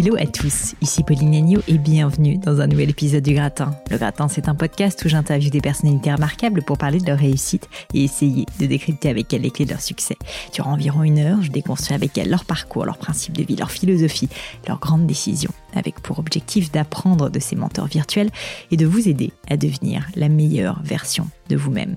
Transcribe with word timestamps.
Hello 0.00 0.14
à 0.14 0.26
tous, 0.26 0.76
ici 0.80 1.02
Pauline 1.02 1.34
Agneau 1.34 1.60
et 1.66 1.76
bienvenue 1.76 2.38
dans 2.38 2.60
un 2.60 2.68
nouvel 2.68 2.90
épisode 2.90 3.24
du 3.24 3.34
Gratin. 3.34 3.72
Le 3.90 3.98
Gratin, 3.98 4.28
c'est 4.28 4.48
un 4.48 4.54
podcast 4.54 5.04
où 5.04 5.08
j'interviewe 5.08 5.50
des 5.50 5.60
personnalités 5.60 6.12
remarquables 6.12 6.62
pour 6.62 6.78
parler 6.78 7.00
de 7.00 7.06
leur 7.08 7.18
réussite 7.18 7.68
et 7.94 8.04
essayer 8.04 8.46
de 8.60 8.66
décrypter 8.66 9.08
avec 9.08 9.34
elles 9.34 9.42
les 9.42 9.50
clés 9.50 9.64
de 9.64 9.70
leur 9.70 9.80
succès. 9.80 10.16
Durant 10.54 10.74
environ 10.74 11.02
une 11.02 11.18
heure, 11.18 11.42
je 11.42 11.50
déconstruis 11.50 11.96
avec 11.96 12.16
elles 12.16 12.30
leur 12.30 12.44
parcours, 12.44 12.84
leurs 12.84 12.98
principes 12.98 13.36
de 13.36 13.42
vie, 13.42 13.56
leur 13.56 13.72
philosophie, 13.72 14.28
leurs 14.68 14.78
grandes 14.78 15.08
décisions, 15.08 15.50
avec 15.78 16.00
pour 16.00 16.18
objectif 16.18 16.70
d'apprendre 16.70 17.30
de 17.30 17.38
ces 17.38 17.56
mentors 17.56 17.86
virtuels 17.86 18.30
et 18.70 18.76
de 18.76 18.86
vous 18.86 19.08
aider 19.08 19.32
à 19.48 19.56
devenir 19.56 20.06
la 20.14 20.28
meilleure 20.28 20.82
version 20.82 21.26
de 21.48 21.56
vous-même. 21.56 21.96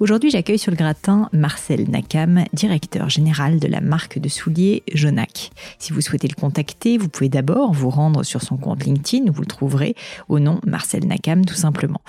Aujourd'hui, 0.00 0.30
j'accueille 0.30 0.58
sur 0.58 0.72
le 0.72 0.76
gratin 0.76 1.28
Marcel 1.32 1.88
Nakam, 1.90 2.44
directeur 2.52 3.08
général 3.08 3.60
de 3.60 3.68
la 3.68 3.80
marque 3.80 4.18
de 4.18 4.28
souliers 4.28 4.82
Jonac. 4.92 5.50
Si 5.78 5.92
vous 5.92 6.00
souhaitez 6.00 6.28
le 6.28 6.34
contacter, 6.34 6.98
vous 6.98 7.08
pouvez 7.08 7.28
d'abord 7.28 7.72
vous 7.72 7.90
rendre 7.90 8.22
sur 8.22 8.42
son 8.42 8.56
compte 8.56 8.84
LinkedIn 8.84 9.28
où 9.28 9.32
vous 9.32 9.42
le 9.42 9.46
trouverez 9.46 9.94
au 10.28 10.38
nom 10.40 10.60
Marcel 10.66 11.06
Nakam 11.06 11.44
tout 11.44 11.54
simplement. 11.54 12.00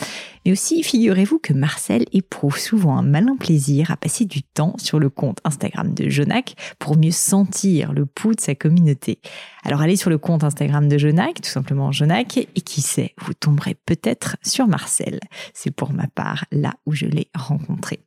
Mais 0.45 0.51
aussi, 0.51 0.83
figurez-vous 0.83 1.39
que 1.39 1.53
Marcel 1.53 2.05
éprouve 2.13 2.57
souvent 2.57 2.97
un 2.97 3.03
malin 3.03 3.35
plaisir 3.37 3.91
à 3.91 3.97
passer 3.97 4.25
du 4.25 4.41
temps 4.41 4.75
sur 4.77 4.99
le 4.99 5.09
compte 5.09 5.39
Instagram 5.43 5.93
de 5.93 6.09
Jonac 6.09 6.55
pour 6.79 6.97
mieux 6.97 7.11
sentir 7.11 7.93
le 7.93 8.05
pouls 8.05 8.33
de 8.33 8.41
sa 8.41 8.55
communauté. 8.55 9.19
Alors 9.63 9.81
allez 9.81 9.95
sur 9.95 10.09
le 10.09 10.17
compte 10.17 10.43
Instagram 10.43 10.87
de 10.87 10.97
Jonac, 10.97 11.41
tout 11.41 11.49
simplement 11.49 11.91
Jonac, 11.91 12.37
et 12.37 12.61
qui 12.61 12.81
sait, 12.81 13.13
vous 13.23 13.33
tomberez 13.33 13.75
peut-être 13.85 14.37
sur 14.41 14.67
Marcel. 14.67 15.19
C'est 15.53 15.71
pour 15.71 15.93
ma 15.93 16.07
part 16.07 16.45
là 16.51 16.73
où 16.85 16.93
je 16.93 17.05
l'ai 17.05 17.27
rencontré. 17.35 17.99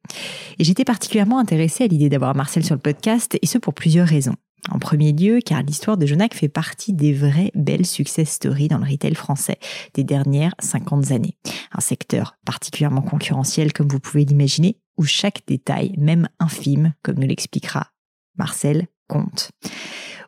Et 0.58 0.64
j'étais 0.64 0.84
particulièrement 0.84 1.38
intéressée 1.38 1.84
à 1.84 1.86
l'idée 1.86 2.08
d'avoir 2.08 2.34
Marcel 2.34 2.64
sur 2.64 2.74
le 2.74 2.80
podcast, 2.80 3.38
et 3.40 3.46
ce 3.46 3.58
pour 3.58 3.74
plusieurs 3.74 4.08
raisons. 4.08 4.34
En 4.70 4.78
premier 4.78 5.12
lieu, 5.12 5.40
car 5.44 5.62
l'histoire 5.62 5.96
de 5.96 6.06
Jonac 6.06 6.34
fait 6.34 6.48
partie 6.48 6.92
des 6.92 7.12
vraies 7.12 7.50
belles 7.54 7.86
success 7.86 8.30
stories 8.30 8.68
dans 8.68 8.78
le 8.78 8.90
retail 8.90 9.14
français 9.14 9.58
des 9.92 10.04
dernières 10.04 10.54
50 10.58 11.10
années. 11.10 11.36
Un 11.72 11.80
secteur 11.80 12.36
particulièrement 12.46 13.02
concurrentiel, 13.02 13.72
comme 13.72 13.88
vous 13.88 14.00
pouvez 14.00 14.24
l'imaginer, 14.24 14.78
où 14.96 15.04
chaque 15.04 15.42
détail, 15.46 15.94
même 15.98 16.28
infime, 16.38 16.94
comme 17.02 17.18
nous 17.18 17.26
l'expliquera 17.26 17.88
Marcel, 18.36 18.88
compte. 19.08 19.50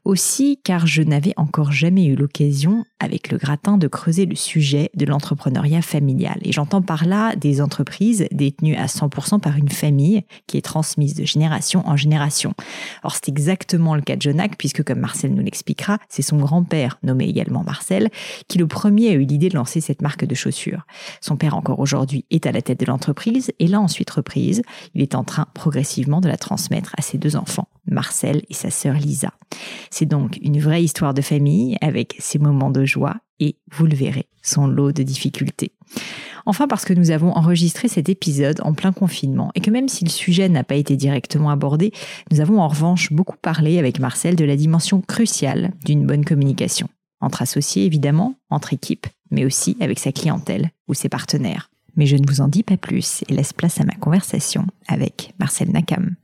Aussi 0.06 0.60
car 0.62 0.86
je 0.86 1.02
n'avais 1.02 1.34
encore 1.36 1.72
jamais 1.72 2.04
eu 2.04 2.14
l'occasion 2.14 2.84
avec 3.00 3.32
le 3.32 3.38
gratin 3.38 3.76
de 3.76 3.88
creuser 3.88 4.24
le 4.24 4.36
sujet 4.36 4.88
de 4.94 5.04
l'entrepreneuriat 5.04 5.82
familial. 5.82 6.38
Et 6.44 6.52
j'entends 6.52 6.80
par 6.80 7.06
là 7.06 7.34
des 7.34 7.60
entreprises 7.60 8.28
détenues 8.30 8.76
à 8.76 8.86
100% 8.86 9.40
par 9.40 9.56
une 9.56 9.68
famille 9.68 10.22
qui 10.46 10.58
est 10.58 10.62
transmise 10.62 11.14
de 11.14 11.24
génération 11.24 11.82
en 11.88 11.96
génération. 11.96 12.54
Or 13.02 13.16
c'est 13.16 13.28
exactement 13.28 13.96
le 13.96 14.00
cas 14.00 14.14
de 14.14 14.22
Jonac 14.22 14.56
puisque 14.56 14.84
comme 14.84 15.00
Marcel 15.00 15.34
nous 15.34 15.42
l'expliquera, 15.42 15.98
c'est 16.08 16.22
son 16.22 16.36
grand-père, 16.36 17.00
nommé 17.02 17.24
également 17.24 17.64
Marcel, 17.64 18.08
qui 18.46 18.58
le 18.58 18.68
premier 18.68 19.08
a 19.08 19.14
eu 19.14 19.24
l'idée 19.24 19.48
de 19.48 19.56
lancer 19.56 19.80
cette 19.80 20.02
marque 20.02 20.24
de 20.24 20.36
chaussures. 20.36 20.86
Son 21.20 21.36
père 21.36 21.56
encore 21.56 21.80
aujourd'hui 21.80 22.26
est 22.30 22.46
à 22.46 22.52
la 22.52 22.62
tête 22.62 22.78
de 22.78 22.86
l'entreprise 22.86 23.50
et 23.58 23.66
l'a 23.66 23.80
ensuite 23.80 24.10
reprise. 24.10 24.62
Il 24.94 25.02
est 25.02 25.16
en 25.16 25.24
train 25.24 25.48
progressivement 25.52 26.20
de 26.20 26.28
la 26.28 26.36
transmettre 26.36 26.94
à 26.96 27.02
ses 27.02 27.18
deux 27.18 27.34
enfants, 27.34 27.66
Marcel 27.86 28.42
et 28.48 28.54
sa 28.54 28.70
sœur 28.70 28.94
Lisa. 28.94 29.32
C'est 29.90 30.06
donc 30.06 30.38
une 30.42 30.60
vraie 30.60 30.82
histoire 30.82 31.14
de 31.14 31.22
famille 31.22 31.76
avec 31.80 32.16
ses 32.18 32.38
moments 32.38 32.70
de 32.70 32.84
joie 32.84 33.16
et, 33.40 33.56
vous 33.72 33.86
le 33.86 33.94
verrez, 33.94 34.26
son 34.42 34.66
lot 34.66 34.92
de 34.92 35.02
difficultés. 35.02 35.72
Enfin 36.46 36.68
parce 36.68 36.84
que 36.84 36.94
nous 36.94 37.10
avons 37.10 37.32
enregistré 37.32 37.88
cet 37.88 38.08
épisode 38.08 38.60
en 38.62 38.72
plein 38.72 38.92
confinement 38.92 39.50
et 39.54 39.60
que 39.60 39.70
même 39.70 39.88
si 39.88 40.04
le 40.04 40.10
sujet 40.10 40.48
n'a 40.48 40.64
pas 40.64 40.76
été 40.76 40.96
directement 40.96 41.50
abordé, 41.50 41.92
nous 42.30 42.40
avons 42.40 42.60
en 42.60 42.68
revanche 42.68 43.12
beaucoup 43.12 43.36
parlé 43.36 43.78
avec 43.78 43.98
Marcel 43.98 44.36
de 44.36 44.44
la 44.44 44.56
dimension 44.56 45.00
cruciale 45.00 45.72
d'une 45.84 46.06
bonne 46.06 46.24
communication. 46.24 46.88
Entre 47.20 47.42
associés 47.42 47.84
évidemment, 47.84 48.36
entre 48.50 48.72
équipes, 48.72 49.06
mais 49.30 49.44
aussi 49.44 49.76
avec 49.80 49.98
sa 49.98 50.12
clientèle 50.12 50.70
ou 50.86 50.94
ses 50.94 51.08
partenaires. 51.08 51.70
Mais 51.96 52.06
je 52.06 52.16
ne 52.16 52.26
vous 52.28 52.40
en 52.40 52.48
dis 52.48 52.62
pas 52.62 52.76
plus 52.76 53.24
et 53.28 53.34
laisse 53.34 53.52
place 53.52 53.80
à 53.80 53.84
ma 53.84 53.94
conversation 53.94 54.66
avec 54.86 55.32
Marcel 55.40 55.70
Nakam. 55.70 56.14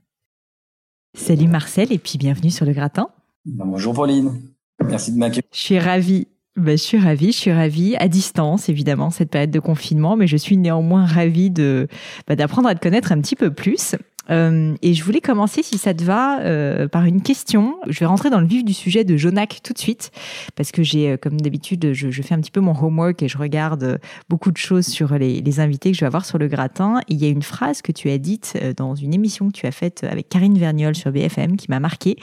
Salut 1.15 1.47
Marcel 1.47 1.91
et 1.93 1.99
puis 1.99 2.17
bienvenue 2.17 2.49
sur 2.49 2.65
le 2.65 2.73
gratin. 2.73 3.09
Bonjour 3.45 3.93
Pauline, 3.93 4.41
merci 4.83 5.11
de 5.11 5.17
m'accueillir. 5.17 5.43
Je 5.51 5.59
suis 5.59 5.79
ravie. 5.79 6.27
Ben, 6.55 6.77
je 6.77 6.83
suis 6.83 6.99
ravie, 6.99 7.31
je 7.31 7.37
suis 7.37 7.51
ravie, 7.51 7.95
à 7.97 8.07
distance 8.07 8.69
évidemment, 8.69 9.09
cette 9.09 9.29
période 9.29 9.51
de 9.51 9.59
confinement, 9.59 10.15
mais 10.15 10.27
je 10.27 10.37
suis 10.37 10.57
néanmoins 10.57 11.05
ravie 11.05 11.49
de 11.49 11.87
bah, 12.27 12.35
d'apprendre 12.35 12.67
à 12.67 12.75
te 12.75 12.79
connaître 12.79 13.11
un 13.11 13.21
petit 13.21 13.35
peu 13.35 13.51
plus. 13.51 13.95
Euh, 14.29 14.75
et 14.81 14.93
je 14.93 15.03
voulais 15.03 15.21
commencer, 15.21 15.63
si 15.63 15.77
ça 15.77 15.93
te 15.93 16.03
va, 16.03 16.39
euh, 16.41 16.87
par 16.87 17.05
une 17.05 17.21
question. 17.21 17.75
Je 17.87 17.99
vais 17.99 18.05
rentrer 18.05 18.29
dans 18.29 18.39
le 18.39 18.47
vif 18.47 18.63
du 18.63 18.73
sujet 18.73 19.03
de 19.03 19.17
Jonac 19.17 19.59
tout 19.63 19.73
de 19.73 19.79
suite, 19.79 20.11
parce 20.55 20.71
que 20.71 20.83
j'ai, 20.83 21.11
euh, 21.11 21.17
comme 21.17 21.39
d'habitude, 21.39 21.93
je, 21.93 22.21
fais 22.21 22.35
un 22.35 22.39
petit 22.39 22.51
peu 22.51 22.61
mon 22.61 22.73
homework 22.73 23.21
et 23.21 23.27
je 23.27 23.37
regarde 23.37 23.99
beaucoup 24.29 24.51
de 24.51 24.57
choses 24.57 24.85
sur 24.85 25.13
les, 25.15 25.59
invités 25.59 25.91
que 25.91 25.97
je 25.97 26.01
vais 26.01 26.07
avoir 26.07 26.25
sur 26.25 26.37
le 26.37 26.47
gratin. 26.47 27.01
Il 27.09 27.21
y 27.21 27.25
a 27.25 27.29
une 27.29 27.43
phrase 27.43 27.81
que 27.81 27.91
tu 27.91 28.09
as 28.09 28.17
dite 28.17 28.57
dans 28.77 28.95
une 28.95 29.13
émission 29.13 29.49
que 29.49 29.53
tu 29.53 29.67
as 29.67 29.71
faite 29.71 30.03
avec 30.03 30.29
Karine 30.29 30.57
Verniol 30.57 30.95
sur 30.95 31.11
BFM 31.11 31.57
qui 31.57 31.67
m'a 31.69 31.79
marqué. 31.79 32.15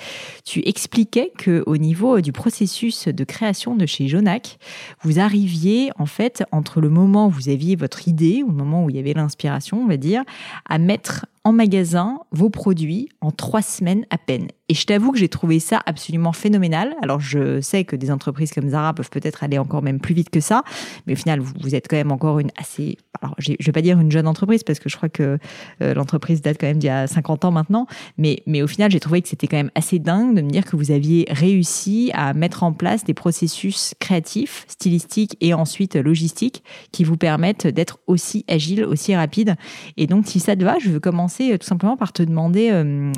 Tu 0.45 0.67
expliquais 0.67 1.31
que 1.39 1.63
au 1.67 1.77
niveau 1.77 2.21
du 2.21 2.33
processus 2.33 3.07
de 3.07 3.25
création 3.25 3.77
de 3.77 3.87
chez 3.87 4.09
Jonac, 4.09 4.59
vous 5.03 5.21
arriviez 5.21 5.91
en 5.99 6.07
fait 6.07 6.43
entre 6.51 6.81
le 6.81 6.89
moment 6.89 7.29
où 7.29 7.31
vous 7.31 7.49
aviez 7.51 7.77
votre 7.77 8.09
idée, 8.09 8.43
le 8.45 8.53
moment 8.53 8.85
où 8.85 8.91
il 8.91 8.97
y 8.97 8.99
avait 8.99 9.13
l'inspiration, 9.13 9.83
on 9.83 9.87
va 9.87 9.97
dire, 9.97 10.25
à 10.69 10.79
mettre 10.79 11.27
en 11.45 11.53
magasin 11.53 12.21
vos 12.33 12.51
produits 12.51 13.09
en 13.21 13.31
trois 13.31 13.63
semaines 13.63 14.07
à 14.11 14.19
peine. 14.19 14.49
Et 14.71 14.75
je 14.75 14.87
t'avoue 14.87 15.11
que 15.11 15.19
j'ai 15.19 15.29
trouvé 15.29 15.59
ça 15.59 15.81
absolument 15.85 16.31
phénoménal. 16.31 16.95
Alors 17.03 17.19
je 17.19 17.61
sais 17.61 17.83
que 17.83 17.97
des 17.97 18.13
entreprises 18.13 18.53
comme 18.53 18.69
Zara 18.69 18.95
peuvent 18.95 19.11
peut-être 19.11 19.43
aller 19.43 19.59
encore 19.59 19.83
même 19.83 19.99
plus 19.99 20.15
vite 20.15 20.31
que 20.31 20.39
ça, 20.39 20.63
mais 21.09 21.15
au 21.15 21.17
final 21.17 21.41
vous, 21.41 21.75
êtes 21.75 21.89
quand 21.89 21.97
même 21.97 22.13
encore 22.13 22.39
une 22.39 22.53
assez, 22.57 22.97
alors 23.21 23.35
je 23.39 23.53
vais 23.53 23.73
pas 23.73 23.83
dire 23.83 23.99
une 23.99 24.13
jeune 24.13 24.29
entreprise 24.29 24.63
parce 24.63 24.79
que 24.79 24.89
je 24.89 24.97
crois 24.97 25.09
que 25.09 25.39
euh, 25.83 25.95
l'entreprise 25.95 26.41
date 26.41 26.57
quand 26.61 26.69
même 26.69 26.79
d'il 26.79 26.87
y 26.87 26.91
a 26.91 27.09
50 27.09 27.47
ans 27.47 27.51
maintenant, 27.51 27.89
mais 28.17 28.45
mais 28.47 28.63
au 28.63 28.69
final 28.69 28.93
j'ai 28.93 29.01
trouvé 29.01 29.21
que 29.23 29.29
c'était 29.29 29.49
quand 29.49 29.57
même 29.57 29.73
assez 29.75 29.99
dingue 29.99 30.37
de 30.37 30.41
me 30.41 30.51
dire 30.51 30.65
que 30.65 30.77
vous 30.77 30.93
aviez 30.93 31.27
réussi 31.31 32.13
à 32.15 32.33
mettre 32.33 32.63
en 32.63 32.73
place 32.73 33.03
des 33.03 33.15
processus 33.15 33.97
créatifs, 33.99 34.67
stylistiques 34.69 35.37
et 35.41 35.53
ensuite 35.53 35.97
logistiques 35.97 36.63
qui 36.93 37.03
vous 37.03 37.17
permettent 37.17 37.67
d'être 37.67 37.99
aussi 38.07 38.45
agile, 38.47 38.85
aussi 38.85 39.17
rapide. 39.17 39.57
Et 39.97 40.07
donc 40.07 40.29
si 40.29 40.39
ça 40.39 40.55
te 40.55 40.63
va, 40.63 40.79
je 40.79 40.91
veux 40.91 41.01
commencer 41.01 41.55
euh, 41.55 41.59
tout 41.59 41.67
simplement 41.67 41.97
par 41.97 42.13
te 42.13 42.23
demander 42.23 42.71
euh, 42.71 43.11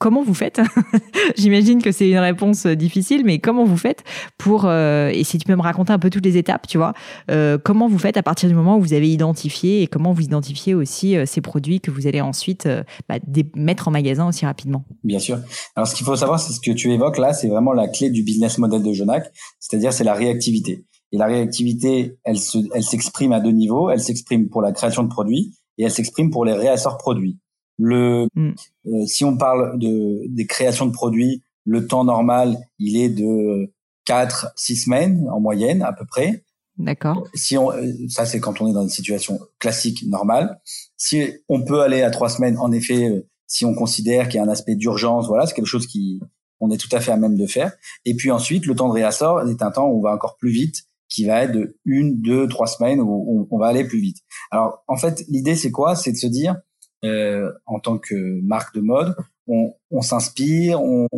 comment 0.00 0.22
vous 0.22 0.34
faites 0.34 0.60
J'imagine 1.36 1.80
que 1.82 1.92
c'est 1.92 2.08
une 2.08 2.18
réponse 2.18 2.66
euh, 2.66 2.74
difficile, 2.74 3.22
mais 3.24 3.38
comment 3.38 3.64
vous 3.64 3.76
faites 3.76 4.02
pour, 4.38 4.64
euh, 4.64 5.10
et 5.10 5.22
si 5.22 5.38
tu 5.38 5.44
peux 5.44 5.54
me 5.54 5.62
raconter 5.62 5.92
un 5.92 5.98
peu 5.98 6.10
toutes 6.10 6.24
les 6.24 6.38
étapes, 6.38 6.66
tu 6.66 6.78
vois, 6.78 6.94
euh, 7.30 7.58
comment 7.62 7.86
vous 7.86 7.98
faites 7.98 8.16
à 8.16 8.22
partir 8.22 8.48
du 8.48 8.54
moment 8.54 8.78
où 8.78 8.80
vous 8.80 8.94
avez 8.94 9.12
identifié 9.12 9.82
et 9.82 9.86
comment 9.86 10.12
vous 10.12 10.22
identifiez 10.22 10.74
aussi 10.74 11.14
ces 11.26 11.40
produits 11.42 11.80
que 11.80 11.90
vous 11.90 12.06
allez 12.06 12.22
ensuite 12.22 12.66
bah, 13.08 13.16
mettre 13.54 13.88
en 13.88 13.90
magasin 13.90 14.26
aussi 14.26 14.46
rapidement 14.46 14.84
Bien 15.04 15.18
sûr. 15.18 15.38
Alors 15.76 15.86
ce 15.86 15.94
qu'il 15.94 16.06
faut 16.06 16.16
savoir, 16.16 16.40
c'est 16.40 16.54
ce 16.54 16.60
que 16.60 16.72
tu 16.72 16.90
évoques 16.90 17.18
là, 17.18 17.34
c'est 17.34 17.48
vraiment 17.48 17.74
la 17.74 17.86
clé 17.86 18.08
du 18.08 18.22
business 18.22 18.56
model 18.56 18.82
de 18.82 18.92
Jonac, 18.92 19.30
c'est-à-dire 19.58 19.92
c'est 19.92 20.04
la 20.04 20.14
réactivité. 20.14 20.86
Et 21.12 21.18
la 21.18 21.26
réactivité, 21.26 22.16
elle 22.24 22.38
elle 22.74 22.82
s'exprime 22.82 23.32
à 23.32 23.40
deux 23.40 23.50
niveaux. 23.50 23.90
Elle 23.90 24.00
s'exprime 24.00 24.48
pour 24.48 24.62
la 24.62 24.72
création 24.72 25.02
de 25.02 25.08
produits 25.08 25.52
et 25.76 25.84
elle 25.84 25.90
s'exprime 25.90 26.30
pour 26.30 26.44
les 26.44 26.54
réassorts 26.54 26.96
produits. 26.96 27.38
Le, 27.80 28.28
mm. 28.34 28.52
euh, 28.86 29.06
si 29.06 29.24
on 29.24 29.36
parle 29.36 29.78
de 29.78 30.26
des 30.28 30.46
créations 30.46 30.86
de 30.86 30.92
produits, 30.92 31.42
le 31.64 31.86
temps 31.86 32.04
normal, 32.04 32.58
il 32.78 32.96
est 32.96 33.08
de 33.08 33.72
4 34.04 34.52
6 34.56 34.76
semaines 34.76 35.28
en 35.30 35.40
moyenne 35.40 35.82
à 35.82 35.92
peu 35.92 36.04
près. 36.04 36.44
D'accord. 36.76 37.26
Si 37.34 37.56
on, 37.56 37.72
euh, 37.72 37.92
ça 38.08 38.26
c'est 38.26 38.40
quand 38.40 38.60
on 38.60 38.68
est 38.68 38.72
dans 38.72 38.82
une 38.82 38.88
situation 38.88 39.38
classique 39.58 40.04
normale. 40.06 40.60
Si 40.96 41.22
on 41.48 41.62
peut 41.62 41.80
aller 41.80 42.02
à 42.02 42.10
trois 42.10 42.28
semaines, 42.28 42.58
en 42.58 42.72
effet, 42.72 43.08
euh, 43.08 43.26
si 43.46 43.64
on 43.64 43.74
considère 43.74 44.28
qu'il 44.28 44.36
y 44.36 44.40
a 44.40 44.44
un 44.44 44.48
aspect 44.48 44.76
d'urgence, 44.76 45.26
voilà, 45.26 45.46
c'est 45.46 45.54
quelque 45.54 45.66
chose 45.66 45.86
qui 45.86 46.20
on 46.60 46.70
est 46.70 46.76
tout 46.76 46.94
à 46.94 47.00
fait 47.00 47.10
à 47.10 47.16
même 47.16 47.36
de 47.36 47.46
faire. 47.46 47.72
Et 48.04 48.14
puis 48.14 48.30
ensuite, 48.30 48.66
le 48.66 48.74
temps 48.74 48.88
de 48.88 48.94
réassort 48.94 49.48
est 49.48 49.62
un 49.62 49.70
temps 49.70 49.88
où 49.88 49.98
on 49.98 50.02
va 50.02 50.12
encore 50.12 50.36
plus 50.36 50.50
vite, 50.50 50.84
qui 51.08 51.24
va 51.24 51.42
être 51.42 51.52
de 51.52 51.76
une, 51.84 52.20
deux, 52.20 52.46
trois 52.48 52.66
semaines 52.66 53.00
où 53.00 53.48
on, 53.50 53.58
va 53.58 53.66
aller 53.66 53.84
plus 53.84 54.00
vite. 54.00 54.18
Alors 54.50 54.84
en 54.86 54.96
fait, 54.96 55.24
l'idée 55.28 55.56
c'est 55.56 55.70
quoi? 55.70 55.96
C'est 55.96 56.12
de 56.12 56.16
se 56.16 56.26
dire, 56.26 56.56
euh, 57.04 57.52
en 57.66 57.80
tant 57.80 57.98
que 57.98 58.40
marque 58.42 58.74
de 58.74 58.80
mode, 58.80 59.16
on, 59.46 59.74
on 59.90 60.02
s'inspire, 60.02 60.82
on, 60.82 61.08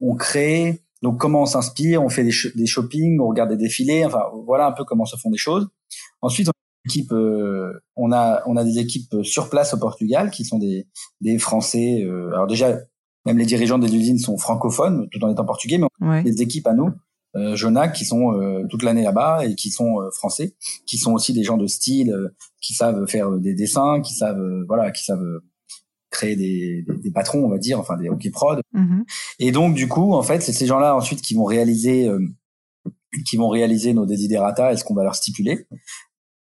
on 0.00 0.14
crée, 0.16 0.82
donc 1.02 1.18
comment 1.18 1.42
on 1.42 1.46
s'inspire, 1.46 2.02
on 2.02 2.08
fait 2.08 2.24
des, 2.24 2.32
des 2.54 2.66
shopping, 2.66 3.20
on 3.20 3.28
regarde 3.28 3.50
des 3.50 3.56
défilés, 3.56 4.04
enfin 4.04 4.24
voilà 4.46 4.66
un 4.66 4.72
peu 4.72 4.84
comment 4.84 5.04
se 5.04 5.16
font 5.16 5.30
des 5.30 5.38
choses. 5.38 5.68
Ensuite, 6.20 6.48
on 6.48 6.50
a, 6.50 6.88
équipe, 6.88 7.12
euh, 7.12 7.80
on 7.96 8.12
a 8.12 8.42
on 8.46 8.56
a 8.56 8.64
des 8.64 8.78
équipes 8.78 9.22
sur 9.22 9.48
place 9.48 9.74
au 9.74 9.78
Portugal 9.78 10.30
qui 10.30 10.44
sont 10.44 10.58
des 10.58 10.86
des 11.20 11.38
Français. 11.38 12.02
Euh, 12.02 12.32
alors 12.32 12.46
déjà, 12.46 12.78
même 13.24 13.38
les 13.38 13.46
dirigeants 13.46 13.78
des 13.78 13.94
usines 13.94 14.18
sont 14.18 14.36
francophones, 14.38 15.08
tout 15.10 15.24
en 15.24 15.30
étant 15.30 15.44
portugais, 15.44 15.78
mais 15.78 15.86
on 16.00 16.10
a 16.10 16.22
des 16.22 16.42
équipes 16.42 16.66
à 16.66 16.74
nous, 16.74 16.90
euh, 17.36 17.54
Jonac, 17.54 17.94
qui 17.94 18.04
sont 18.04 18.32
euh, 18.32 18.64
toute 18.68 18.82
l'année 18.82 19.02
là-bas 19.04 19.46
et 19.46 19.54
qui 19.54 19.70
sont 19.70 20.00
français, 20.12 20.56
qui 20.86 20.98
sont 20.98 21.12
aussi 21.12 21.32
des 21.32 21.44
gens 21.44 21.58
de 21.58 21.66
style, 21.66 22.32
qui 22.68 22.74
savent 22.74 23.06
faire 23.06 23.30
des 23.38 23.54
dessins, 23.54 24.02
qui 24.02 24.14
savent 24.14 24.44
voilà, 24.68 24.90
qui 24.90 25.02
savent 25.02 25.24
créer 26.10 26.36
des, 26.36 26.84
des, 27.02 27.10
patrons, 27.10 27.44
on 27.44 27.48
va 27.48 27.58
dire, 27.58 27.78
enfin 27.78 27.96
des 27.96 28.08
hockey 28.08 28.30
prod. 28.30 28.60
Mm-hmm. 28.74 29.04
Et 29.38 29.52
donc 29.52 29.74
du 29.74 29.88
coup, 29.88 30.12
en 30.12 30.22
fait, 30.22 30.40
c'est 30.40 30.52
ces 30.52 30.66
gens-là 30.66 30.94
ensuite 30.94 31.22
qui 31.22 31.34
vont 31.34 31.44
réaliser, 31.44 32.08
euh, 32.08 32.20
qui 33.26 33.36
vont 33.36 33.48
réaliser 33.48 33.94
nos 33.94 34.04
desiderata 34.04 34.72
et 34.72 34.76
ce 34.76 34.84
qu'on 34.84 34.94
va 34.94 35.04
leur 35.04 35.14
stipuler. 35.14 35.66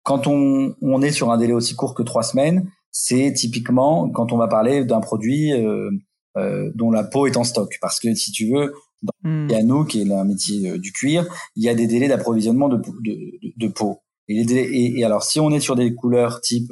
Quand 0.04 0.28
on, 0.28 0.76
on 0.82 1.02
est 1.02 1.12
sur 1.12 1.32
un 1.32 1.38
délai 1.38 1.54
aussi 1.54 1.76
court 1.76 1.96
que 1.96 2.04
trois 2.04 2.24
semaines, 2.24 2.70
c'est 2.92 3.34
typiquement 3.34 4.10
quand 4.10 4.32
on 4.32 4.38
va 4.38 4.48
parler 4.48 4.84
d'un 4.84 5.00
produit 5.00 5.54
euh, 5.54 5.90
euh, 6.38 6.72
dont 6.76 6.92
la 6.92 7.04
peau 7.04 7.28
est 7.28 7.38
en 7.38 7.44
stock. 7.44 7.78
Parce 7.82 8.00
que 8.00 8.14
si 8.16 8.32
tu 8.32 8.52
veux, 8.52 8.74
dans 9.04 9.30
mm. 9.30 9.52
à 9.54 9.64
nous, 9.64 9.86
qui 9.86 10.02
est 10.02 10.12
un 10.12 10.26
métier 10.26 10.78
du 10.80 10.92
cuir, 10.92 11.26
il 11.56 11.64
y 11.64 11.70
a 11.70 11.76
des 11.76 11.88
délais 11.88 12.08
d'approvisionnement 12.08 12.68
de, 12.68 12.78
de, 12.78 13.40
de, 13.56 13.68
peau. 13.68 14.00
Et, 14.28 15.04
alors, 15.04 15.24
si 15.24 15.40
on 15.40 15.52
est 15.52 15.60
sur 15.60 15.76
des 15.76 15.94
couleurs 15.94 16.42
type 16.42 16.72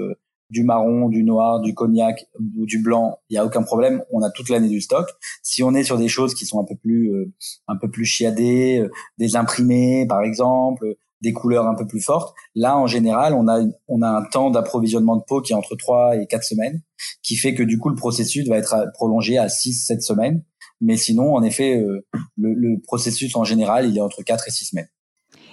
du 0.49 0.63
marron, 0.63 1.09
du 1.09 1.23
noir, 1.23 1.61
du 1.61 1.73
cognac 1.73 2.27
ou 2.39 2.65
du 2.65 2.79
blanc, 2.79 3.19
il 3.29 3.35
y 3.35 3.37
a 3.37 3.45
aucun 3.45 3.63
problème, 3.63 4.03
on 4.11 4.21
a 4.21 4.31
toute 4.31 4.49
l'année 4.49 4.69
du 4.69 4.81
stock. 4.81 5.07
Si 5.43 5.63
on 5.63 5.73
est 5.75 5.83
sur 5.83 5.97
des 5.97 6.07
choses 6.07 6.33
qui 6.33 6.45
sont 6.45 6.59
un 6.59 6.65
peu 6.65 6.75
plus 6.75 7.13
euh, 7.13 7.31
un 7.67 7.77
peu 7.77 7.89
plus 7.89 8.05
chiadées, 8.05 8.79
euh, 8.79 8.89
des 9.17 9.35
imprimés 9.35 10.07
par 10.07 10.23
exemple, 10.23 10.95
des 11.21 11.33
couleurs 11.33 11.67
un 11.67 11.75
peu 11.75 11.85
plus 11.85 12.01
fortes, 12.01 12.33
là 12.55 12.77
en 12.77 12.87
général, 12.87 13.33
on 13.33 13.47
a 13.47 13.61
on 13.87 14.01
a 14.01 14.09
un 14.09 14.23
temps 14.23 14.49
d'approvisionnement 14.49 15.17
de 15.17 15.23
peau 15.27 15.41
qui 15.41 15.53
est 15.53 15.55
entre 15.55 15.75
3 15.75 16.17
et 16.17 16.25
4 16.25 16.43
semaines, 16.43 16.81
qui 17.21 17.35
fait 17.35 17.53
que 17.53 17.63
du 17.63 17.77
coup 17.77 17.89
le 17.89 17.95
processus 17.95 18.47
va 18.47 18.57
être 18.57 18.75
prolongé 18.93 19.37
à 19.37 19.49
6 19.49 19.73
7 19.73 20.01
semaines, 20.01 20.43
mais 20.81 20.97
sinon 20.97 21.35
en 21.35 21.43
effet 21.43 21.79
euh, 21.79 22.05
le, 22.37 22.53
le 22.53 22.79
processus 22.81 23.35
en 23.35 23.43
général, 23.43 23.87
il 23.87 23.97
est 23.97 24.01
entre 24.01 24.23
4 24.23 24.47
et 24.47 24.51
6 24.51 24.65
semaines. 24.65 24.89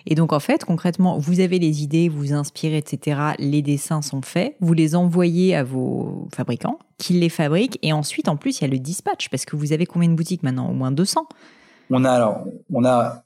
Et 0.06 0.14
donc, 0.14 0.32
en 0.32 0.40
fait, 0.40 0.64
concrètement, 0.64 1.18
vous 1.18 1.40
avez 1.40 1.58
les 1.58 1.82
idées, 1.82 2.08
vous 2.08 2.32
inspirez, 2.32 2.78
etc. 2.78 3.20
Les 3.38 3.60
dessins 3.60 4.02
sont 4.02 4.22
faits. 4.22 4.56
Vous 4.60 4.72
les 4.72 4.94
envoyez 4.94 5.56
à 5.56 5.64
vos 5.64 6.28
fabricants 6.34 6.78
qui 6.98 7.14
les 7.14 7.28
fabriquent. 7.28 7.78
Et 7.82 7.92
ensuite, 7.92 8.28
en 8.28 8.36
plus, 8.36 8.60
il 8.60 8.62
y 8.62 8.64
a 8.66 8.70
le 8.70 8.78
dispatch 8.78 9.28
parce 9.28 9.44
que 9.44 9.56
vous 9.56 9.72
avez 9.72 9.84
combien 9.84 10.08
de 10.08 10.14
boutiques 10.14 10.42
maintenant? 10.42 10.70
Au 10.70 10.74
moins 10.74 10.92
200 10.92 11.26
On 11.90 12.04
a 12.04 12.10
alors, 12.10 12.44
on 12.72 12.84
a 12.84 13.24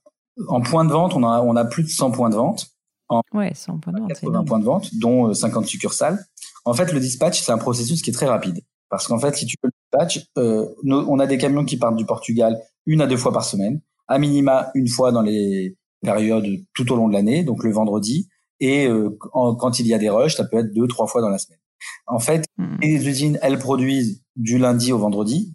en 0.49 0.61
point 0.63 0.85
de 0.85 0.91
vente, 0.91 1.15
on 1.15 1.23
a, 1.23 1.41
on 1.43 1.55
a 1.57 1.65
plus 1.65 1.83
de 1.83 1.89
100 1.89 2.13
points 2.13 2.31
de 2.31 2.37
vente. 2.37 2.69
En 3.09 3.23
ouais, 3.35 3.53
100 3.55 3.79
points 3.79 3.93
de 3.93 3.99
vente. 4.01 4.09
80 4.09 4.45
points 4.45 4.59
de 4.59 4.65
vente, 4.65 4.89
dont 4.99 5.35
50 5.35 5.65
euh, 5.65 5.67
succursales. 5.67 6.25
En 6.65 6.73
fait, 6.73 6.93
le 6.93 7.01
dispatch, 7.01 7.41
c'est 7.41 7.53
un 7.53 7.59
processus 7.59 8.03
qui 8.03 8.11
est 8.11 8.15
très 8.15 8.27
rapide. 8.27 8.61
Parce 8.89 9.07
qu'en 9.07 9.19
fait, 9.19 9.37
si 9.37 9.47
tu 9.47 9.57
veux 9.63 9.71
le 9.71 9.99
dispatch, 9.99 10.27
euh, 10.39 10.67
on 10.85 11.19
a 11.19 11.27
des 11.27 11.39
camions 11.39 11.65
qui 11.65 11.77
partent 11.77 11.97
du 11.97 12.07
Portugal 12.07 12.59
une 12.87 13.01
à 13.01 13.07
deux 13.07 13.17
fois 13.17 13.33
par 13.33 13.45
semaine, 13.45 13.81
à 14.09 14.19
minima 14.19 14.71
une 14.75 14.89
fois 14.89 15.13
dans 15.13 15.23
les 15.23 15.77
période 16.03 16.47
tout 16.75 16.93
au 16.93 16.97
long 16.97 17.09
de 17.09 17.13
l'année, 17.13 17.45
donc 17.45 17.65
le 17.65 17.73
vendredi. 17.73 18.29
Et 18.61 18.87
euh, 18.87 19.17
quand 19.33 19.79
il 19.79 19.87
y 19.87 19.95
a 19.95 19.99
des 19.99 20.11
rushs, 20.11 20.37
ça 20.37 20.45
peut 20.45 20.59
être 20.59 20.73
deux, 20.73 20.87
trois 20.87 21.07
fois 21.07 21.23
dans 21.23 21.31
la 21.31 21.39
semaine. 21.39 21.59
En 22.07 22.19
fait, 22.19 22.45
hmm. 22.59 22.77
les 22.83 23.09
usines, 23.09 23.39
elles 23.43 23.59
produisent 23.59 24.23
du 24.37 24.59
lundi 24.59 24.93
au 24.93 24.99
vendredi. 24.99 25.55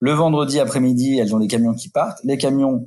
Le 0.00 0.12
vendredi 0.12 0.60
après-midi, 0.60 1.18
elles 1.18 1.34
ont 1.34 1.38
des 1.38 1.48
camions 1.48 1.74
qui 1.74 1.88
partent. 1.88 2.20
Les 2.22 2.38
camions, 2.38 2.86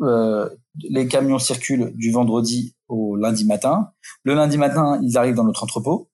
euh, 0.00 0.48
les 0.88 1.06
camions 1.06 1.38
circulent 1.38 1.92
du 1.94 2.10
vendredi 2.10 2.74
au 2.88 3.16
lundi 3.16 3.44
matin. 3.44 3.90
Le 4.24 4.34
lundi 4.34 4.58
matin, 4.58 5.00
ils 5.02 5.16
arrivent 5.18 5.34
dans 5.34 5.44
notre 5.44 5.62
entrepôt. 5.62 6.10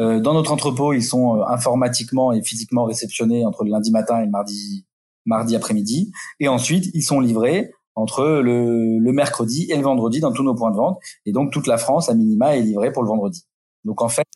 Euh, 0.00 0.20
dans 0.20 0.34
notre 0.34 0.52
entrepôt, 0.52 0.92
ils 0.92 1.02
sont 1.02 1.36
euh, 1.36 1.44
informatiquement 1.46 2.32
et 2.32 2.42
physiquement 2.42 2.84
réceptionnés 2.84 3.44
entre 3.44 3.64
le 3.64 3.70
lundi 3.70 3.90
matin 3.90 4.20
et 4.20 4.24
le 4.24 4.30
mardi, 4.30 4.86
mardi 5.26 5.54
après-midi. 5.56 6.12
Et 6.40 6.48
ensuite, 6.48 6.90
ils 6.94 7.02
sont 7.02 7.20
livrés 7.20 7.72
entre 7.94 8.40
le, 8.42 8.98
le, 8.98 9.12
mercredi 9.12 9.66
et 9.70 9.76
le 9.76 9.82
vendredi 9.82 10.20
dans 10.20 10.32
tous 10.32 10.42
nos 10.42 10.54
points 10.54 10.70
de 10.70 10.76
vente. 10.76 10.98
Et 11.26 11.32
donc, 11.32 11.52
toute 11.52 11.66
la 11.66 11.76
France, 11.76 12.08
à 12.08 12.14
minima, 12.14 12.56
est 12.56 12.62
livrée 12.62 12.92
pour 12.92 13.02
le 13.02 13.08
vendredi. 13.08 13.44
Donc, 13.84 14.02
en 14.02 14.08
fait, 14.08 14.26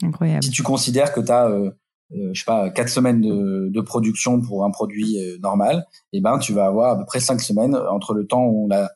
si 0.43 0.51
tu 0.51 0.63
considères 0.63 1.13
que 1.13 1.21
tu 1.21 1.31
as, 1.31 1.47
euh, 1.47 1.71
euh, 2.13 2.31
je 2.33 2.41
sais 2.41 2.45
pas, 2.45 2.71
quatre 2.71 2.89
semaines 2.89 3.21
de, 3.21 3.69
de, 3.73 3.81
production 3.81 4.41
pour 4.41 4.65
un 4.65 4.71
produit 4.71 5.19
euh, 5.19 5.39
normal, 5.39 5.87
eh 6.13 6.21
ben, 6.21 6.39
tu 6.39 6.53
vas 6.53 6.67
avoir 6.67 6.93
à 6.93 6.99
peu 6.99 7.05
près 7.07 7.21
cinq 7.21 7.41
semaines 7.41 7.77
entre 7.77 8.15
le 8.15 8.27
temps 8.27 8.45
où 8.45 8.65
on 8.65 8.69
l'a 8.69 8.91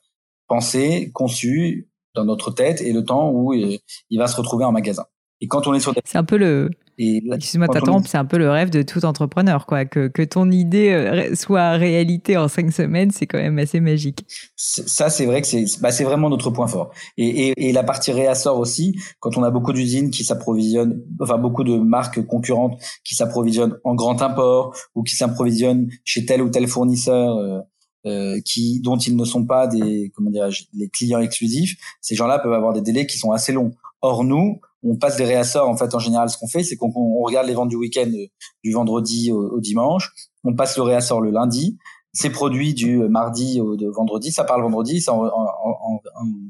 pensé, 0.47 1.11
conçu 1.13 1.89
dans 2.13 2.25
notre 2.25 2.51
tête 2.51 2.81
et 2.81 2.91
le 2.91 3.05
temps 3.05 3.31
où 3.31 3.53
il 3.53 4.19
va 4.19 4.27
se 4.27 4.35
retrouver 4.35 4.65
en 4.65 4.73
magasin. 4.73 5.05
Et 5.39 5.47
quand 5.47 5.65
on 5.67 5.73
est 5.73 5.79
sur 5.79 5.93
C'est 6.05 6.17
un 6.17 6.25
peu 6.25 6.37
le, 6.37 6.69
Excuse-moi 7.01 7.67
t'interrompre, 7.67 8.07
c'est 8.07 8.17
un 8.17 8.25
peu 8.25 8.37
le 8.37 8.49
rêve 8.49 8.69
de 8.69 8.83
tout 8.83 9.05
entrepreneur, 9.05 9.65
quoi. 9.65 9.85
Que, 9.85 10.07
que 10.07 10.21
ton 10.21 10.51
idée 10.51 10.91
euh, 10.91 11.35
soit 11.35 11.71
réalité 11.71 12.37
en 12.37 12.47
cinq 12.47 12.71
semaines, 12.71 13.09
c'est 13.11 13.25
quand 13.25 13.39
même 13.39 13.57
assez 13.57 13.79
magique. 13.79 14.25
Ça, 14.55 15.09
c'est 15.09 15.25
vrai 15.25 15.41
que 15.41 15.47
c'est 15.47 15.65
bah, 15.81 15.89
vraiment 15.89 16.29
notre 16.29 16.51
point 16.51 16.67
fort. 16.67 16.91
Et, 17.17 17.47
et, 17.47 17.69
et 17.69 17.73
la 17.73 17.83
partie 17.83 18.11
réassort 18.11 18.59
aussi, 18.59 18.95
quand 19.19 19.37
on 19.37 19.43
a 19.43 19.49
beaucoup 19.49 19.73
d'usines 19.73 20.11
qui 20.11 20.23
s'approvisionnent, 20.23 21.01
enfin 21.19 21.37
beaucoup 21.37 21.63
de 21.63 21.75
marques 21.77 22.25
concurrentes 22.25 22.79
qui 23.03 23.15
s'approvisionnent 23.15 23.77
en 23.83 23.95
grand 23.95 24.21
import 24.21 24.75
ou 24.93 25.03
qui 25.03 25.15
s'approvisionnent 25.15 25.89
chez 26.05 26.25
tel 26.25 26.41
ou 26.41 26.49
tel 26.49 26.67
fournisseur. 26.67 27.37
Euh, 27.37 27.59
euh, 28.07 28.39
qui 28.43 28.81
dont 28.81 28.97
ils 28.97 29.15
ne 29.15 29.23
sont 29.25 29.45
pas 29.45 29.67
des 29.67 30.11
comment 30.15 30.31
dirais-je 30.31 30.63
les 30.73 30.89
clients 30.89 31.19
exclusifs, 31.19 31.77
ces 32.01 32.15
gens-là 32.15 32.39
peuvent 32.39 32.51
avoir 32.51 32.73
des 32.73 32.81
délais 32.81 33.05
qui 33.05 33.19
sont 33.19 33.31
assez 33.31 33.53
longs. 33.53 33.73
Or 34.01 34.23
nous, 34.23 34.59
on 34.83 34.95
passe 34.97 35.17
des 35.17 35.25
réassorts. 35.25 35.67
En 35.69 35.77
fait, 35.77 35.93
en 35.93 35.99
général, 35.99 36.29
ce 36.29 36.37
qu'on 36.37 36.47
fait, 36.47 36.63
c'est 36.63 36.75
qu'on 36.75 36.91
regarde 37.23 37.47
les 37.47 37.53
ventes 37.53 37.69
du 37.69 37.75
week-end 37.75 38.09
euh, 38.09 38.27
du 38.63 38.71
vendredi 38.71 39.31
au, 39.31 39.59
dimanche. 39.59 40.11
On 40.43 40.55
passe 40.55 40.77
le 40.77 40.83
réassort 40.83 41.21
le 41.21 41.31
lundi. 41.31 41.77
C'est 42.13 42.29
produit 42.29 42.73
du 42.73 42.97
mardi 43.07 43.61
au 43.61 43.77
vendredi. 43.93 44.31
Ça 44.31 44.43
part 44.43 44.57
le 44.57 44.63
vendredi, 44.63 44.99
ça 44.99 45.13
en, 45.13 45.25
en, 45.25 46.01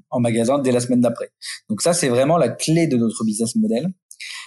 en, 0.09 0.19
magasin 0.19 0.57
dès 0.57 0.71
la 0.71 0.79
semaine 0.79 1.01
d'après. 1.01 1.31
Donc 1.69 1.81
ça, 1.81 1.93
c'est 1.93 2.09
vraiment 2.09 2.37
la 2.37 2.49
clé 2.49 2.87
de 2.87 2.97
notre 2.97 3.23
business 3.23 3.55
model. 3.55 3.93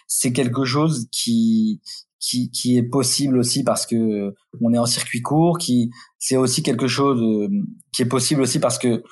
C'est 0.08 0.32
quelque 0.32 0.64
chose 0.64 1.06
qui 1.12 1.80
qui, 2.24 2.50
qui 2.50 2.78
est 2.78 2.82
possible 2.82 3.36
aussi 3.36 3.64
parce 3.64 3.86
que 3.86 4.34
on 4.60 4.72
est 4.72 4.78
en 4.78 4.86
circuit 4.86 5.20
court, 5.20 5.58
qui 5.58 5.90
c'est 6.18 6.36
aussi 6.36 6.62
quelque 6.62 6.86
chose 6.86 7.20
euh, 7.20 7.48
qui 7.92 8.02
est 8.02 8.06
possible 8.06 8.40
aussi 8.40 8.58
parce 8.58 8.78
que 8.78 9.02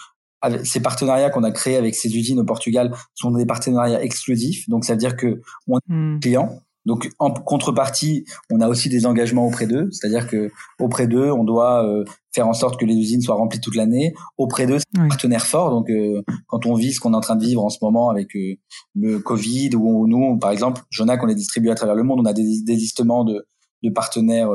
ces 0.64 0.80
partenariats 0.80 1.30
qu'on 1.30 1.44
a 1.44 1.50
créés 1.50 1.76
avec 1.76 1.94
ces 1.94 2.14
usines 2.16 2.40
au 2.40 2.44
Portugal 2.44 2.92
sont 3.14 3.30
des 3.30 3.46
partenariats 3.46 4.02
exclusifs. 4.02 4.68
Donc, 4.68 4.84
ça 4.84 4.94
veut 4.94 4.98
dire 4.98 5.16
que 5.16 5.40
on 5.68 5.78
des 5.88 5.94
hmm. 5.94 6.20
clients. 6.20 6.50
Donc, 6.84 7.10
en 7.18 7.30
contrepartie, 7.30 8.24
on 8.50 8.60
a 8.60 8.68
aussi 8.68 8.88
des 8.88 9.06
engagements 9.06 9.46
auprès 9.46 9.66
d'eux. 9.66 9.88
C'est-à-dire 9.92 10.26
que 10.26 10.50
auprès 10.80 11.06
d'eux, 11.06 11.30
on 11.30 11.44
doit 11.44 11.86
euh, 11.86 12.04
faire 12.34 12.48
en 12.48 12.54
sorte 12.54 12.78
que 12.78 12.84
les 12.84 12.94
usines 12.94 13.20
soient 13.20 13.36
remplies 13.36 13.60
toute 13.60 13.76
l'année. 13.76 14.14
Auprès 14.36 14.66
d'eux, 14.66 14.78
c'est 14.78 15.00
un 15.00 15.08
partenaire 15.08 15.46
fort. 15.46 15.70
Donc, 15.70 15.88
euh, 15.90 16.22
quand 16.48 16.66
on 16.66 16.74
vit 16.74 16.92
ce 16.92 17.00
qu'on 17.00 17.12
est 17.12 17.16
en 17.16 17.20
train 17.20 17.36
de 17.36 17.44
vivre 17.44 17.64
en 17.64 17.68
ce 17.68 17.78
moment 17.82 18.10
avec 18.10 18.34
euh, 18.34 18.56
le 18.96 19.20
Covid, 19.20 19.70
ou 19.76 20.08
nous, 20.08 20.38
par 20.38 20.50
exemple, 20.50 20.82
Jonac, 20.90 21.22
on 21.22 21.28
est 21.28 21.36
distribué 21.36 21.70
à 21.70 21.76
travers 21.76 21.94
le 21.94 22.02
monde, 22.02 22.20
on 22.20 22.26
a 22.26 22.32
des 22.32 22.62
désistements 22.64 23.24
de, 23.24 23.46
de 23.84 23.90
partenaires 23.90 24.50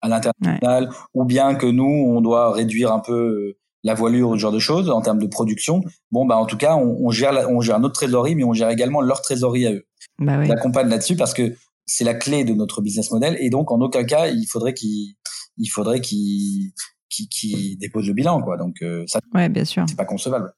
à 0.00 0.08
l'international, 0.08 0.90
ou 1.14 1.24
bien 1.24 1.54
que 1.54 1.66
nous, 1.66 1.84
on 1.84 2.20
doit 2.20 2.52
réduire 2.52 2.92
un 2.92 3.00
peu 3.00 3.56
la 3.86 3.94
voilure, 3.94 4.32
ce 4.32 4.38
genre 4.38 4.52
de 4.52 4.58
choses, 4.58 4.90
en 4.90 5.00
termes 5.00 5.20
de 5.20 5.26
production. 5.28 5.80
Bon, 6.10 6.26
bah 6.26 6.36
en 6.36 6.44
tout 6.44 6.56
cas, 6.56 6.74
on, 6.74 6.98
on 7.06 7.10
gère 7.10 7.48
on 7.50 7.60
gère 7.60 7.78
notre 7.78 7.94
trésorerie, 7.94 8.34
mais 8.34 8.44
on 8.44 8.52
gère 8.52 8.68
également 8.68 9.00
leur 9.00 9.22
trésorerie 9.22 9.66
à 9.66 9.72
eux. 9.72 9.86
Bah 10.18 10.38
oui. 10.38 10.48
On 10.48 10.50
accompagne 10.50 10.88
là-dessus 10.88 11.14
parce 11.16 11.32
que 11.32 11.54
c'est 11.86 12.04
la 12.04 12.14
clé 12.14 12.44
de 12.44 12.52
notre 12.52 12.82
business 12.82 13.12
model 13.12 13.36
et 13.38 13.48
donc 13.48 13.70
en 13.70 13.80
aucun 13.80 14.02
cas 14.02 14.26
il 14.26 14.44
faudrait 14.46 14.74
qu'il 14.74 15.14
il 15.56 15.68
faudrait 15.68 16.00
qu'il 16.00 16.72
qui, 17.08 17.28
qui 17.28 17.76
dépose 17.76 18.08
le 18.08 18.12
bilan 18.12 18.42
quoi 18.42 18.56
donc 18.56 18.74
euh, 18.82 19.04
ça 19.06 19.20
ouais 19.34 19.48
bien 19.48 19.64
sûr 19.64 19.84
c'est 19.88 19.96
pas 19.96 20.04
concevable. 20.04 20.52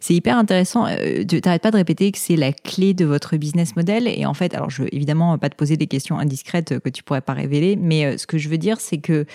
C'est 0.00 0.14
hyper 0.14 0.36
intéressant. 0.36 0.86
Euh, 0.86 1.24
tu 1.24 1.40
n'arrêtes 1.44 1.62
pas 1.62 1.70
de 1.70 1.76
répéter 1.76 2.10
que 2.10 2.18
c'est 2.18 2.36
la 2.36 2.52
clé 2.52 2.94
de 2.94 3.04
votre 3.04 3.36
business 3.36 3.76
model. 3.76 4.08
Et 4.08 4.26
en 4.26 4.34
fait, 4.34 4.54
alors 4.54 4.70
je 4.70 4.82
veux 4.82 4.94
évidemment 4.94 5.36
pas 5.38 5.48
te 5.48 5.56
poser 5.56 5.76
des 5.76 5.86
questions 5.86 6.18
indiscrètes 6.18 6.78
que 6.80 6.88
tu 6.88 7.02
pourrais 7.02 7.20
pas 7.20 7.34
révéler, 7.34 7.76
mais 7.76 8.04
euh, 8.04 8.18
ce 8.18 8.26
que 8.26 8.38
je 8.38 8.48
veux 8.48 8.58
dire, 8.58 8.80
c'est 8.80 8.98
que 8.98 9.26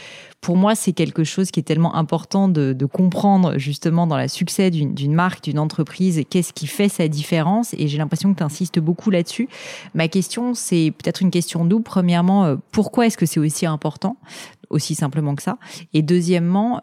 pour 0.41 0.57
moi, 0.57 0.75
c'est 0.75 0.93
quelque 0.93 1.23
chose 1.23 1.51
qui 1.51 1.59
est 1.59 1.63
tellement 1.63 1.95
important 1.95 2.47
de, 2.47 2.75
comprendre 2.85 3.57
justement 3.57 4.05
dans 4.05 4.17
le 4.17 4.27
succès 4.27 4.69
d'une 4.69 5.13
marque, 5.13 5.43
d'une 5.43 5.59
entreprise, 5.59 6.21
qu'est-ce 6.29 6.53
qui 6.53 6.67
fait 6.67 6.87
sa 6.87 7.07
différence. 7.07 7.73
Et 7.73 7.87
j'ai 7.87 7.97
l'impression 7.97 8.31
que 8.31 8.37
tu 8.37 8.43
insistes 8.43 8.79
beaucoup 8.79 9.09
là-dessus. 9.09 9.49
Ma 9.95 10.07
question, 10.07 10.53
c'est 10.53 10.93
peut-être 10.97 11.21
une 11.21 11.31
question 11.31 11.65
double. 11.65 11.83
Premièrement, 11.83 12.45
euh, 12.45 12.55
pourquoi 12.71 13.07
est-ce 13.07 13.17
que 13.17 13.25
c'est 13.25 13.39
aussi 13.39 13.65
important 13.65 14.17
aussi 14.69 14.95
simplement 14.95 15.35
que 15.35 15.43
ça? 15.43 15.57
Et 15.93 16.01
deuxièmement, 16.01 16.81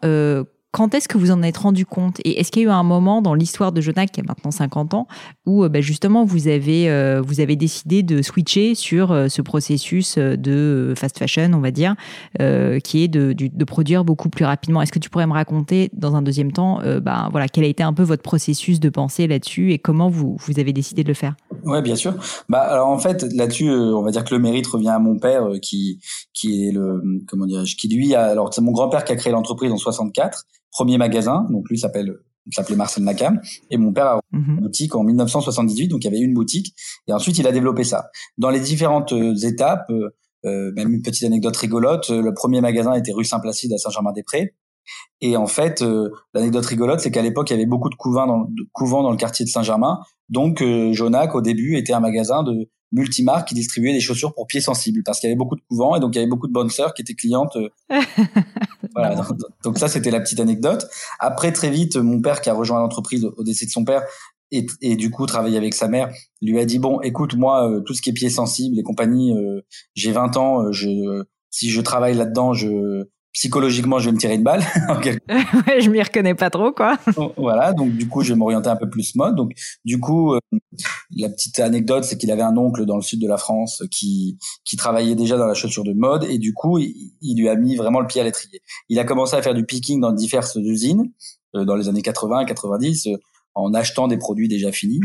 quand 0.73 0.95
est-ce 0.95 1.07
que 1.07 1.19
vous 1.19 1.29
en 1.29 1.43
êtes 1.43 1.57
rendu 1.57 1.85
compte 1.85 2.19
Et 2.25 2.39
est-ce 2.39 2.51
qu'il 2.51 2.63
y 2.63 2.65
a 2.65 2.69
eu 2.69 2.71
un 2.71 2.81
moment 2.81 3.21
dans 3.21 3.35
l'histoire 3.35 3.71
de 3.71 3.79
Jonac, 3.79 4.11
qui 4.11 4.21
a 4.21 4.23
maintenant 4.27 4.49
50 4.49 4.95
ans, 4.95 5.07
où 5.45 5.63
euh, 5.63 5.69
bah, 5.69 5.81
justement 5.81 6.25
vous 6.25 6.47
avez, 6.47 6.89
euh, 6.89 7.21
vous 7.23 7.41
avez 7.41 7.55
décidé 7.55 8.01
de 8.01 8.23
switcher 8.23 8.73
sur 8.73 9.11
euh, 9.11 9.27
ce 9.27 9.43
processus 9.43 10.17
de 10.17 10.95
fast 10.97 11.19
fashion, 11.19 11.51
on 11.53 11.59
va 11.59 11.69
dire, 11.69 11.95
qui 12.39 13.03
est 13.03 13.07
de, 13.07 13.33
de, 13.33 13.65
produire 13.65 14.03
beaucoup 14.03 14.29
plus 14.29 14.45
rapidement? 14.45 14.81
Est-ce 14.81 14.91
que 14.91 14.97
tu 14.97 15.11
pourrais 15.11 15.27
me 15.27 15.33
raconter 15.33 15.91
dans 15.93 16.15
un 16.15 16.23
deuxième 16.23 16.51
temps, 16.51 16.79
bah, 17.01 17.29
voilà, 17.31 17.47
quel 17.47 17.63
a 17.65 17.67
été 17.67 17.83
un 17.83 17.93
peu 17.93 18.03
votre 18.03 18.23
processus 18.23 18.79
de 18.79 18.89
pensée 18.89 19.27
là-dessus 19.27 19.73
et 19.73 19.79
comment 19.79 20.09
vous, 20.09 20.37
vous 20.39 20.59
avez 20.59 20.73
décidé 20.73 21.03
de 21.03 21.09
le 21.09 21.13
faire? 21.13 21.35
Ouais, 21.65 21.83
bien 21.83 21.95
sûr. 21.95 22.15
Bah, 22.49 22.61
alors 22.61 22.89
en 22.89 22.97
fait, 22.97 23.23
là-dessus, 23.33 23.69
on 23.69 24.01
va 24.01 24.09
dire 24.09 24.23
que 24.23 24.33
le 24.33 24.41
mérite 24.41 24.65
revient 24.65 24.89
à 24.89 24.99
mon 24.99 25.19
père, 25.19 25.49
qui, 25.61 25.99
qui 26.33 26.67
est 26.67 26.71
le, 26.71 27.01
comment 27.27 27.45
dire, 27.45 27.63
qui 27.63 27.87
lui 27.87 28.15
a, 28.15 28.25
alors 28.25 28.51
c'est 28.51 28.61
mon 28.61 28.71
grand-père 28.71 29.03
qui 29.05 29.11
a 29.11 29.15
créé 29.15 29.31
l'entreprise 29.31 29.71
en 29.71 29.77
64 29.77 30.45
premier 30.73 30.97
magasin. 30.97 31.47
Donc 31.49 31.69
lui 31.69 31.79
s'appelle 31.79 32.17
s'appelait 32.51 32.75
Marcel 32.75 33.03
Nakam. 33.03 33.39
Et 33.69 33.77
mon 33.77 33.93
père 33.93 34.07
a 34.07 34.15
ouvert 34.15 34.21
une 34.33 34.55
mhm. 34.55 34.59
boutique 34.61 34.95
en 34.95 35.03
1978 35.03 35.87
donc 35.87 36.03
il 36.03 36.05
y 36.05 36.07
avait 36.07 36.19
une 36.19 36.33
boutique. 36.33 36.75
Et 37.07 37.13
ensuite 37.13 37.37
il 37.37 37.47
a 37.47 37.51
développé 37.51 37.83
ça. 37.83 38.09
Dans 38.37 38.49
les 38.49 38.59
différentes 38.59 39.13
euh, 39.13 39.35
étapes 39.35 39.89
euh, 39.89 40.09
euh, 40.45 40.73
même 40.75 40.93
une 40.93 41.01
petite 41.01 41.23
anecdote 41.23 41.55
rigolote 41.55 42.09
le 42.09 42.33
premier 42.33 42.59
magasin 42.59 42.93
était 42.95 43.13
rue 43.13 43.23
Saint-Placide 43.23 43.71
à 43.71 43.77
Saint-Germain-des-Prés. 43.77 44.55
Et 45.21 45.37
en 45.37 45.47
fait 45.47 45.81
l'anecdote 46.33 46.65
rigolote 46.65 46.99
c'est 46.99 47.11
qu'à 47.11 47.21
l'époque 47.21 47.49
il 47.49 47.53
y 47.53 47.55
avait 47.55 47.65
beaucoup 47.65 47.89
de 47.89 47.95
couvents 47.95 48.27
dans, 48.27 48.39
de 48.41 48.67
couvents 48.73 49.03
dans 49.03 49.11
le 49.11 49.17
quartier 49.17 49.45
de 49.45 49.49
Saint-Germain. 49.49 49.99
Donc 50.27 50.61
Jonac 50.91 51.33
au 51.35 51.41
début 51.41 51.77
était 51.77 51.93
un 51.93 52.01
magasin 52.01 52.43
de 52.43 52.69
multimarque 52.93 53.49
qui 53.49 53.55
distribuait 53.55 53.91
des 53.91 53.99
chaussures 53.99 54.33
pour 54.33 54.47
pieds 54.47 54.61
sensibles 54.61 55.03
parce 55.03 55.19
qu'il 55.19 55.27
y 55.27 55.31
avait 55.31 55.37
beaucoup 55.37 55.55
de 55.55 55.61
couvents 55.67 55.95
et 55.95 55.99
donc 55.99 56.15
il 56.15 56.19
y 56.19 56.21
avait 56.21 56.29
beaucoup 56.29 56.47
de 56.47 56.53
bonnes 56.53 56.69
sœurs 56.69 56.93
qui 56.93 57.01
étaient 57.01 57.15
clientes. 57.15 57.55
Euh. 57.57 57.69
voilà, 58.95 59.15
donc, 59.63 59.77
ça 59.77 59.87
c'était 59.87 60.11
la 60.11 60.21
petite 60.21 60.39
anecdote. 60.39 60.87
Après 61.19 61.51
très 61.51 61.69
vite, 61.69 61.97
mon 61.97 62.21
père 62.21 62.41
qui 62.41 62.49
a 62.49 62.53
rejoint 62.53 62.79
l'entreprise 62.79 63.25
au 63.25 63.43
décès 63.43 63.65
de 63.65 63.71
son 63.71 63.83
père 63.83 64.03
et, 64.51 64.67
et, 64.81 64.95
du 64.95 65.09
coup 65.09 65.25
travaillait 65.25 65.57
avec 65.57 65.73
sa 65.73 65.87
mère, 65.87 66.13
lui 66.41 66.59
a 66.59 66.65
dit 66.65 66.77
bon 66.77 67.01
écoute 67.01 67.35
moi 67.35 67.69
euh, 67.69 67.81
tout 67.81 67.93
ce 67.93 68.01
qui 68.01 68.11
est 68.11 68.13
pieds 68.13 68.29
sensibles 68.29 68.79
et 68.79 68.83
compagnie, 68.83 69.35
euh, 69.35 69.61
j'ai 69.95 70.11
20 70.11 70.37
ans, 70.37 70.71
je 70.71 71.23
si 71.49 71.69
je 71.69 71.81
travaille 71.81 72.15
là-dedans, 72.15 72.53
je 72.53 73.07
psychologiquement, 73.33 73.97
je 73.99 74.05
vais 74.05 74.11
me 74.13 74.17
tirer 74.17 74.35
une 74.35 74.43
balle. 74.43 74.61
ouais, 75.67 75.81
je 75.81 75.89
m'y 75.89 76.01
reconnais 76.01 76.35
pas 76.35 76.49
trop, 76.49 76.71
quoi. 76.71 76.97
voilà, 77.35 77.73
donc 77.73 77.91
du 77.91 78.07
coup, 78.07 78.21
je 78.21 78.33
vais 78.33 78.37
m'orienter 78.37 78.69
un 78.69 78.75
peu 78.75 78.89
plus 78.89 79.15
mode. 79.15 79.35
Donc, 79.35 79.51
du 79.83 79.99
coup, 79.99 80.33
euh, 80.33 80.39
la 81.17 81.29
petite 81.29 81.59
anecdote, 81.59 82.03
c'est 82.03 82.17
qu'il 82.17 82.31
avait 82.31 82.43
un 82.43 82.55
oncle 82.55 82.85
dans 82.85 82.95
le 82.95 83.01
sud 83.01 83.21
de 83.21 83.27
la 83.27 83.37
France 83.37 83.83
qui 83.91 84.37
qui 84.63 84.77
travaillait 84.77 85.15
déjà 85.15 85.37
dans 85.37 85.47
la 85.47 85.55
chaussure 85.55 85.83
de 85.83 85.93
mode, 85.93 86.23
et 86.25 86.37
du 86.37 86.53
coup, 86.53 86.77
il, 86.77 87.35
lui 87.35 87.49
a 87.49 87.55
mis 87.55 87.75
vraiment 87.75 87.99
le 87.99 88.07
pied 88.07 88.21
à 88.21 88.23
l'étrier. 88.23 88.61
Il 88.89 88.99
a 88.99 89.03
commencé 89.03 89.35
à 89.35 89.41
faire 89.41 89.55
du 89.55 89.65
picking 89.65 89.99
dans 89.99 90.11
diverses 90.11 90.55
usines 90.55 91.11
euh, 91.55 91.65
dans 91.65 91.75
les 91.75 91.89
années 91.89 92.03
80 92.03 92.41
et 92.41 92.45
90 92.45 93.07
euh, 93.07 93.17
en 93.55 93.73
achetant 93.73 94.07
des 94.07 94.17
produits 94.17 94.47
déjà 94.47 94.71
finis 94.71 95.01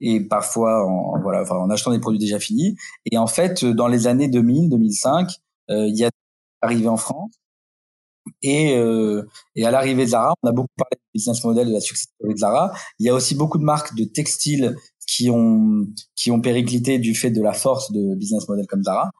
et 0.00 0.20
parfois 0.20 0.86
en 0.86 1.20
voilà, 1.20 1.42
enfin, 1.42 1.56
en 1.56 1.70
achetant 1.70 1.90
des 1.90 1.98
produits 1.98 2.20
déjà 2.20 2.38
finis. 2.38 2.76
Et 3.10 3.18
en 3.18 3.26
fait, 3.26 3.64
dans 3.64 3.88
les 3.88 4.06
années 4.06 4.28
2000, 4.28 4.70
2005, 4.70 5.32
il 5.70 5.96
y 5.96 6.04
a 6.04 6.10
arrivé 6.62 6.88
en 6.88 6.96
France 6.96 7.32
et, 8.42 8.76
euh, 8.76 9.22
et 9.56 9.64
à 9.66 9.70
l'arrivée 9.70 10.04
de 10.04 10.10
Zara, 10.10 10.34
on 10.42 10.48
a 10.48 10.52
beaucoup 10.52 10.68
parlé 10.76 10.96
du 10.96 11.18
business 11.18 11.42
model 11.44 11.68
de 11.68 11.72
la 11.72 11.80
succès 11.80 12.06
de 12.22 12.36
Zara. 12.36 12.72
Il 12.98 13.06
y 13.06 13.08
a 13.08 13.14
aussi 13.14 13.34
beaucoup 13.34 13.58
de 13.58 13.64
marques 13.64 13.94
de 13.94 14.04
textiles 14.04 14.76
qui 15.06 15.30
ont 15.30 15.86
qui 16.16 16.30
ont 16.30 16.40
périclité 16.40 16.98
du 16.98 17.14
fait 17.14 17.30
de 17.30 17.42
la 17.42 17.52
force 17.52 17.90
de 17.92 18.14
business 18.14 18.48
model 18.48 18.66
comme 18.66 18.82
Zara. 18.82 19.10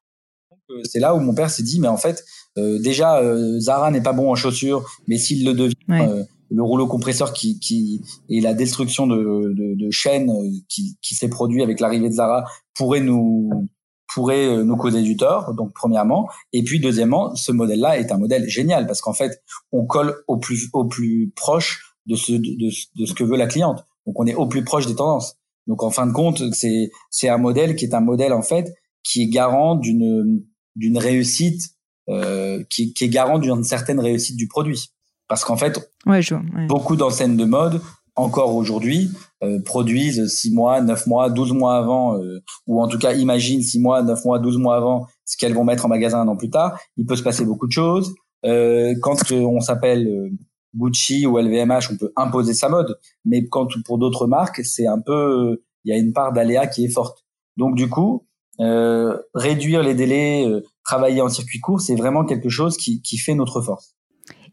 Euh, 0.70 0.82
c'est 0.84 1.00
là 1.00 1.14
où 1.14 1.20
mon 1.20 1.34
père 1.34 1.50
s'est 1.50 1.62
dit, 1.62 1.80
mais 1.80 1.88
en 1.88 1.96
fait, 1.96 2.24
euh, 2.58 2.78
déjà, 2.78 3.18
euh, 3.18 3.58
Zara 3.60 3.90
n'est 3.90 4.02
pas 4.02 4.12
bon 4.12 4.30
en 4.30 4.34
chaussures, 4.34 4.84
mais 5.06 5.16
s'il 5.16 5.44
le 5.44 5.54
devient, 5.54 5.74
euh, 5.90 6.24
le 6.50 6.62
rouleau 6.62 6.86
compresseur 6.86 7.32
qui, 7.32 7.58
qui 7.58 8.00
et 8.28 8.40
la 8.40 8.54
destruction 8.54 9.06
de, 9.06 9.16
de, 9.16 9.74
de 9.74 9.90
chaînes 9.90 10.32
qui, 10.68 10.96
qui 11.02 11.14
s'est 11.14 11.28
produit 11.28 11.62
avec 11.62 11.78
l'arrivée 11.78 12.08
de 12.08 12.14
Zara 12.14 12.44
pourrait 12.74 13.00
nous 13.00 13.68
pourrait 14.14 14.46
euh, 14.46 14.64
nous 14.64 14.76
causer 14.76 15.02
du 15.02 15.16
tort, 15.16 15.54
donc 15.54 15.72
premièrement. 15.74 16.28
Et 16.52 16.62
puis 16.62 16.80
deuxièmement, 16.80 17.34
ce 17.34 17.52
modèle-là 17.52 17.98
est 17.98 18.10
un 18.12 18.18
modèle 18.18 18.48
génial 18.48 18.86
parce 18.86 19.00
qu'en 19.00 19.12
fait, 19.12 19.42
on 19.72 19.86
colle 19.86 20.16
au 20.26 20.38
plus 20.38 20.68
au 20.72 20.86
plus 20.86 21.32
proche 21.36 21.94
de 22.06 22.16
ce 22.16 22.32
de, 22.32 22.70
de, 22.96 23.06
ce 23.06 23.14
que 23.14 23.24
veut 23.24 23.36
la 23.36 23.46
cliente. 23.46 23.84
Donc 24.06 24.18
on 24.18 24.26
est 24.26 24.34
au 24.34 24.46
plus 24.46 24.64
proche 24.64 24.86
des 24.86 24.96
tendances. 24.96 25.36
Donc 25.66 25.82
en 25.82 25.90
fin 25.90 26.06
de 26.06 26.12
compte, 26.12 26.42
c'est 26.54 26.90
c'est 27.10 27.28
un 27.28 27.38
modèle 27.38 27.76
qui 27.76 27.84
est 27.84 27.94
un 27.94 28.00
modèle 28.00 28.32
en 28.32 28.42
fait 28.42 28.72
qui 29.02 29.22
est 29.22 29.28
garant 29.28 29.74
d'une 29.74 30.42
d'une 30.74 30.98
réussite 30.98 31.62
euh, 32.08 32.64
qui, 32.70 32.94
qui 32.94 33.04
est 33.04 33.08
garant 33.08 33.38
d'une 33.38 33.64
certaine 33.64 34.00
réussite 34.00 34.36
du 34.36 34.48
produit. 34.48 34.90
Parce 35.28 35.44
qu'en 35.44 35.58
fait, 35.58 35.92
ouais, 36.06 36.22
je, 36.22 36.34
beaucoup 36.66 36.96
d'enseignes 36.96 37.36
de 37.36 37.44
mode 37.44 37.82
encore 38.16 38.54
aujourd'hui 38.54 39.10
euh, 39.44 39.60
produisent 39.62 40.26
six 40.26 40.52
mois, 40.52 40.80
neuf 40.80 41.06
mois, 41.06 41.30
12 41.30 41.52
mois 41.52 41.76
avant, 41.76 42.18
euh, 42.18 42.40
ou 42.66 42.82
en 42.82 42.88
tout 42.88 42.98
cas 42.98 43.12
imaginent 43.12 43.62
six 43.62 43.78
mois, 43.78 44.02
neuf 44.02 44.24
mois, 44.24 44.40
12 44.40 44.58
mois 44.58 44.74
avant 44.74 45.06
ce 45.24 45.36
qu'elles 45.36 45.54
vont 45.54 45.62
mettre 45.62 45.86
en 45.86 45.88
magasin 45.88 46.20
un 46.20 46.26
an 46.26 46.36
plus 46.36 46.50
tard. 46.50 46.76
Il 46.96 47.06
peut 47.06 47.14
se 47.14 47.22
passer 47.22 47.44
beaucoup 47.44 47.68
de 47.68 47.72
choses. 47.72 48.14
Euh, 48.44 48.94
quand 49.00 49.30
on 49.30 49.60
s'appelle 49.60 50.32
Gucci 50.74 51.24
ou 51.24 51.38
LVMH, 51.38 51.92
on 51.92 51.96
peut 51.96 52.12
imposer 52.16 52.52
sa 52.52 52.68
mode, 52.68 52.98
mais 53.24 53.46
quand 53.46 53.68
pour 53.84 53.98
d'autres 53.98 54.26
marques, 54.26 54.64
c'est 54.64 54.88
un 54.88 55.00
peu, 55.00 55.62
il 55.84 55.92
y 55.92 55.96
a 55.96 55.98
une 55.98 56.12
part 56.12 56.32
d'aléa 56.32 56.66
qui 56.66 56.84
est 56.84 56.88
forte. 56.88 57.24
Donc 57.56 57.76
du 57.76 57.88
coup, 57.88 58.26
réduire 58.58 59.84
les 59.84 59.94
délais, 59.94 60.46
travailler 60.84 61.20
en 61.20 61.28
circuit 61.28 61.60
court, 61.60 61.80
c'est 61.80 61.94
vraiment 61.94 62.24
quelque 62.24 62.48
chose 62.48 62.76
qui, 62.76 63.02
qui 63.02 63.18
fait 63.18 63.34
notre 63.34 63.60
force. 63.60 63.94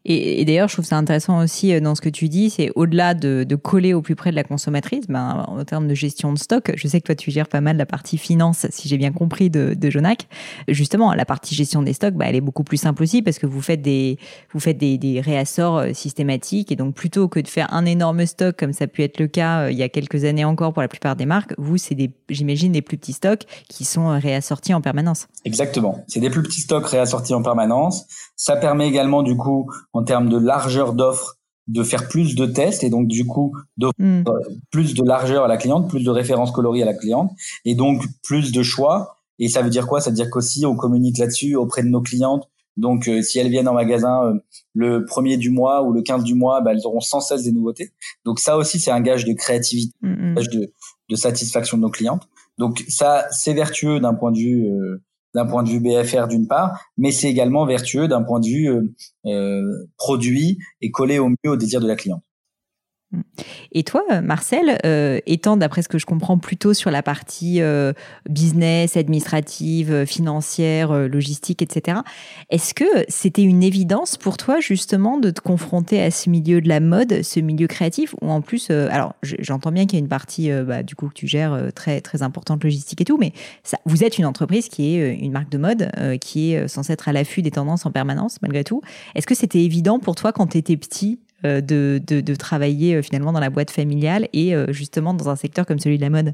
Et, 0.08 0.46
d'ailleurs, 0.46 0.68
je 0.68 0.74
trouve 0.76 0.86
ça 0.86 0.98
intéressant 0.98 1.44
aussi 1.44 1.74
euh, 1.74 1.80
dans 1.80 1.96
ce 1.96 2.02
que 2.02 2.10
tu 2.10 2.30
dis, 2.30 2.52
c'est 2.52 2.72
au-delà 2.76 3.16
de, 3.16 3.56
coller 3.56 3.94
au 3.94 4.02
plus 4.02 4.16
près 4.16 4.30
de 4.30 4.36
la 4.36 4.44
consommatrice, 4.44 5.08
ben, 5.08 5.46
en 5.48 5.64
termes 5.66 5.88
de 5.88 5.96
gestion 5.96 6.32
de 6.32 6.38
stock, 6.38 6.72
je 6.76 6.88
sais 6.88 7.02
que 7.02 7.06
toi, 7.06 7.16
tu 7.16 7.32
gères 7.32 7.48
pas 7.48 7.62
mal 7.62 7.78
la 7.78 7.86
partie 7.86 8.18
finance, 8.18 8.68
si 8.70 8.88
j'ai 8.88 8.98
bien 8.98 9.12
compris, 9.12 9.50
de, 9.50 9.74
de 9.74 9.90
Jonac. 9.90 10.28
Justement, 10.68 11.14
la 11.14 11.26
partie 11.26 11.56
gestion 11.56 11.82
des 11.82 11.94
stocks, 11.94 12.14
ben, 12.14 12.28
elle 12.28 12.36
est 12.36 12.42
beaucoup 12.42 12.64
plus 12.64 12.78
simple 12.78 13.02
aussi 13.02 13.24
parce 13.24 13.40
que 13.40 13.48
vous 13.48 13.62
faites 13.62 13.82
des, 13.82 14.20
vous 14.54 14.60
faites 14.60 14.78
des, 14.78 14.98
des 14.98 15.22
réassorts 15.22 15.78
euh, 15.78 15.94
systématiques 15.94 16.72
et 16.72 16.76
donc 16.76 16.94
plutôt 16.94 17.28
que 17.28 17.40
de 17.40 17.48
faire 17.48 17.74
un 17.74 17.86
énorme 17.86 18.26
stock 18.26 18.56
comme 18.58 18.74
ça 18.74 18.86
a 18.86 18.88
pu 18.88 19.02
être 19.02 19.20
le 19.20 19.28
cas 19.28 19.62
euh, 19.62 19.72
il 19.72 19.78
y 19.78 19.84
a 19.84 19.90
quelques 19.90 20.24
années 20.26 20.46
encore 20.46 20.74
pour 20.74 20.82
la 20.82 20.88
plupart 20.88 21.16
des 21.16 21.26
marques, 21.26 21.56
vous, 21.58 21.78
c'est 21.78 21.96
des, 21.96 22.12
j'imagine, 22.30 22.72
des 22.72 22.82
plus 22.82 22.98
petits 22.98 23.14
stocks 23.14 23.46
qui 23.70 23.86
sont 23.86 24.10
réassortis 24.20 24.74
en 24.74 24.82
permanence. 24.82 25.28
Exactement. 25.46 26.04
C'est 26.08 26.20
des 26.20 26.30
plus 26.30 26.44
petits 26.44 26.62
stocks 26.62 26.86
réassortis 26.88 27.34
en 27.34 27.42
permanence. 27.42 28.06
Ça 28.36 28.56
permet 28.58 28.88
également, 28.88 29.24
du 29.24 29.38
coup, 29.38 29.72
en 29.94 30.04
termes 30.04 30.30
de 30.30 30.38
largeur 30.38 30.94
d'offres, 30.94 31.38
de 31.68 31.84
faire 31.84 32.08
plus 32.08 32.36
de 32.36 32.46
tests 32.46 32.84
et 32.84 32.90
donc 32.90 33.08
du 33.08 33.26
coup 33.26 33.58
d'offrir 33.78 34.06
hmm. 34.06 34.24
plus 34.72 34.94
de 34.94 35.04
largeur 35.04 35.46
à 35.46 35.48
la 35.48 35.58
cliente, 35.58 35.90
plus 35.90 36.04
de 36.04 36.12
références 36.12 36.52
coloris 36.52 36.84
à 36.84 36.86
la 36.86 36.94
cliente 36.94 37.32
et 37.66 37.76
donc 37.76 38.04
plus 38.24 38.52
de 38.52 38.62
choix. 38.62 39.18
Et 39.40 39.50
ça 39.50 39.62
veut 39.62 39.70
dire 39.70 39.88
quoi? 39.88 40.00
Ça 40.00 40.12
veut 40.12 40.16
dire 40.16 40.30
qu'aussi 40.30 40.66
on 40.66 40.76
communique 40.76 41.18
là-dessus 41.18 41.56
auprès 41.56 41.82
de 41.84 41.88
nos 41.88 42.02
clientes. 42.02 42.48
Donc 42.78 43.08
euh, 43.08 43.22
si 43.22 43.40
elles 43.40 43.50
viennent 43.50 43.68
en 43.68 43.74
magasin 43.74 44.26
euh, 44.26 44.34
le 44.74 45.06
premier 45.06 45.38
du 45.38 45.50
mois 45.50 45.82
ou 45.82 45.94
le 45.94 46.02
15 46.02 46.24
du 46.24 46.36
mois, 46.36 46.62
bah, 46.62 46.72
elles 46.74 46.86
auront 46.86 47.00
sans 47.00 47.22
cesse 47.22 47.44
des 47.44 47.52
nouveautés. 47.52 47.92
Donc 48.26 48.40
ça 48.40 48.58
aussi 48.58 48.80
c'est 48.80 48.92
un 48.92 49.02
gage 49.02 49.26
de 49.26 49.34
créativité, 49.34 49.94
hmm, 50.02 50.10
hmm. 50.10 50.24
un 50.24 50.34
gage 50.36 50.50
de, 50.50 50.72
de, 51.10 51.16
satisfaction 51.16 51.78
de 51.78 51.82
nos 51.82 51.90
clientes. 51.90 52.28
Donc 52.58 52.84
ça 52.90 53.26
c'est 53.32 53.54
vertueux 53.54 54.00
d'un 54.00 54.14
point 54.14 54.32
de 54.32 54.38
vue 54.38 54.68
euh, 54.68 55.02
d'un 55.36 55.46
point 55.46 55.64
de 55.64 55.70
vue 55.70 55.82
BFR 55.82 56.28
d'une 56.28 56.48
part, 56.48 56.80
mais 56.98 57.12
c'est 57.12 57.30
également 57.30 57.66
vertueux 57.66 58.08
d'un 58.08 58.24
point 58.24 58.40
de 58.40 58.48
vue 58.48 58.70
euh, 58.70 58.82
euh, 59.26 59.88
produit 59.98 60.58
et 60.82 60.90
collé 60.90 61.20
au 61.20 61.30
mieux 61.30 61.52
au 61.52 61.58
désir 61.58 61.82
de 61.82 61.88
la 61.88 61.96
cliente. 61.96 62.24
Et 63.72 63.84
toi, 63.84 64.04
Marcel, 64.22 64.78
euh, 64.86 65.20
étant 65.26 65.58
d'après 65.58 65.82
ce 65.82 65.90
que 65.90 65.98
je 65.98 66.06
comprends 66.06 66.38
plutôt 66.38 66.74
sur 66.74 66.92
la 66.92 67.04
partie 67.04 67.62
euh, 67.62 67.94
business, 68.30 68.98
administrative, 68.98 69.92
euh, 69.92 70.06
financière, 70.06 70.94
logistique, 71.08 71.62
etc., 71.62 72.00
est-ce 72.50 72.74
que 72.74 72.86
c'était 73.08 73.44
une 73.44 73.64
évidence 73.64 74.18
pour 74.18 74.38
toi 74.38 74.60
justement 74.60 75.18
de 75.18 75.30
te 75.30 75.42
confronter 75.42 76.02
à 76.02 76.12
ce 76.12 76.30
milieu 76.30 76.62
de 76.62 76.70
la 76.70 76.80
mode, 76.80 77.22
ce 77.24 77.40
milieu 77.40 77.68
créatif, 77.68 78.16
ou 78.22 78.30
en 78.30 78.42
plus, 78.42 78.70
alors 78.70 79.16
j'entends 79.22 79.72
bien 79.72 79.86
qu'il 79.86 79.98
y 79.98 80.02
a 80.02 80.04
une 80.04 80.10
partie 80.10 80.50
bah, 80.52 80.84
du 80.84 80.96
coup 80.96 81.10
que 81.10 81.14
tu 81.14 81.28
gères 81.28 81.70
très 81.74 82.02
très 82.02 82.22
importante 82.22 82.64
logistique 82.64 83.02
et 83.02 83.06
tout, 83.06 83.18
mais 83.18 83.34
ça, 83.64 83.78
vous 83.86 84.04
êtes 84.04 84.18
une 84.18 84.26
entreprise 84.26 84.70
qui 84.70 84.96
est 84.96 85.16
une 85.16 85.32
marque 85.32 85.50
de 85.50 85.58
mode 85.58 85.92
qui 86.22 86.54
est 86.54 86.68
censée 86.68 86.94
être 86.94 87.08
à 87.08 87.14
l'affût 87.14 87.42
des 87.42 87.52
tendances 87.52 87.86
en 87.86 87.92
permanence 87.92 88.42
malgré 88.42 88.64
tout. 88.64 88.82
Est-ce 89.16 89.28
que 89.28 89.36
c'était 89.36 89.64
évident 89.64 90.00
pour 90.00 90.16
toi 90.16 90.32
quand 90.32 90.48
tu 90.48 90.58
étais 90.58 90.78
petit 90.78 91.20
de, 91.46 92.02
de, 92.06 92.22
de, 92.22 92.36
travailler 92.36 93.02
finalement 93.02 93.32
dans 93.32 93.40
la 93.40 93.50
boîte 93.50 93.72
familiale 93.72 94.28
et 94.34 94.54
justement 94.70 95.14
dans 95.14 95.30
un 95.30 95.36
secteur 95.36 95.66
comme 95.66 95.80
celui 95.80 95.98
de 95.98 96.02
la 96.02 96.10
mode 96.10 96.34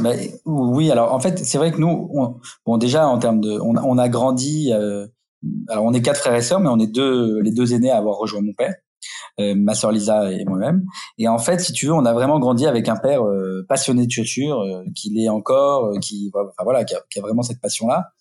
bah, 0.00 0.12
Oui, 0.44 0.90
alors 0.90 1.12
en 1.12 1.20
fait, 1.20 1.38
c'est 1.38 1.58
vrai 1.58 1.72
que 1.72 1.78
nous, 1.78 2.10
on, 2.12 2.36
bon, 2.66 2.78
déjà 2.78 3.08
en 3.08 3.18
termes 3.18 3.40
de, 3.40 3.50
on, 3.60 3.76
on 3.76 3.98
a 3.98 4.08
grandi. 4.08 4.72
alors 4.72 5.84
on 5.84 5.92
est 5.92 6.02
quatre 6.02 6.20
frères 6.20 6.34
et 6.34 6.42
sœurs, 6.42 6.60
mais 6.60 6.68
on 6.68 6.78
est 6.78 6.92
deux, 6.92 7.40
les 7.40 7.52
deux 7.52 7.74
aînés 7.74 7.90
à 7.90 7.98
avoir 7.98 8.16
rejoint 8.16 8.40
mon 8.40 8.52
père. 8.52 8.74
Euh, 9.40 9.54
ma 9.56 9.74
sœur 9.74 9.90
Lisa 9.90 10.30
et 10.30 10.44
moi-même. 10.44 10.84
Et 11.18 11.26
en 11.26 11.38
fait, 11.38 11.60
si 11.60 11.72
tu 11.72 11.86
veux, 11.86 11.92
on 11.92 12.04
a 12.04 12.12
vraiment 12.12 12.38
grandi 12.38 12.66
avec 12.66 12.88
un 12.88 12.96
père 12.96 13.24
euh, 13.24 13.66
passionné 13.68 14.06
de 14.06 14.10
chaussures, 14.10 14.60
euh, 14.60 14.84
qui 14.94 15.10
l'est 15.10 15.28
encore, 15.28 15.98
qui, 16.00 16.30
enfin 16.32 16.62
voilà, 16.62 16.84
qui 16.84 16.94
a, 16.94 17.02
qui 17.10 17.18
a, 17.18 17.22
vraiment 17.22 17.42
cette 17.42 17.60
passion-là, 17.60 18.12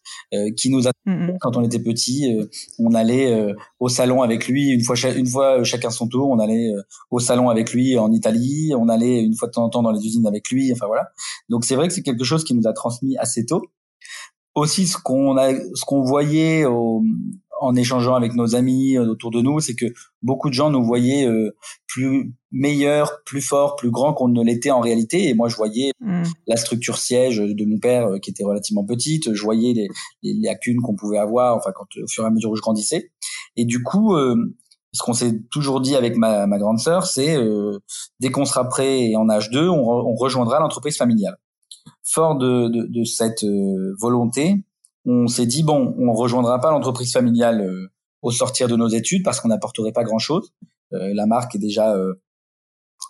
qui 0.57 0.69
nous 0.69 0.87
a 0.87 0.91
mm-hmm. 1.07 1.37
quand 1.39 1.55
on 1.55 1.63
était 1.63 1.79
petit, 1.79 2.35
on 2.77 2.93
allait 2.93 3.53
au 3.79 3.87
salon 3.87 4.21
avec 4.21 4.47
lui 4.47 4.69
une 4.69 4.83
fois 4.83 4.95
une 5.15 5.27
fois 5.27 5.63
chacun 5.63 5.91
son 5.91 6.07
tour. 6.07 6.29
On 6.29 6.39
allait 6.39 6.71
au 7.09 7.19
salon 7.19 7.49
avec 7.49 7.71
lui 7.71 7.97
en 7.97 8.11
Italie, 8.11 8.73
on 8.77 8.89
allait 8.89 9.21
une 9.21 9.35
fois 9.35 9.47
de 9.47 9.53
temps 9.53 9.63
en 9.63 9.69
temps 9.69 9.83
dans 9.83 9.91
les 9.91 10.05
usines 10.05 10.27
avec 10.27 10.49
lui. 10.49 10.73
Enfin 10.73 10.87
voilà. 10.87 11.09
Donc 11.49 11.63
c'est 11.63 11.75
vrai 11.75 11.87
que 11.87 11.93
c'est 11.93 12.01
quelque 12.01 12.25
chose 12.25 12.43
qui 12.43 12.53
nous 12.53 12.67
a 12.67 12.73
transmis 12.73 13.15
assez 13.17 13.45
tôt 13.45 13.61
aussi 14.55 14.87
ce 14.87 14.97
qu'on 14.97 15.37
a 15.37 15.53
ce 15.53 15.85
qu'on 15.85 16.01
voyait 16.01 16.65
au, 16.65 17.03
en 17.63 17.75
échangeant 17.75 18.15
avec 18.15 18.33
nos 18.33 18.55
amis 18.55 18.97
euh, 18.97 19.05
autour 19.07 19.31
de 19.31 19.41
nous, 19.41 19.59
c'est 19.59 19.75
que 19.75 19.85
beaucoup 20.21 20.49
de 20.49 20.53
gens 20.53 20.69
nous 20.69 20.83
voyaient 20.83 21.25
euh, 21.25 21.55
plus 21.87 22.33
meilleurs, 22.51 23.23
plus 23.25 23.41
forts, 23.41 23.75
plus 23.75 23.89
grands 23.89 24.13
qu'on 24.13 24.27
ne 24.27 24.43
l'était 24.43 24.71
en 24.71 24.81
réalité. 24.81 25.29
Et 25.29 25.33
moi, 25.33 25.47
je 25.47 25.55
voyais 25.55 25.91
mm. 26.01 26.23
la 26.47 26.57
structure 26.57 26.97
siège 26.97 27.37
de 27.37 27.65
mon 27.65 27.79
père 27.79 28.07
euh, 28.07 28.19
qui 28.19 28.29
était 28.29 28.43
relativement 28.43 28.83
petite. 28.83 29.33
Je 29.33 29.43
voyais 29.43 29.73
les, 29.73 29.87
les 30.23 30.33
lacunes 30.41 30.81
qu'on 30.81 30.95
pouvait 30.95 31.17
avoir, 31.17 31.55
enfin, 31.55 31.71
quand 31.73 31.87
au 32.01 32.07
fur 32.07 32.23
et 32.23 32.27
à 32.27 32.29
mesure 32.29 32.51
où 32.51 32.55
je 32.55 32.61
grandissais. 32.61 33.11
Et 33.55 33.65
du 33.65 33.81
coup, 33.83 34.15
ce 34.15 35.03
qu'on 35.03 35.13
s'est 35.13 35.39
toujours 35.51 35.79
dit 35.79 35.95
avec 35.95 36.17
ma, 36.17 36.47
ma 36.47 36.57
grande 36.57 36.79
sœur, 36.79 37.05
c'est 37.05 37.37
dès 38.19 38.31
qu'on 38.31 38.45
sera 38.45 38.67
prêt 38.67 39.09
et 39.09 39.15
en 39.15 39.29
âge 39.29 39.51
2, 39.51 39.69
on, 39.69 39.77
on 39.77 40.15
rejoindra 40.15 40.59
l'entreprise 40.59 40.97
familiale. 40.97 41.37
Fort 42.03 42.35
de, 42.35 42.67
de, 42.67 42.87
de 42.87 43.03
cette 43.03 43.45
volonté, 43.99 44.63
on 45.05 45.27
s'est 45.27 45.45
dit 45.45 45.63
bon, 45.63 45.95
on 45.99 46.13
rejoindra 46.13 46.59
pas 46.59 46.71
l'entreprise 46.71 47.11
familiale 47.11 47.61
euh, 47.61 47.91
au 48.21 48.31
sortir 48.31 48.67
de 48.67 48.75
nos 48.75 48.87
études 48.87 49.23
parce 49.23 49.41
qu'on 49.41 49.49
n'apporterait 49.49 49.91
pas 49.91 50.03
grand 50.03 50.19
chose. 50.19 50.53
Euh, 50.93 51.13
la 51.13 51.25
marque 51.25 51.55
est 51.55 51.59
déjà 51.59 51.93
euh, 51.95 52.13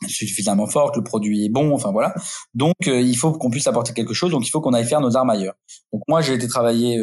suffisamment 0.07 0.65
forte, 0.65 0.95
le 0.95 1.03
produit 1.03 1.45
est 1.45 1.49
bon, 1.49 1.73
enfin 1.73 1.91
voilà. 1.91 2.15
Donc 2.55 2.73
il 2.87 3.15
faut 3.15 3.31
qu'on 3.31 3.51
puisse 3.51 3.67
apporter 3.67 3.93
quelque 3.93 4.13
chose, 4.13 4.31
donc 4.31 4.45
il 4.47 4.49
faut 4.49 4.59
qu'on 4.59 4.73
aille 4.73 4.85
faire 4.85 5.01
nos 5.01 5.15
armes 5.15 5.29
ailleurs. 5.29 5.53
Donc 5.91 6.01
moi 6.07 6.21
j'ai 6.21 6.33
été 6.33 6.47
travailler 6.47 6.99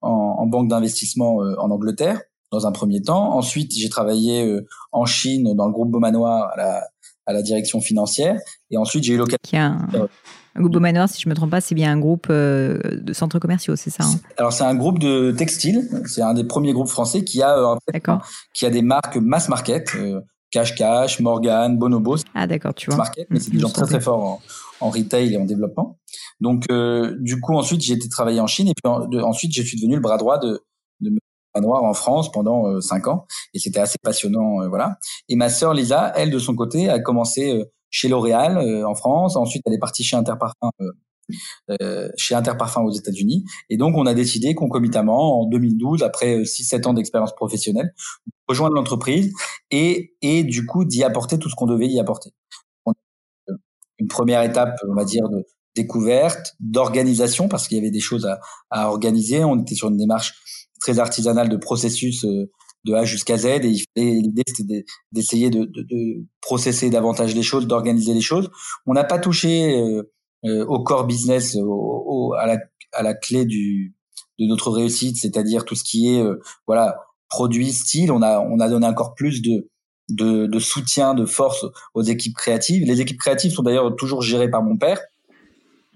en, 0.00 0.36
en, 0.38 0.46
banque 0.46 0.68
d'investissement 0.68 1.38
en 1.38 1.70
Angleterre 1.70 2.20
dans 2.52 2.66
un 2.66 2.72
premier 2.72 3.02
temps. 3.02 3.34
Ensuite 3.34 3.74
j'ai 3.74 3.88
travaillé 3.88 4.48
en 4.92 5.04
Chine 5.04 5.54
dans 5.56 5.66
le 5.66 5.72
groupe 5.72 5.90
Beaumanoir 5.90 6.50
à 6.52 6.56
la, 6.56 6.88
à 7.28 7.32
la 7.32 7.42
direction 7.42 7.80
financière. 7.80 8.36
Et 8.70 8.76
ensuite 8.76 9.04
j'ai 9.04 9.14
eu 9.14 9.18
l'occasion. 9.18 9.76
Groupe 10.56 10.76
Manoir, 10.76 11.08
si 11.08 11.20
je 11.20 11.28
me 11.28 11.34
trompe 11.34 11.50
pas, 11.50 11.60
c'est 11.60 11.74
bien 11.74 11.92
un 11.92 11.98
groupe 11.98 12.26
euh, 12.30 12.78
de 12.92 13.12
centres 13.12 13.38
commerciaux, 13.38 13.76
c'est 13.76 13.90
ça 13.90 14.04
hein 14.04 14.18
Alors 14.38 14.52
c'est 14.52 14.64
un 14.64 14.74
groupe 14.74 14.98
de 14.98 15.30
textile. 15.30 15.88
C'est 16.06 16.22
un 16.22 16.34
des 16.34 16.44
premiers 16.44 16.72
groupes 16.72 16.88
français 16.88 17.22
qui 17.22 17.42
a 17.42 17.56
euh, 17.56 17.76
qui 18.54 18.66
a 18.66 18.70
des 18.70 18.82
marques 18.82 19.16
mass 19.16 19.48
market, 19.48 19.94
euh, 19.94 20.20
Cash 20.50 20.74
Cash, 20.74 21.20
Morgan, 21.20 21.78
Bonobo. 21.78 22.16
Ah 22.34 22.46
d'accord, 22.46 22.74
tu 22.74 22.90
vois. 22.90 22.96
Market, 22.96 23.26
mais 23.30 23.38
c'est 23.38 23.50
des 23.50 23.60
gens 23.60 23.68
très 23.68 23.86
très 23.86 24.00
forts 24.00 24.40
en, 24.80 24.90
retail 24.90 25.34
et 25.34 25.36
en 25.36 25.44
développement. 25.44 25.98
Donc 26.40 26.66
du 27.20 27.40
coup 27.40 27.54
ensuite 27.54 27.82
j'ai 27.82 27.94
été 27.94 28.08
travailler 28.08 28.40
en 28.40 28.46
Chine 28.46 28.68
et 28.68 28.74
puis 28.74 28.90
ensuite 29.22 29.54
je 29.54 29.62
suis 29.62 29.76
devenu 29.76 29.96
le 29.96 30.00
bras 30.00 30.16
droit 30.16 30.38
de 30.38 30.64
Manoir 31.60 31.84
en 31.84 31.94
France 31.94 32.30
pendant 32.30 32.80
cinq 32.80 33.08
ans 33.08 33.26
et 33.54 33.58
c'était 33.58 33.80
assez 33.80 33.98
passionnant 34.02 34.68
voilà. 34.68 34.98
Et 35.28 35.36
ma 35.36 35.48
sœur 35.48 35.74
Lisa, 35.74 36.12
elle 36.16 36.30
de 36.30 36.38
son 36.38 36.54
côté 36.54 36.88
a 36.88 37.00
commencé 37.00 37.64
chez 37.90 38.08
L'Oréal 38.08 38.58
euh, 38.58 38.86
en 38.86 38.94
France. 38.94 39.36
Ensuite, 39.36 39.62
elle 39.66 39.74
est 39.74 39.78
partie 39.78 40.04
chez 40.04 40.16
Interparfum. 40.16 40.70
Euh, 40.80 40.90
euh, 41.82 42.08
chez 42.16 42.34
Interparfum 42.34 42.86
aux 42.86 42.90
États-Unis. 42.90 43.44
Et 43.68 43.76
donc, 43.76 43.96
on 43.98 44.06
a 44.06 44.14
décidé 44.14 44.54
concomitamment, 44.54 45.42
en 45.42 45.46
2012, 45.46 46.02
après 46.02 46.38
6-7 46.38 46.86
ans 46.86 46.94
d'expérience 46.94 47.34
professionnelle, 47.34 47.92
de 48.26 48.32
rejoindre 48.48 48.74
l'entreprise 48.74 49.34
et, 49.70 50.16
et 50.22 50.42
du 50.42 50.64
coup 50.64 50.86
d'y 50.86 51.04
apporter 51.04 51.38
tout 51.38 51.50
ce 51.50 51.54
qu'on 51.54 51.66
devait 51.66 51.86
y 51.86 52.00
apporter. 52.00 52.30
Une 53.98 54.08
première 54.08 54.42
étape, 54.42 54.78
on 54.88 54.94
va 54.94 55.04
dire, 55.04 55.28
de 55.28 55.44
découverte, 55.74 56.56
d'organisation, 56.60 57.46
parce 57.46 57.68
qu'il 57.68 57.76
y 57.76 57.80
avait 57.80 57.90
des 57.90 58.00
choses 58.00 58.26
à, 58.70 58.88
organiser. 58.88 59.44
On 59.44 59.60
était 59.60 59.74
sur 59.74 59.88
une 59.88 59.98
démarche 59.98 60.34
très 60.80 60.98
artisanale 60.98 61.48
de 61.48 61.56
processus 61.56 62.24
de 62.84 62.94
A 62.94 63.04
jusqu'à 63.04 63.36
Z 63.36 63.46
et 63.46 63.84
l'idée 63.96 64.42
c'était 64.46 64.84
d'essayer 65.12 65.50
de, 65.50 65.64
de, 65.64 65.82
de, 65.82 66.24
processer 66.40 66.90
davantage 66.90 67.34
les 67.34 67.42
choses, 67.42 67.66
d'organiser 67.66 68.14
les 68.14 68.20
choses. 68.20 68.50
On 68.86 68.94
n'a 68.94 69.04
pas 69.04 69.18
touché 69.18 69.78
euh, 69.78 70.02
euh, 70.44 70.64
au 70.66 70.82
core 70.82 71.06
business, 71.06 71.56
au, 71.60 72.34
à, 72.38 72.46
la, 72.46 72.58
à 72.92 73.02
la 73.02 73.14
clé 73.14 73.44
du 73.44 73.94
de 74.38 74.46
notre 74.46 74.70
réussite, 74.70 75.16
c'est-à-dire 75.16 75.64
tout 75.64 75.74
ce 75.74 75.82
qui 75.82 76.14
est 76.14 76.22
euh, 76.22 76.40
voilà 76.66 77.00
produit, 77.28 77.72
style. 77.72 78.12
On 78.12 78.22
a 78.22 78.40
on 78.40 78.60
a 78.60 78.68
donné 78.68 78.86
encore 78.86 79.14
plus 79.14 79.42
de 79.42 79.68
de, 80.08 80.46
de 80.46 80.58
soutien, 80.58 81.12
de 81.12 81.26
force 81.26 81.66
aux 81.92 82.02
équipes 82.02 82.34
créatives. 82.34 82.84
Les 82.86 83.00
équipes 83.00 83.18
créatives 83.18 83.52
sont 83.52 83.62
d'ailleurs 83.62 83.94
toujours 83.96 84.22
gérées 84.22 84.50
par 84.50 84.62
mon 84.62 84.78
père. 84.78 85.00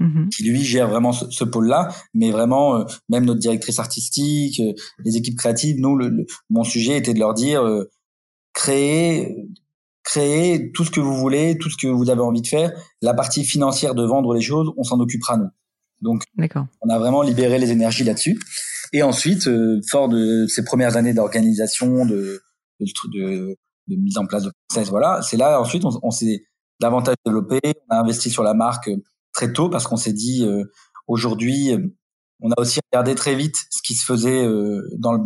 Mhm. 0.02 0.30
qui 0.30 0.42
lui 0.42 0.64
gère 0.64 0.88
vraiment 0.88 1.12
ce, 1.12 1.44
pôle-là, 1.44 1.88
mais 2.12 2.32
vraiment 2.32 2.76
euh, 2.76 2.84
même 3.08 3.24
notre 3.24 3.38
directrice 3.38 3.78
artistique, 3.78 4.58
euh, 4.58 4.72
les 5.04 5.16
équipes 5.16 5.38
créatives, 5.38 5.76
nous, 5.78 5.96
le, 5.96 6.26
mon 6.50 6.64
sujet 6.64 6.98
était 6.98 7.14
de 7.14 7.20
leur 7.20 7.34
dire 7.34 7.62
euh, 7.62 7.88
créer, 8.52 9.36
créer 10.02 10.72
tout 10.72 10.84
ce 10.84 10.90
que 10.90 10.98
vous 10.98 11.14
voulez, 11.14 11.56
tout 11.56 11.70
ce 11.70 11.76
que 11.76 11.86
vous 11.86 12.10
avez 12.10 12.20
envie 12.20 12.42
de 12.42 12.48
faire. 12.48 12.72
La 13.00 13.14
partie 13.14 13.44
financière 13.44 13.94
de 13.94 14.04
vendre 14.04 14.34
les 14.34 14.40
choses, 14.40 14.72
on 14.76 14.82
s'en 14.82 14.98
occupera 14.98 15.36
nous. 15.36 15.50
Donc, 16.00 16.24
on 16.80 16.88
a 16.88 16.98
vraiment 16.98 17.22
libéré 17.22 17.60
les 17.60 17.70
énergies 17.70 18.02
là-dessus. 18.02 18.40
Et 18.92 19.04
ensuite, 19.04 19.48
fort 19.88 20.08
de 20.08 20.46
ces 20.48 20.64
premières 20.64 20.96
années 20.96 21.14
d'organisation, 21.14 22.04
de, 22.04 22.42
de, 22.80 23.56
de, 23.86 23.96
mise 23.96 24.18
en 24.18 24.26
place 24.26 24.42
de 24.42 24.50
process, 24.68 24.90
voilà, 24.90 25.22
c'est 25.22 25.36
là 25.36 25.60
ensuite 25.60 25.84
on, 25.84 25.92
on 26.02 26.10
s'est 26.10 26.42
davantage 26.80 27.14
développé, 27.24 27.60
on 27.88 27.94
a 27.94 28.00
investi 28.00 28.30
sur 28.30 28.42
la 28.42 28.52
marque 28.52 28.90
très 29.32 29.52
tôt 29.52 29.68
parce 29.68 29.86
qu'on 29.86 29.96
s'est 29.96 30.12
dit 30.12 30.44
euh, 30.44 30.64
aujourd'hui, 31.06 31.72
euh, 31.72 31.78
on 32.40 32.50
a 32.50 32.60
aussi 32.60 32.80
regardé 32.92 33.14
très 33.14 33.34
vite 33.34 33.56
ce 33.70 33.82
qui 33.82 33.94
se 33.94 34.04
faisait 34.04 34.44
euh, 34.44 34.88
dans 34.98 35.12
le, 35.12 35.22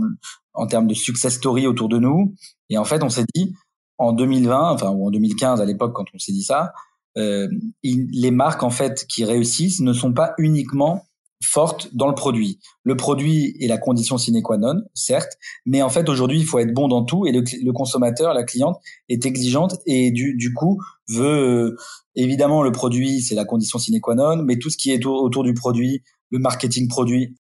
en 0.54 0.66
termes 0.66 0.86
de 0.86 0.94
success 0.94 1.34
story 1.34 1.66
autour 1.66 1.88
de 1.88 1.98
nous. 1.98 2.34
Et 2.68 2.78
en 2.78 2.84
fait, 2.84 3.02
on 3.02 3.08
s'est 3.08 3.26
dit 3.34 3.54
en 3.98 4.12
2020, 4.12 4.72
enfin 4.72 4.90
ou 4.90 5.06
en 5.06 5.10
2015 5.10 5.60
à 5.60 5.64
l'époque 5.64 5.94
quand 5.94 6.04
on 6.14 6.18
s'est 6.18 6.32
dit 6.32 6.42
ça, 6.42 6.72
euh, 7.16 7.48
les 7.82 8.30
marques 8.30 8.62
en 8.62 8.70
fait 8.70 9.06
qui 9.06 9.24
réussissent 9.24 9.80
ne 9.80 9.92
sont 9.92 10.12
pas 10.12 10.34
uniquement 10.38 11.06
forte 11.46 11.94
dans 11.94 12.08
le 12.08 12.14
produit. 12.14 12.58
Le 12.82 12.96
produit 12.96 13.56
est 13.60 13.68
la 13.68 13.78
condition 13.78 14.18
sine 14.18 14.42
qua 14.42 14.58
non, 14.58 14.82
certes, 14.94 15.32
mais 15.64 15.82
en 15.82 15.88
fait 15.88 16.08
aujourd'hui 16.08 16.40
il 16.40 16.44
faut 16.44 16.58
être 16.58 16.74
bon 16.74 16.88
dans 16.88 17.04
tout 17.04 17.26
et 17.26 17.32
le, 17.32 17.72
consommateur, 17.72 18.34
la 18.34 18.44
cliente 18.44 18.78
est 19.08 19.24
exigeante 19.24 19.76
et 19.86 20.10
du, 20.10 20.34
du 20.34 20.52
coup 20.52 20.82
veut 21.08 21.26
euh, 21.26 21.76
évidemment 22.14 22.62
le 22.62 22.72
produit 22.72 23.22
c'est 23.22 23.34
la 23.34 23.44
condition 23.44 23.78
sine 23.78 24.00
qua 24.00 24.14
non, 24.14 24.42
mais 24.42 24.58
tout 24.58 24.70
ce 24.70 24.76
qui 24.76 24.92
est 24.92 25.04
autour, 25.06 25.44
du 25.44 25.54
produit, 25.54 26.02
le 26.30 26.38
marketing 26.38 26.88
produit, 26.88 27.36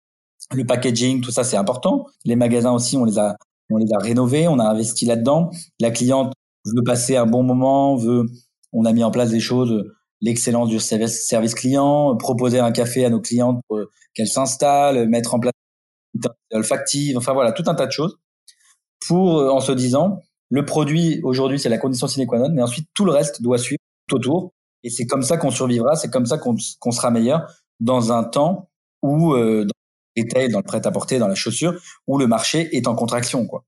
le 0.54 0.64
packaging, 0.64 1.20
tout 1.20 1.32
ça 1.32 1.44
c'est 1.44 1.56
important. 1.56 2.06
Les 2.24 2.36
magasins 2.36 2.72
aussi 2.72 2.96
on 2.96 3.04
les 3.04 3.18
a 3.18 3.36
on 3.70 3.78
les 3.78 3.92
a 3.92 3.98
rénovés, 3.98 4.46
on 4.46 4.60
a 4.60 4.64
investi 4.64 5.06
là-dedans. 5.06 5.50
La 5.80 5.90
cliente 5.90 6.32
veut 6.64 6.84
passer 6.84 7.16
un 7.16 7.26
bon 7.26 7.42
moment, 7.42 7.96
veut 7.96 8.26
on 8.72 8.84
a 8.84 8.92
mis 8.92 9.02
en 9.02 9.10
place 9.10 9.30
des 9.30 9.40
choses 9.40 9.84
l'excellence 10.20 10.68
du 10.68 10.78
service 10.80 11.54
client, 11.54 12.16
proposer 12.16 12.58
un 12.58 12.72
café 12.72 13.04
à 13.04 13.10
nos 13.10 13.20
clientes 13.20 13.60
pour 13.68 13.80
qu'elles 14.14 14.28
s'installent, 14.28 15.08
mettre 15.08 15.34
en 15.34 15.40
place 15.40 15.52
olfactive, 16.52 17.18
enfin 17.18 17.34
voilà, 17.34 17.52
tout 17.52 17.64
un 17.66 17.74
tas 17.74 17.86
de 17.86 17.92
choses 17.92 18.18
pour, 19.06 19.36
en 19.52 19.60
se 19.60 19.72
disant, 19.72 20.22
le 20.50 20.64
produit 20.64 21.20
aujourd'hui 21.22 21.58
c'est 21.58 21.68
la 21.68 21.78
condition 21.78 22.06
sine 22.06 22.26
qua 22.26 22.38
non, 22.38 22.48
mais 22.50 22.62
ensuite 22.62 22.88
tout 22.94 23.04
le 23.04 23.12
reste 23.12 23.42
doit 23.42 23.58
suivre 23.58 23.80
tout 24.08 24.16
autour. 24.16 24.52
Et 24.82 24.90
c'est 24.90 25.06
comme 25.06 25.22
ça 25.22 25.36
qu'on 25.36 25.50
survivra, 25.50 25.96
c'est 25.96 26.10
comme 26.10 26.26
ça 26.26 26.38
qu'on 26.38 26.92
sera 26.92 27.10
meilleur 27.10 27.50
dans 27.80 28.12
un 28.12 28.24
temps 28.24 28.70
où, 29.02 29.34
euh, 29.34 29.64
dans 29.64 29.72
le 30.16 30.52
dans 30.52 30.58
le 30.58 30.64
prêt-à-porter, 30.64 31.18
dans 31.18 31.28
la 31.28 31.34
chaussure, 31.34 31.74
où 32.06 32.18
le 32.18 32.26
marché 32.26 32.74
est 32.76 32.86
en 32.86 32.94
contraction, 32.94 33.46
quoi. 33.46 33.64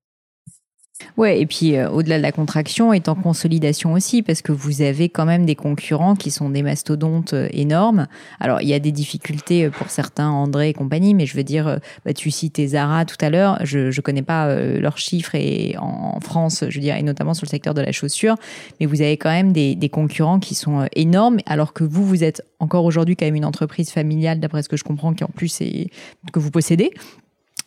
Ouais, 1.17 1.41
et 1.41 1.47
puis 1.47 1.77
euh, 1.77 1.91
au-delà 1.91 2.19
de 2.19 2.23
la 2.23 2.33
contraction, 2.33 2.93
est 2.93 3.09
en 3.09 3.15
consolidation 3.15 3.93
aussi, 3.93 4.23
parce 4.23 4.43
que 4.43 4.53
vous 4.53 4.83
avez 4.83 5.09
quand 5.09 5.25
même 5.25 5.47
des 5.47 5.55
concurrents 5.55 6.15
qui 6.15 6.31
sont 6.31 6.51
des 6.51 6.63
mastodontes 6.63 7.35
euh, 7.35 7.49
énormes. 7.51 8.07
Alors, 8.41 8.61
il 8.61 8.69
y 8.69 8.75
a 8.75 8.79
des 8.79 8.93
difficultés 8.93 9.67
euh, 9.67 9.71
pour 9.71 9.91
certains, 9.91 10.29
André 10.29 10.71
et 10.71 10.73
compagnie, 10.75 11.15
mais 11.15 11.27
je 11.27 11.37
veux 11.37 11.45
dire, 11.45 11.79
bah, 12.05 12.13
tu 12.13 12.31
citais 12.31 12.69
Zara 12.69 13.05
tout 13.05 13.17
à 13.21 13.31
l'heure, 13.31 13.59
je 13.65 13.95
ne 13.95 14.01
connais 14.01 14.23
pas 14.23 14.55
leurs 14.55 14.99
chiffres 14.99 15.35
et 15.35 15.77
en, 15.79 16.21
France, 16.21 16.65
je 16.69 16.75
veux 16.75 16.81
dire, 16.81 16.97
et 16.97 17.03
notamment 17.03 17.35
sur 17.35 17.45
le 17.45 17.51
secteur 17.51 17.75
de 17.75 17.81
la 17.81 17.93
chaussure, 17.93 18.35
mais 18.81 18.87
vous 18.87 19.01
avez 19.01 19.17
quand 19.17 19.31
même 19.31 19.53
des, 19.53 19.75
des 19.75 19.89
concurrents 19.89 20.41
qui 20.41 20.55
sont 20.55 20.87
énormes, 20.95 21.39
alors 21.47 21.73
que 21.73 21.85
vous, 21.85 22.05
vous 22.05 22.25
êtes 22.25 22.43
encore 22.59 22.85
aujourd'hui 22.85 23.17
quand 23.17 23.25
même 23.25 23.37
une 23.37 23.45
entreprise 23.45 23.91
familiale, 23.91 24.41
d'après 24.41 24.63
ce 24.63 24.69
que 24.69 24.77
je 24.77 24.85
comprends, 24.85 25.15
qui 25.15 25.25
en 25.25 25.29
plus 25.29 25.61
est 25.61 25.91
que 26.33 26.39
vous 26.39 26.51
possédez. 26.51 26.91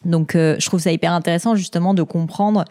Donc, 0.06 0.32
je 0.34 0.65
trouve 0.65 0.80
ça 0.80 0.91
hyper 0.91 1.13
intéressant 1.13 1.56
justement 1.56 1.93
de 1.93 2.04
comprendre 2.04 2.65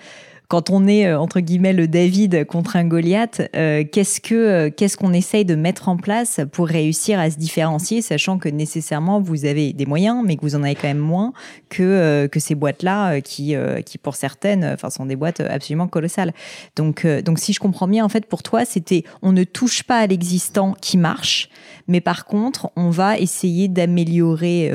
quand 0.50 0.68
on 0.68 0.88
est 0.88 1.10
entre 1.14 1.38
guillemets 1.38 1.72
le 1.72 1.86
David 1.86 2.44
contre 2.44 2.74
un 2.74 2.84
Goliath, 2.84 3.40
qu'est-ce 3.52 4.20
que 4.20 4.68
qu'est-ce 4.68 4.96
qu'on 4.96 5.12
essaye 5.12 5.44
de 5.44 5.54
mettre 5.54 5.88
en 5.88 5.96
place 5.96 6.40
pour 6.50 6.66
réussir 6.66 7.20
à 7.20 7.30
se 7.30 7.38
différencier, 7.38 8.02
sachant 8.02 8.36
que 8.38 8.48
nécessairement 8.48 9.20
vous 9.20 9.44
avez 9.44 9.72
des 9.72 9.86
moyens, 9.86 10.24
mais 10.26 10.34
que 10.34 10.42
vous 10.42 10.56
en 10.56 10.64
avez 10.64 10.74
quand 10.74 10.88
même 10.88 10.98
moins 10.98 11.32
que 11.68 12.26
que 12.26 12.40
ces 12.40 12.56
boîtes-là 12.56 13.20
qui 13.20 13.54
qui 13.86 13.96
pour 13.96 14.16
certaines, 14.16 14.64
enfin 14.64 14.90
sont 14.90 15.06
des 15.06 15.14
boîtes 15.14 15.38
absolument 15.38 15.86
colossales. 15.86 16.32
Donc 16.74 17.06
donc 17.06 17.38
si 17.38 17.52
je 17.52 17.60
comprends 17.60 17.86
bien, 17.86 18.04
en 18.04 18.08
fait 18.08 18.26
pour 18.26 18.42
toi 18.42 18.64
c'était 18.64 19.04
on 19.22 19.30
ne 19.30 19.44
touche 19.44 19.84
pas 19.84 19.98
à 19.98 20.06
l'existant 20.08 20.74
qui 20.80 20.98
marche, 20.98 21.48
mais 21.90 22.00
par 22.00 22.24
contre 22.24 22.70
on 22.76 22.88
va 22.90 23.18
essayer 23.18 23.68
d'améliorer 23.68 24.70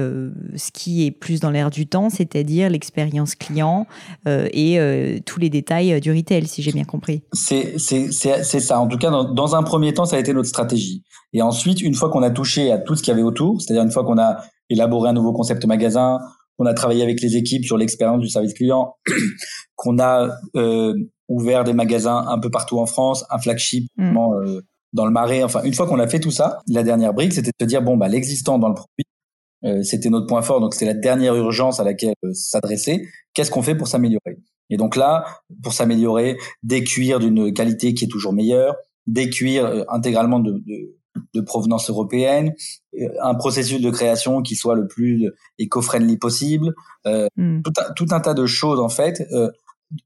ce 0.55 0.71
qui 0.71 1.05
est 1.05 1.11
plus 1.11 1.39
dans 1.39 1.49
l'air 1.49 1.69
du 1.69 1.87
temps, 1.87 2.09
c'est-à-dire 2.09 2.69
l'expérience 2.69 3.35
client 3.35 3.87
euh, 4.27 4.47
et 4.51 4.79
euh, 4.79 5.19
tous 5.25 5.39
les 5.39 5.49
détails 5.49 5.93
euh, 5.93 5.99
du 5.99 6.11
retail, 6.11 6.47
si 6.47 6.61
j'ai 6.61 6.71
bien 6.71 6.83
compris. 6.83 7.23
C'est 7.33 7.77
ça. 7.77 8.79
En 8.79 8.87
tout 8.87 8.97
cas, 8.97 9.09
dans, 9.09 9.33
dans, 9.33 9.55
un 9.55 9.63
premier 9.63 9.93
temps, 9.93 10.05
ça 10.05 10.17
a 10.17 10.19
été 10.19 10.33
notre 10.33 10.49
stratégie. 10.49 11.03
Et 11.33 11.41
ensuite, 11.41 11.81
une 11.81 11.93
fois 11.93 12.09
qu'on 12.09 12.23
a 12.23 12.29
touché 12.29 12.71
à 12.71 12.77
tout 12.77 12.95
ce 12.95 13.01
qu'il 13.01 13.11
y 13.11 13.13
avait 13.13 13.23
autour, 13.23 13.61
c'est-à-dire 13.61 13.83
une 13.83 13.91
fois 13.91 14.03
qu'on 14.03 14.17
a 14.17 14.43
élaboré 14.69 15.09
un 15.09 15.13
nouveau 15.13 15.33
concept 15.33 15.65
magasin, 15.65 16.19
qu'on 16.57 16.65
a 16.65 16.73
travaillé 16.73 17.03
avec 17.03 17.21
les 17.21 17.35
équipes 17.35 17.65
sur 17.65 17.77
l'expérience 17.77 18.19
du 18.19 18.29
service 18.29 18.53
client, 18.53 18.95
qu'on 19.75 19.99
a 19.99 20.29
ouvert 21.27 21.63
des 21.63 21.73
magasins 21.73 22.25
un 22.27 22.39
peu 22.39 22.49
partout 22.49 22.79
en 22.79 22.85
France, 22.85 23.25
un 23.29 23.39
flagship 23.39 23.89
mm. 23.97 24.17
Dans 24.93 25.05
le 25.05 25.11
Marais. 25.11 25.43
Enfin, 25.43 25.61
une 25.63 25.73
fois 25.73 25.87
qu'on 25.87 25.99
a 25.99 26.07
fait 26.07 26.19
tout 26.19 26.31
ça, 26.31 26.59
la 26.67 26.83
dernière 26.83 27.13
brique, 27.13 27.33
c'était 27.33 27.51
de 27.51 27.63
se 27.63 27.67
dire 27.67 27.81
bon 27.81 27.97
bah 27.97 28.07
l'existant 28.07 28.59
dans 28.59 28.69
le 28.69 28.75
produit, 28.75 29.05
euh, 29.65 29.83
c'était 29.83 30.09
notre 30.09 30.27
point 30.27 30.41
fort, 30.41 30.61
donc 30.61 30.73
c'était 30.73 30.85
la 30.85 30.93
dernière 30.93 31.35
urgence 31.35 31.79
à 31.79 31.83
laquelle 31.83 32.13
euh, 32.23 32.33
s'adresser. 32.33 33.07
Qu'est-ce 33.33 33.51
qu'on 33.51 33.63
fait 33.63 33.75
pour 33.75 33.87
s'améliorer? 33.87 34.37
Et 34.69 34.77
donc 34.77 34.95
là, 34.95 35.25
pour 35.63 35.73
s'améliorer, 35.73 36.37
des 36.63 36.83
cuirs 36.83 37.19
d'une 37.19 37.53
qualité 37.53 37.93
qui 37.93 38.05
est 38.05 38.07
toujours 38.07 38.33
meilleure, 38.33 38.75
des 39.07 39.29
cuirs 39.29 39.65
euh, 39.65 39.83
intégralement 39.89 40.39
de, 40.39 40.51
de, 40.51 40.95
de, 41.33 41.41
provenance 41.41 41.89
européenne, 41.89 42.53
un 43.21 43.35
processus 43.35 43.81
de 43.81 43.89
création 43.89 44.41
qui 44.41 44.55
soit 44.55 44.75
le 44.75 44.87
plus 44.87 45.31
éco-friendly 45.59 46.17
possible, 46.17 46.73
hmm. 47.05 47.61
tout, 47.61 47.73
un, 47.77 47.93
tout, 47.93 48.07
un, 48.11 48.19
tas 48.19 48.33
de 48.33 48.45
choses 48.45 48.79
en 48.79 48.89
fait. 48.89 49.23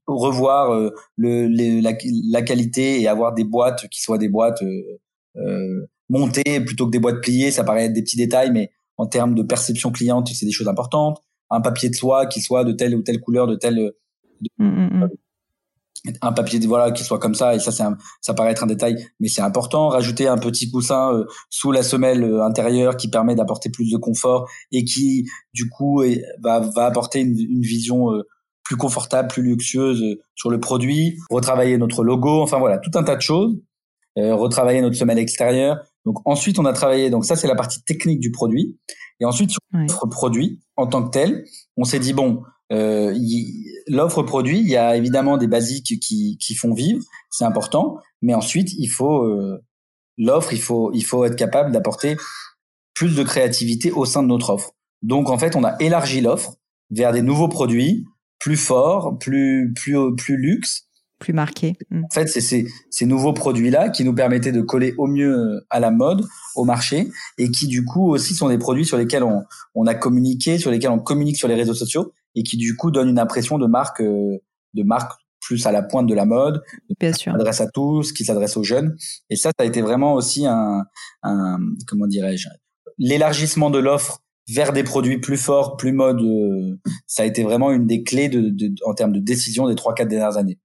Revoir 0.06 0.90
le, 1.16 1.46
la, 1.80 1.92
la, 2.30 2.42
qualité 2.42 3.00
et 3.00 3.08
avoir 3.08 3.34
des 3.34 3.44
boîtes 3.44 3.88
qui 3.88 4.02
soient 4.02 4.18
des 4.18 4.28
boîtes 4.28 4.62
montées 6.10 6.60
plutôt 6.60 6.86
que 6.86 6.90
des 6.90 6.98
boîtes 6.98 7.22
pliées, 7.22 7.50
ça 7.50 7.64
paraît 7.64 7.86
être 7.86 7.92
des 7.92 8.02
petits 8.02 8.16
détails, 8.16 8.50
mais 8.50 8.70
en 9.00 9.06
termes 9.06 9.34
de 9.34 9.42
perception 9.42 9.90
client, 9.90 10.22
c'est 10.26 10.44
des 10.44 10.52
choses 10.52 10.68
importantes. 10.68 11.22
Un 11.48 11.62
papier 11.62 11.88
de 11.88 11.94
soie 11.94 12.26
qui 12.26 12.42
soit 12.42 12.64
de 12.64 12.72
telle 12.72 12.94
ou 12.94 13.02
telle 13.02 13.20
couleur, 13.20 13.46
de 13.46 13.54
telle 13.54 13.92
mm, 14.58 14.66
mm, 14.66 15.04
mm. 15.04 15.08
un 16.20 16.32
papier 16.32 16.58
de 16.58 16.66
voilà 16.66 16.90
qui 16.90 17.02
soit 17.02 17.18
comme 17.18 17.34
ça 17.34 17.54
et 17.54 17.58
ça 17.58 17.72
c'est 17.72 17.84
ça 18.20 18.34
paraît 18.34 18.52
être 18.52 18.62
un 18.62 18.68
détail 18.68 19.04
mais 19.18 19.28
c'est 19.28 19.42
important 19.42 19.88
rajouter 19.88 20.28
un 20.28 20.38
petit 20.38 20.70
coussin 20.70 21.12
euh, 21.12 21.24
sous 21.50 21.72
la 21.72 21.82
semelle 21.82 22.22
euh, 22.22 22.44
intérieure 22.44 22.96
qui 22.96 23.08
permet 23.08 23.34
d'apporter 23.34 23.68
plus 23.68 23.90
de 23.90 23.96
confort 23.96 24.48
et 24.70 24.84
qui 24.84 25.28
du 25.52 25.68
coup 25.68 26.02
va 26.40 26.60
va 26.60 26.86
apporter 26.86 27.20
une, 27.20 27.38
une 27.38 27.62
vision 27.62 28.12
euh, 28.12 28.22
plus 28.64 28.76
confortable 28.76 29.28
plus 29.28 29.42
luxueuse 29.42 30.18
sur 30.34 30.50
le 30.50 30.60
produit 30.60 31.18
retravailler 31.30 31.78
notre 31.78 32.04
logo 32.04 32.42
enfin 32.42 32.58
voilà 32.58 32.78
tout 32.78 32.90
un 32.94 33.02
tas 33.02 33.16
de 33.16 33.22
choses 33.22 33.56
retravailler 34.16 34.82
notre 34.82 34.96
semelle 34.96 35.18
extérieure 35.18 35.78
donc 36.04 36.18
ensuite, 36.24 36.58
on 36.58 36.64
a 36.64 36.72
travaillé. 36.72 37.10
Donc 37.10 37.24
ça, 37.24 37.36
c'est 37.36 37.48
la 37.48 37.54
partie 37.54 37.82
technique 37.82 38.20
du 38.20 38.30
produit. 38.30 38.78
Et 39.20 39.24
ensuite, 39.24 39.50
sur 39.50 39.60
l'offre 39.72 40.06
produit 40.06 40.60
en 40.76 40.86
tant 40.86 41.04
que 41.04 41.10
tel, 41.10 41.44
on 41.76 41.84
s'est 41.84 41.98
dit 41.98 42.14
bon, 42.14 42.42
euh, 42.72 43.14
l'offre 43.86 44.22
produit, 44.22 44.60
il 44.60 44.68
y 44.68 44.76
a 44.76 44.96
évidemment 44.96 45.36
des 45.36 45.46
basiques 45.46 46.00
qui, 46.00 46.38
qui 46.38 46.54
font 46.54 46.72
vivre, 46.72 47.02
c'est 47.30 47.44
important. 47.44 47.98
Mais 48.22 48.34
ensuite, 48.34 48.72
il 48.78 48.88
faut 48.88 49.24
euh, 49.24 49.62
l'offre, 50.16 50.52
il 50.52 50.60
faut 50.60 50.90
il 50.94 51.04
faut 51.04 51.24
être 51.24 51.36
capable 51.36 51.72
d'apporter 51.72 52.16
plus 52.94 53.14
de 53.14 53.22
créativité 53.22 53.92
au 53.92 54.04
sein 54.06 54.22
de 54.22 54.28
notre 54.28 54.50
offre. 54.50 54.72
Donc 55.02 55.28
en 55.28 55.38
fait, 55.38 55.54
on 55.54 55.64
a 55.64 55.76
élargi 55.80 56.22
l'offre 56.22 56.54
vers 56.90 57.12
des 57.12 57.22
nouveaux 57.22 57.48
produits 57.48 58.06
plus 58.40 58.56
forts, 58.56 59.18
plus 59.18 59.72
plus 59.74 59.96
plus 60.16 60.36
luxe 60.36 60.86
plus 61.20 61.32
marqué. 61.34 61.76
Mm. 61.90 62.04
En 62.04 62.08
fait, 62.12 62.26
c'est 62.26 62.40
ces, 62.40 62.66
ces 62.90 63.06
nouveaux 63.06 63.32
produits-là 63.32 63.90
qui 63.90 64.02
nous 64.04 64.14
permettaient 64.14 64.50
de 64.50 64.62
coller 64.62 64.94
au 64.98 65.06
mieux 65.06 65.38
euh, 65.38 65.66
à 65.70 65.78
la 65.78 65.92
mode, 65.92 66.24
au 66.56 66.64
marché, 66.64 67.08
et 67.38 67.50
qui 67.50 67.68
du 67.68 67.84
coup 67.84 68.10
aussi 68.10 68.34
sont 68.34 68.48
des 68.48 68.58
produits 68.58 68.86
sur 68.86 68.96
lesquels 68.96 69.22
on, 69.22 69.44
on 69.74 69.86
a 69.86 69.94
communiqué, 69.94 70.58
sur 70.58 70.72
lesquels 70.72 70.90
on 70.90 70.98
communique 70.98 71.36
sur 71.36 71.46
les 71.46 71.54
réseaux 71.54 71.74
sociaux, 71.74 72.12
et 72.34 72.42
qui 72.42 72.56
du 72.56 72.74
coup 72.74 72.90
donnent 72.90 73.10
une 73.10 73.18
impression 73.18 73.58
de 73.58 73.66
marque, 73.66 74.00
euh, 74.00 74.38
de 74.74 74.82
marque 74.82 75.12
plus 75.40 75.66
à 75.66 75.72
la 75.72 75.82
pointe 75.82 76.06
de 76.06 76.14
la 76.14 76.24
mode, 76.24 76.62
Bien 76.98 77.12
qui 77.12 77.24
s'adresse 77.24 77.60
à 77.60 77.68
tous, 77.68 78.12
qui 78.12 78.24
s'adresse 78.24 78.56
aux 78.56 78.64
jeunes. 78.64 78.96
Et 79.28 79.36
ça, 79.36 79.50
ça 79.50 79.64
a 79.64 79.66
été 79.66 79.82
vraiment 79.82 80.14
aussi 80.14 80.46
un, 80.46 80.84
un 81.22 81.58
comment 81.86 82.06
dirais-je, 82.06 82.48
l'élargissement 82.98 83.70
de 83.70 83.78
l'offre 83.78 84.20
vers 84.50 84.72
des 84.72 84.82
produits 84.82 85.18
plus 85.18 85.36
forts, 85.36 85.76
plus 85.76 85.92
mode. 85.92 86.20
Euh, 86.20 86.78
ça 87.06 87.22
a 87.22 87.26
été 87.26 87.42
vraiment 87.42 87.70
une 87.70 87.86
des 87.86 88.02
clés 88.02 88.30
en 88.84 88.94
termes 88.94 89.12
de 89.12 89.20
décision 89.20 89.68
des 89.68 89.74
trois 89.74 89.94
quatre 89.94 90.08
dernières 90.08 90.36
années. 90.36 90.58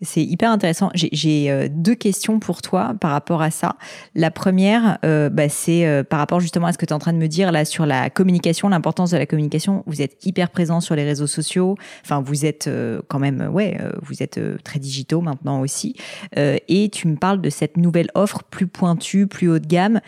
C'est 0.00 0.24
hyper 0.24 0.50
intéressant. 0.50 0.88
J'ai 0.94 1.50
euh, 1.50 1.68
deux 1.70 1.94
questions 1.94 2.40
pour 2.40 2.62
toi 2.62 2.94
par 2.98 3.10
rapport 3.10 3.42
à 3.42 3.50
ça. 3.50 3.76
La 4.14 4.30
première, 4.30 4.98
euh, 5.04 5.28
bah, 5.28 5.50
c'est 5.50 6.02
par 6.08 6.18
rapport 6.18 6.40
justement 6.40 6.68
à 6.68 6.72
ce 6.72 6.78
que 6.78 6.86
tu 6.86 6.90
es 6.90 6.94
en 6.94 6.98
train 6.98 7.12
de 7.12 7.18
me 7.18 7.26
dire 7.26 7.52
là 7.52 7.66
sur 7.66 7.84
la 7.84 8.08
communication, 8.08 8.70
l'importance 8.70 9.10
de 9.10 9.18
la 9.18 9.26
communication. 9.26 9.82
Vous 9.86 10.00
êtes 10.00 10.24
hyper 10.24 10.48
présent 10.48 10.80
sur 10.80 10.96
les 10.96 11.04
réseaux 11.04 11.26
sociaux. 11.26 11.76
Enfin, 12.02 12.22
vous 12.22 12.46
êtes 12.46 12.70
quand 13.08 13.18
même, 13.18 13.50
ouais, 13.52 13.78
vous 14.00 14.22
êtes 14.22 14.40
très 14.64 14.78
digitaux 14.78 15.20
maintenant 15.20 15.60
aussi. 15.60 15.94
et 16.36 16.88
tu 16.90 17.08
me 17.08 17.16
parles 17.16 17.42
de 17.42 17.50
cette 17.50 17.76
nouvelle 17.76 18.08
offre 18.14 18.42
plus 18.44 18.66
pointue, 18.66 19.26
plus 19.26 19.50
haut 19.50 19.58
de 19.58 19.66
gamme 19.66 20.00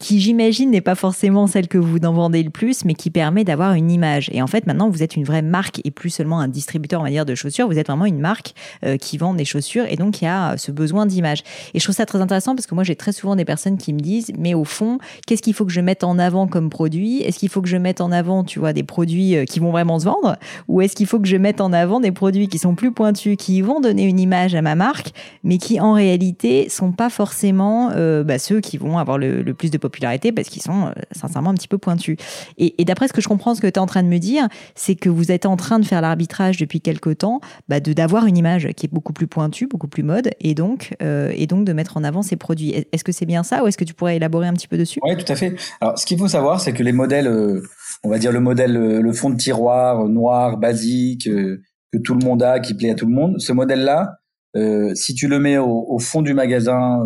qui 0.00 0.18
j'imagine 0.18 0.70
n'est 0.70 0.80
pas 0.80 0.94
forcément 0.94 1.46
celle 1.46 1.68
que 1.68 1.78
vous 1.78 1.98
en 2.04 2.12
vendez 2.12 2.42
le 2.42 2.50
plus, 2.50 2.84
mais 2.84 2.94
qui 2.94 3.10
permet 3.10 3.44
d'avoir 3.44 3.74
une 3.74 3.90
image. 3.90 4.30
Et 4.32 4.42
en 4.42 4.46
fait, 4.46 4.66
maintenant, 4.66 4.88
vous 4.88 5.02
êtes 5.02 5.14
une 5.14 5.24
vraie 5.24 5.42
marque 5.42 5.80
et 5.84 5.90
plus 5.90 6.10
seulement 6.10 6.40
un 6.40 6.48
distributeur, 6.48 7.00
on 7.00 7.04
va 7.04 7.10
dire, 7.10 7.26
de 7.26 7.34
chaussures. 7.34 7.68
Vous 7.68 7.78
êtes 7.78 7.86
vraiment 7.86 8.06
une 8.06 8.18
marque 8.18 8.54
euh, 8.84 8.96
qui 8.96 9.18
vend 9.18 9.34
des 9.34 9.44
chaussures 9.44 9.84
et 9.88 9.96
donc 9.96 10.22
il 10.22 10.24
y 10.24 10.28
a 10.28 10.56
ce 10.56 10.72
besoin 10.72 11.06
d'image. 11.06 11.42
Et 11.74 11.78
je 11.78 11.84
trouve 11.84 11.94
ça 11.94 12.06
très 12.06 12.20
intéressant 12.20 12.56
parce 12.56 12.66
que 12.66 12.74
moi, 12.74 12.82
j'ai 12.82 12.96
très 12.96 13.12
souvent 13.12 13.36
des 13.36 13.44
personnes 13.44 13.76
qui 13.76 13.92
me 13.92 14.00
disent, 14.00 14.32
mais 14.38 14.54
au 14.54 14.64
fond, 14.64 14.98
qu'est-ce 15.26 15.42
qu'il 15.42 15.54
faut 15.54 15.66
que 15.66 15.72
je 15.72 15.82
mette 15.82 16.02
en 16.02 16.18
avant 16.18 16.46
comme 16.46 16.70
produit? 16.70 17.20
Est-ce 17.20 17.38
qu'il 17.38 17.50
faut 17.50 17.60
que 17.60 17.68
je 17.68 17.76
mette 17.76 18.00
en 18.00 18.10
avant, 18.10 18.42
tu 18.42 18.58
vois, 18.58 18.72
des 18.72 18.82
produits 18.82 19.36
euh, 19.36 19.44
qui 19.44 19.60
vont 19.60 19.70
vraiment 19.70 19.98
se 19.98 20.06
vendre? 20.06 20.38
Ou 20.68 20.80
est-ce 20.80 20.96
qu'il 20.96 21.06
faut 21.06 21.20
que 21.20 21.28
je 21.28 21.36
mette 21.36 21.60
en 21.60 21.74
avant 21.74 22.00
des 22.00 22.12
produits 22.12 22.48
qui 22.48 22.58
sont 22.58 22.74
plus 22.74 22.92
pointus, 22.92 23.36
qui 23.36 23.60
vont 23.60 23.80
donner 23.80 24.04
une 24.04 24.18
image 24.18 24.54
à 24.54 24.62
ma 24.62 24.74
marque, 24.74 25.12
mais 25.44 25.58
qui 25.58 25.78
en 25.78 25.92
réalité 25.92 26.68
sont 26.70 26.92
pas 26.92 27.10
forcément 27.10 27.90
euh, 27.94 28.24
bah, 28.24 28.38
ceux 28.38 28.60
qui 28.60 28.78
vont 28.78 28.98
avoir 28.98 29.18
le, 29.18 29.42
plus 29.52 29.70
de 29.70 29.78
parce 30.34 30.48
qu'ils 30.48 30.62
sont 30.62 30.86
euh, 30.86 30.92
sincèrement 31.12 31.50
un 31.50 31.54
petit 31.54 31.68
peu 31.68 31.78
pointus. 31.78 32.16
Et, 32.58 32.84
d'après 32.84 33.08
ce 33.08 33.12
que 33.12 33.20
je 33.20 33.28
comprends, 33.28 33.54
ce 33.54 33.60
que 33.60 33.66
tu 33.66 33.74
es 33.74 33.78
en 33.78 33.86
train 33.86 34.02
de 34.02 34.08
me 34.08 34.18
dire, 34.18 34.48
c'est 34.74 34.94
que 34.94 35.08
vous 35.08 35.30
êtes 35.30 35.46
en 35.46 35.56
train 35.56 35.78
de 35.78 35.84
faire 35.84 36.00
l'arbitrage 36.00 36.56
depuis 36.56 36.80
quelque 36.80 37.10
temps, 37.10 37.40
bah, 37.68 37.80
de 37.80 37.92
d'avoir 37.92 38.26
une 38.26 38.36
image 38.36 38.68
qui 38.76 38.86
est 38.86 38.92
beaucoup 38.92 39.12
plus 39.12 39.26
pointue, 39.26 39.66
beaucoup 39.66 39.88
plus 39.88 40.02
mode, 40.02 40.30
et 40.40 40.54
donc 40.54 40.96
euh, 41.02 41.32
et 41.34 41.46
donc 41.46 41.64
de 41.64 41.72
mettre 41.72 41.96
en 41.96 42.04
avant 42.04 42.22
ces 42.22 42.36
produits. 42.36 42.72
Est-ce 42.92 43.04
que 43.04 43.12
c'est 43.12 43.26
bien 43.26 43.42
ça, 43.42 43.62
ou 43.62 43.66
est-ce 43.66 43.78
que 43.78 43.84
tu 43.84 43.94
pourrais 43.94 44.16
élaborer 44.16 44.46
un 44.46 44.54
petit 44.54 44.68
peu 44.68 44.78
dessus? 44.78 45.00
Oui, 45.02 45.16
tout 45.16 45.30
à 45.30 45.36
fait. 45.36 45.56
Alors, 45.80 45.98
ce 45.98 46.06
qu'il 46.06 46.18
faut 46.18 46.28
savoir, 46.28 46.60
c'est 46.60 46.72
que 46.72 46.82
les 46.82 46.92
modèles, 46.92 47.26
euh, 47.26 47.62
on 48.04 48.08
va 48.08 48.18
dire 48.18 48.32
le 48.32 48.40
modèle, 48.40 48.72
le 48.72 49.12
fond 49.12 49.30
de 49.30 49.36
tiroir 49.36 50.08
noir 50.08 50.56
basique 50.56 51.24
que 51.28 51.98
tout 52.04 52.14
le 52.14 52.24
monde 52.24 52.42
a, 52.42 52.60
qui 52.60 52.74
plaît 52.74 52.90
à 52.90 52.94
tout 52.94 53.06
le 53.06 53.14
monde, 53.14 53.40
ce 53.40 53.52
modèle-là, 53.52 54.16
si 54.94 55.14
tu 55.14 55.28
le 55.28 55.38
mets 55.38 55.58
au, 55.58 55.86
au 55.88 55.98
fond 55.98 56.22
du 56.22 56.34
magasin 56.34 57.04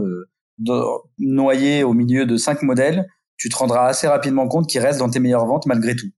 noyé 1.18 1.82
au 1.84 1.92
milieu 1.92 2.26
de 2.26 2.36
cinq 2.36 2.62
modèles, 2.62 3.06
tu 3.36 3.48
te 3.48 3.56
rendras 3.56 3.86
assez 3.86 4.06
rapidement 4.06 4.46
compte 4.48 4.68
qu'il 4.68 4.80
reste 4.80 4.98
dans 4.98 5.10
tes 5.10 5.20
meilleures 5.20 5.46
ventes 5.46 5.66
malgré 5.66 5.96
tout. 5.96 6.08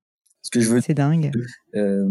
Ce 0.42 0.50
que 0.50 0.60
je 0.60 0.70
veux. 0.70 0.80
C'est 0.80 0.94
dingue. 0.94 1.32
Euh, 1.74 2.08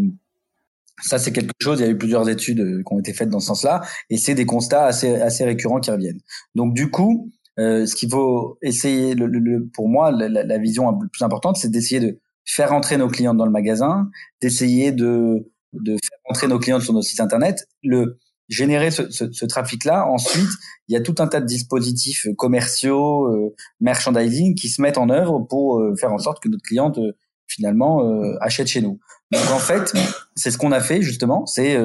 ça, 1.01 1.19
c'est 1.19 1.31
quelque 1.31 1.51
chose. 1.61 1.79
Il 1.79 1.85
y 1.85 1.88
a 1.88 1.91
eu 1.91 1.97
plusieurs 1.97 2.27
études 2.29 2.59
euh, 2.59 2.83
qui 2.85 2.93
ont 2.93 2.99
été 2.99 3.13
faites 3.13 3.29
dans 3.29 3.39
ce 3.39 3.47
sens-là, 3.47 3.81
et 4.09 4.17
c'est 4.17 4.35
des 4.35 4.45
constats 4.45 4.85
assez 4.85 5.15
assez 5.15 5.45
récurrents 5.45 5.79
qui 5.79 5.91
reviennent. 5.91 6.19
Donc, 6.53 6.73
du 6.73 6.89
coup, 6.89 7.31
euh, 7.59 7.85
ce 7.85 7.95
qu'il 7.95 8.09
faut 8.09 8.57
essayer, 8.61 9.15
le, 9.15 9.27
le, 9.27 9.67
pour 9.73 9.88
moi, 9.88 10.11
la, 10.11 10.27
la, 10.27 10.57
vision 10.57 10.91
la 10.91 10.97
plus 11.11 11.23
importante, 11.23 11.55
c'est 11.57 11.69
d'essayer 11.69 12.01
de 12.01 12.19
faire 12.45 12.73
entrer 12.73 12.97
nos 12.97 13.07
clients 13.07 13.33
dans 13.33 13.45
le 13.45 13.51
magasin, 13.51 14.09
d'essayer 14.41 14.91
de 14.91 15.49
de 15.73 15.91
faire 15.93 16.19
entrer 16.25 16.47
nos 16.47 16.59
clients 16.59 16.79
sur 16.79 16.93
nos 16.93 17.01
sites 17.01 17.19
internet. 17.19 17.67
Le 17.83 18.17
générer 18.49 18.91
ce, 18.91 19.10
ce, 19.10 19.31
ce 19.31 19.45
trafic-là. 19.45 20.08
Ensuite, 20.08 20.49
il 20.88 20.93
y 20.93 20.95
a 20.95 21.01
tout 21.01 21.15
un 21.19 21.27
tas 21.27 21.41
de 21.41 21.45
dispositifs 21.45 22.27
commerciaux, 22.38 23.27
euh, 23.27 23.55
merchandising 23.79 24.55
qui 24.55 24.69
se 24.69 24.81
mettent 24.81 24.97
en 24.97 25.10
œuvre 25.10 25.39
pour 25.39 25.79
euh, 25.79 25.95
faire 25.95 26.12
en 26.12 26.17
sorte 26.17 26.41
que 26.41 26.49
notre 26.49 26.63
cliente 26.63 26.97
euh, 26.97 27.13
finalement 27.47 28.01
achète 28.41 28.65
chez 28.65 28.81
nous. 28.81 28.99
Donc 29.31 29.51
en 29.51 29.60
fait, 29.60 29.93
c'est 30.36 30.49
ce 30.49 30.58
qu'on 30.58 30.71
a 30.71 30.79
fait 30.79 31.03
justement, 31.03 31.45
c'est 31.45 31.77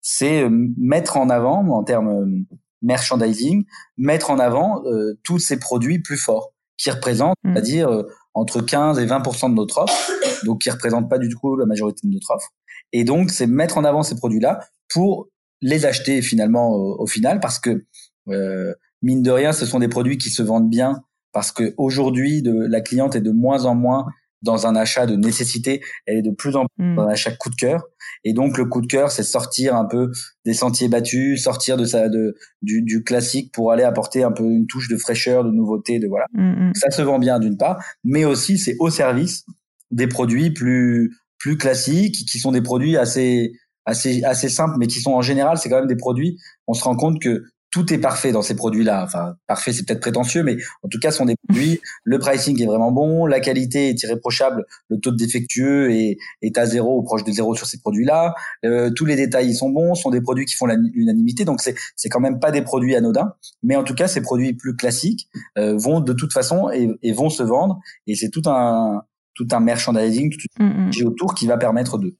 c'est 0.00 0.48
mettre 0.48 1.18
en 1.18 1.28
avant 1.28 1.68
en 1.68 1.84
termes 1.84 2.46
merchandising, 2.80 3.66
mettre 3.98 4.30
en 4.30 4.38
avant 4.38 4.82
tous 5.22 5.38
ces 5.38 5.58
produits 5.58 5.98
plus 5.98 6.16
forts 6.16 6.54
qui 6.78 6.90
représentent, 6.90 7.36
mmh. 7.44 7.52
c'est-à-dire 7.52 8.04
entre 8.32 8.62
15 8.62 8.98
et 9.00 9.04
20 9.04 9.18
de 9.18 9.54
notre 9.54 9.76
offre, 9.76 10.10
donc 10.46 10.62
qui 10.62 10.70
représentent 10.70 11.10
pas 11.10 11.18
du 11.18 11.28
tout 11.28 11.56
la 11.56 11.66
majorité 11.66 12.08
de 12.08 12.12
notre 12.14 12.30
offre. 12.30 12.48
Et 12.92 13.04
donc 13.04 13.30
c'est 13.30 13.46
mettre 13.46 13.76
en 13.76 13.84
avant 13.84 14.02
ces 14.02 14.16
produits-là 14.16 14.60
pour 14.88 15.28
les 15.60 15.86
acheter 15.86 16.22
finalement 16.22 16.72
au, 16.72 17.06
final 17.06 17.40
parce 17.40 17.58
que 17.58 17.84
euh, 18.28 18.74
mine 19.02 19.22
de 19.22 19.30
rien, 19.30 19.52
ce 19.52 19.66
sont 19.66 19.78
des 19.78 19.88
produits 19.88 20.18
qui 20.18 20.30
se 20.30 20.42
vendent 20.42 20.70
bien 20.70 21.02
parce 21.32 21.52
que 21.52 21.74
aujourd'hui, 21.76 22.42
la 22.44 22.80
cliente 22.80 23.14
est 23.14 23.20
de 23.20 23.30
moins 23.30 23.66
en 23.66 23.74
moins 23.74 24.06
dans 24.42 24.66
un 24.66 24.76
achat 24.76 25.06
de 25.06 25.16
nécessité, 25.16 25.82
elle 26.06 26.18
est 26.18 26.22
de 26.22 26.30
plus 26.30 26.56
en 26.56 26.66
plus 26.66 26.84
hmm. 26.84 26.96
dans 26.96 27.02
un 27.02 27.08
achat 27.08 27.32
coup 27.32 27.50
de 27.50 27.56
cœur. 27.56 27.84
Et 28.24 28.32
donc 28.32 28.58
le 28.58 28.64
coup 28.64 28.80
de 28.80 28.86
cœur, 28.86 29.10
c'est 29.10 29.22
sortir 29.22 29.74
un 29.74 29.84
peu 29.84 30.10
des 30.44 30.54
sentiers 30.54 30.88
battus, 30.88 31.42
sortir 31.42 31.76
de 31.76 31.84
sa 31.84 32.08
de 32.08 32.36
du, 32.62 32.82
du, 32.82 33.02
classique 33.02 33.52
pour 33.52 33.72
aller 33.72 33.82
apporter 33.82 34.22
un 34.22 34.32
peu 34.32 34.44
une 34.44 34.66
touche 34.66 34.88
de 34.88 34.96
fraîcheur, 34.96 35.44
de 35.44 35.50
nouveauté, 35.50 35.98
de 35.98 36.06
voilà. 36.06 36.26
Hmm, 36.32 36.68
hmm. 36.68 36.72
Ça 36.74 36.90
se 36.90 37.02
vend 37.02 37.18
bien 37.18 37.38
d'une 37.38 37.56
part, 37.56 37.82
mais 38.04 38.24
aussi 38.24 38.58
c'est 38.58 38.76
au 38.78 38.90
service 38.90 39.44
des 39.90 40.06
produits 40.06 40.50
plus 40.50 41.12
plus 41.38 41.58
classiques, 41.58 42.26
qui 42.26 42.38
sont 42.38 42.52
des 42.52 42.62
produits 42.62 42.96
assez 42.96 43.52
assez 43.86 44.22
assez 44.24 44.48
simples, 44.48 44.76
mais 44.78 44.86
qui 44.86 45.00
sont 45.00 45.12
en 45.12 45.22
général, 45.22 45.58
c'est 45.58 45.68
quand 45.68 45.78
même 45.78 45.86
des 45.86 45.96
produits. 45.96 46.38
On 46.66 46.74
se 46.74 46.84
rend 46.84 46.96
compte 46.96 47.20
que 47.20 47.44
tout 47.76 47.92
est 47.92 47.98
parfait 47.98 48.32
dans 48.32 48.40
ces 48.40 48.56
produits-là. 48.56 49.02
Enfin, 49.04 49.34
parfait, 49.46 49.72
c'est 49.72 49.84
peut-être 49.84 50.00
prétentieux, 50.00 50.42
mais 50.42 50.56
en 50.82 50.88
tout 50.88 50.98
cas, 50.98 51.10
ce 51.10 51.18
sont 51.18 51.26
des 51.26 51.34
produits. 51.46 51.80
Le 52.04 52.18
pricing 52.18 52.60
est 52.62 52.66
vraiment 52.66 52.90
bon, 52.90 53.26
la 53.26 53.38
qualité 53.38 53.90
est 53.90 54.02
irréprochable, 54.02 54.64
le 54.88 54.98
taux 54.98 55.10
de 55.10 55.16
défectueux 55.16 55.90
est, 55.90 56.16
est 56.40 56.56
à 56.56 56.64
zéro 56.64 56.98
ou 56.98 57.02
proche 57.02 57.24
de 57.24 57.32
zéro 57.32 57.54
sur 57.54 57.66
ces 57.66 57.78
produits-là. 57.78 58.34
Euh, 58.64 58.90
tous 58.90 59.04
les 59.04 59.16
détails 59.16 59.54
sont 59.54 59.68
bons, 59.68 59.94
sont 59.94 60.10
des 60.10 60.22
produits 60.22 60.46
qui 60.46 60.54
font 60.54 60.66
l'unanimité, 60.66 61.44
donc 61.44 61.60
c'est 61.60 61.74
c'est 61.96 62.08
quand 62.08 62.20
même 62.20 62.40
pas 62.40 62.50
des 62.50 62.62
produits 62.62 62.96
anodins. 62.96 63.34
Mais 63.62 63.76
en 63.76 63.84
tout 63.84 63.94
cas, 63.94 64.08
ces 64.08 64.22
produits 64.22 64.54
plus 64.54 64.74
classiques 64.74 65.28
euh, 65.58 65.76
vont 65.76 66.00
de 66.00 66.14
toute 66.14 66.32
façon 66.32 66.70
et, 66.70 66.88
et, 67.02 67.12
vont 67.12 67.28
se 67.28 67.42
vendre, 67.42 67.80
et 68.06 68.14
c'est 68.14 68.30
tout 68.30 68.42
un 68.46 69.02
tout 69.34 69.48
un 69.52 69.60
merchandising 69.60 70.30
tout 70.30 70.46
mm, 70.58 70.88
mm. 70.88 71.06
autour 71.06 71.34
qui 71.34 71.46
va 71.46 71.58
permettre 71.58 71.98
de. 71.98 72.16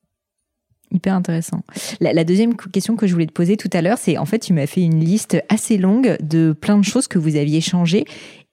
Hyper 0.92 1.14
intéressant. 1.14 1.62
La, 2.01 2.25
deuxième 2.25 2.57
question 2.57 2.96
que 2.96 3.07
je 3.07 3.12
voulais 3.12 3.27
te 3.27 3.33
poser 3.33 3.57
tout 3.57 3.70
à 3.72 3.83
l'heure, 3.83 3.99
c'est 3.99 4.18
en 4.18 4.25
fait, 4.25 4.38
tu 4.38 4.53
m'as 4.53 4.66
fait 4.66 4.83
une 4.83 5.01
liste 5.01 5.37
assez 5.49 5.79
longue 5.79 6.16
de 6.22 6.53
plein 6.53 6.79
de 6.79 6.85
choses 6.85 7.09
que 7.09 7.18
vous 7.18 7.37
aviez 7.37 7.61
changées. 7.61 8.05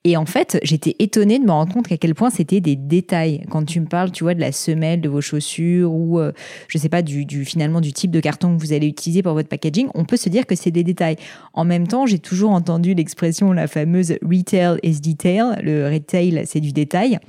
Et 0.05 0.17
en 0.17 0.25
fait, 0.25 0.59
j'étais 0.63 0.95
étonnée 0.99 1.39
de 1.39 1.45
me 1.45 1.51
rendre 1.51 1.73
compte 1.73 1.89
à 1.89 1.97
quel 1.97 2.13
point 2.13 2.29
c'était 2.29 2.59
des 2.59 2.75
détails. 2.75 3.45
Quand 3.49 3.63
tu 3.63 3.79
me 3.79 3.85
parles, 3.85 4.11
tu 4.11 4.25
vois, 4.25 4.33
de 4.33 4.41
la 4.41 4.51
semelle 4.51 4.99
de 4.99 5.07
vos 5.07 5.21
chaussures 5.21 5.93
ou, 5.93 6.19
euh, 6.19 6.33
je 6.67 6.77
sais 6.77 6.89
pas, 6.89 7.01
du, 7.01 7.45
finalement 7.45 7.79
du 7.79 7.93
type 7.93 8.11
de 8.11 8.19
carton 8.19 8.57
que 8.57 8.61
vous 8.61 8.73
allez 8.73 8.87
utiliser 8.87 9.23
pour 9.23 9.33
votre 9.33 9.47
packaging, 9.47 9.87
on 9.93 10.03
peut 10.03 10.17
se 10.17 10.27
dire 10.27 10.45
que 10.45 10.55
c'est 10.55 10.71
des 10.71 10.83
détails. 10.83 11.15
En 11.53 11.63
même 11.63 11.87
temps, 11.87 12.05
j'ai 12.05 12.19
toujours 12.19 12.51
entendu 12.51 12.93
l'expression, 12.95 13.53
la 13.53 13.67
fameuse 13.67 14.15
retail 14.23 14.77
is 14.83 14.99
detail. 14.99 15.63
Le 15.63 15.87
retail, 15.89 16.43
c'est 16.45 16.59
du 16.59 16.73
détail. 16.73 17.19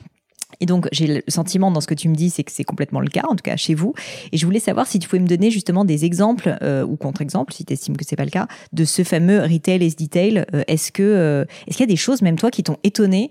Et 0.60 0.66
donc, 0.66 0.88
j'ai 0.92 1.06
le 1.06 1.22
sentiment 1.28 1.70
dans 1.70 1.80
ce 1.80 1.86
que 1.86 1.94
tu 1.94 2.08
me 2.08 2.14
dis, 2.14 2.30
c'est 2.30 2.44
que 2.44 2.52
c'est 2.52 2.64
complètement 2.64 3.00
le 3.00 3.08
cas, 3.08 3.24
en 3.28 3.36
tout 3.36 3.42
cas 3.42 3.56
chez 3.56 3.74
vous. 3.74 3.94
Et 4.32 4.36
je 4.36 4.44
voulais 4.46 4.60
savoir 4.60 4.86
si 4.86 4.98
tu 4.98 5.08
pouvais 5.08 5.20
me 5.20 5.28
donner 5.28 5.50
justement 5.50 5.84
des 5.84 6.04
exemples 6.04 6.56
euh, 6.62 6.84
ou 6.84 6.96
contre-exemples, 6.96 7.52
si 7.52 7.64
tu 7.64 7.72
estimes 7.72 7.96
que 7.96 8.04
c'est 8.04 8.16
pas 8.16 8.24
le 8.24 8.30
cas, 8.30 8.46
de 8.72 8.84
ce 8.84 9.02
fameux 9.04 9.40
retail 9.42 9.82
et 9.82 9.90
detail. 9.90 10.44
Euh, 10.54 10.62
est-ce 10.66 10.92
que 10.92 11.02
euh, 11.02 11.44
est-ce 11.66 11.76
qu'il 11.76 11.84
y 11.86 11.90
a 11.90 11.92
des 11.92 11.96
choses, 11.96 12.22
même 12.22 12.36
toi, 12.36 12.50
qui 12.50 12.62
t'ont 12.62 12.78
étonné, 12.82 13.30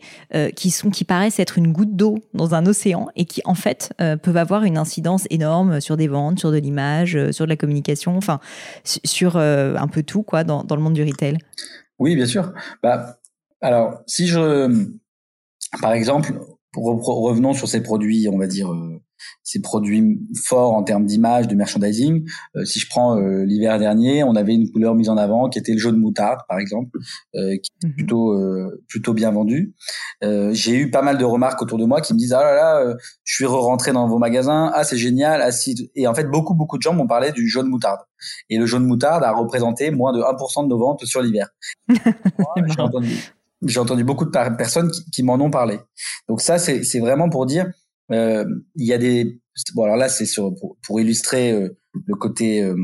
qui 0.56 0.72
sont 0.72 0.90
qui 0.90 1.04
paraissent 1.04 1.40
être 1.40 1.58
une 1.58 1.72
goutte 1.72 1.96
d'eau 1.96 2.18
dans 2.34 2.56
un 2.56 2.66
océan 2.66 3.08
et 3.16 3.26
qui 3.26 3.42
en 3.46 3.56
fait 3.56 3.94
peuvent 3.98 4.38
avoir 4.38 4.64
une 4.64 4.78
incidence 4.78 5.26
énorme 5.30 5.82
sur 5.82 5.98
des 5.98 6.08
ventes, 6.08 6.40
sur 6.40 6.52
de 6.52 6.58
l'image, 6.58 7.18
sur 7.32 7.46
de 7.46 7.50
la 7.50 7.56
communication, 7.56 8.18
enfin 8.18 8.40
sur 8.84 9.38
un 9.38 9.88
peu 9.88 10.04
tout 10.04 10.24
quoi 10.24 10.44
dans, 10.44 10.64
dans 10.64 10.76
le 10.76 10.82
monde 10.82 10.94
du 10.94 11.04
retail? 11.04 11.38
Oui, 12.00 12.16
bien 12.16 12.26
sûr. 12.26 12.54
Bah 12.82 13.18
alors 13.62 14.02
si 14.08 14.28
je 14.28 14.92
par 15.82 15.94
exemple, 15.94 16.34
revenons 16.76 17.54
sur 17.54 17.68
ces 17.68 17.82
produits, 17.82 18.28
on 18.32 18.38
va 18.38 18.48
dire, 18.48 18.72
euh, 18.72 19.00
ces 19.44 19.62
produits 19.62 20.20
forts 20.44 20.74
en 20.74 20.84
termes 20.84 21.06
d'image, 21.06 21.48
de 21.48 21.56
merchandising. 21.56 22.28
Euh, 22.56 22.66
si 22.66 22.80
je 22.80 22.90
prends 22.90 23.18
euh, 23.18 23.44
l'hiver 23.46 23.80
dernier, 23.80 24.24
on 24.24 24.36
avait 24.36 24.54
une 24.54 24.70
couleur 24.72 24.96
mise 24.96 25.10
en 25.10 25.18
avant 25.18 25.50
qui 25.50 25.60
était 25.60 25.74
le 25.74 25.78
jaune 25.78 25.98
moutarde, 25.98 26.40
par 26.48 26.60
exemple, 26.60 26.98
qui 27.34 27.40
est 27.40 27.62
mhm. 27.84 27.94
plutôt 27.96 28.36
plutôt 28.88 29.14
bien 29.14 29.32
vendu. 29.32 29.76
J'ai 30.22 30.76
eu 30.76 30.90
pas 30.90 31.02
mal 31.02 31.18
de 31.18 31.26
remarques 31.26 31.62
autour 31.62 31.78
de 31.78 31.86
moi 31.86 32.02
qui 32.02 32.14
me 32.14 32.18
disent 32.18 32.34
ah 32.34 32.44
là 32.44 32.56
là, 32.56 32.96
je 33.24 33.34
suis 33.34 33.46
re-rentré 33.46 33.92
dans 33.92 34.08
vos 34.08 34.18
magasins, 34.18 34.72
ah 34.74 34.84
c'est 34.84 34.98
génial, 34.98 35.42
ah 35.42 35.50
et 35.96 36.08
en 36.08 36.14
fait 36.14 36.26
beaucoup 36.26 36.54
beaucoup 36.54 36.78
de 36.78 36.82
gens 36.82 36.94
m'ont 36.94 37.08
parlé 37.08 37.32
du 37.32 37.48
jaune 37.48 37.68
moutarde. 37.68 38.00
Et 38.50 38.58
le 38.58 38.66
jaune 38.66 38.86
moutarde 38.86 39.24
a 39.24 39.32
représenté 39.32 39.92
moins 39.92 40.14
de 40.14 40.20
1% 40.20 40.64
de 40.64 40.70
nos 40.70 40.80
ventes 40.80 41.06
sur 41.06 41.22
l'hiver. 41.22 41.50
J'ai 41.90 42.82
entendu, 42.82 43.34
j'ai 43.66 43.80
entendu 43.80 44.04
beaucoup 44.04 44.26
de 44.26 44.32
personnes 44.32 44.92
qui, 45.12 45.24
m'en 45.24 45.36
ont 45.36 45.50
parlé. 45.50 45.80
Donc 46.28 46.42
ça, 46.42 46.58
c'est 46.58 47.00
vraiment 47.00 47.30
pour 47.30 47.46
dire, 47.46 47.72
euh, 48.12 48.46
il 48.76 48.88
y 48.88 48.94
a 48.94 48.98
des... 48.98 49.40
Bon, 49.76 49.84
alors 49.84 49.98
là, 49.98 50.10
c'est 50.10 50.26
pour, 50.60 50.78
pour, 50.86 51.00
illustrer 51.00 51.52
euh, 51.52 51.70
le 52.06 52.16
côté, 52.16 52.64
euh, 52.64 52.76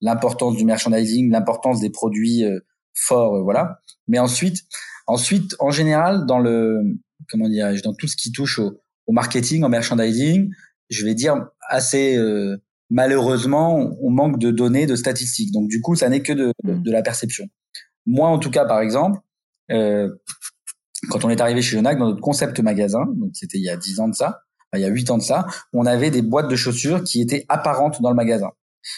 l'importance 0.00 0.56
du 0.56 0.64
merchandising, 0.64 1.30
l'importance 1.30 1.80
des 1.80 1.90
produits 1.90 2.44
euh, 2.44 2.60
forts, 2.94 3.42
voilà. 3.42 3.80
Mais 4.08 4.18
ensuite, 4.18 4.64
ensuite, 5.06 5.56
en 5.58 5.70
général, 5.70 6.26
dans 6.26 6.38
le, 6.38 6.82
comment 7.30 7.48
dirais-je, 7.48 7.82
dans 7.82 7.94
tout 7.94 8.08
ce 8.08 8.16
qui 8.16 8.30
touche 8.30 8.58
au, 8.58 8.78
au, 9.06 9.12
marketing, 9.12 9.64
au 9.64 9.68
merchandising, 9.68 10.50
je 10.90 11.04
vais 11.04 11.14
dire 11.14 11.46
assez 11.68 12.16
malheureusement, 12.90 13.90
on 14.00 14.10
manque 14.10 14.38
de 14.38 14.50
données, 14.50 14.86
de 14.86 14.96
statistiques. 14.96 15.52
Donc 15.52 15.68
du 15.68 15.80
coup, 15.80 15.94
ça 15.94 16.08
n'est 16.08 16.22
que 16.22 16.32
de, 16.32 16.52
mmh. 16.64 16.82
de 16.82 16.90
la 16.90 17.02
perception. 17.02 17.46
Moi, 18.06 18.28
en 18.28 18.38
tout 18.38 18.50
cas, 18.50 18.64
par 18.64 18.80
exemple, 18.80 19.20
euh, 19.20 19.27
quand 19.68 21.24
on 21.24 21.30
est 21.30 21.40
arrivé 21.40 21.62
chez 21.62 21.76
Jonac 21.76 21.98
dans 21.98 22.08
notre 22.08 22.20
concept 22.20 22.58
magasin, 22.60 23.06
donc 23.16 23.30
c'était 23.34 23.58
il 23.58 23.64
y 23.64 23.70
a 23.70 23.76
10 23.76 24.00
ans 24.00 24.08
de 24.08 24.14
ça, 24.14 24.42
il 24.74 24.80
y 24.80 24.84
a 24.84 24.88
8 24.88 25.10
ans 25.10 25.18
de 25.18 25.22
ça, 25.22 25.46
on 25.72 25.86
avait 25.86 26.10
des 26.10 26.22
boîtes 26.22 26.48
de 26.48 26.56
chaussures 26.56 27.02
qui 27.04 27.20
étaient 27.20 27.46
apparentes 27.48 28.02
dans 28.02 28.10
le 28.10 28.16
magasin. 28.16 28.50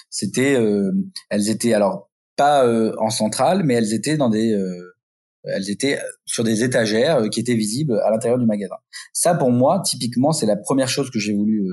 C'était, 0.09 0.54
euh, 0.56 0.92
elles 1.28 1.48
étaient 1.48 1.74
alors 1.74 2.11
pas 2.37 2.64
euh, 2.64 2.94
en 2.98 3.11
centrale, 3.11 3.62
mais 3.64 3.74
elles 3.74 3.92
étaient 3.92 4.16
dans 4.16 4.28
des, 4.28 4.52
euh, 4.52 4.96
elles 5.44 5.70
étaient 5.70 5.98
sur 6.24 6.44
des 6.44 6.64
étagères 6.64 7.28
qui 7.30 7.40
étaient 7.40 7.54
visibles 7.54 7.98
à 8.00 8.11
l'intérieur 8.11 8.38
du 8.38 8.46
magasin. 8.46 8.76
Ça, 9.12 9.35
pour 9.35 9.50
moi, 9.50 9.80
typiquement, 9.85 10.33
c'est 10.33 10.46
la 10.46 10.56
première 10.56 10.88
chose 10.88 11.11
que 11.11 11.18
j'ai 11.18 11.35
voulu 11.35 11.66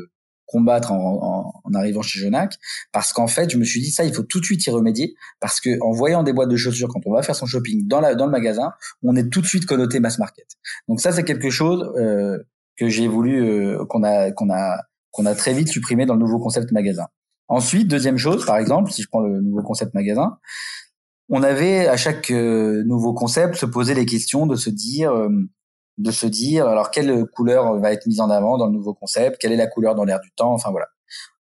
combattre 0.47 0.91
en, 0.91 1.61
en, 1.63 1.73
arrivant 1.73 2.01
chez 2.01 2.19
Jonac 2.19 2.57
parce 2.91 3.13
qu'en 3.13 3.27
fait 3.27 3.51
je 3.51 3.57
me 3.57 3.63
suis 3.63 3.81
dit 3.81 3.91
ça 3.91 4.03
il 4.05 4.13
faut 4.13 4.23
tout 4.23 4.39
de 4.39 4.45
suite 4.45 4.65
y 4.65 4.69
remédier 4.71 5.13
parce 5.39 5.59
que 5.59 5.79
en 5.81 5.91
voyant 5.91 6.23
des 6.23 6.33
boîtes 6.33 6.49
de 6.49 6.55
chaussures 6.55 6.87
quand 6.87 7.01
on 7.05 7.13
va 7.13 7.21
faire 7.21 7.35
son 7.35 7.45
shopping 7.45 7.87
dans 7.87 7.99
la 7.99 8.15
dans 8.15 8.25
le 8.25 8.31
magasin 8.31 8.71
on 9.03 9.15
est 9.15 9.29
tout 9.29 9.41
de 9.41 9.45
suite 9.45 9.65
connoté 9.65 9.99
mass 9.99 10.17
market. 10.17 10.47
Donc 10.87 11.01
ça 11.01 11.11
c'est 11.11 11.23
quelque 11.23 11.49
chose 11.49 11.91
euh, 11.97 12.39
que 12.77 12.87
j'ai 12.87 13.07
voulu 13.07 13.43
euh, 13.43 13.85
qu'on 13.85 14.03
a 14.03 14.31
qu'on 14.31 14.49
a 14.49 14.79
qu'on 15.11 15.25
a 15.25 15.35
très 15.35 15.53
vite 15.53 15.67
supprimé 15.67 16.05
dans 16.05 16.13
le 16.13 16.19
nouveau 16.19 16.39
concept 16.39 16.71
magasin. 16.71 17.07
Ensuite 17.49 17.87
deuxième 17.87 18.17
chose 18.17 18.45
par 18.45 18.57
exemple 18.57 18.91
si 18.91 19.03
je 19.03 19.07
prends 19.09 19.21
le 19.21 19.41
nouveau 19.41 19.61
concept 19.61 19.93
magasin 19.93 20.37
on 21.29 21.43
avait 21.43 21.87
à 21.87 21.97
chaque 21.97 22.31
euh, 22.31 22.83
nouveau 22.85 23.13
concept 23.13 23.55
se 23.55 23.65
poser 23.65 23.93
les 23.93 24.05
questions 24.05 24.47
de 24.47 24.55
se 24.55 24.69
dire 24.69 25.11
euh, 25.11 25.29
de 25.97 26.11
se 26.11 26.27
dire 26.27 26.67
alors 26.67 26.91
quelle 26.91 27.25
couleur 27.25 27.79
va 27.79 27.91
être 27.91 28.05
mise 28.05 28.19
en 28.19 28.29
avant 28.29 28.57
dans 28.57 28.67
le 28.67 28.73
nouveau 28.73 28.93
concept, 28.93 29.37
quelle 29.39 29.51
est 29.51 29.57
la 29.57 29.67
couleur 29.67 29.95
dans 29.95 30.03
l'air 30.03 30.19
du 30.19 30.31
temps, 30.31 30.53
enfin 30.53 30.71
voilà. 30.71 30.87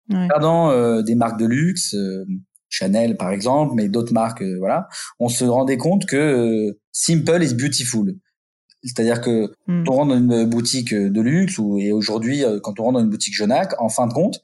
Regardant 0.09 0.71
euh, 0.71 1.03
des 1.03 1.17
marques 1.17 1.39
de 1.39 1.47
luxe, 1.47 1.95
euh, 1.95 2.25
Chanel 2.69 3.17
par 3.17 3.31
exemple, 3.31 3.75
mais 3.75 3.89
d'autres 3.89 4.13
marques, 4.13 4.43
euh, 4.43 4.57
voilà, 4.59 4.89
on 5.19 5.29
se 5.29 5.45
rendait 5.45 5.79
compte 5.79 6.07
que 6.07 6.79
simple 6.93 7.43
is 7.43 7.55
beautiful. 7.55 8.15
C'est-à-dire 8.85 9.21
que 9.21 9.53
hmm. 9.67 9.85
quand 9.85 9.93
on 9.93 9.97
rentre 9.97 10.15
dans 10.15 10.19
une 10.19 10.45
boutique 10.45 10.95
de 10.95 11.21
luxe 11.21 11.59
ou 11.59 11.79
et 11.79 11.91
aujourd'hui 11.91 12.45
quand 12.63 12.79
on 12.79 12.85
rentre 12.85 12.99
dans 12.99 13.05
une 13.05 13.11
boutique 13.11 13.35
Genac, 13.35 13.75
en 13.81 13.89
fin 13.89 14.07
de 14.07 14.13
compte, 14.13 14.41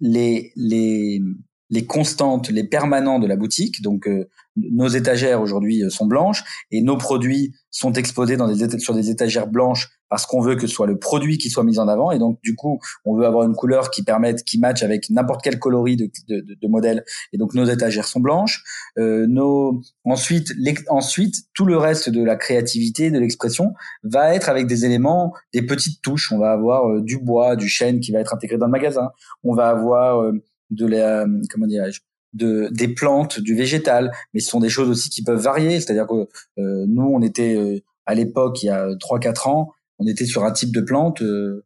les 0.00 0.52
les 0.54 1.22
les 1.70 1.84
constantes, 1.86 2.48
les 2.50 2.64
permanents 2.64 3.18
de 3.18 3.26
la 3.26 3.36
boutique. 3.36 3.82
Donc, 3.82 4.06
euh, 4.06 4.28
nos 4.56 4.88
étagères 4.88 5.40
aujourd'hui 5.40 5.82
euh, 5.82 5.90
sont 5.90 6.06
blanches 6.06 6.44
et 6.70 6.80
nos 6.82 6.96
produits 6.96 7.54
sont 7.70 7.92
exposés 7.92 8.36
dans 8.36 8.48
des 8.48 8.78
sur 8.78 8.94
des 8.94 9.10
étagères 9.10 9.46
blanches 9.46 9.90
parce 10.08 10.24
qu'on 10.24 10.40
veut 10.40 10.54
que 10.54 10.62
ce 10.62 10.68
soit 10.68 10.86
le 10.86 10.98
produit 10.98 11.36
qui 11.38 11.50
soit 11.50 11.64
mis 11.64 11.78
en 11.78 11.88
avant. 11.88 12.10
Et 12.10 12.18
donc, 12.18 12.38
du 12.42 12.54
coup, 12.54 12.78
on 13.04 13.16
veut 13.16 13.26
avoir 13.26 13.44
une 13.44 13.54
couleur 13.54 13.90
qui 13.90 14.04
permette, 14.04 14.44
qui 14.44 14.58
matche 14.58 14.82
avec 14.82 15.10
n'importe 15.10 15.42
quel 15.42 15.58
coloris 15.58 15.96
de, 15.96 16.08
de, 16.28 16.40
de, 16.40 16.68
modèle. 16.68 17.04
Et 17.32 17.38
donc, 17.38 17.54
nos 17.54 17.64
étagères 17.64 18.06
sont 18.06 18.20
blanches. 18.20 18.62
Euh, 18.98 19.26
nos 19.26 19.82
ensuite, 20.04 20.52
ensuite, 20.88 21.34
tout 21.54 21.66
le 21.66 21.76
reste 21.76 22.08
de 22.08 22.22
la 22.22 22.36
créativité, 22.36 23.10
de 23.10 23.18
l'expression, 23.18 23.74
va 24.04 24.34
être 24.34 24.48
avec 24.48 24.66
des 24.66 24.84
éléments, 24.84 25.34
des 25.52 25.62
petites 25.62 26.00
touches. 26.02 26.32
On 26.32 26.38
va 26.38 26.52
avoir 26.52 26.88
euh, 26.88 27.02
du 27.02 27.18
bois, 27.18 27.56
du 27.56 27.68
chêne 27.68 28.00
qui 28.00 28.12
va 28.12 28.20
être 28.20 28.32
intégré 28.32 28.58
dans 28.58 28.66
le 28.66 28.72
magasin. 28.72 29.10
On 29.42 29.54
va 29.54 29.68
avoir 29.68 30.22
de 30.70 30.86
la 30.86 31.26
comment 31.50 31.66
dirais-je 31.66 32.00
de 32.36 32.68
des 32.70 32.88
plantes, 32.88 33.40
du 33.40 33.54
végétal, 33.54 34.12
mais 34.34 34.40
ce 34.40 34.50
sont 34.50 34.60
des 34.60 34.68
choses 34.68 34.88
aussi 34.88 35.10
qui 35.10 35.22
peuvent 35.22 35.40
varier. 35.40 35.80
C'est-à-dire 35.80 36.06
que 36.06 36.28
euh, 36.60 36.84
nous, 36.86 37.04
on 37.04 37.22
était 37.22 37.56
euh, 37.56 37.80
à 38.04 38.14
l'époque, 38.14 38.62
il 38.62 38.66
y 38.66 38.70
a 38.70 38.88
trois 39.00 39.18
quatre 39.18 39.48
ans, 39.48 39.72
on 39.98 40.06
était 40.06 40.26
sur 40.26 40.44
un 40.44 40.52
type 40.52 40.72
de 40.72 40.80
plante 40.80 41.22
euh, 41.22 41.62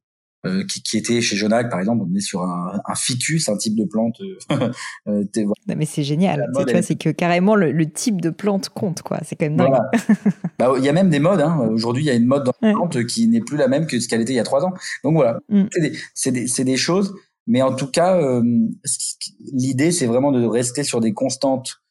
qui, 0.69 0.83
qui, 0.83 0.97
était 0.97 1.21
chez 1.21 1.37
Jonac, 1.37 1.69
par 1.69 1.81
exemple, 1.81 2.07
on 2.09 2.15
est 2.15 2.21
sur 2.21 2.43
un, 2.43 2.81
un 2.87 2.95
ficus, 2.95 3.49
un 3.51 3.59
type 3.59 3.77
de 3.77 3.85
plante. 3.85 4.17
mais 5.67 5.85
c'est 5.85 6.03
génial. 6.03 6.47
C'est 6.83 6.97
que 6.97 7.11
carrément 7.11 7.57
le, 7.57 7.91
type 7.91 8.23
de 8.23 8.31
plante 8.31 8.71
compte, 8.71 9.03
quoi. 9.03 9.19
C'est 9.23 9.37
quand 9.37 9.47
même 9.47 9.57
dingue. 9.57 9.75
bah, 10.59 10.73
il 10.79 10.85
y 10.85 10.89
a 10.89 10.93
même 10.93 11.11
des 11.11 11.19
modes. 11.19 11.43
Hein. 11.43 11.69
Aujourd'hui, 11.71 12.05
il 12.05 12.07
y 12.07 12.11
a 12.11 12.15
une 12.15 12.27
mode 12.27 12.45
dans 12.45 12.55
la 12.63 12.73
plante 12.73 13.05
qui 13.07 13.27
n'est 13.29 13.43
plus 13.43 13.59
la 13.59 13.69
même 13.69 13.87
que 13.87 14.01
ce 14.01 14.09
qu'elle 14.09 14.23
était 14.23 14.33
il 14.33 14.37
y 14.37 14.41
a 14.41 14.45
trois 14.45 14.65
ans. 14.65 14.73
Donc 15.05 15.15
voilà, 15.15 15.41
mm. 15.51 15.65
c'est 16.15 16.33
des, 16.33 16.47
des, 16.47 16.65
des, 16.65 16.77
choses 16.79 17.15
mais 17.51 17.61
en 17.63 17.75
tout 17.75 17.89
cas, 17.89 18.17
euh, 18.17 18.43
l'idée, 19.53 19.91
c'est 19.93 20.07
vraiment 20.07 20.33
de 20.33 20.47
rester 20.47 20.85
sur 20.85 21.01
des 21.01 21.13
constantes 21.13 21.83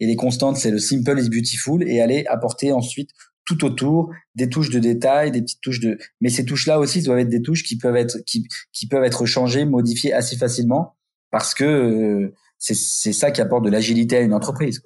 et 0.00 0.06
les 0.06 0.16
constantes, 0.16 0.56
c'est 0.56 0.70
le 0.70 0.78
simple 0.78 1.18
is 1.18 1.28
beautiful 1.28 1.82
et 1.88 2.00
aller 2.00 2.24
apporter 2.26 2.72
ensuite 2.72 3.10
tout 3.44 3.64
autour 3.64 4.12
des 4.34 4.48
touches 4.48 4.70
de 4.70 4.78
détail, 4.78 5.30
des 5.30 5.40
petites 5.40 5.60
touches 5.60 5.80
de. 5.80 5.98
Mais 6.20 6.28
ces 6.28 6.44
touches-là 6.44 6.78
aussi 6.78 7.02
doivent 7.02 7.20
être 7.20 7.28
des 7.28 7.42
touches 7.42 7.62
qui 7.62 7.78
peuvent 7.78 7.96
être 7.96 8.18
qui, 8.26 8.46
qui 8.72 8.88
peuvent 8.88 9.04
être 9.04 9.24
changées, 9.24 9.64
modifiées 9.64 10.12
assez 10.12 10.36
facilement 10.36 10.96
parce 11.30 11.54
que 11.54 11.64
euh, 11.64 12.34
c'est 12.58 13.12
ça 13.12 13.30
qui 13.30 13.40
apporte 13.40 13.64
de 13.64 13.70
l'agilité 13.70 14.16
à 14.16 14.20
une 14.20 14.34
entreprise. 14.34 14.82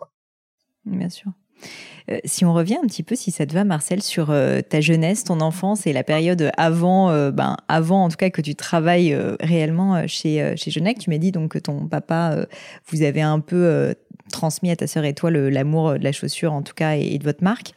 Bien 0.85 1.09
sûr. 1.09 1.33
Euh, 2.11 2.19
si 2.25 2.45
on 2.45 2.53
revient 2.53 2.77
un 2.83 2.87
petit 2.87 3.03
peu, 3.03 3.15
si 3.15 3.31
ça 3.31 3.47
te 3.47 3.53
va, 3.55 3.65
Marcel, 3.65 4.03
sur 4.03 4.31
euh, 4.31 4.61
ta 4.61 4.81
jeunesse, 4.81 5.25
ton 5.25 5.41
enfance 5.41 5.87
et 5.87 5.93
la 5.93 6.05
période 6.05 6.51
avant, 6.57 7.31
ben, 7.31 7.57
avant 7.69 8.05
en 8.05 8.09
tout 8.09 8.17
cas 8.17 8.31
que 8.31 8.41
tu 8.41 8.55
travailles 8.55 9.17
réellement 9.41 10.07
chez, 10.07 10.55
chez 10.57 10.71
Genec, 10.71 10.99
tu 10.99 11.11
m'as 11.11 11.19
dit 11.19 11.33
donc 11.33 11.53
que 11.53 11.59
ton 11.59 11.87
papa, 11.87 12.47
vous 12.89 13.03
avez 13.03 13.23
un 13.23 13.41
peu 13.41 13.95
transmis 14.31 14.71
à 14.71 14.77
ta 14.77 14.87
sœur 14.87 15.05
et 15.05 15.15
toi 15.15 15.31
l'amour 15.31 15.99
de 15.99 16.05
la 16.05 16.13
chaussure 16.13 16.53
en 16.53 16.63
tout 16.63 16.75
cas 16.75 16.95
et 16.95 17.19
de 17.19 17.25
votre 17.25 17.43
marque. 17.43 17.73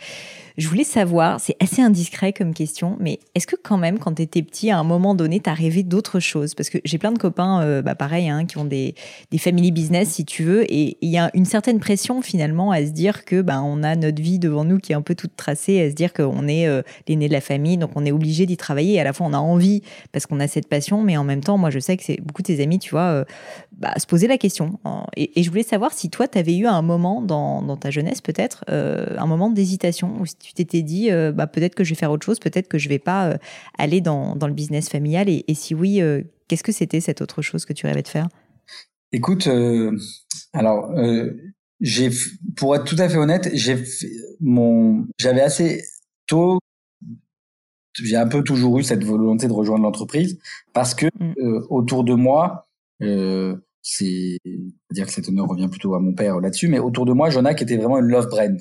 Je 0.55 0.67
voulais 0.67 0.83
savoir, 0.83 1.39
c'est 1.39 1.55
assez 1.59 1.81
indiscret 1.81 2.31
comme 2.31 2.53
question, 2.53 2.95
mais 2.99 3.19
est-ce 3.33 3.47
que 3.47 3.55
quand 3.55 3.77
même, 3.77 3.97
quand 3.97 4.13
tu 4.13 4.21
étais 4.21 4.43
petit, 4.43 4.69
à 4.69 4.77
un 4.77 4.83
moment 4.83 5.15
donné, 5.15 5.39
tu 5.39 5.49
as 5.49 5.53
rêvé 5.53 5.81
d'autres 5.81 6.19
choses? 6.19 6.53
Parce 6.53 6.69
que 6.69 6.77
j'ai 6.85 6.99
plein 6.99 7.11
de 7.11 7.17
copains, 7.17 7.61
euh, 7.63 7.81
bah 7.81 7.95
pareil, 7.95 8.29
hein, 8.29 8.45
qui 8.45 8.59
ont 8.59 8.65
des, 8.65 8.93
des 9.31 9.39
family 9.39 9.71
business, 9.71 10.09
si 10.09 10.25
tu 10.25 10.43
veux, 10.43 10.71
et 10.71 10.97
il 11.01 11.09
y 11.09 11.17
a 11.17 11.31
une 11.33 11.45
certaine 11.45 11.79
pression 11.79 12.21
finalement 12.21 12.69
à 12.69 12.85
se 12.85 12.91
dire 12.91 13.25
que 13.25 13.41
bah, 13.41 13.63
on 13.63 13.81
a 13.81 13.95
notre 13.95 14.21
vie 14.21 14.37
devant 14.37 14.63
nous 14.63 14.77
qui 14.77 14.91
est 14.91 14.95
un 14.95 15.01
peu 15.01 15.15
toute 15.15 15.35
tracée, 15.35 15.81
à 15.81 15.89
se 15.89 15.95
dire 15.95 16.13
qu'on 16.13 16.47
est 16.47 16.67
euh, 16.67 16.83
l'aîné 17.07 17.27
de 17.27 17.33
la 17.33 17.41
famille, 17.41 17.77
donc 17.77 17.89
on 17.95 18.05
est 18.05 18.11
obligé 18.11 18.45
d'y 18.45 18.57
travailler, 18.57 18.93
et 18.93 18.99
à 18.99 19.03
la 19.03 19.13
fois 19.13 19.25
on 19.25 19.33
a 19.33 19.39
envie 19.39 19.81
parce 20.11 20.27
qu'on 20.27 20.39
a 20.39 20.47
cette 20.47 20.67
passion, 20.67 21.01
mais 21.01 21.17
en 21.17 21.23
même 21.23 21.41
temps, 21.41 21.57
moi 21.57 21.71
je 21.71 21.79
sais 21.79 21.97
que 21.97 22.03
c'est 22.03 22.21
beaucoup 22.21 22.43
de 22.43 22.47
tes 22.47 22.61
amis, 22.61 22.77
tu 22.77 22.91
vois, 22.91 23.09
euh, 23.09 23.25
bah, 23.71 23.93
se 23.97 24.05
poser 24.05 24.27
la 24.27 24.37
question. 24.37 24.79
Et, 25.17 25.41
je 25.41 25.49
voulais 25.49 25.63
savoir 25.63 25.93
si 25.93 26.09
toi, 26.11 26.27
tu 26.27 26.37
avais 26.37 26.55
eu 26.55 26.67
un 26.67 26.81
moment 26.83 27.21
dans, 27.21 27.75
ta 27.75 27.89
jeunesse 27.89 28.21
peut-être, 28.21 28.63
un 28.67 29.25
moment 29.25 29.49
d'hésitation, 29.49 30.15
ou 30.19 30.25
tu 30.43 30.53
t'étais 30.53 30.81
dit, 30.81 31.09
euh, 31.09 31.31
bah, 31.31 31.47
peut-être 31.47 31.73
que 31.73 31.85
je 31.85 31.91
vais 31.91 31.95
faire 31.95 32.11
autre 32.11 32.25
chose, 32.25 32.39
peut-être 32.39 32.67
que 32.67 32.77
je 32.77 32.89
vais 32.89 32.99
pas 32.99 33.29
euh, 33.29 33.37
aller 33.77 34.01
dans, 34.01 34.35
dans, 34.35 34.47
le 34.47 34.53
business 34.53 34.89
familial 34.89 35.29
Et, 35.29 35.53
si 35.53 35.73
oui, 35.73 36.01
euh, 36.01 36.21
qu'est-ce 36.47 36.63
que 36.63 36.73
c'était 36.73 36.99
cette 36.99 37.21
autre 37.21 37.41
chose 37.41 37.63
que 37.63 37.71
tu 37.71 37.87
rêvais 37.87 38.01
de 38.01 38.07
faire? 38.09 38.27
Écoute, 39.13 39.47
alors, 40.53 40.91
j'ai, 41.79 42.09
pour 42.57 42.75
être 42.75 42.83
tout 42.83 42.95
à 42.97 43.07
fait 43.07 43.17
honnête, 43.17 43.49
j'ai 43.53 43.77
mon, 44.41 45.05
j'avais 45.19 45.41
assez 45.41 45.83
tôt, 46.25 46.57
j'ai 47.93 48.15
un 48.15 48.27
peu 48.27 48.43
toujours 48.43 48.79
eu 48.79 48.83
cette 48.83 49.03
volonté 49.03 49.47
de 49.47 49.53
rejoindre 49.53 49.83
l'entreprise 49.83 50.39
parce 50.73 50.95
que 50.95 51.05
mmh. 51.05 51.65
autour 51.69 52.03
de 52.03 52.15
moi, 52.15 52.67
c'est 53.83 54.37
dire 54.91 55.05
que 55.05 55.11
cet 55.11 55.27
honneur 55.27 55.45
revient 55.47 55.67
plutôt 55.67 55.93
à 55.93 55.99
mon 55.99 56.13
père 56.13 56.39
là-dessus, 56.39 56.69
mais 56.69 56.79
autour 56.79 57.05
de 57.05 57.13
moi, 57.13 57.29
Jonac 57.29 57.61
était 57.61 57.77
vraiment 57.77 57.99
une 57.99 58.07
love 58.07 58.29
brand. 58.29 58.57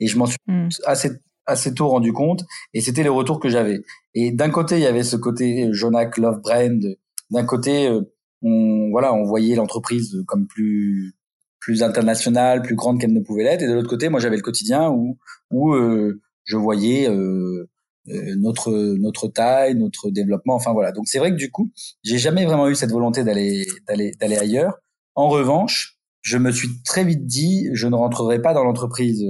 Et 0.00 0.06
je 0.06 0.18
m'en 0.18 0.26
suis 0.26 0.36
mmh. 0.46 0.68
assez 0.84 1.10
assez 1.46 1.74
tôt 1.74 1.88
rendu 1.88 2.12
compte 2.12 2.44
et 2.72 2.80
c'était 2.80 3.02
les 3.02 3.08
retours 3.08 3.38
que 3.38 3.48
j'avais. 3.48 3.82
Et 4.14 4.32
d'un 4.32 4.50
côté, 4.50 4.76
il 4.76 4.82
y 4.82 4.86
avait 4.86 5.02
ce 5.02 5.16
côté 5.16 5.66
euh, 5.66 5.72
Jonac 5.72 6.16
Love 6.16 6.40
Brand. 6.40 6.82
D'un 7.30 7.44
côté, 7.44 7.88
euh, 7.88 8.00
on 8.42 8.90
voilà, 8.90 9.12
on 9.14 9.24
voyait 9.24 9.54
l'entreprise 9.54 10.22
comme 10.26 10.46
plus 10.46 11.14
plus 11.60 11.82
internationale, 11.82 12.60
plus 12.60 12.74
grande 12.74 13.00
qu'elle 13.00 13.12
ne 13.12 13.20
pouvait 13.20 13.44
l'être. 13.44 13.62
Et 13.62 13.68
de 13.68 13.72
l'autre 13.72 13.88
côté, 13.88 14.08
moi, 14.08 14.20
j'avais 14.20 14.36
le 14.36 14.42
quotidien 14.42 14.90
où 14.90 15.18
où 15.50 15.74
euh, 15.74 16.20
je 16.44 16.56
voyais 16.56 17.08
euh, 17.08 17.70
notre 18.06 18.70
notre 18.96 19.28
taille, 19.28 19.74
notre 19.74 20.10
développement. 20.10 20.54
Enfin 20.54 20.72
voilà. 20.72 20.92
Donc 20.92 21.08
c'est 21.08 21.18
vrai 21.18 21.30
que 21.30 21.36
du 21.36 21.50
coup, 21.50 21.70
j'ai 22.02 22.18
jamais 22.18 22.44
vraiment 22.44 22.68
eu 22.68 22.74
cette 22.74 22.90
volonté 22.90 23.24
d'aller 23.24 23.66
d'aller 23.88 24.12
d'aller 24.20 24.36
ailleurs. 24.36 24.74
En 25.14 25.28
revanche, 25.28 25.98
je 26.22 26.38
me 26.38 26.50
suis 26.50 26.68
très 26.84 27.04
vite 27.04 27.26
dit, 27.26 27.68
je 27.72 27.86
ne 27.86 27.94
rentrerai 27.94 28.42
pas 28.42 28.52
dans 28.52 28.64
l'entreprise 28.64 29.24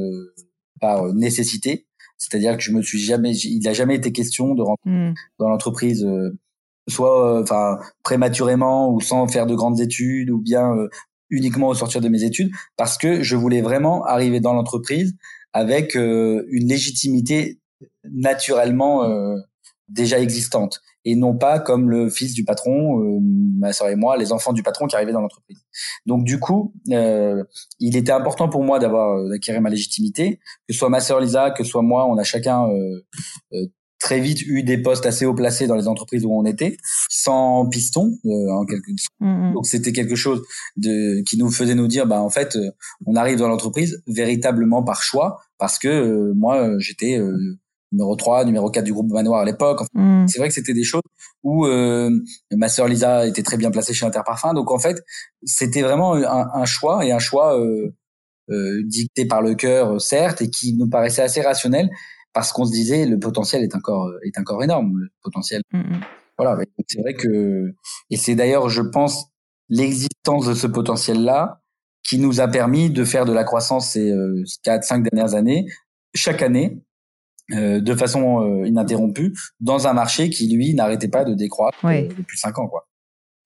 par 0.80 1.12
nécessité. 1.14 1.86
C'est-à-dire 2.18 2.56
que 2.56 2.62
je 2.62 2.72
me 2.72 2.82
suis 2.82 2.98
jamais, 2.98 3.34
il 3.36 3.60
n'a 3.60 3.72
jamais 3.72 3.96
été 3.96 4.12
question 4.12 4.54
de 4.54 4.62
rentrer 4.62 4.90
hmm. 4.90 5.14
dans 5.38 5.48
l'entreprise, 5.48 6.04
euh, 6.04 6.30
soit 6.88 7.38
euh, 7.38 7.42
enfin 7.42 7.78
prématurément 8.02 8.92
ou 8.92 9.00
sans 9.00 9.26
faire 9.28 9.46
de 9.46 9.54
grandes 9.54 9.80
études 9.80 10.30
ou 10.30 10.40
bien 10.40 10.74
euh, 10.76 10.88
uniquement 11.30 11.68
au 11.68 11.74
sortir 11.74 12.00
de 12.00 12.08
mes 12.08 12.22
études, 12.22 12.50
parce 12.76 12.98
que 12.98 13.22
je 13.22 13.36
voulais 13.36 13.62
vraiment 13.62 14.04
arriver 14.04 14.40
dans 14.40 14.52
l'entreprise 14.52 15.16
avec 15.52 15.94
une 15.94 16.68
légitimité 16.68 17.60
naturellement 18.10 19.08
déjà 19.88 20.18
existante 20.18 20.80
et 21.04 21.16
non 21.16 21.36
pas 21.36 21.58
comme 21.60 21.90
le 21.90 22.08
fils 22.08 22.34
du 22.34 22.44
patron, 22.44 23.00
euh, 23.00 23.18
ma 23.20 23.72
soeur 23.72 23.88
et 23.88 23.96
moi, 23.96 24.16
les 24.16 24.32
enfants 24.32 24.52
du 24.52 24.62
patron 24.62 24.86
qui 24.86 24.96
arrivaient 24.96 25.12
dans 25.12 25.20
l'entreprise. 25.20 25.58
Donc 26.06 26.24
du 26.24 26.40
coup, 26.40 26.72
euh, 26.90 27.44
il 27.78 27.96
était 27.96 28.12
important 28.12 28.48
pour 28.48 28.64
moi 28.64 28.78
d'avoir 28.78 29.18
euh, 29.18 29.28
d'acquérir 29.28 29.60
ma 29.60 29.70
légitimité, 29.70 30.36
que 30.66 30.72
ce 30.72 30.78
soit 30.78 30.88
ma 30.88 31.00
sœur 31.00 31.20
Lisa, 31.20 31.50
que 31.50 31.62
ce 31.62 31.70
soit 31.70 31.82
moi, 31.82 32.06
on 32.06 32.16
a 32.16 32.24
chacun 32.24 32.66
très 34.00 34.20
vite 34.20 34.42
eu 34.42 34.62
des 34.62 34.76
postes 34.76 35.06
assez 35.06 35.24
haut 35.24 35.32
placés 35.32 35.66
dans 35.66 35.76
les 35.76 35.88
entreprises 35.88 36.26
où 36.26 36.32
on 36.32 36.44
était, 36.44 36.76
sans 37.08 37.66
piston 37.68 38.18
en 38.24 38.66
quelque 38.66 38.90
sorte. 38.98 39.12
Mm, 39.20 39.48
mm. 39.48 39.54
Donc 39.54 39.66
c'était 39.66 39.92
quelque 39.92 40.16
chose 40.16 40.42
de 40.76 41.22
qui 41.22 41.38
nous 41.38 41.50
faisait 41.50 41.74
nous 41.74 41.88
dire, 41.88 42.06
bah 42.06 42.20
en 42.20 42.28
fait, 42.30 42.58
on 43.06 43.16
arrive 43.16 43.38
dans 43.38 43.48
l'entreprise 43.48 44.02
véritablement 44.06 44.82
par 44.82 45.02
choix, 45.02 45.40
parce 45.58 45.78
que 45.78 46.32
moi 46.32 46.78
j'étais 46.78 47.18
numéro 47.94 48.16
3, 48.16 48.44
numéro 48.44 48.70
4 48.70 48.84
du 48.84 48.92
groupe 48.92 49.10
Manoir 49.10 49.40
à 49.40 49.44
l'époque. 49.44 49.80
Mm. 49.94 50.26
C'est 50.26 50.38
vrai 50.38 50.48
que 50.48 50.54
c'était 50.54 50.74
des 50.74 50.84
choses 50.84 51.02
où 51.42 51.66
euh, 51.66 52.10
ma 52.52 52.68
sœur 52.68 52.88
Lisa 52.88 53.26
était 53.26 53.42
très 53.42 53.56
bien 53.56 53.70
placée 53.70 53.94
chez 53.94 54.04
Interparfum. 54.04 54.54
Donc 54.54 54.70
en 54.70 54.78
fait, 54.78 55.02
c'était 55.44 55.82
vraiment 55.82 56.14
un, 56.14 56.48
un, 56.52 56.64
choix 56.64 57.04
et 57.04 57.12
un 57.12 57.18
choix 57.18 57.58
euh, 57.58 57.94
euh, 58.50 58.82
dicté 58.84 59.26
par 59.26 59.42
le 59.42 59.54
cœur, 59.54 60.00
certes, 60.00 60.42
et 60.42 60.50
qui 60.50 60.74
nous 60.74 60.88
paraissait 60.88 61.22
assez 61.22 61.40
rationnel 61.40 61.88
parce 62.32 62.52
qu'on 62.52 62.64
se 62.64 62.72
disait 62.72 63.06
le 63.06 63.18
potentiel 63.18 63.62
est 63.62 63.74
encore 63.76 64.10
est 64.24 64.38
encore 64.38 64.62
énorme. 64.62 64.98
Le 64.98 65.08
potentiel. 65.22 65.62
Mm, 65.72 65.78
mm. 65.78 66.00
Voilà. 66.36 66.58
C'est 66.88 67.00
vrai 67.00 67.14
que 67.14 67.72
et 68.10 68.16
c'est 68.16 68.34
d'ailleurs, 68.34 68.68
je 68.68 68.82
pense, 68.82 69.26
l'existence 69.68 70.46
de 70.46 70.54
ce 70.54 70.66
potentiel-là 70.66 71.60
qui 72.04 72.18
nous 72.18 72.40
a 72.40 72.48
permis 72.48 72.90
de 72.90 73.04
faire 73.04 73.24
de 73.24 73.32
la 73.32 73.44
croissance 73.44 73.92
ces 73.92 74.10
euh, 74.10 74.44
quatre, 74.62 74.84
cinq 74.84 75.02
dernières 75.10 75.34
années, 75.34 75.66
chaque 76.14 76.42
année, 76.42 76.83
euh, 77.52 77.78
de 77.80 77.94
façon 77.94 78.40
euh, 78.40 78.66
ininterrompue 78.66 79.34
dans 79.60 79.86
un 79.86 79.92
marché 79.92 80.30
qui 80.30 80.48
lui 80.48 80.72
n'arrêtait 80.72 81.08
pas 81.08 81.24
de 81.24 81.34
décroître 81.34 81.76
euh, 81.84 82.08
depuis 82.16 82.38
cinq 82.38 82.58
ans 82.58 82.68
quoi. 82.68 82.88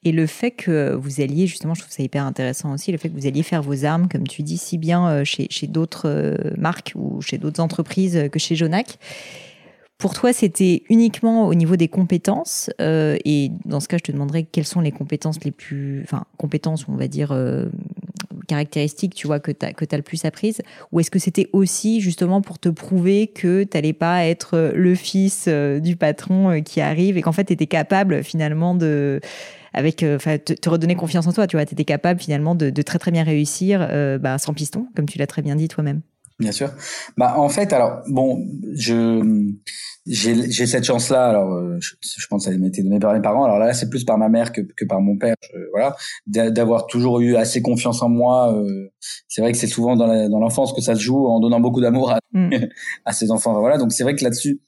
Et 0.05 0.13
le 0.13 0.27
fait 0.29 0.53
que 0.53 0.95
vous 0.95 1.21
alliez, 1.21 1.49
justement, 1.49 1.75
je 1.75 1.81
trouve 1.81 1.93
ça 1.93 2.05
hyper 2.05 2.25
intéressant 2.25 2.73
aussi, 2.73 2.93
le 2.93 2.99
fait 2.99 3.09
que 3.09 3.15
vous 3.19 3.27
alliez 3.27 3.43
faire 3.43 3.63
vos 3.63 3.85
armes, 3.85 4.09
comme 4.09 4.29
tu 4.29 4.45
dis, 4.45 4.57
si 4.57 4.79
bien 4.79 5.25
chez, 5.25 5.49
chez 5.51 5.67
d'autres 5.67 6.39
marques 6.57 6.93
ou 6.95 7.21
chez 7.21 7.37
d'autres 7.37 7.61
entreprises 7.61 8.29
que 8.31 8.39
chez 8.39 8.55
Jonac. 8.55 9.01
Pour 9.99 10.15
toi, 10.15 10.33
c'était 10.33 10.85
uniquement 10.89 11.49
au 11.49 11.55
niveau 11.55 11.75
des 11.75 11.89
compétences. 11.89 12.71
et 12.79 13.51
dans 13.65 13.81
ce 13.81 13.89
cas, 13.89 13.97
je 13.97 14.05
te 14.05 14.13
demanderais 14.13 14.45
quelles 14.45 14.69
sont 14.69 14.81
les 14.81 14.93
compétences 14.93 15.43
les 15.43 15.51
plus, 15.51 16.03
enfin, 16.05 16.27
compétences, 16.37 16.87
on 16.87 16.95
va 16.95 17.09
dire, 17.09 17.37
caractéristiques, 18.49 19.15
tu 19.15 19.29
vois, 19.29 19.39
que 19.39 19.53
tu 19.53 19.65
as, 19.65 19.97
le 19.97 20.03
plus 20.03 20.25
apprises 20.25 20.61
Ou 20.91 20.99
est-ce 20.99 21.11
que 21.11 21.21
c'était 21.21 21.49
aussi 21.53 22.01
justement 22.01 22.41
pour 22.43 22.59
te 22.59 22.69
prouver 22.69 23.29
que 23.29 23.63
tu 23.63 23.77
n'allais 23.77 23.93
pas 23.93 24.25
être 24.27 24.55
euh, 24.55 24.73
le 24.75 24.97
fils 24.97 25.45
euh, 25.47 25.79
du 25.79 25.95
patron 25.95 26.51
euh, 26.51 26.61
qui 26.61 26.81
arrive 26.81 27.17
et 27.17 27.23
qu'en 27.23 27.33
fait, 27.33 27.45
tu 27.45 27.53
étais 27.53 27.69
capable 27.69 28.25
finalement 28.25 28.75
de 28.75 29.21
avec 29.75 29.97
te, 29.97 30.69
redonner 30.69 30.97
confiance 30.97 31.27
en 31.27 31.33
toi, 31.33 31.47
tu 31.47 31.57
vois, 31.57 31.63
étais 31.63 31.85
capable 31.85 32.19
finalement 32.19 32.55
de, 32.57 32.71
très 32.83 32.99
très 32.99 33.11
bien 33.13 33.23
réussir 33.23 33.87
bah, 34.19 34.39
sans 34.39 34.55
piston, 34.55 34.89
comme 34.97 35.07
tu 35.07 35.19
l'as 35.19 35.27
très 35.27 35.43
bien 35.43 35.55
dit 35.55 35.69
toi-même. 35.69 36.01
Bien 36.41 36.53
sûr. 36.53 36.71
Bah 37.17 37.35
en 37.37 37.49
fait, 37.49 37.73
alors 37.73 38.03
bon, 38.09 38.47
je 38.75 39.55
j'ai 40.09 40.67
cette 40.67 40.85
chance-là. 40.85 41.29
Alors, 41.29 41.53
euh, 41.53 41.79
je, 41.81 41.95
je, 42.01 42.27
pense 42.29 42.45
que 42.45 42.53
ça 42.53 42.59
m'a 42.59 42.67
été 42.67 42.83
donné 42.83 42.99
par 42.99 43.13
mes 43.13 43.21
parents. 43.21 43.45
Alors 43.45 43.59
là, 43.59 43.75
c'est 43.75 43.89
plus 43.89 44.05
par 44.05 44.19
ma 44.19 44.29
mère 44.29 44.53
que, 44.53 44.61
que 44.61 44.85
par 44.85 45.01
mon 45.01 45.17
père. 45.17 45.35
voilà, 45.73 45.97
d'avoir 46.27 46.87
toujours 46.87 47.21
eu 47.21 47.37
assez 47.37 47.63
confiance 47.63 48.03
en 48.03 48.09
moi. 48.09 48.55
Euh, 48.55 48.91
c'est 49.29 49.41
vrai 49.41 49.53
que 49.53 49.59
c'est 49.59 49.67
souvent 49.67 49.97
dans 49.97 50.39
l'enfance 50.39 50.73
que 50.73 50.81
ça 50.81 50.95
se 50.95 51.01
joue 51.01 51.27
en 51.27 51.41
donnant 51.41 51.61
beaucoup 51.61 51.81
d'amour 51.81 52.13
à, 52.13 52.21
mm. 52.33 52.51
à 53.05 53.13
ses 53.13 53.31
enfants. 53.31 53.59
voilà, 53.59 53.79
donc 53.79 53.93
c'est 53.93 54.03
vrai 54.03 54.17
que 54.17 54.25
là-dessus, 54.25 54.61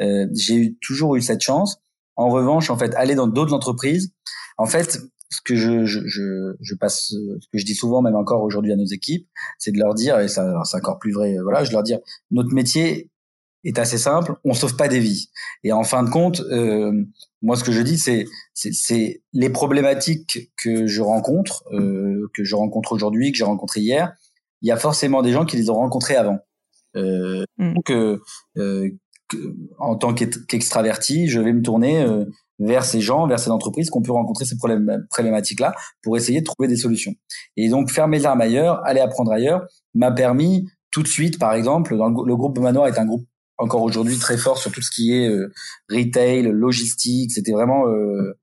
euh, 0.00 0.26
j'ai 0.34 0.76
toujours 0.80 1.16
eu 1.16 1.22
cette 1.22 1.40
chance. 1.40 1.78
En 2.16 2.28
revanche, 2.30 2.70
en 2.70 2.78
fait, 2.78 2.94
aller 2.94 3.14
dans 3.14 3.26
d'autres 3.26 3.52
entreprises, 3.52 4.12
en 4.56 4.66
fait, 4.66 5.00
ce 5.28 5.40
que 5.44 5.54
je, 5.54 5.84
je, 5.84 6.00
je, 6.06 6.54
je, 6.60 6.74
passe, 6.74 7.08
ce 7.08 7.48
que 7.52 7.58
je 7.58 7.64
dis 7.64 7.74
souvent, 7.74 8.00
même 8.00 8.14
encore 8.14 8.42
aujourd'hui 8.42 8.72
à 8.72 8.76
nos 8.76 8.86
équipes, 8.86 9.28
c'est 9.58 9.72
de 9.72 9.78
leur 9.78 9.92
dire, 9.92 10.18
et 10.20 10.28
ça, 10.28 10.62
c'est 10.64 10.78
encore 10.78 10.98
plus 10.98 11.12
vrai, 11.12 11.36
voilà, 11.42 11.64
je 11.64 11.72
leur 11.72 11.82
dire, 11.82 11.98
notre 12.30 12.54
métier 12.54 13.10
est 13.64 13.78
assez 13.78 13.98
simple, 13.98 14.34
on 14.44 14.54
sauve 14.54 14.76
pas 14.76 14.88
des 14.88 15.00
vies. 15.00 15.28
Et 15.64 15.72
en 15.72 15.84
fin 15.84 16.02
de 16.02 16.10
compte, 16.10 16.40
euh, 16.40 16.92
moi, 17.42 17.56
ce 17.56 17.64
que 17.64 17.72
je 17.72 17.82
dis, 17.82 17.98
c'est, 17.98 18.26
c'est, 18.54 19.22
les 19.32 19.50
problématiques 19.50 20.52
que 20.56 20.86
je 20.86 21.02
rencontre, 21.02 21.64
euh, 21.72 22.28
que 22.34 22.44
je 22.44 22.54
rencontre 22.56 22.92
aujourd'hui, 22.92 23.32
que 23.32 23.38
j'ai 23.38 23.44
rencontré 23.44 23.80
hier, 23.80 24.12
il 24.62 24.68
y 24.68 24.72
a 24.72 24.76
forcément 24.76 25.22
des 25.22 25.32
gens 25.32 25.44
qui 25.44 25.56
les 25.56 25.70
ont 25.70 25.74
rencontrés 25.74 26.16
avant. 26.16 26.38
Euh, 26.96 27.44
mm. 27.58 27.74
Donc, 27.74 27.90
euh, 27.90 28.18
en 29.78 29.96
tant 29.96 30.14
qu'extraverti, 30.14 31.28
je 31.28 31.40
vais 31.40 31.52
me 31.52 31.62
tourner 31.62 32.06
vers 32.58 32.84
ces 32.84 33.00
gens, 33.00 33.26
vers 33.26 33.38
ces 33.38 33.50
entreprises 33.50 33.90
qu'on 33.90 34.02
peut 34.02 34.12
rencontrer 34.12 34.44
ces 34.44 34.56
problèmes, 34.56 35.06
problématiques-là 35.10 35.74
pour 36.02 36.16
essayer 36.16 36.40
de 36.40 36.44
trouver 36.44 36.68
des 36.68 36.76
solutions. 36.76 37.12
Et 37.56 37.68
donc 37.68 37.90
faire 37.90 38.08
mes 38.08 38.24
armes 38.24 38.40
ailleurs, 38.40 38.80
aller 38.86 39.00
apprendre 39.00 39.32
ailleurs, 39.32 39.66
m'a 39.94 40.12
permis 40.12 40.68
tout 40.92 41.02
de 41.02 41.08
suite, 41.08 41.38
par 41.38 41.52
exemple, 41.54 41.96
dans 41.96 42.08
le, 42.08 42.36
groupe 42.36 42.58
Manoir 42.58 42.86
est 42.86 42.98
un 42.98 43.04
groupe 43.04 43.26
encore 43.58 43.82
aujourd'hui 43.82 44.18
très 44.18 44.36
fort 44.36 44.58
sur 44.58 44.70
tout 44.72 44.82
ce 44.82 44.90
qui 44.90 45.12
est 45.12 45.28
euh, 45.28 45.52
retail, 45.90 46.42
logistique. 46.42 47.32
C'était 47.32 47.52
vraiment 47.52 47.88
euh, 47.88 48.38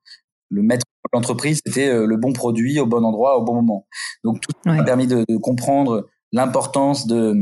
le 0.49 0.61
maître 0.61 0.85
de 0.85 1.09
l'entreprise, 1.17 1.61
c'était 1.65 1.89
euh, 1.89 2.05
le 2.05 2.17
bon 2.17 2.33
produit 2.33 2.79
au 2.79 2.85
bon 2.85 3.03
endroit 3.03 3.37
au 3.37 3.43
bon 3.43 3.55
moment. 3.55 3.87
Donc 4.23 4.41
tout 4.41 4.51
ça 4.63 4.73
m'a 4.73 4.83
permis 4.83 5.07
de, 5.07 5.25
de 5.27 5.37
comprendre 5.37 6.07
l'importance 6.31 7.07
de 7.07 7.35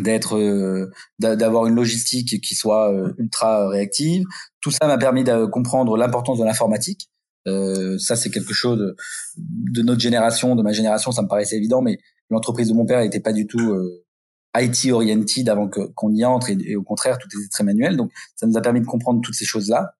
d'être 0.00 0.90
d'avoir 1.18 1.66
une 1.66 1.74
logistique 1.74 2.42
qui 2.42 2.54
soit 2.54 2.92
ultra 3.16 3.66
réactive. 3.68 4.24
Tout 4.60 4.70
ça 4.70 4.86
m'a 4.86 4.98
permis 4.98 5.24
de 5.24 5.46
comprendre 5.46 5.96
l'importance 5.96 6.38
de 6.38 6.44
l'informatique. 6.44 7.08
Euh, 7.46 7.96
ça, 7.98 8.16
c'est 8.16 8.30
quelque 8.30 8.52
chose 8.52 8.94
de, 9.36 9.82
notre 9.82 10.00
génération, 10.00 10.56
de 10.56 10.62
ma 10.62 10.72
génération, 10.72 11.12
ça 11.12 11.22
me 11.22 11.28
paraissait 11.28 11.56
évident, 11.56 11.80
mais 11.80 11.98
l'entreprise 12.30 12.68
de 12.68 12.74
mon 12.74 12.86
père 12.86 13.00
n'était 13.00 13.20
pas 13.20 13.32
du 13.32 13.46
tout 13.46 13.72
euh, 13.72 14.04
IT 14.60 14.90
oriented 14.92 15.48
avant 15.48 15.68
qu'on 15.68 16.14
y 16.14 16.24
entre 16.24 16.50
et, 16.50 16.76
au 16.76 16.82
contraire 16.82 17.18
tout 17.18 17.28
était 17.28 17.48
très 17.50 17.64
manuel. 17.64 17.96
Donc 17.96 18.10
ça 18.34 18.46
nous 18.46 18.56
a 18.56 18.60
permis 18.60 18.80
de 18.80 18.86
comprendre 18.86 19.20
toutes 19.20 19.34
ces 19.34 19.44
choses 19.44 19.68
là 19.68 19.94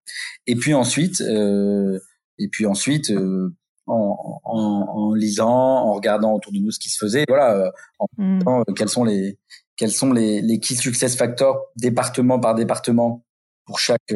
et 0.47 0.57
puis 0.57 0.75
ensuite 0.75 1.21
euh, 1.21 1.99
et 2.39 2.49
puis 2.49 2.67
ensuite 2.67 3.11
euh, 3.11 3.55
en, 3.87 4.41
en, 4.45 4.59
en, 4.59 5.15
lisant 5.15 5.49
en 5.49 5.93
regardant 5.93 6.35
autour 6.35 6.53
de 6.53 6.59
nous 6.59 6.71
ce 6.71 6.79
qui 6.79 6.89
se 6.89 6.99
faisait 6.99 7.25
voilà 7.29 7.55
euh, 7.57 7.71
en 7.99 8.07
mmh. 8.19 8.65
quels 8.77 8.89
sont 8.89 9.05
les 9.05 9.39
quels 9.77 9.91
sont 9.91 10.13
les, 10.13 10.41
les 10.41 10.59
key 10.59 10.75
success 10.75 11.17
factors 11.17 11.61
département 11.77 12.41
par 12.41 12.55
département 12.55 13.25
pour 13.67 13.79
chaque 13.79 14.15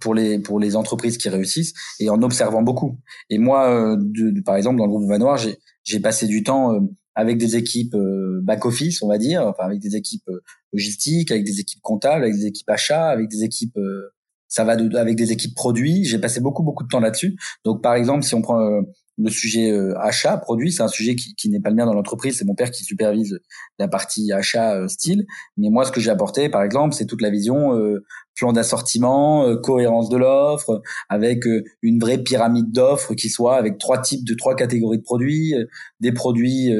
pour 0.00 0.14
les 0.14 0.38
pour 0.38 0.58
les 0.58 0.76
entreprises 0.76 1.18
qui 1.18 1.28
réussissent 1.28 1.74
et 1.98 2.08
en 2.10 2.22
observant 2.22 2.62
beaucoup. 2.62 2.98
Et 3.28 3.38
moi 3.38 3.96
de, 3.98 4.40
par 4.40 4.56
exemple 4.56 4.78
dans 4.78 4.84
le 4.84 4.90
groupe 4.90 5.08
Vanoir 5.08 5.36
j'ai 5.36 5.58
j'ai 5.82 6.00
passé 6.00 6.26
du 6.26 6.42
temps 6.42 6.80
avec 7.14 7.38
des 7.38 7.56
équipes 7.56 7.94
euh, 7.94 8.40
back 8.42 8.64
office, 8.64 9.02
on 9.02 9.08
va 9.08 9.18
dire, 9.18 9.46
enfin 9.46 9.64
avec 9.64 9.80
des 9.80 9.96
équipes 9.96 10.28
euh, 10.28 10.40
logistiques, 10.72 11.30
avec 11.30 11.44
des 11.44 11.60
équipes 11.60 11.82
comptables, 11.82 12.24
avec 12.24 12.36
des 12.36 12.46
équipes 12.46 12.70
achats, 12.70 13.08
avec 13.08 13.28
des 13.28 13.44
équipes 13.44 13.76
euh, 13.76 14.12
ça 14.48 14.64
va 14.64 14.76
de, 14.76 14.96
avec 14.96 15.16
des 15.16 15.32
équipes 15.32 15.54
produits. 15.54 16.04
J'ai 16.04 16.18
passé 16.18 16.40
beaucoup 16.40 16.62
beaucoup 16.62 16.84
de 16.84 16.88
temps 16.88 17.00
là-dessus. 17.00 17.36
Donc 17.64 17.82
par 17.82 17.94
exemple, 17.94 18.24
si 18.24 18.34
on 18.34 18.42
prend 18.42 18.82
le 19.18 19.30
sujet 19.30 19.72
achat, 19.98 20.36
produit, 20.38 20.72
c'est 20.72 20.82
un 20.82 20.88
sujet 20.88 21.14
qui, 21.14 21.34
qui 21.34 21.48
n'est 21.50 21.60
pas 21.60 21.70
le 21.70 21.76
mien 21.76 21.86
dans 21.86 21.94
l'entreprise. 21.94 22.38
C'est 22.38 22.44
mon 22.44 22.54
père 22.54 22.70
qui 22.70 22.84
supervise 22.84 23.38
la 23.78 23.88
partie 23.88 24.32
achat 24.32 24.88
style. 24.88 25.26
Mais 25.56 25.68
moi, 25.68 25.84
ce 25.84 25.92
que 25.92 26.00
j'ai 26.00 26.10
apporté, 26.10 26.48
par 26.48 26.62
exemple, 26.62 26.94
c'est 26.94 27.06
toute 27.06 27.20
la 27.20 27.30
vision 27.30 27.74
plan 28.36 28.52
d'assortiment, 28.52 29.54
cohérence 29.58 30.08
de 30.08 30.16
l'offre, 30.16 30.80
avec 31.10 31.44
une 31.82 31.98
vraie 31.98 32.22
pyramide 32.22 32.72
d'offres 32.72 33.14
qui 33.14 33.28
soit 33.28 33.56
avec 33.56 33.76
trois 33.78 34.00
types 34.00 34.26
de 34.26 34.34
trois 34.34 34.56
catégories 34.56 34.98
de 34.98 35.02
produits, 35.02 35.54
des 36.00 36.12
produits 36.12 36.72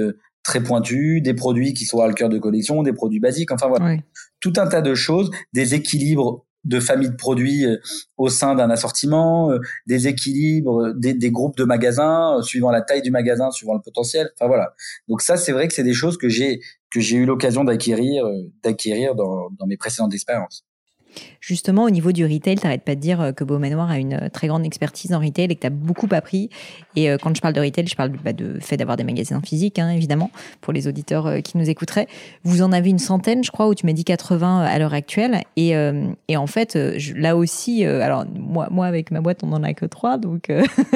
très 0.43 0.62
pointus, 0.62 1.22
des 1.22 1.35
produits 1.35 1.74
qui 1.74 1.85
soient 1.85 2.09
le 2.09 2.14
cœur 2.14 2.28
de 2.28 2.39
collection, 2.39 2.83
des 2.83 2.93
produits 2.93 3.20
basiques, 3.20 3.53
enfin 3.53 3.68
voilà. 3.68 3.97
Tout 4.41 4.55
un 4.57 4.66
tas 4.66 4.81
de 4.81 4.95
choses, 4.95 5.31
des 5.53 5.74
équilibres 5.74 6.47
de 6.64 6.80
familles 6.80 7.11
de 7.11 7.16
produits 7.16 7.64
euh, 7.64 7.76
au 8.16 8.28
sein 8.28 8.54
d'un 8.54 8.70
assortiment, 8.70 9.50
euh, 9.50 9.58
des 9.86 10.08
équilibres, 10.08 10.88
euh, 10.88 10.94
des, 10.94 11.14
des, 11.14 11.30
groupes 11.30 11.56
de 11.56 11.64
magasins 11.64 12.40
suivant 12.42 12.70
la 12.70 12.82
taille 12.82 13.02
du 13.02 13.11
magasin, 13.11 13.50
suivant 13.50 13.74
le 13.74 13.80
potentiel. 13.80 14.30
Enfin 14.34 14.46
voilà. 14.46 14.74
Donc 15.08 15.22
ça, 15.22 15.36
c'est 15.36 15.52
vrai 15.52 15.68
que 15.68 15.74
c'est 15.74 15.84
des 15.84 15.94
choses 15.94 16.18
que 16.18 16.28
j'ai 16.28 16.61
que 16.90 17.00
j'ai 17.00 17.16
eu 17.16 17.24
l'occasion 17.24 17.64
d'acquérir 17.64 18.24
d'acquérir 18.64 19.14
dans, 19.14 19.50
dans 19.58 19.66
mes 19.66 19.76
précédentes 19.76 20.12
expériences. 20.12 20.64
Justement, 21.40 21.84
au 21.84 21.90
niveau 21.90 22.12
du 22.12 22.24
retail, 22.24 22.56
t'arrêtes 22.56 22.82
pas 22.82 22.94
de 22.94 23.00
dire 23.00 23.20
euh, 23.20 23.32
que 23.32 23.44
Beau 23.44 23.58
Manoir 23.58 23.90
a 23.90 23.98
une 23.98 24.14
euh, 24.14 24.28
très 24.28 24.46
grande 24.46 24.64
expertise 24.64 25.12
en 25.12 25.20
retail 25.20 25.46
et 25.46 25.54
que 25.54 25.61
tu 25.61 25.66
as 25.66 25.70
beaucoup 25.70 26.08
appris. 26.11 26.50
Et 26.96 27.11
euh, 27.11 27.16
quand 27.20 27.34
je 27.34 27.40
parle 27.40 27.54
de 27.54 27.61
retail, 27.61 27.86
je 27.86 27.96
parle 27.96 28.11
bah, 28.24 28.32
de 28.32 28.58
fait 28.61 28.76
d'avoir 28.76 28.96
des 28.96 29.04
magasins 29.04 29.40
physiques, 29.40 29.78
hein, 29.78 29.90
évidemment, 29.90 30.30
pour 30.61 30.72
les 30.72 30.86
auditeurs 30.86 31.42
qui 31.42 31.56
nous 31.56 31.68
écouteraient. 31.68 32.08
Vous 32.44 32.62
en 32.62 32.72
avez 32.72 32.90
une 32.90 32.98
centaine, 32.98 33.42
je 33.42 33.50
crois, 33.50 33.68
où 33.68 33.74
tu 33.74 33.86
m'as 33.86 33.92
dit 33.92 34.04
80 34.04 34.61
à 34.62 34.78
l'heure 34.78 34.94
actuelle. 34.94 35.40
Et, 35.56 35.74
en 35.76 36.46
fait, 36.46 36.78
là 37.16 37.36
aussi, 37.36 37.84
alors 37.84 38.24
moi, 38.34 38.68
moi, 38.70 38.86
avec 38.86 39.11
ma 39.11 39.20
boîte, 39.20 39.42
on 39.42 39.48
n'en 39.48 39.62
a 39.62 39.74
que 39.74 39.86
trois. 39.86 40.18
Donc, 40.18 40.50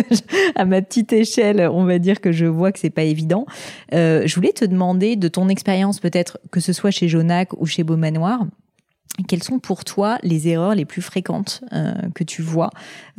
à 0.55 0.65
ma 0.65 0.83
petite 0.83 1.13
échelle, 1.13 1.69
on 1.73 1.85
va 1.85 1.99
dire 1.99 2.21
que 2.21 2.33
je 2.33 2.47
vois 2.47 2.73
que 2.73 2.79
c'est 2.79 2.91
pas 2.91 3.03
évident. 3.03 3.47
je 3.93 4.35
voulais 4.35 4.53
te 4.53 4.65
demander 4.65 5.17
de 5.17 5.29
ton 5.29 5.49
expérience, 5.49 6.01
peut-être, 6.01 6.39
que 6.51 6.61
ce 6.61 6.73
soit 6.73 6.91
chez 6.91 7.09
Jonac 7.09 7.53
ou 7.61 7.67
chez 7.67 7.85
Beau 7.85 7.97
Manoir 7.97 8.45
quelles 9.29 9.43
sont 9.43 9.59
pour 9.59 9.85
toi 9.85 10.19
les 10.23 10.49
erreurs 10.49 10.75
les 10.75 10.85
plus 10.85 11.03
fréquentes 11.03 11.63
euh, 11.73 11.93
que 12.15 12.25
tu 12.25 12.43
vois 12.43 12.71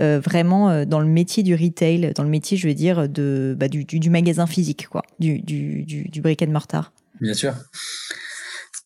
euh, 0.02 0.20
vraiment 0.20 0.70
euh, 0.70 0.86
dans 0.86 1.00
le 1.00 1.08
métier 1.08 1.42
du 1.42 1.56
retail, 1.56 2.12
dans 2.16 2.24
le 2.24 2.30
métier, 2.30 2.58
je 2.58 2.68
veux 2.68 2.74
dire, 2.74 3.08
de, 3.08 3.56
bah, 3.58 3.68
du, 3.70 4.10
magasin 4.10 4.46
physique, 4.46 4.88
quoi, 4.90 5.04
du, 5.20 5.40
du, 5.40 5.84
du, 5.84 6.04
du 6.10 6.22
brick 6.22 6.42
and 6.42 6.52
mortar? 6.52 6.92
Bien 7.22 7.34
sûr. 7.34 7.54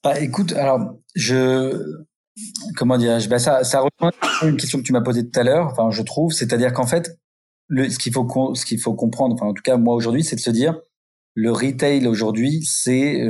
Bah, 0.04 0.20
écoute, 0.20 0.54
alors, 0.54 0.98
je. 1.16 1.84
Comment 2.78 2.98
dire 2.98 3.20
bah, 3.28 3.40
ça, 3.40 3.66
ça 3.66 3.82
rejoint 3.82 4.14
une 4.44 4.56
question 4.56 4.80
que 4.80 4.84
tu 4.84 4.94
m'as 4.94 5.02
posée 5.02 5.30
tout 5.30 5.38
à 5.38 5.44
l'heure, 5.44 5.68
enfin, 5.72 5.90
je 5.92 6.02
trouve, 6.04 6.32
c'est-à-dire 6.32 6.72
qu'en 6.72 6.88
fait, 6.88 7.20
ce 7.70 7.98
qu'il 7.98 8.14
faut, 8.14 8.56
ce 8.56 8.66
qu'il 8.66 8.80
faut 8.80 8.94
comprendre, 8.94 9.36
enfin, 9.36 9.48
en 9.48 9.54
tout 9.54 9.64
cas, 9.64 9.76
moi 9.76 9.94
aujourd'hui, 9.94 10.24
c'est 10.24 10.38
de 10.38 10.42
se 10.42 10.52
dire, 10.52 10.80
le 11.34 11.52
retail 11.52 12.08
aujourd'hui, 12.08 12.64
c'est 12.64 13.22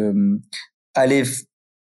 aller 0.93 1.23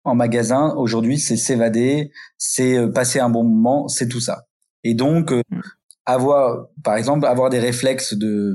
en 0.07 0.15
magasin 0.15 0.73
aujourd'hui, 0.77 1.19
c'est 1.19 1.37
s'évader, 1.37 2.13
c'est 2.39 2.79
euh, 2.79 2.89
passer 2.89 3.19
un 3.19 3.29
bon 3.29 3.43
moment, 3.43 3.89
c'est 3.89 4.09
tout 4.09 4.21
ça. 4.21 4.47
Et 4.85 4.95
donc 4.95 5.33
euh, 5.33 5.43
mm. 5.51 5.61
avoir, 6.07 6.69
par 6.85 6.97
exemple, 6.97 7.27
avoir 7.27 7.51
des 7.51 7.59
réflexes 7.59 8.15
de 8.15 8.55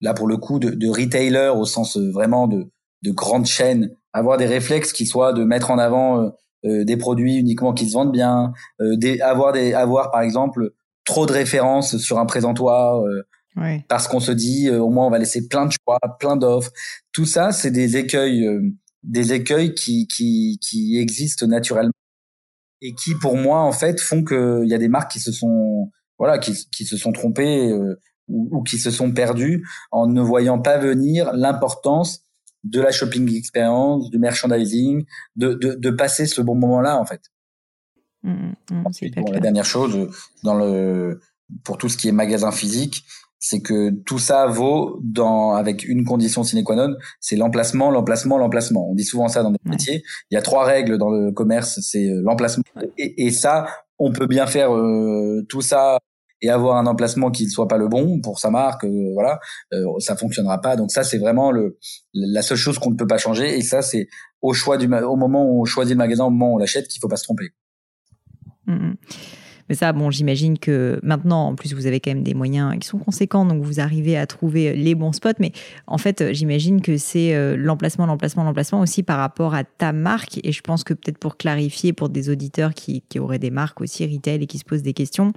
là 0.00 0.12
pour 0.12 0.26
le 0.26 0.36
coup 0.36 0.58
de, 0.58 0.70
de 0.70 0.88
retailer 0.88 1.52
au 1.54 1.64
sens 1.64 1.96
euh, 1.96 2.10
vraiment 2.10 2.48
de 2.48 2.66
de 3.02 3.10
grande 3.12 3.46
chaîne, 3.46 3.90
avoir 4.12 4.38
des 4.38 4.46
réflexes 4.46 4.92
qui 4.92 5.06
soient 5.06 5.32
de 5.32 5.44
mettre 5.44 5.70
en 5.70 5.78
avant 5.78 6.32
des 6.62 6.96
produits 6.96 7.34
uniquement 7.34 7.72
qui 7.72 7.88
se 7.88 7.94
vendent 7.94 8.12
bien, 8.12 8.52
des, 8.78 9.20
avoir 9.20 9.52
des 9.52 9.74
avoir 9.74 10.12
par 10.12 10.20
exemple 10.20 10.70
trop 11.04 11.26
de 11.26 11.32
références 11.32 11.96
sur 11.96 12.20
un 12.20 12.26
présentoir. 12.26 13.02
Parce 13.88 14.06
qu'on 14.06 14.20
se 14.20 14.30
dit 14.30 14.70
au 14.70 14.88
moins 14.88 15.08
on 15.08 15.10
va 15.10 15.18
laisser 15.18 15.48
plein 15.48 15.66
de 15.66 15.72
choix, 15.72 15.98
plein 16.20 16.36
d'offres. 16.36 16.70
Tout 17.10 17.24
ça, 17.24 17.50
c'est 17.50 17.72
des 17.72 17.96
écueils 17.96 18.48
des 19.02 19.32
écueils 19.32 19.74
qui, 19.74 20.06
qui, 20.06 20.58
qui 20.60 20.98
existent 20.98 21.46
naturellement 21.46 21.92
et 22.80 22.94
qui, 22.94 23.14
pour 23.14 23.36
moi, 23.36 23.60
en 23.60 23.72
fait, 23.72 24.00
font 24.00 24.24
qu'il 24.24 24.66
y 24.66 24.74
a 24.74 24.78
des 24.78 24.88
marques 24.88 25.12
qui 25.12 25.20
se 25.20 25.32
sont, 25.32 25.90
voilà, 26.18 26.38
qui, 26.38 26.52
qui 26.70 26.84
se 26.84 26.96
sont 26.96 27.12
trompées 27.12 27.70
euh, 27.70 28.00
ou, 28.28 28.62
qui 28.62 28.78
se 28.78 28.90
sont 28.90 29.12
perdues 29.12 29.66
en 29.90 30.06
ne 30.06 30.20
voyant 30.20 30.60
pas 30.60 30.78
venir 30.78 31.32
l'importance 31.32 32.24
de 32.64 32.80
la 32.80 32.92
shopping 32.92 33.32
experience, 33.34 34.10
du 34.10 34.18
merchandising, 34.18 35.04
de, 35.36 35.54
de, 35.54 35.74
de 35.74 35.90
passer 35.90 36.26
ce 36.26 36.40
bon 36.40 36.54
moment-là, 36.54 36.98
en 36.98 37.04
fait. 37.04 37.22
Mmh, 38.22 38.52
mmh, 38.70 38.74
mmh 38.74 39.10
bon, 39.16 39.32
la 39.32 39.40
dernière 39.40 39.64
chose, 39.64 40.08
dans 40.44 40.54
le, 40.54 41.20
pour 41.64 41.78
tout 41.78 41.88
ce 41.88 41.96
qui 41.96 42.08
est 42.08 42.12
magasin 42.12 42.52
physique, 42.52 43.04
c'est 43.42 43.60
que 43.60 43.90
tout 43.90 44.20
ça 44.20 44.46
vaut 44.46 45.00
dans 45.02 45.52
avec 45.52 45.84
une 45.84 46.04
condition 46.04 46.44
sine 46.44 46.62
qua 46.62 46.76
non, 46.76 46.94
c'est 47.18 47.34
l'emplacement, 47.34 47.90
l'emplacement, 47.90 48.38
l'emplacement. 48.38 48.88
On 48.88 48.94
dit 48.94 49.04
souvent 49.04 49.26
ça 49.26 49.42
dans 49.42 49.50
notre 49.50 49.68
métier. 49.68 50.04
Il 50.30 50.34
y 50.36 50.38
a 50.38 50.42
trois 50.42 50.64
règles 50.64 50.96
dans 50.96 51.10
le 51.10 51.32
commerce, 51.32 51.80
c'est 51.82 52.08
euh, 52.08 52.22
l'emplacement. 52.24 52.62
Et, 52.96 53.26
et, 53.26 53.32
ça, 53.32 53.66
on 53.98 54.12
peut 54.12 54.28
bien 54.28 54.46
faire 54.46 54.72
euh, 54.72 55.44
tout 55.48 55.60
ça 55.60 55.98
et 56.40 56.50
avoir 56.50 56.76
un 56.76 56.86
emplacement 56.86 57.32
qui 57.32 57.44
ne 57.46 57.50
soit 57.50 57.66
pas 57.66 57.78
le 57.78 57.88
bon 57.88 58.20
pour 58.20 58.38
sa 58.38 58.50
marque, 58.50 58.84
euh, 58.84 59.10
voilà, 59.12 59.40
euh, 59.72 59.86
ça 59.98 60.14
fonctionnera 60.14 60.60
pas. 60.60 60.76
Donc 60.76 60.92
ça, 60.92 61.02
c'est 61.02 61.18
vraiment 61.18 61.50
le 61.50 61.78
la 62.14 62.42
seule 62.42 62.56
chose 62.56 62.78
qu'on 62.78 62.90
ne 62.90 62.96
peut 62.96 63.08
pas 63.08 63.18
changer. 63.18 63.58
Et 63.58 63.62
ça, 63.62 63.82
c'est 63.82 64.06
au 64.40 64.52
choix 64.52 64.78
du 64.78 64.86
au 64.86 65.16
moment 65.16 65.44
où 65.44 65.62
on 65.62 65.64
choisit 65.64 65.94
le 65.94 65.98
magasin, 65.98 66.24
au 66.24 66.30
moment 66.30 66.52
où 66.52 66.54
on 66.54 66.58
l'achète, 66.58 66.86
qu'il 66.86 67.00
faut 67.00 67.08
pas 67.08 67.16
se 67.16 67.24
tromper. 67.24 67.50
Mmh, 68.66 68.74
mmh. 68.74 68.96
Mais 69.68 69.74
ça, 69.74 69.92
bon, 69.92 70.10
j'imagine 70.10 70.58
que 70.58 70.98
maintenant, 71.02 71.48
en 71.48 71.54
plus, 71.54 71.74
vous 71.74 71.86
avez 71.86 72.00
quand 72.00 72.10
même 72.10 72.22
des 72.22 72.34
moyens 72.34 72.78
qui 72.78 72.86
sont 72.86 72.98
conséquents, 72.98 73.44
donc 73.44 73.62
vous 73.62 73.80
arrivez 73.80 74.16
à 74.16 74.26
trouver 74.26 74.74
les 74.74 74.94
bons 74.94 75.12
spots. 75.12 75.30
Mais 75.38 75.52
en 75.86 75.98
fait, 75.98 76.32
j'imagine 76.32 76.80
que 76.80 76.96
c'est 76.96 77.34
euh, 77.34 77.56
l'emplacement, 77.56 78.06
l'emplacement, 78.06 78.44
l'emplacement 78.44 78.80
aussi 78.80 79.02
par 79.02 79.18
rapport 79.18 79.54
à 79.54 79.64
ta 79.64 79.92
marque. 79.92 80.40
Et 80.44 80.52
je 80.52 80.60
pense 80.60 80.84
que 80.84 80.94
peut-être 80.94 81.18
pour 81.18 81.36
clarifier 81.36 81.92
pour 81.92 82.08
des 82.08 82.30
auditeurs 82.30 82.74
qui, 82.74 83.02
qui, 83.08 83.18
auraient 83.18 83.38
des 83.38 83.50
marques 83.50 83.80
aussi 83.80 84.06
retail 84.06 84.42
et 84.42 84.46
qui 84.46 84.58
se 84.58 84.64
posent 84.64 84.82
des 84.82 84.92
questions, 84.92 85.32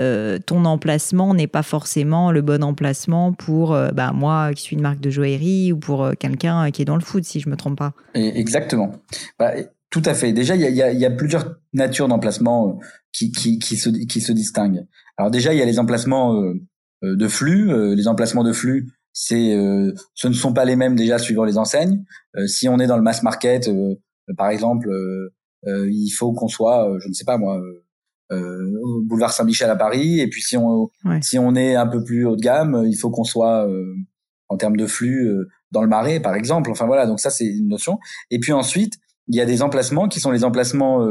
euh, 0.00 0.38
ton 0.44 0.64
emplacement 0.64 1.34
n'est 1.34 1.46
pas 1.46 1.62
forcément 1.62 2.32
le 2.32 2.42
bon 2.42 2.62
emplacement 2.62 3.32
pour 3.32 3.74
euh, 3.74 3.90
bah, 3.90 4.12
moi 4.12 4.52
qui 4.54 4.62
suis 4.62 4.76
une 4.76 4.82
marque 4.82 5.00
de 5.00 5.10
joaillerie 5.10 5.72
ou 5.72 5.78
pour 5.78 6.10
quelqu'un 6.18 6.70
qui 6.70 6.82
est 6.82 6.86
dans 6.86 6.96
le 6.96 7.02
foot, 7.02 7.24
si 7.24 7.40
je 7.40 7.48
me 7.48 7.56
trompe 7.56 7.78
pas. 7.78 7.92
Exactement. 8.14 8.92
Bah, 9.38 9.52
tout 9.90 10.02
à 10.04 10.14
fait. 10.14 10.32
Déjà, 10.32 10.56
il 10.56 10.62
y 10.62 10.82
a, 10.82 10.92
y 10.92 11.04
a, 11.04 11.10
plusieurs 11.10 11.56
natures 11.72 12.08
d'emplacement 12.08 12.78
qui, 13.12 13.30
qui, 13.30 13.58
qui, 13.58 13.76
se, 13.76 13.88
qui 13.88 14.20
se 14.20 14.32
distinguent. 14.32 14.86
Alors 15.16 15.30
déjà, 15.30 15.54
il 15.54 15.58
y 15.58 15.62
a 15.62 15.64
les 15.64 15.78
emplacements 15.78 16.40
euh, 16.40 16.54
euh, 17.04 17.16
de 17.16 17.28
flux. 17.28 17.70
Euh, 17.70 17.94
les 17.94 18.08
emplacements 18.08 18.44
de 18.44 18.52
flux, 18.52 18.92
c'est, 19.12 19.56
ce 20.14 20.28
ne 20.28 20.32
sont 20.34 20.52
pas 20.52 20.66
les 20.66 20.76
mêmes 20.76 20.94
déjà 20.94 21.18
suivant 21.18 21.44
les 21.44 21.56
enseignes. 21.56 22.04
si 22.46 22.68
on 22.68 22.78
est 22.78 22.86
dans 22.86 22.98
le 22.98 23.02
mass 23.02 23.22
market, 23.22 23.70
par 24.36 24.50
exemple, 24.50 24.90
il 25.64 26.10
faut 26.10 26.32
qu'on 26.32 26.48
soit, 26.48 26.86
je 27.00 27.08
ne 27.08 27.14
sais 27.14 27.24
pas 27.24 27.38
moi, 27.38 27.58
au 28.30 29.00
boulevard 29.04 29.32
Saint-Michel 29.32 29.70
à 29.70 29.76
Paris. 29.76 30.20
Et 30.20 30.28
puis 30.28 30.42
si 30.42 30.58
on 30.58 30.90
si 31.22 31.38
on 31.38 31.54
est 31.54 31.76
un 31.76 31.86
peu 31.86 32.04
plus 32.04 32.26
haut 32.26 32.36
de 32.36 32.42
gamme, 32.42 32.84
il 32.86 32.94
faut 32.94 33.08
qu'on 33.08 33.24
soit 33.24 33.66
en 34.50 34.58
termes 34.58 34.76
de 34.76 34.86
flux 34.86 35.34
dans 35.70 35.80
le 35.80 35.88
marais, 35.88 36.20
par 36.20 36.34
exemple. 36.34 36.70
Enfin 36.70 36.84
voilà, 36.84 37.06
donc 37.06 37.18
ça 37.18 37.30
c'est 37.30 37.46
une 37.46 37.68
notion. 37.68 37.98
Et 38.30 38.38
puis 38.38 38.52
ensuite, 38.52 38.98
il 39.28 39.36
y 39.36 39.40
a 39.40 39.46
des 39.46 39.62
emplacements 39.62 40.08
qui 40.08 40.20
sont 40.20 40.30
les 40.30 40.44
emplacements 40.44 41.04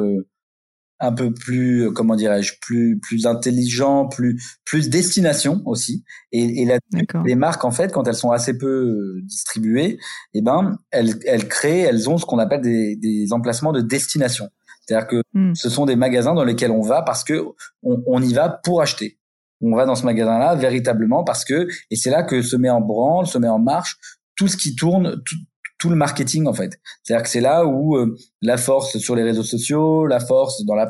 un 0.99 1.11
peu 1.11 1.33
plus 1.33 1.91
comment 1.93 2.15
dirais-je 2.15 2.53
plus 2.61 2.99
plus 2.99 3.25
intelligent 3.25 4.07
plus 4.07 4.41
plus 4.63 4.89
destination 4.89 5.61
aussi. 5.65 6.03
Et, 6.31 6.63
et 6.63 6.79
les 7.25 7.35
marques 7.35 7.65
en 7.65 7.71
fait 7.71 7.91
quand 7.91 8.07
elles 8.07 8.15
sont 8.15 8.31
assez 8.31 8.57
peu 8.57 8.67
euh, 8.67 9.21
distribuées 9.23 9.99
eh 10.33 10.41
ben 10.41 10.77
elles 10.91 11.19
elles 11.25 11.47
créent 11.47 11.81
elles 11.81 12.09
ont 12.09 12.17
ce 12.17 12.25
qu'on 12.25 12.39
appelle 12.39 12.61
des, 12.61 12.95
des 12.95 13.33
emplacements 13.33 13.73
de 13.73 13.81
destination. 13.81 14.49
C'est-à-dire 14.81 15.07
que 15.07 15.21
hmm. 15.33 15.55
ce 15.55 15.69
sont 15.69 15.85
des 15.85 15.95
magasins 15.95 16.33
dans 16.33 16.43
lesquels 16.43 16.71
on 16.71 16.81
va 16.81 17.01
parce 17.01 17.23
que 17.23 17.43
on, 17.83 18.01
on 18.05 18.21
y 18.21 18.33
va 18.33 18.49
pour 18.49 18.81
acheter. 18.81 19.17
On 19.61 19.75
va 19.75 19.85
dans 19.85 19.95
ce 19.95 20.05
magasin 20.05 20.37
là 20.37 20.55
véritablement 20.55 21.23
parce 21.23 21.43
que 21.43 21.67
et 21.91 21.95
c'est 21.95 22.09
là 22.09 22.23
que 22.23 22.41
se 22.41 22.55
met 22.55 22.69
en 22.69 22.81
branle 22.81 23.27
se 23.27 23.37
met 23.37 23.49
en 23.49 23.59
marche 23.59 23.97
tout 24.35 24.47
ce 24.47 24.55
qui 24.55 24.75
tourne 24.75 25.21
tout, 25.25 25.35
tout 25.77 25.89
le 25.89 25.95
marketing 25.95 26.47
en 26.47 26.53
fait. 26.53 26.79
C'est-à-dire 27.03 27.23
que 27.23 27.29
c'est 27.29 27.41
là 27.41 27.65
où 27.65 27.95
euh, 27.95 28.17
la 28.41 28.57
force 28.57 28.97
sur 28.97 29.15
les 29.15 29.23
réseaux 29.23 29.43
sociaux, 29.43 30.05
la 30.05 30.19
force 30.19 30.65
dans 30.65 30.75
la 30.75 30.87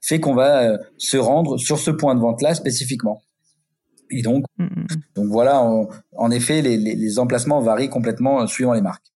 fait 0.00 0.20
qu'on 0.20 0.34
va 0.34 0.62
euh, 0.62 0.78
se 0.98 1.16
rendre 1.16 1.58
sur 1.58 1.78
ce 1.78 1.90
point 1.90 2.14
de 2.14 2.20
vente 2.20 2.42
là 2.42 2.54
spécifiquement. 2.54 3.22
Et 4.10 4.22
donc, 4.22 4.44
mm, 4.58 4.64
mm, 4.64 4.66
mm. 4.66 4.86
donc 5.16 5.26
voilà, 5.26 5.62
en 5.62 6.30
effet, 6.30 6.62
les, 6.62 6.76
les, 6.76 6.94
les, 6.94 7.18
emplacements 7.18 7.60
varient 7.60 7.88
complètement 7.88 8.42
euh, 8.42 8.46
suivant 8.46 8.74
les 8.74 8.82
marques. 8.82 9.12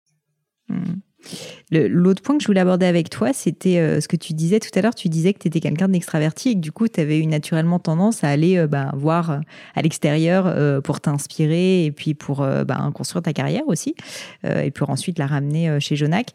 L'autre 1.72 2.22
point 2.22 2.37
que 2.37 2.43
je 2.43 2.47
voulais 2.47 2.61
aborder 2.61 2.87
avec 2.87 3.11
toi, 3.11 3.33
c'était 3.33 3.79
euh, 3.79 4.01
ce 4.01 4.07
que 4.07 4.14
tu 4.14 4.35
disais 4.35 4.61
tout 4.61 4.70
à 4.77 4.83
l'heure. 4.83 4.95
Tu 4.95 5.09
disais 5.09 5.33
que 5.33 5.41
tu 5.41 5.49
étais 5.49 5.59
quelqu'un 5.59 5.89
d'extraverti 5.89 6.51
et 6.51 6.55
que 6.55 6.61
du 6.61 6.70
coup, 6.70 6.87
tu 6.87 7.01
avais 7.01 7.18
eu 7.18 7.27
naturellement 7.27 7.81
tendance 7.81 8.22
à 8.22 8.29
aller 8.29 8.57
euh, 8.57 8.68
bah, 8.68 8.93
voir 8.97 9.31
euh, 9.33 9.39
à 9.74 9.83
l'extérieur 9.83 10.55
pour 10.83 11.01
t'inspirer 11.01 11.85
et 11.85 11.91
puis 11.91 12.14
pour 12.14 12.39
bah, 12.39 12.91
construire 12.95 13.22
ta 13.22 13.33
carrière 13.33 13.64
aussi, 13.66 13.95
et 14.45 14.70
puis 14.70 14.85
ensuite 14.87 15.18
la 15.18 15.27
ramener 15.27 15.81
chez 15.81 15.97
Jonac. 15.97 16.31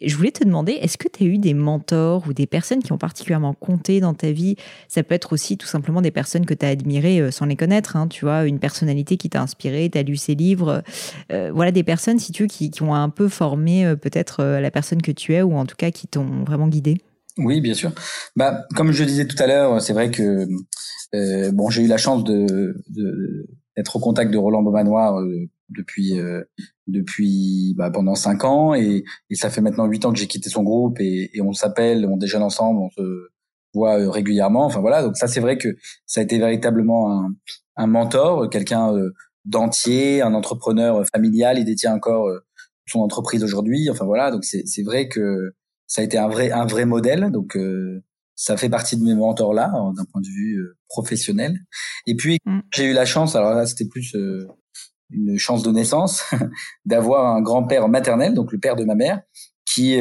Je 0.00 0.16
voulais 0.16 0.30
te 0.30 0.44
demander, 0.44 0.72
est-ce 0.72 0.98
que 0.98 1.08
tu 1.08 1.24
as 1.24 1.26
eu 1.26 1.38
des 1.38 1.54
mentors 1.54 2.24
ou 2.26 2.32
des 2.32 2.46
personnes 2.46 2.82
qui 2.82 2.92
ont 2.92 2.98
particulièrement 2.98 3.54
compté 3.54 4.00
dans 4.00 4.14
ta 4.14 4.30
vie? 4.30 4.56
Ça 4.88 5.02
peut 5.02 5.14
être 5.14 5.32
aussi 5.32 5.56
tout 5.56 5.66
simplement 5.66 6.00
des 6.00 6.10
personnes 6.10 6.46
que 6.46 6.54
tu 6.54 6.64
as 6.64 6.70
admirées 6.70 7.30
sans 7.30 7.46
les 7.46 7.56
connaître, 7.56 7.96
hein, 7.96 8.08
tu 8.08 8.24
vois, 8.24 8.44
une 8.44 8.58
personnalité 8.58 9.16
qui 9.16 9.28
t'a 9.28 9.42
inspiré, 9.42 9.90
tu 9.90 9.98
as 9.98 10.02
lu 10.02 10.16
ses 10.16 10.34
livres. 10.34 10.82
voilà 11.30 11.72
des 11.72 11.84
personnes, 11.84 12.18
si 12.18 12.32
tu 12.32 12.44
veux, 12.44 12.48
qui 12.48 12.70
ont 12.82 12.94
un 12.94 13.10
peu 13.10 13.28
formé 13.28 13.94
peut-être 14.00 14.35
la 14.42 14.70
personne 14.70 15.02
que 15.02 15.12
tu 15.12 15.34
es 15.34 15.42
ou 15.42 15.54
en 15.54 15.66
tout 15.66 15.76
cas 15.76 15.90
qui 15.90 16.06
t'ont 16.06 16.44
vraiment 16.44 16.68
guidé 16.68 17.00
Oui, 17.38 17.60
bien 17.60 17.74
sûr. 17.74 17.92
Bah, 18.36 18.66
comme 18.74 18.92
je 18.92 19.04
disais 19.04 19.26
tout 19.26 19.40
à 19.42 19.46
l'heure, 19.46 19.80
c'est 19.80 19.92
vrai 19.92 20.10
que 20.10 20.46
euh, 21.14 21.50
bon, 21.52 21.70
j'ai 21.70 21.82
eu 21.82 21.86
la 21.86 21.96
chance 21.96 22.24
de, 22.24 22.74
d'être 23.76 23.96
au 23.96 24.00
contact 24.00 24.32
de 24.32 24.38
Roland 24.38 24.62
Beaumanoir 24.62 25.20
euh, 25.20 25.48
depuis 25.70 26.18
euh, 26.18 26.42
depuis 26.86 27.74
bah, 27.76 27.90
pendant 27.90 28.14
cinq 28.14 28.44
ans 28.44 28.74
et, 28.74 29.04
ça 29.32 29.50
fait 29.50 29.60
maintenant 29.60 29.86
huit 29.86 30.04
ans 30.04 30.12
que 30.12 30.18
j'ai 30.18 30.26
quitté 30.26 30.48
son 30.48 30.62
groupe 30.62 31.00
et, 31.00 31.30
on 31.40 31.52
s'appelle, 31.52 32.06
on 32.06 32.16
déjeune 32.16 32.42
ensemble, 32.42 32.80
on 32.80 32.90
se 32.90 33.28
voit 33.74 33.98
euh, 33.98 34.10
régulièrement. 34.10 34.64
Enfin 34.64 34.80
voilà, 34.80 35.02
donc 35.02 35.16
ça 35.16 35.26
c'est 35.26 35.40
vrai 35.40 35.58
que 35.58 35.76
ça 36.06 36.20
a 36.20 36.24
été 36.24 36.38
véritablement 36.38 37.28
un 37.76 37.86
mentor, 37.86 38.48
quelqu'un 38.50 38.92
d'entier, 39.44 40.22
un 40.22 40.34
entrepreneur 40.34 41.04
familial. 41.06 41.58
Il 41.58 41.64
détient 41.64 41.94
encore 41.94 42.30
son 42.86 43.00
entreprise 43.00 43.44
aujourd'hui. 43.44 43.88
Enfin 43.90 44.04
voilà, 44.04 44.30
donc 44.30 44.44
c'est 44.44 44.66
c'est 44.66 44.82
vrai 44.82 45.08
que 45.08 45.52
ça 45.86 46.02
a 46.02 46.04
été 46.04 46.18
un 46.18 46.28
vrai 46.28 46.50
un 46.50 46.66
vrai 46.66 46.84
modèle. 46.84 47.30
Donc 47.30 47.56
euh, 47.56 48.02
ça 48.34 48.56
fait 48.56 48.68
partie 48.68 48.96
de 48.96 49.04
mes 49.04 49.14
mentors 49.14 49.54
là 49.54 49.70
d'un 49.96 50.04
point 50.04 50.20
de 50.20 50.28
vue 50.28 50.58
euh, 50.58 50.76
professionnel. 50.88 51.58
Et 52.06 52.14
puis 52.16 52.38
mm. 52.44 52.60
j'ai 52.72 52.84
eu 52.84 52.92
la 52.92 53.04
chance, 53.04 53.36
alors 53.36 53.54
là 53.54 53.66
c'était 53.66 53.86
plus 53.86 54.14
euh, 54.14 54.46
une 55.10 55.38
chance 55.38 55.62
de 55.62 55.70
naissance, 55.70 56.22
d'avoir 56.84 57.34
un 57.34 57.42
grand-père 57.42 57.88
maternel, 57.88 58.34
donc 58.34 58.52
le 58.52 58.58
père 58.58 58.76
de 58.76 58.84
ma 58.84 58.94
mère, 58.94 59.20
qui 59.64 59.96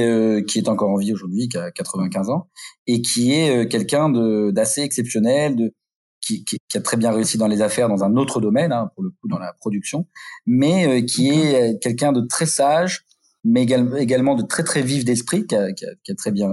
qui 0.48 0.60
est 0.60 0.70
encore 0.70 0.90
en 0.90 0.98
vie 0.98 1.14
aujourd'hui, 1.14 1.48
qui 1.50 1.58
a 1.58 1.72
95 1.72 2.30
ans, 2.30 2.50
et 2.88 3.02
qui 3.02 3.34
est 3.34 3.68
quelqu'un 3.68 4.10
de 4.10 4.52
d'assez 4.52 4.82
exceptionnel, 4.82 5.56
de 5.56 5.74
qui, 6.26 6.44
qui, 6.44 6.58
qui, 6.68 6.78
a 6.78 6.82
très 6.82 6.98
bien 6.98 7.12
réussi 7.12 7.38
dans 7.38 7.48
les 7.48 7.62
affaires 7.62 7.88
dans 7.88 8.04
un 8.04 8.16
autre 8.16 8.42
domaine, 8.42 8.72
hein, 8.72 8.90
pour 8.96 9.04
le 9.04 9.12
coup 9.12 9.28
dans 9.28 9.38
la 9.38 9.54
production, 9.60 10.08
mais 10.46 10.88
euh, 10.88 11.06
qui 11.06 11.30
est 11.30 11.76
euh, 11.76 11.78
quelqu'un 11.80 12.12
de 12.12 12.22
très 12.22 12.46
sage, 12.46 13.06
mais 13.44 13.62
également 13.64 14.36
de 14.36 14.42
très 14.42 14.64
très 14.64 14.82
vif 14.82 15.06
d'esprit, 15.06 15.46
qui 15.46 15.56
a, 15.56 15.72
qui, 15.72 15.86
qui 16.04 16.12
a, 16.12 16.16
très 16.16 16.32
bien, 16.32 16.50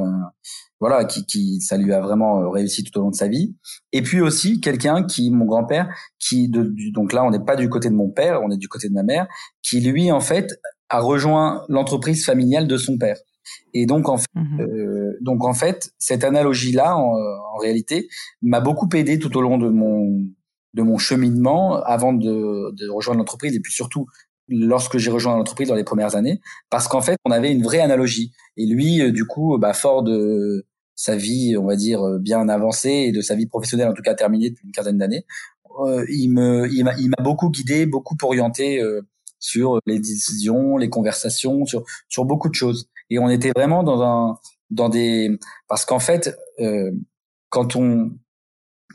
voilà, 0.78 1.04
qui, 1.04 1.24
qui 1.24 1.60
ça 1.60 1.78
lui 1.78 1.92
a 1.92 2.00
vraiment 2.00 2.42
euh, 2.42 2.48
réussi 2.48 2.84
tout 2.84 2.98
au 2.98 3.02
long 3.02 3.10
de 3.10 3.16
sa 3.16 3.28
vie. 3.28 3.56
Et 3.92 4.02
puis 4.02 4.20
aussi 4.20 4.60
quelqu'un 4.60 5.04
qui, 5.04 5.30
mon 5.30 5.46
grand-père, 5.46 5.88
qui 6.18 6.48
de, 6.48 6.74
donc 6.92 7.12
là 7.12 7.24
on 7.24 7.30
n'est 7.30 7.44
pas 7.44 7.56
du 7.56 7.68
côté 7.68 7.88
de 7.88 7.94
mon 7.94 8.10
père, 8.10 8.42
on 8.42 8.50
est 8.50 8.58
du 8.58 8.68
côté 8.68 8.88
de 8.88 8.94
ma 8.94 9.02
mère, 9.02 9.26
qui 9.62 9.80
lui 9.80 10.12
en 10.12 10.20
fait 10.20 10.60
a 10.90 11.00
rejoint 11.00 11.64
l'entreprise 11.68 12.24
familiale 12.26 12.68
de 12.68 12.76
son 12.76 12.98
père. 12.98 13.16
Et 13.74 13.86
donc 13.86 14.08
en 14.08 14.18
fait, 14.18 14.26
mmh 14.34 14.60
euh, 14.60 15.18
donc 15.20 15.44
en 15.44 15.54
fait, 15.54 15.92
cette 15.98 16.24
analogie-là, 16.24 16.96
en, 16.96 17.14
en, 17.14 17.58
réalité, 17.58 18.08
m'a 18.42 18.60
beaucoup 18.60 18.88
aidé 18.94 19.18
tout 19.18 19.36
au 19.36 19.40
long 19.40 19.58
de 19.58 19.68
mon 19.68 20.26
de 20.74 20.82
mon 20.82 20.96
cheminement 20.98 21.82
avant 21.82 22.12
de, 22.14 22.72
de 22.72 22.88
rejoindre 22.88 23.18
l'entreprise 23.18 23.54
et 23.54 23.60
puis 23.60 23.72
surtout 23.72 24.06
lorsque 24.48 24.96
j'ai 24.98 25.10
rejoint 25.10 25.36
l'entreprise 25.36 25.68
dans 25.68 25.74
les 25.74 25.84
premières 25.84 26.16
années, 26.16 26.40
parce 26.70 26.88
qu'en 26.88 27.02
fait, 27.02 27.16
on 27.24 27.30
avait 27.30 27.52
une 27.52 27.62
vraie 27.62 27.80
analogie. 27.80 28.32
Et 28.56 28.66
lui, 28.66 29.00
euh, 29.00 29.12
du 29.12 29.24
coup, 29.26 29.56
bah, 29.58 29.72
fort 29.72 30.02
de 30.02 30.66
sa 30.94 31.16
vie, 31.16 31.56
on 31.56 31.66
va 31.66 31.76
dire 31.76 32.02
bien 32.20 32.48
avancée 32.48 33.06
et 33.08 33.12
de 33.12 33.20
sa 33.20 33.34
vie 33.34 33.46
professionnelle 33.46 33.88
en 33.88 33.94
tout 33.94 34.02
cas 34.02 34.14
terminée 34.14 34.50
depuis 34.50 34.66
une 34.66 34.72
quinzaine 34.72 34.98
d'années, 34.98 35.24
euh, 35.80 36.04
il 36.08 36.28
me 36.28 36.68
il 36.70 36.84
m'a 36.84 37.22
beaucoup 37.22 37.50
guidé, 37.50 37.86
beaucoup 37.86 38.16
orienté 38.22 38.80
euh, 38.80 39.02
sur 39.38 39.80
les 39.86 39.98
décisions, 39.98 40.76
les 40.76 40.88
conversations, 40.90 41.64
sur 41.66 41.84
sur 42.08 42.24
beaucoup 42.24 42.48
de 42.48 42.54
choses 42.54 42.88
et 43.12 43.18
on 43.18 43.28
était 43.28 43.52
vraiment 43.54 43.82
dans 43.82 44.02
un 44.02 44.38
dans 44.70 44.88
des 44.88 45.38
parce 45.68 45.84
qu'en 45.84 45.98
fait 45.98 46.34
euh, 46.60 46.90
quand 47.50 47.76
on 47.76 48.10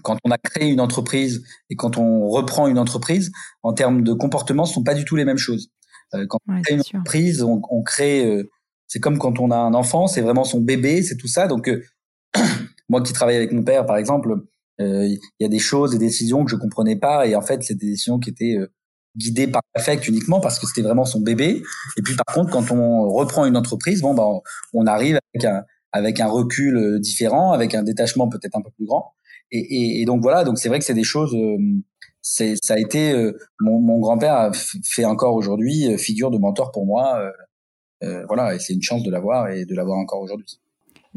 quand 0.03 0.17
on 0.23 0.31
a 0.31 0.37
créé 0.37 0.69
une 0.69 0.81
entreprise 0.81 1.43
et 1.69 1.75
quand 1.75 1.97
on 1.97 2.27
reprend 2.27 2.67
une 2.67 2.79
entreprise 2.79 3.31
en 3.61 3.73
termes 3.73 4.03
de 4.03 4.13
comportement 4.13 4.65
ce 4.65 4.73
sont 4.73 4.83
pas 4.83 4.95
du 4.95 5.05
tout 5.05 5.15
les 5.15 5.25
mêmes 5.25 5.37
choses. 5.37 5.69
Euh, 6.15 6.25
quand 6.27 6.39
on 6.47 6.61
crée 6.61 6.73
une 6.73 6.79
entreprise 6.79 7.43
on, 7.43 7.61
on 7.69 7.83
crée 7.83 8.25
euh, 8.25 8.49
c'est 8.87 8.99
comme 8.99 9.19
quand 9.19 9.39
on 9.39 9.51
a 9.51 9.57
un 9.57 9.73
enfant 9.75 10.07
c'est 10.07 10.21
vraiment 10.21 10.43
son 10.43 10.61
bébé 10.61 11.03
c'est 11.03 11.17
tout 11.17 11.27
ça. 11.27 11.47
Donc 11.47 11.69
euh, 11.69 11.83
moi 12.89 13.01
qui 13.03 13.13
travaille 13.13 13.35
avec 13.35 13.51
mon 13.51 13.63
père 13.63 13.85
par 13.85 13.97
exemple 13.97 14.33
euh, 14.79 15.05
il 15.05 15.19
y 15.39 15.45
a 15.45 15.49
des 15.49 15.59
choses 15.59 15.91
des 15.91 15.99
décisions 15.99 16.43
que 16.43 16.49
je 16.49 16.55
comprenais 16.55 16.95
pas. 16.95 17.27
Et 17.27 17.35
en 17.35 17.41
fait 17.41 17.61
c'est 17.61 17.75
des 17.75 17.91
décisions 17.91 18.17
qui 18.17 18.31
étaient 18.31 18.57
guidé 19.17 19.47
par 19.47 19.61
l'affect 19.75 20.07
uniquement 20.07 20.39
parce 20.39 20.59
que 20.59 20.67
c'était 20.67 20.81
vraiment 20.81 21.05
son 21.05 21.21
bébé. 21.21 21.63
Et 21.97 22.01
puis 22.01 22.15
par 22.15 22.33
contre, 22.33 22.51
quand 22.51 22.71
on 22.71 23.09
reprend 23.09 23.45
une 23.45 23.57
entreprise, 23.57 24.01
bon, 24.01 24.13
ben, 24.13 24.39
on 24.73 24.85
arrive 24.85 25.19
avec 25.33 25.45
un, 25.45 25.63
avec 25.91 26.19
un 26.19 26.27
recul 26.27 26.77
euh, 26.77 26.99
différent, 26.99 27.51
avec 27.51 27.75
un 27.75 27.83
détachement 27.83 28.29
peut-être 28.29 28.55
un 28.55 28.61
peu 28.61 28.71
plus 28.71 28.85
grand. 28.85 29.13
Et, 29.51 29.59
et, 29.59 30.01
et 30.01 30.05
donc 30.05 30.21
voilà, 30.21 30.43
donc 30.43 30.57
c'est 30.59 30.69
vrai 30.69 30.79
que 30.79 30.85
c'est 30.85 30.93
des 30.93 31.03
choses. 31.03 31.33
Euh, 31.33 31.57
c'est 32.21 32.55
ça 32.61 32.73
a 32.75 32.77
été 32.77 33.11
euh, 33.11 33.37
mon, 33.61 33.79
mon 33.79 33.99
grand-père 33.99 34.51
fait 34.83 35.05
encore 35.05 35.35
aujourd'hui 35.35 35.97
figure 35.97 36.31
de 36.31 36.37
mentor 36.37 36.71
pour 36.71 36.85
moi. 36.85 37.31
Euh, 38.03 38.23
voilà, 38.27 38.53
et 38.53 38.59
c'est 38.59 38.73
une 38.73 38.81
chance 38.81 39.03
de 39.03 39.09
l'avoir 39.09 39.49
et 39.49 39.65
de 39.65 39.75
l'avoir 39.75 39.97
encore 39.97 40.21
aujourd'hui. 40.21 40.59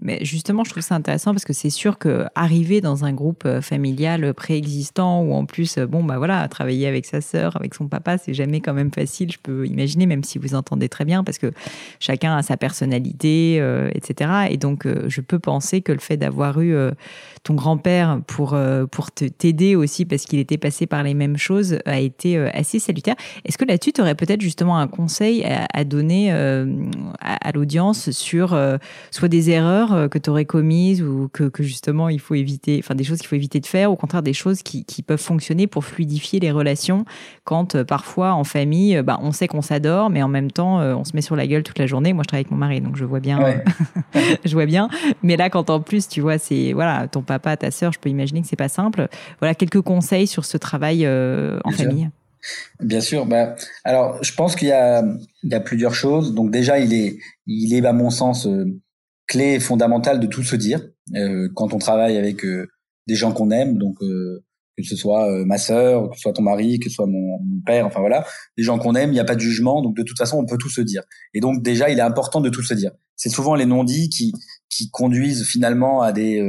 Mais 0.02 0.24
justement, 0.24 0.64
je 0.64 0.70
trouve 0.70 0.82
ça 0.82 0.94
intéressant 0.94 1.32
parce 1.32 1.44
que 1.44 1.52
c'est 1.52 1.70
sûr 1.70 1.98
que 1.98 2.24
arriver 2.34 2.80
dans 2.80 3.04
un 3.04 3.12
groupe 3.12 3.42
euh, 3.44 3.60
familial 3.60 4.32
préexistant 4.32 5.22
ou 5.22 5.34
en 5.34 5.44
plus, 5.44 5.76
euh, 5.76 5.86
bon, 5.86 6.02
bah 6.02 6.16
voilà, 6.16 6.48
travailler 6.48 6.86
avec 6.86 7.04
sa 7.04 7.20
sœur, 7.20 7.56
avec 7.56 7.74
son 7.74 7.86
papa, 7.86 8.16
c'est 8.16 8.32
jamais 8.32 8.60
quand 8.60 8.72
même 8.72 8.92
facile. 8.92 9.30
Je 9.30 9.38
peux 9.42 9.66
imaginer, 9.66 10.06
même 10.06 10.24
si 10.24 10.38
vous 10.38 10.54
entendez 10.54 10.88
très 10.88 11.04
bien, 11.04 11.22
parce 11.22 11.38
que 11.38 11.52
chacun 11.98 12.34
a 12.34 12.42
sa 12.42 12.56
personnalité, 12.56 13.58
euh, 13.60 13.90
etc. 13.94 14.48
Et 14.50 14.56
donc, 14.56 14.86
je 15.06 15.20
peux 15.20 15.38
penser 15.38 15.82
que 15.82 15.92
le 15.92 15.98
fait 15.98 16.16
d'avoir 16.16 16.60
eu 16.60 16.74
ton 17.42 17.54
grand-père 17.54 18.20
pour 18.26 18.56
pour 18.90 19.10
t'aider 19.10 19.76
aussi 19.76 20.04
parce 20.04 20.24
qu'il 20.24 20.38
était 20.38 20.58
passé 20.58 20.86
par 20.86 21.02
les 21.02 21.14
mêmes 21.14 21.36
choses 21.36 21.78
a 21.84 22.00
été 22.00 22.38
assez 22.38 22.78
salutaire. 22.78 23.16
Est-ce 23.44 23.58
que 23.58 23.64
là-dessus, 23.64 23.92
tu 23.92 24.00
aurais 24.00 24.14
peut-être 24.14 24.40
justement 24.40 24.78
un 24.78 24.88
conseil 24.88 25.44
à, 25.44 25.84
donner 25.84 26.30
à, 26.32 26.64
à 27.20 27.52
l'audience 27.52 28.10
sur 28.10 28.58
soit 29.10 29.28
des 29.28 29.50
erreurs 29.50 29.89
euh, 29.92 30.08
que 30.08 30.18
tu 30.18 30.30
aurais 30.30 30.44
commises 30.44 31.02
ou 31.02 31.28
que, 31.32 31.44
que, 31.44 31.62
justement 31.62 32.08
il 32.08 32.20
faut 32.20 32.34
éviter, 32.34 32.80
enfin 32.82 32.94
des 32.94 33.04
choses 33.04 33.18
qu'il 33.18 33.28
faut 33.28 33.36
éviter 33.36 33.60
de 33.60 33.66
faire, 33.66 33.90
au 33.90 33.96
contraire 33.96 34.22
des 34.22 34.32
choses 34.32 34.62
qui, 34.62 34.84
qui 34.84 35.02
peuvent 35.02 35.20
fonctionner 35.20 35.66
pour 35.66 35.84
fluidifier 35.84 36.40
les 36.40 36.50
relations 36.50 37.04
quand 37.44 37.74
euh, 37.74 37.84
parfois 37.84 38.32
en 38.32 38.44
famille, 38.44 38.96
euh, 38.96 39.02
bah, 39.02 39.18
on 39.22 39.32
sait 39.32 39.48
qu'on 39.48 39.62
s'adore, 39.62 40.10
mais 40.10 40.22
en 40.22 40.28
même 40.28 40.50
temps 40.50 40.80
on 40.80 41.04
se 41.04 41.14
met 41.14 41.22
sur 41.22 41.36
la 41.36 41.46
gueule 41.46 41.62
toute 41.62 41.78
la 41.78 41.86
journée. 41.86 42.12
Moi 42.12 42.22
je 42.24 42.28
travaille 42.28 42.42
avec 42.42 42.50
mon 42.50 42.58
mari, 42.58 42.80
donc 42.80 42.96
je 42.96 43.04
vois 43.04 43.20
bien, 43.20 43.62
je 44.44 44.52
vois 44.52 44.66
bien. 44.66 44.88
Mais 45.22 45.36
là 45.36 45.50
quand 45.50 45.70
en 45.70 45.80
plus 45.80 46.08
tu 46.08 46.20
vois 46.20 46.38
c'est 46.38 46.72
voilà 46.72 47.08
ton 47.08 47.22
papa, 47.22 47.56
ta 47.56 47.70
sœur, 47.70 47.92
je 47.92 47.98
peux 47.98 48.08
imaginer 48.08 48.42
que 48.42 48.48
c'est 48.48 48.56
pas 48.56 48.68
simple. 48.68 49.08
Voilà 49.40 49.54
quelques 49.54 49.80
conseils 49.80 50.26
sur 50.26 50.44
ce 50.44 50.56
travail 50.56 51.06
en 51.06 51.70
famille. 51.70 52.10
Bien 52.80 53.00
sûr. 53.00 53.26
Bah, 53.26 53.54
alors, 53.84 54.22
je 54.22 54.34
pense 54.34 54.56
qu'il 54.56 54.68
y 54.68 54.72
a, 54.72 55.04
il 55.42 55.50
y 55.50 55.54
a 55.54 55.60
plusieurs 55.60 55.94
choses. 55.94 56.34
Donc 56.34 56.50
déjà, 56.50 56.78
il 56.78 56.94
est, 56.94 57.18
il 57.46 57.74
est 57.74 57.84
à 57.84 57.92
mon 57.92 58.10
sens 58.10 58.48
clé 59.30 59.60
fondamentale 59.60 60.20
de 60.20 60.26
tout 60.26 60.42
se 60.42 60.56
dire 60.56 60.80
euh, 61.14 61.48
quand 61.54 61.72
on 61.72 61.78
travaille 61.78 62.18
avec 62.18 62.44
euh, 62.44 62.68
des 63.06 63.14
gens 63.14 63.32
qu'on 63.32 63.50
aime, 63.50 63.78
donc 63.78 63.98
que 64.00 64.84
ce 64.84 64.96
soit 64.96 65.44
ma 65.44 65.58
sœur, 65.58 66.10
que 66.10 66.16
ce 66.16 66.22
soit 66.22 66.32
ton 66.32 66.42
mari, 66.42 66.78
que 66.78 66.88
ce 66.88 66.94
soit 66.94 67.06
mon, 67.06 67.38
père, 67.66 67.86
enfin 67.86 68.00
voilà, 68.00 68.26
des 68.56 68.62
gens 68.62 68.78
qu'on 68.78 68.94
aime, 68.94 69.10
il 69.10 69.14
n'y 69.14 69.20
a 69.20 69.24
pas 69.24 69.34
de 69.34 69.40
jugement, 69.40 69.82
donc 69.82 69.96
de 69.96 70.02
toute 70.02 70.16
façon 70.16 70.38
on 70.38 70.46
peut 70.46 70.58
tout 70.58 70.70
se 70.70 70.80
dire. 70.80 71.02
Et 71.34 71.40
donc 71.40 71.62
déjà 71.62 71.90
il 71.90 71.98
est 71.98 72.02
important 72.02 72.40
de 72.40 72.50
tout 72.50 72.62
se 72.62 72.74
dire. 72.74 72.92
C'est 73.16 73.30
souvent 73.30 73.54
les 73.54 73.66
non-dits 73.66 74.08
qui 74.10 74.32
qui 74.68 74.90
conduisent 74.90 75.44
finalement 75.44 76.02
à 76.02 76.12
des 76.12 76.40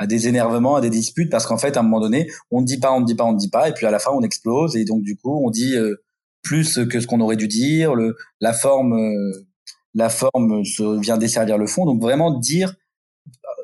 à 0.00 0.06
des 0.06 0.28
énervements, 0.28 0.76
à 0.76 0.80
des 0.80 0.88
disputes, 0.88 1.30
parce 1.30 1.46
qu'en 1.46 1.58
fait, 1.58 1.76
à 1.76 1.80
un 1.80 1.82
moment 1.82 2.00
donné, 2.00 2.30
on 2.50 2.62
ne 2.62 2.66
dit 2.66 2.78
pas, 2.78 2.90
on 2.90 3.00
ne 3.00 3.04
dit 3.04 3.14
pas, 3.14 3.24
on 3.24 3.34
ne 3.34 3.38
dit 3.38 3.50
pas, 3.50 3.68
et 3.68 3.72
puis 3.74 3.84
à 3.84 3.90
la 3.90 3.98
fin, 3.98 4.10
on 4.12 4.22
explose, 4.22 4.74
et 4.74 4.86
donc 4.86 5.02
du 5.02 5.14
coup, 5.14 5.44
on 5.44 5.50
dit 5.50 5.76
euh, 5.76 5.96
plus 6.42 6.80
que 6.88 7.00
ce 7.00 7.06
qu'on 7.06 7.20
aurait 7.20 7.36
dû 7.36 7.48
dire. 7.48 7.94
Le, 7.94 8.16
la 8.40 8.54
forme, 8.54 8.94
euh, 8.94 9.46
la 9.94 10.08
forme 10.08 10.64
se, 10.64 11.00
vient 11.00 11.18
desservir 11.18 11.58
le 11.58 11.66
fond. 11.66 11.84
Donc 11.84 12.00
vraiment 12.00 12.38
dire 12.38 12.74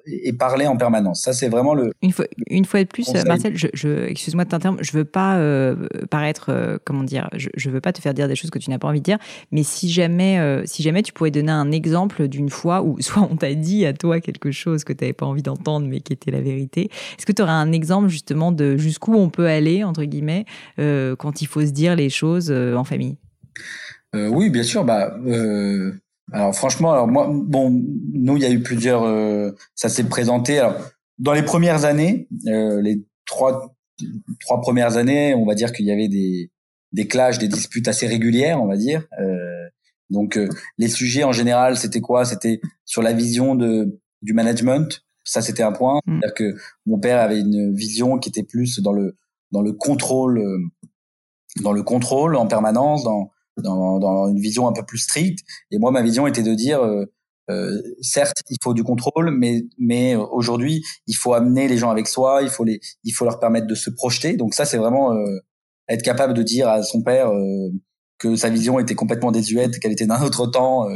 et 0.07 0.33
parler 0.33 0.67
en 0.67 0.77
permanence. 0.77 1.23
Ça, 1.23 1.33
c'est 1.33 1.49
vraiment 1.49 1.75
le. 1.75 1.93
Une 2.03 2.13
fois, 2.13 2.27
une 2.49 2.65
fois 2.65 2.83
de 2.83 2.89
plus, 2.89 3.13
Marcel, 3.27 3.57
je, 3.57 3.67
je 3.75 4.07
excuse-moi 4.07 4.45
de 4.45 4.51
t'interrompre, 4.51 4.83
je 4.83 4.93
veux 4.93 5.05
pas 5.05 5.37
euh, 5.37 5.89
paraître, 6.11 6.51
euh, 6.51 6.79
comment 6.85 7.03
dire, 7.03 7.29
je, 7.35 7.49
je 7.57 7.71
veux 7.71 7.81
pas 7.81 7.93
te 7.93 8.01
faire 8.01 8.15
dire 8.15 8.29
des 8.29 8.37
choses 8.37 8.51
que 8.51 8.59
tu 8.59 8.71
n'as 8.71 8.79
pas 8.79 8.89
envie 8.89 9.01
de 9.01 9.05
dire, 9.05 9.19
mais 9.51 9.63
si 9.63 9.91
jamais, 9.91 10.39
euh, 10.39 10.63
si 10.65 10.83
jamais 10.83 11.03
tu 11.03 11.13
pourrais 11.13 11.31
donner 11.31 11.53
un 11.53 11.73
exemple 11.73 12.29
d'une 12.29 12.51
fois 12.51 12.83
où 12.83 12.97
soit 13.01 13.29
on 13.31 13.37
t'a 13.37 13.55
dit 13.55 13.85
à 13.85 13.93
toi 13.93 14.21
quelque 14.21 14.53
chose 14.53 14.85
que 14.85 14.93
tu 14.93 15.05
n'avais 15.05 15.13
pas 15.13 15.27
envie 15.27 15.43
d'entendre, 15.43 15.87
mais 15.89 16.01
qui 16.01 16.13
était 16.13 16.31
la 16.31 16.41
vérité, 16.41 16.91
est-ce 17.19 17.27
que 17.27 17.33
tu 17.33 17.43
aurais 17.43 17.53
un 17.53 17.73
exemple 17.73 18.09
justement 18.09 18.53
de 18.53 18.77
jusqu'où 18.77 19.15
on 19.15 19.29
peut 19.29 19.47
aller, 19.47 19.83
entre 19.83 20.05
guillemets, 20.05 20.45
quand 20.77 21.43
il 21.43 21.47
faut 21.47 21.63
se 21.63 21.73
dire 21.73 21.97
les 21.97 22.11
choses 22.11 22.51
en 22.51 22.85
famille? 22.85 23.17
Oui, 24.15 24.51
bien 24.51 24.63
sûr. 24.63 24.85
Bah, 24.85 25.17
alors 26.33 26.55
franchement, 26.55 26.93
alors 26.93 27.07
moi, 27.07 27.31
bon, 27.31 27.71
nous 28.13 28.37
il 28.37 28.43
y 28.43 28.47
a 28.47 28.51
eu 28.51 28.63
plusieurs, 28.63 29.05
euh, 29.05 29.53
ça 29.75 29.89
s'est 29.89 30.05
présenté. 30.05 30.59
Alors 30.59 30.75
dans 31.19 31.33
les 31.33 31.43
premières 31.43 31.85
années, 31.85 32.29
euh, 32.47 32.81
les 32.83 33.05
trois 33.27 33.77
trois 34.41 34.61
premières 34.61 34.97
années, 34.97 35.35
on 35.35 35.47
va 35.47 35.55
dire 35.55 35.73
qu'il 35.73 35.87
y 35.87 35.93
avait 35.93 36.09
des 36.09 36.51
des 36.93 37.07
clashs, 37.07 37.39
des 37.39 37.49
disputes 37.49 37.89
assez 37.89 38.07
régulières, 38.07 38.63
on 38.63 38.67
va 38.67 38.77
dire. 38.77 39.07
Euh, 39.21 39.69
donc 40.11 40.37
euh, 40.37 40.49
les 40.79 40.89
sujets 40.89 41.25
en 41.25 41.33
général, 41.33 41.77
c'était 41.77 42.01
quoi? 42.01 42.25
C'était 42.25 42.61
sur 42.85 43.03
la 43.03 43.13
vision 43.13 43.55
de 43.55 44.01
du 44.23 44.33
management. 44.33 45.03
Ça 45.25 45.43
c'était 45.43 45.63
un 45.63 45.73
point, 45.73 46.01
mm. 46.07 46.21
c'est-à-dire 46.21 46.35
que 46.35 46.55
mon 46.87 46.99
père 46.99 47.21
avait 47.21 47.41
une 47.41 47.75
vision 47.75 48.19
qui 48.19 48.29
était 48.29 48.45
plus 48.45 48.81
dans 48.81 48.93
le 48.93 49.17
dans 49.53 49.63
le 49.63 49.73
contrôle 49.73 50.43
dans 51.63 51.73
le 51.73 51.83
contrôle 51.83 52.37
en 52.37 52.47
permanence, 52.47 53.05
dans 53.05 53.31
dans, 53.63 53.99
dans, 53.99 54.29
une 54.29 54.41
vision 54.41 54.69
un 54.69 54.73
peu 54.73 54.85
plus 54.85 54.99
stricte. 54.99 55.45
Et 55.71 55.79
moi, 55.79 55.91
ma 55.91 56.03
vision 56.03 56.27
était 56.27 56.43
de 56.43 56.55
dire, 56.55 56.83
euh, 56.83 57.05
euh, 57.51 57.81
certes, 58.01 58.43
il 58.51 58.57
faut 58.63 58.75
du 58.75 58.83
contrôle, 58.83 59.31
mais 59.31 59.63
mais 59.79 60.17
aujourd'hui, 60.17 60.85
il 61.07 61.15
faut 61.15 61.33
amener 61.33 61.69
les 61.69 61.79
gens 61.79 61.91
avec 61.91 62.09
soi, 62.09 62.41
il 62.43 62.49
faut 62.49 62.65
les, 62.65 62.81
il 63.05 63.13
faut 63.13 63.25
leur 63.25 63.39
permettre 63.39 63.67
de 63.67 63.75
se 63.75 63.91
projeter. 63.91 64.37
Donc 64.37 64.55
ça, 64.55 64.65
c'est 64.65 64.79
vraiment 64.79 65.13
euh, 65.13 65.39
être 65.89 66.03
capable 66.03 66.35
de 66.35 66.43
dire 66.43 66.69
à 66.69 66.83
son 66.83 67.03
père 67.03 67.29
euh, 67.31 67.71
que 68.19 68.35
sa 68.35 68.49
vision 68.49 68.79
était 68.79 68.95
complètement 68.95 69.31
désuète, 69.31 69.79
qu'elle 69.79 69.93
était 69.93 70.07
d'un 70.07 70.23
autre 70.23 70.47
temps, 70.47 70.89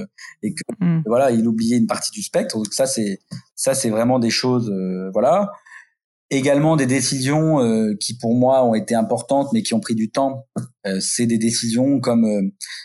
et 0.43 0.55
que 0.55 0.63
mm. 0.81 1.03
voilà, 1.07 1.31
il 1.31 1.47
oubliait 1.47 1.77
une 1.77 1.87
partie 1.87 2.11
du 2.13 2.23
spectre. 2.23 2.57
Donc 2.57 2.73
ça, 2.73 2.87
c'est 2.87 3.19
ça, 3.55 3.75
c'est 3.75 3.91
vraiment 3.91 4.19
des 4.19 4.31
choses, 4.31 4.73
voilà 5.13 5.51
également 6.31 6.76
des 6.76 6.87
décisions 6.87 7.61
euh, 7.61 7.95
qui 7.99 8.16
pour 8.16 8.35
moi 8.35 8.64
ont 8.64 8.74
été 8.74 8.95
importantes 8.95 9.49
mais 9.53 9.62
qui 9.62 9.74
ont 9.74 9.81
pris 9.81 9.95
du 9.95 10.11
temps. 10.11 10.47
Euh, 10.87 10.99
c'est 11.01 11.26
des 11.26 11.39
décisions 11.39 12.01
comme 12.01 12.24
euh, 12.24 12.43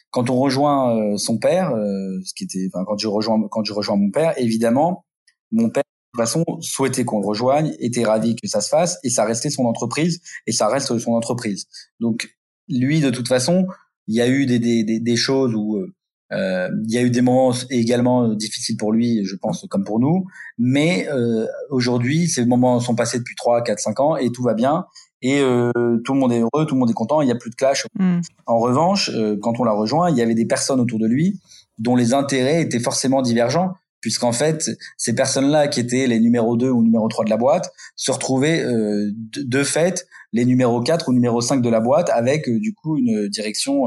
quand 0.10 0.30
on 0.30 0.38
rejoint 0.38 1.18
son 1.18 1.38
père, 1.38 1.72
ce 2.24 2.34
qui 2.34 2.46
était, 2.46 2.70
quand 2.72 2.98
je 2.98 3.08
rejoins 3.08 3.48
quand 3.50 3.64
je 3.64 3.74
rejoins 3.74 3.98
mon 3.98 4.12
père, 4.12 4.34
évidemment, 4.38 5.06
mon 5.52 5.70
père 5.70 5.84
de 5.84 6.20
toute 6.20 6.26
façon 6.26 6.46
souhaitait 6.62 7.04
qu'on 7.04 7.20
le 7.20 7.28
rejoigne, 7.28 7.76
était 7.80 8.06
ravi 8.06 8.36
que 8.36 8.48
ça 8.48 8.62
se 8.62 8.70
fasse 8.70 8.98
et 9.04 9.10
ça 9.10 9.26
restait 9.26 9.50
son 9.50 9.66
entreprise 9.66 10.22
et 10.48 10.52
ça 10.52 10.68
reste 10.68 10.98
son 10.98 11.12
entreprise. 11.12 11.68
Donc 12.00 12.30
lui 12.70 13.02
de 13.02 13.10
toute 13.10 13.28
façon, 13.28 13.68
il 14.08 14.16
y 14.16 14.22
a 14.22 14.28
eu 14.28 14.46
des 14.46 14.60
des, 14.60 14.84
des, 14.84 15.00
des 15.00 15.16
choses 15.16 15.54
où 15.54 15.78
euh, 15.78 15.94
il 16.32 16.92
y 16.92 16.98
a 16.98 17.02
eu 17.02 17.10
des 17.10 17.22
moments 17.22 17.54
également 17.70 18.34
difficiles 18.34 18.78
pour 18.78 18.92
lui, 18.92 19.24
je 19.26 19.36
pense, 19.36 19.66
comme 19.70 19.84
pour 19.84 20.00
nous. 20.00 20.26
Mais 20.58 21.08
euh, 21.10 21.46
aujourd'hui, 21.70 22.28
ces 22.28 22.46
moments 22.46 22.80
sont 22.80 22.96
passés 22.96 23.20
depuis 23.20 23.36
3, 23.36 23.64
4, 23.64 23.80
5 23.80 24.00
ans 24.00 24.16
et 24.16 24.32
tout 24.32 24.44
va 24.44 24.54
bien. 24.54 24.86
Et 25.22 25.40
euh, 25.40 25.72
tout 26.04 26.14
le 26.14 26.20
monde 26.20 26.32
est 26.32 26.40
heureux, 26.40 26.68
tout 26.68 26.76
le 26.76 26.80
monde 26.80 26.92
est 26.92 26.94
content, 26.94 27.22
il 27.22 27.26
n'y 27.26 27.32
a 27.32 27.36
plus 27.36 27.50
de 27.50 27.56
clash. 27.56 27.88
Mm. 27.98 28.20
En 28.46 28.60
revanche, 28.60 29.10
euh, 29.10 29.36
quand 29.42 29.60
on 29.60 29.64
l'a 29.64 29.72
rejoint, 29.72 30.12
il 30.12 30.18
y 30.18 30.22
avait 30.22 30.36
des 30.36 30.46
personnes 30.46 30.80
autour 30.80 31.00
de 31.00 31.08
lui 31.08 31.40
dont 31.80 31.96
les 31.96 32.14
intérêts 32.14 32.62
étaient 32.62 32.80
forcément 32.80 33.24
divergents, 33.24 33.74
puisqu'en 34.02 34.32
fait, 34.32 34.70
ces 34.98 35.16
personnes-là 35.16 35.68
qui 35.68 35.80
étaient 35.80 36.06
les 36.06 36.20
numéros 36.20 36.56
2 36.58 36.70
ou 36.70 36.84
numéro 36.84 37.08
3 37.08 37.26
de 37.26 37.32
la 37.32 37.38
boîte 37.38 37.72
se 37.96 38.12
retrouvaient 38.12 38.64
euh, 38.64 39.12
de, 39.34 39.42
de, 39.42 39.64
fait 39.64 40.06
les 40.32 40.46
numéros 40.46 40.82
4 40.82 41.10
ou 41.10 41.14
numéro 41.14 41.42
5 41.42 41.62
de 41.62 41.70
la 41.70 41.80
boîte 41.80 42.10
avec 42.12 42.48
du 42.48 42.76
coup 42.76 42.98
une 42.98 43.28
direction 43.28 43.86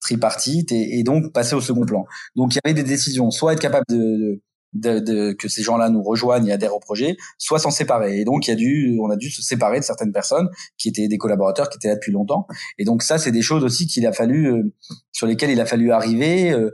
tripartite 0.00 0.72
et, 0.72 0.98
et, 0.98 1.02
donc 1.02 1.32
passer 1.32 1.54
au 1.54 1.60
second 1.60 1.84
plan. 1.84 2.06
Donc 2.36 2.54
il 2.54 2.56
y 2.56 2.60
avait 2.64 2.74
des 2.74 2.88
décisions, 2.88 3.30
soit 3.30 3.52
être 3.52 3.60
capable 3.60 3.84
de, 3.88 4.40
de, 4.72 4.98
de 4.98 5.32
que 5.32 5.48
ces 5.48 5.62
gens-là 5.62 5.90
nous 5.90 6.02
rejoignent 6.02 6.46
et 6.48 6.52
adhèrent 6.52 6.74
au 6.74 6.80
projet, 6.80 7.16
soit 7.38 7.58
s'en 7.58 7.70
séparer. 7.70 8.20
Et 8.20 8.24
donc 8.24 8.46
il 8.46 8.50
y 8.50 8.52
a 8.52 8.56
dû, 8.56 8.98
on 9.02 9.10
a 9.10 9.16
dû 9.16 9.30
se 9.30 9.42
séparer 9.42 9.80
de 9.80 9.84
certaines 9.84 10.12
personnes 10.12 10.48
qui 10.78 10.88
étaient 10.88 11.08
des 11.08 11.18
collaborateurs 11.18 11.68
qui 11.68 11.76
étaient 11.76 11.88
là 11.88 11.94
depuis 11.94 12.12
longtemps. 12.12 12.46
Et 12.78 12.84
donc 12.84 13.02
ça, 13.02 13.18
c'est 13.18 13.32
des 13.32 13.42
choses 13.42 13.64
aussi 13.64 13.86
qu'il 13.86 14.06
a 14.06 14.12
fallu, 14.12 14.50
euh, 14.50 14.72
sur 15.12 15.26
lesquelles 15.26 15.50
il 15.50 15.60
a 15.60 15.66
fallu 15.66 15.92
arriver. 15.92 16.50
Euh, 16.52 16.70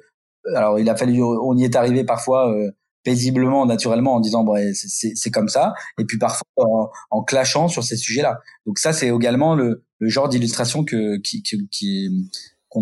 alors 0.54 0.78
il 0.78 0.88
a 0.88 0.96
fallu, 0.96 1.22
on 1.22 1.56
y 1.56 1.64
est 1.64 1.76
arrivé 1.76 2.04
parfois. 2.04 2.52
Euh, 2.52 2.70
paisiblement, 3.02 3.66
naturellement, 3.66 4.16
en 4.16 4.20
disant 4.20 4.42
bon, 4.42 4.56
c'est 4.74 5.30
comme 5.30 5.48
ça, 5.48 5.74
et 5.96 6.04
puis 6.04 6.18
parfois 6.18 6.44
en, 6.56 6.90
en 7.10 7.22
clashant 7.22 7.68
sur 7.68 7.84
ces 7.84 7.96
sujets-là. 7.96 8.40
Donc 8.66 8.80
ça, 8.80 8.92
c'est 8.92 9.10
également 9.10 9.54
le, 9.54 9.84
le 10.00 10.08
genre 10.08 10.28
d'illustration 10.28 10.84
que 10.84 11.16
qui, 11.18 11.40
qui, 11.44 11.68
qui, 11.70 12.10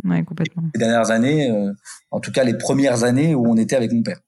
ouais, 0.04 0.22
complètement. 0.24 0.64
les 0.74 0.78
dernières 0.78 1.10
années, 1.10 1.50
euh, 1.50 1.72
en 2.10 2.20
tout 2.20 2.32
cas 2.32 2.44
les 2.44 2.56
premières 2.56 3.04
années 3.04 3.34
où 3.34 3.46
on 3.46 3.56
était 3.56 3.76
avec 3.76 3.92
mon 3.92 4.02
père. 4.02 4.20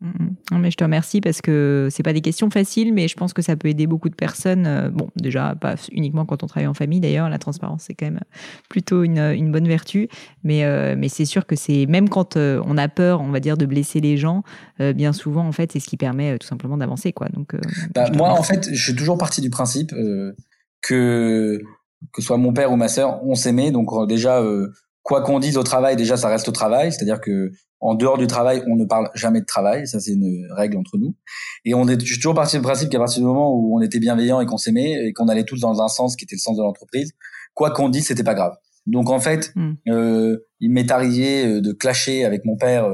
Mm, 0.00 0.08
mm. 0.52 0.58
mais 0.58 0.70
je 0.70 0.76
te 0.76 0.84
remercie 0.84 1.20
parce 1.20 1.42
que 1.42 1.88
c'est 1.90 2.02
pas 2.02 2.14
des 2.14 2.22
questions 2.22 2.48
faciles, 2.48 2.94
mais 2.94 3.06
je 3.06 3.16
pense 3.16 3.34
que 3.34 3.42
ça 3.42 3.56
peut 3.56 3.68
aider 3.68 3.86
beaucoup 3.86 4.08
de 4.08 4.14
personnes. 4.14 4.66
Euh, 4.66 4.88
bon, 4.88 5.10
déjà, 5.16 5.54
pas 5.54 5.74
uniquement 5.92 6.24
quand 6.24 6.42
on 6.42 6.46
travaille 6.46 6.66
en 6.66 6.74
famille 6.74 7.00
d'ailleurs, 7.00 7.28
la 7.28 7.38
transparence 7.38 7.84
c'est 7.86 7.94
quand 7.94 8.06
même 8.06 8.20
plutôt 8.70 9.02
une, 9.02 9.18
une 9.18 9.52
bonne 9.52 9.68
vertu, 9.68 10.08
mais, 10.42 10.64
euh, 10.64 10.94
mais 10.96 11.08
c'est 11.08 11.26
sûr 11.26 11.46
que 11.46 11.56
c'est 11.56 11.86
même 11.86 12.08
quand 12.08 12.36
on 12.36 12.78
a 12.78 12.88
peur, 12.88 13.20
on 13.20 13.30
va 13.30 13.40
dire, 13.40 13.56
de 13.56 13.66
blesser 13.66 14.00
les 14.00 14.16
gens, 14.16 14.42
bien 14.78 15.12
souvent 15.12 15.46
en 15.46 15.52
fait, 15.52 15.72
c'est 15.72 15.80
ce 15.80 15.88
qui 15.88 15.96
permet 15.96 16.38
tout 16.38 16.46
simplement 16.46 16.78
d'avancer. 16.78 17.12
quoi. 17.12 17.28
Donc, 17.28 17.54
bah, 17.94 18.10
moi, 18.16 18.30
en 18.30 18.42
fait, 18.42 18.70
je 18.72 18.82
suis 18.82 18.96
toujours 18.96 19.18
parti 19.18 19.40
du 19.40 19.50
principe 19.50 19.92
que 20.82 21.60
que 22.12 22.22
ce 22.22 22.26
soit 22.26 22.36
mon 22.36 22.52
père 22.52 22.72
ou 22.72 22.76
ma 22.76 22.88
sœur, 22.88 23.20
on 23.24 23.34
s'aimait. 23.34 23.70
Donc 23.70 23.92
euh, 23.92 24.06
déjà, 24.06 24.40
euh, 24.40 24.72
quoi 25.02 25.22
qu'on 25.22 25.38
dise 25.38 25.56
au 25.56 25.62
travail, 25.62 25.96
déjà 25.96 26.16
ça 26.16 26.28
reste 26.28 26.48
au 26.48 26.52
travail. 26.52 26.92
C'est-à-dire 26.92 27.20
que 27.20 27.52
en 27.80 27.94
dehors 27.94 28.18
du 28.18 28.26
travail, 28.26 28.62
on 28.66 28.76
ne 28.76 28.84
parle 28.84 29.10
jamais 29.14 29.40
de 29.40 29.46
travail. 29.46 29.86
Ça 29.86 30.00
c'est 30.00 30.12
une 30.12 30.46
règle 30.50 30.76
entre 30.76 30.98
nous. 30.98 31.14
Et 31.64 31.74
on 31.74 31.88
est, 31.88 32.00
je 32.00 32.06
suis 32.06 32.16
toujours 32.16 32.34
parti 32.34 32.56
du 32.56 32.62
principe 32.62 32.90
qu'à 32.90 32.98
partir 32.98 33.20
du 33.20 33.26
moment 33.26 33.54
où 33.54 33.76
on 33.76 33.80
était 33.80 34.00
bienveillant 34.00 34.40
et 34.40 34.46
qu'on 34.46 34.58
s'aimait 34.58 35.06
et 35.06 35.12
qu'on 35.12 35.28
allait 35.28 35.44
tous 35.44 35.60
dans 35.60 35.80
un 35.80 35.88
sens 35.88 36.16
qui 36.16 36.24
était 36.24 36.36
le 36.36 36.40
sens 36.40 36.56
de 36.56 36.62
l'entreprise, 36.62 37.12
quoi 37.54 37.70
qu'on 37.70 37.88
dise, 37.88 38.06
c'était 38.06 38.24
pas 38.24 38.34
grave. 38.34 38.56
Donc 38.86 39.10
en 39.10 39.20
fait, 39.20 39.52
hmm. 39.56 39.72
euh, 39.88 40.38
il 40.58 40.72
m'est 40.72 40.90
arrivé 40.90 41.46
euh, 41.46 41.60
de 41.60 41.72
clasher 41.72 42.24
avec 42.24 42.44
mon 42.44 42.56
père 42.56 42.90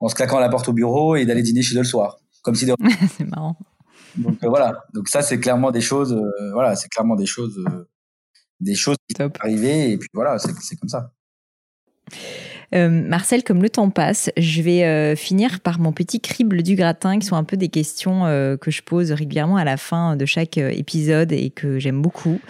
en 0.00 0.08
se 0.08 0.14
claquant 0.14 0.40
la 0.40 0.48
porte 0.48 0.68
au 0.68 0.72
bureau 0.72 1.16
et 1.16 1.24
d'aller 1.24 1.42
dîner 1.42 1.62
chez 1.62 1.76
eux 1.76 1.80
le 1.80 1.84
soir, 1.84 2.18
comme 2.42 2.54
si. 2.54 2.66
c'est 3.16 3.24
marrant. 3.24 3.56
Donc 4.16 4.44
voilà. 4.44 4.84
Donc 4.92 5.08
ça 5.08 5.22
c'est 5.22 5.38
clairement 5.38 5.70
des 5.70 5.80
choses. 5.80 6.20
voilà, 6.52 6.74
c'est 6.74 6.88
clairement 6.88 7.14
des 7.14 7.26
choses 7.26 7.64
des 8.60 8.74
choses 8.74 8.96
qui 9.08 9.14
peuvent 9.14 9.32
arriver 9.40 9.92
et 9.92 9.98
puis 9.98 10.08
voilà, 10.12 10.38
c'est 10.38 10.76
comme 10.76 10.88
ça. 10.88 11.12
Euh, 12.74 12.88
Marcel, 12.88 13.42
comme 13.42 13.62
le 13.62 13.68
temps 13.68 13.90
passe, 13.90 14.30
je 14.36 14.62
vais 14.62 14.84
euh, 14.84 15.16
finir 15.16 15.60
par 15.60 15.80
mon 15.80 15.92
petit 15.92 16.20
crible 16.20 16.62
du 16.62 16.76
gratin, 16.76 17.18
qui 17.18 17.26
sont 17.26 17.36
un 17.36 17.44
peu 17.44 17.56
des 17.56 17.68
questions 17.68 18.26
euh, 18.26 18.56
que 18.56 18.70
je 18.70 18.82
pose 18.82 19.10
régulièrement 19.10 19.56
à 19.56 19.64
la 19.64 19.76
fin 19.76 20.16
de 20.16 20.24
chaque 20.24 20.56
épisode 20.58 21.32
et 21.32 21.50
que 21.50 21.78
j'aime 21.78 22.00
beaucoup. 22.00 22.40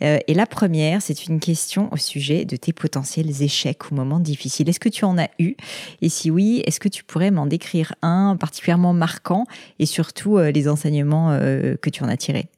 et 0.00 0.34
la 0.34 0.46
première, 0.46 1.02
c'est 1.02 1.26
une 1.26 1.40
question 1.40 1.92
au 1.92 1.96
sujet 1.96 2.44
de 2.44 2.56
tes 2.56 2.72
potentiels 2.72 3.42
échecs 3.42 3.90
ou 3.90 3.94
moments 3.94 4.18
difficiles. 4.18 4.68
Est-ce 4.68 4.80
que 4.80 4.88
tu 4.88 5.04
en 5.04 5.18
as 5.18 5.28
eu? 5.38 5.54
Et 6.00 6.08
si 6.08 6.30
oui, 6.30 6.62
est-ce 6.66 6.80
que 6.80 6.88
tu 6.88 7.04
pourrais 7.04 7.30
m'en 7.30 7.46
décrire 7.46 7.94
un 8.00 8.36
particulièrement 8.36 8.94
marquant 8.94 9.44
et 9.78 9.86
surtout 9.86 10.38
les 10.38 10.68
enseignements 10.68 11.38
que 11.38 11.90
tu 11.90 12.02
en 12.02 12.08
as 12.08 12.16
tirés? 12.16 12.48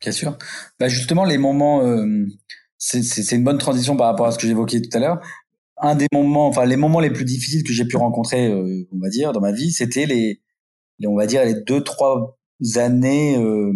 Bien 0.00 0.12
sûr. 0.12 0.38
Bah 0.78 0.88
justement, 0.88 1.24
les 1.24 1.38
moments, 1.38 1.82
euh, 1.84 2.26
c'est 2.78 3.32
une 3.32 3.44
bonne 3.44 3.58
transition 3.58 3.96
par 3.96 4.06
rapport 4.06 4.26
à 4.26 4.32
ce 4.32 4.38
que 4.38 4.46
j'évoquais 4.46 4.80
tout 4.80 4.96
à 4.96 5.00
l'heure. 5.00 5.20
Un 5.78 5.94
des 5.94 6.06
moments, 6.12 6.46
enfin 6.46 6.64
les 6.64 6.76
moments 6.76 7.00
les 7.00 7.10
plus 7.10 7.24
difficiles 7.24 7.62
que 7.64 7.72
j'ai 7.72 7.84
pu 7.84 7.96
rencontrer, 7.96 8.46
euh, 8.48 8.88
on 8.92 8.98
va 8.98 9.08
dire, 9.08 9.32
dans 9.32 9.40
ma 9.40 9.52
vie, 9.52 9.70
c'était 9.72 10.06
les, 10.06 10.40
les, 10.98 11.08
on 11.08 11.16
va 11.16 11.26
dire, 11.26 11.44
les 11.44 11.54
deux 11.54 11.82
trois 11.82 12.38
années. 12.76 13.36
Euh, 13.38 13.72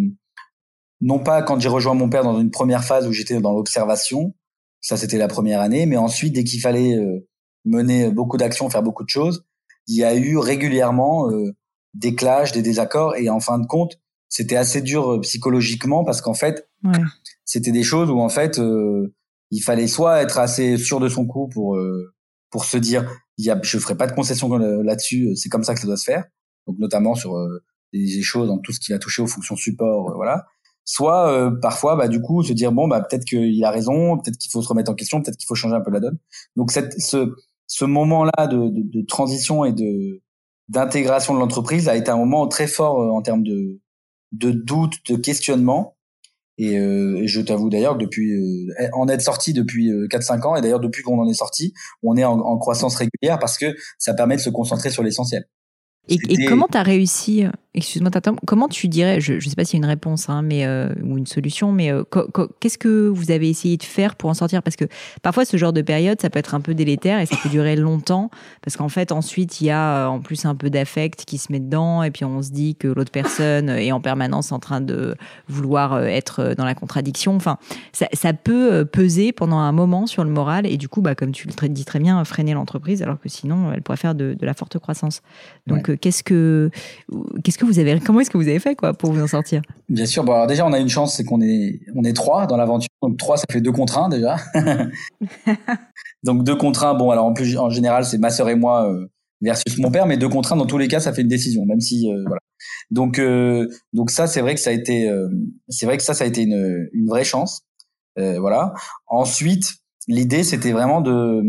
non 1.01 1.19
pas 1.19 1.43
quand 1.43 1.61
j'ai 1.61 1.69
rejoint 1.69 1.95
mon 1.95 2.09
père 2.09 2.23
dans 2.25 2.41
une 2.41 2.51
première 2.51 2.85
phase 2.85 3.07
où 3.09 3.13
j'étais 3.13 3.41
dans 3.41 3.53
l'observation, 3.53 4.35
ça 4.81 4.97
c'était 4.97 5.19
la 5.19 5.29
première 5.29 5.61
année, 5.61 5.87
mais 5.87 5.97
ensuite 5.97 6.33
dès 6.33 6.45
qu'il 6.45 6.61
fallait 6.61 6.97
euh, 6.97 7.27
mener 7.65 8.11
beaucoup 8.11 8.37
d'actions, 8.37 8.71
faire 8.71 8.83
beaucoup 8.83 9.05
de 9.05 9.09
choses, 9.09 9.45
il 9.89 9.97
y 9.97 10.05
a 10.05 10.15
eu 10.15 10.39
régulièrement 10.39 11.31
euh, 11.31 11.53
des 11.95 12.15
clashs, 12.15 12.53
des 12.53 12.63
désaccords, 12.63 13.17
et 13.17 13.29
en 13.29 13.41
fin 13.41 13.59
de 13.59 13.67
compte, 13.67 13.99
c'était 14.33 14.57
assez 14.57 14.81
dur 14.81 15.21
psychologiquement 15.21 16.05
parce 16.05 16.23
qu'en 16.23 16.33
fait, 16.33 16.71
c'était 17.45 17.71
des 17.71 17.83
choses 17.83 18.09
où 18.11 18.19
en 18.19 18.31
fait, 18.31 18.59
il 19.51 19.61
fallait 19.61 19.89
soit 19.89 20.23
être 20.23 20.39
assez 20.39 20.79
sûr 20.79 21.01
de 21.01 21.09
son 21.09 21.27
coup 21.27 21.49
pour 21.49 21.79
pour 22.51 22.65
se 22.65 22.79
dire, 22.79 23.11
il 23.37 23.45
y 23.45 23.51
a, 23.51 23.61
je 23.63 23.79
ferai 23.79 23.95
pas 23.95 24.07
de 24.07 24.13
concession 24.13 24.49
là-dessus, 24.57 25.37
c'est 25.37 25.51
comme 25.51 25.65
ça 25.65 25.75
que 25.75 25.81
ça 25.81 25.87
doit 25.87 25.99
se 25.99 26.05
faire. 26.05 26.25
Donc 26.67 26.79
notamment 26.79 27.15
sur 27.15 27.37
des 27.93 28.23
choses 28.23 28.49
dans 28.49 28.59
tout 28.59 28.73
ce 28.73 28.81
qui 28.81 28.93
va 28.93 28.99
toucher 28.99 29.21
aux 29.21 29.27
fonctions 29.27 29.55
support, 29.55 30.15
voilà. 30.15 30.47
Soit 30.85 31.31
euh, 31.31 31.51
parfois 31.51 31.95
bah 31.95 32.09
du 32.09 32.21
coup 32.21 32.43
se 32.43 32.55
dire 32.55 32.73
bon 32.73 32.89
bah 32.89 33.01
peut-être 33.03 33.25
qu'il 33.25 33.65
a 33.65 33.71
raison 33.71 34.19
peut-être 34.19 34.37
qu'il 34.37 34.51
faut 34.51 34.63
se 34.63 34.69
remettre 34.69 34.91
en 34.91 34.95
question 34.95 35.23
peut-être 35.23 35.37
qu'il 35.37 35.47
faut 35.47 35.55
changer 35.55 35.77
un 35.77 35.81
peu 35.81 35.93
la 35.93 36.01
donne. 36.01 36.19
Donc 36.57 36.73
cette 36.73 37.01
ce 37.01 37.37
ce 37.69 37.85
moment 37.85 38.25
là 38.25 38.49
de, 38.49 38.69
de, 38.69 38.83
de 38.83 39.07
transition 39.07 39.65
et 39.65 39.73
de 39.73 40.23
d'intégration 40.69 41.35
de 41.35 41.39
l'entreprise 41.39 41.89
a 41.89 41.97
été 41.97 42.11
un 42.11 42.17
moment 42.17 42.49
très 42.49 42.67
fort 42.67 43.01
euh, 43.01 43.11
en 43.11 43.23
termes 43.23 43.45
de 43.45 43.81
de 44.33 44.51
doute 44.51 44.95
de 45.09 45.17
questionnement 45.17 45.97
et, 46.59 46.79
euh, 46.79 47.23
et 47.23 47.29
je 47.29 47.41
t'avoue 47.41 47.71
d'ailleurs 47.71 47.97
depuis 47.97 48.33
euh, 48.33 48.89
en 48.93 49.09
être 49.09 49.23
sorti 49.23 49.53
depuis 49.53 49.91
4-5 49.91 50.47
ans. 50.47 50.57
Et 50.57 50.61
d'ailleurs 50.61 50.81
depuis 50.81 51.03
qu'on 51.03 51.19
en 51.19 51.29
est 51.29 51.35
sorti 51.35 51.73
on 52.03 52.17
est 52.17 52.25
en, 52.25 52.39
en 52.41 52.59
croissance 52.59 52.97
régulière 52.97 53.39
parce 53.39 53.59
que 53.59 53.75
ça 53.99 54.15
permet 54.15 54.37
de 54.37 54.41
se 54.41 54.51
concentrer 54.51 54.91
sur 54.91 55.03
l'essentiel. 55.03 55.45
Et, 56.09 56.19
et, 56.29 56.47
comment 56.47 56.67
tu 56.71 56.77
as 56.77 56.83
réussi 56.83 57.45
Excuse-moi, 57.75 58.11
comment 58.47 58.69
tu 58.69 58.87
dirais, 58.87 59.23
je 59.23 59.33
ne 59.33 59.41
sais 59.41 59.55
pas 59.55 59.65
s'il 59.65 59.79
y 59.79 59.83
a 59.83 59.87
une 59.87 59.91
réponse 59.91 60.29
hein, 60.29 60.43
mais, 60.43 60.67
euh, 60.67 60.93
ou 61.03 61.17
une 61.17 61.27
solution, 61.27 61.73
mais 61.73 61.91
euh, 61.91 62.05
qu'est-ce 62.61 62.77
que 62.77 63.09
vous 63.09 63.31
avez 63.31 63.49
essayé 63.49 63.79
de 63.79 63.83
faire 63.83 64.15
pour 64.15 64.29
en 64.29 64.35
sortir? 64.35 64.63
Parce 64.63 64.77
que 64.77 64.85
parfois, 65.23 65.47
ce 65.47 65.57
genre 65.57 65.73
de 65.73 65.81
période, 65.81 66.21
ça 66.21 66.29
peut 66.29 66.39
être 66.39 66.55
un 66.55 66.61
peu 66.61 66.75
délétère 66.75 67.19
et 67.19 67.25
ça 67.25 67.35
peut 67.43 67.49
durer 67.49 67.75
longtemps, 67.77 68.31
parce 68.61 68.77
qu'en 68.77 68.91
fait, 68.91 69.11
ensuite, 69.11 69.63
il 69.63 69.69
y 69.69 69.71
a 69.71 70.05
euh, 70.05 70.07
en 70.07 70.21
plus 70.21 70.45
un 70.45 70.55
peu 70.55 70.69
d'affect 70.69 71.25
qui 71.25 71.39
se 71.39 71.51
met 71.51 71.61
dedans, 71.61 72.03
et 72.03 72.11
puis 72.11 72.27
on 72.27 72.43
se 72.43 72.51
dit 72.51 72.75
que 72.75 72.89
l'autre 72.89 73.11
personne 73.11 73.71
est 73.71 73.91
en 73.91 74.03
permanence 74.03 74.53
en 74.53 74.59
train 74.59 74.83
de 74.83 75.15
vouloir 75.49 75.99
être 76.05 76.55
dans 76.55 76.67
la 76.67 76.75
contradiction. 76.75 77.35
Enfin, 77.35 77.57
ça, 77.93 78.07
ça 78.13 78.35
peut 78.35 78.85
peser 78.85 79.33
pendant 79.33 79.57
un 79.57 79.73
moment 79.73 80.07
sur 80.07 80.25
le 80.25 80.31
moral, 80.31 80.67
et 80.67 80.77
du 80.77 80.91
coup, 80.91 81.01
bah, 81.01 81.15
comme 81.15 81.33
tu 81.33 81.49
le 81.49 81.69
dis 81.71 81.87
très 81.87 82.01
bien, 82.01 82.23
freiner 82.27 82.53
l'entreprise, 82.53 83.03
alors 83.03 83.19
que 83.19 83.31
sinon, 83.31 83.73
elle 83.73 83.81
pourrait 83.81 83.97
faire 83.97 84.15
de, 84.15 84.35
de 84.39 84.45
la 84.45 84.53
forte 84.53 84.79
croissance. 84.79 85.23
Donc, 85.67 85.97
qu'est-ce 86.01 86.23
que, 86.23 86.71
qu'est-ce 87.43 87.57
que 87.57 87.62
vous 87.65 87.79
avez, 87.79 87.99
comment 88.01 88.21
est-ce 88.21 88.31
que 88.31 88.39
vous 88.39 88.49
avez 88.49 88.59
fait 88.59 88.75
quoi 88.75 88.95
pour 88.95 89.13
vous 89.13 89.23
en 89.23 89.27
sortir? 89.27 89.63
Bien 89.89 90.07
sûr. 90.07 90.25
Bon, 90.25 90.33
alors 90.33 90.47
déjà, 90.47 90.67
on 90.67 90.73
a 90.73 90.79
une 90.79 90.89
chance, 90.89 91.17
c'est 91.17 91.25
qu'on 91.25 91.41
est, 91.41 91.81
on 91.95 92.05
est 92.05 92.13
trois 92.13 92.47
dans 92.47 92.57
l'aventure. 92.57 92.89
Donc 93.03 93.19
trois, 93.19 93.37
ça 93.37 93.45
fait 93.51 93.61
deux 93.61 93.73
contre 93.73 93.99
un 93.99 94.09
déjà. 94.09 94.37
donc 96.23 96.45
deux 96.45 96.57
contre 96.57 96.85
un. 96.85 96.95
Bon, 96.95 97.11
alors 97.11 97.27
en 97.27 97.33
plus, 97.33 97.57
en 97.57 97.71
général, 97.71 98.05
c'est 98.05 98.19
ma 98.19 98.31
sœur 98.31 98.49
et 98.49 98.55
moi 98.55 98.89
euh, 98.89 99.07
versus 99.41 99.79
mon 99.79 99.91
père, 99.91 100.07
mais 100.07 100.17
deux 100.17 100.29
contre 100.29 100.53
un, 100.53 100.57
dans 100.57 100.67
tous 100.67 100.79
les 100.79 100.89
cas, 100.89 101.01
ça 101.01 101.13
fait 101.13 101.23
une 101.23 101.29
décision, 101.29 101.65
même 101.67 101.81
si 101.81 102.11
euh, 102.11 102.23
voilà. 102.27 102.41
Donc 102.91 103.19
euh, 103.19 103.69
donc 103.93 104.11
ça, 104.11 104.27
c'est 104.27 104.41
vrai 104.41 104.55
que 104.55 104.61
ça 104.61 104.71
a 104.71 104.73
été, 104.73 105.11
c'est 105.69 105.87
vrai 105.87 105.97
que 105.97 106.03
ça, 106.03 106.15
ça 106.15 106.25
a 106.25 106.27
été 106.27 106.43
une, 106.43 106.89
une 106.93 107.09
vraie 107.09 107.25
chance. 107.25 107.63
voilà. 108.17 108.75
Ensuite, 109.07 109.75
l'idée, 110.09 110.45
c'était 110.45 110.73
vraiment 110.73 111.01
de 111.01 111.43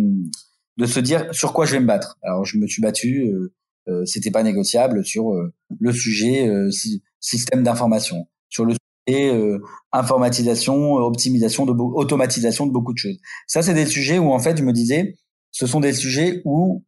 de 0.77 0.85
se 0.85 0.99
dire 0.99 1.27
sur 1.33 1.53
quoi 1.53 1.65
je 1.65 1.73
vais 1.73 1.79
me 1.79 1.85
battre. 1.85 2.17
Alors 2.23 2.45
je 2.45 2.57
me 2.57 2.67
suis 2.67 2.81
battu 2.81 3.31
c'était 4.05 4.31
pas 4.31 4.43
négociable 4.43 5.05
sur 5.05 5.31
euh, 5.33 5.53
le 5.79 5.91
sujet 5.91 6.47
euh, 6.47 6.69
système 7.19 7.63
d'information, 7.63 8.27
sur 8.49 8.65
le 8.65 8.73
sujet 9.07 9.41
informatisation, 9.91 10.93
optimisation, 10.93 11.65
de 11.65 11.73
automatisation 11.73 12.65
de 12.65 12.71
beaucoup 12.71 12.93
de 12.93 12.97
choses. 12.97 13.17
Ça, 13.47 13.61
c'est 13.61 13.73
des 13.73 13.85
sujets 13.85 14.17
où 14.17 14.31
en 14.31 14.39
fait, 14.39 14.57
je 14.57 14.63
me 14.63 14.71
disais, 14.71 15.15
ce 15.51 15.67
sont 15.67 15.81
des 15.81 15.91
sujets 15.91 16.41
où 16.45 16.85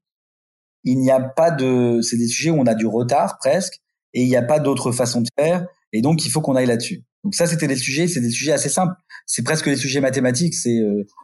il 0.86 1.00
n'y 1.00 1.12
a 1.12 1.20
pas 1.20 1.52
de, 1.52 2.00
c'est 2.02 2.16
des 2.16 2.28
sujets 2.28 2.52
où 2.52 2.60
on 2.60 2.66
a 2.68 2.76
du 2.76 2.86
retard 2.86 3.38
presque, 3.40 3.82
et 4.14 4.22
il 4.24 4.30
n'y 4.30 4.38
a 4.38 4.42
pas 4.42 4.60
d'autre 4.60 4.94
façon 4.94 5.22
de 5.22 5.28
faire, 5.38 5.68
et 5.92 6.02
donc 6.02 6.26
il 6.26 6.32
faut 6.32 6.40
qu'on 6.40 6.56
aille 6.56 6.68
là-dessus. 6.68 7.04
Donc 7.26 7.36
ça, 7.36 7.48
c'était 7.48 7.68
des 7.68 7.76
sujets, 7.76 8.08
c'est 8.08 8.22
des 8.22 8.30
sujets 8.30 8.54
assez 8.54 8.70
simples. 8.70 8.94
C'est 9.26 9.44
presque 9.44 9.68
des 9.68 9.76
sujets 9.76 10.00
mathématiques, 10.00 10.54
c'est 10.54 10.80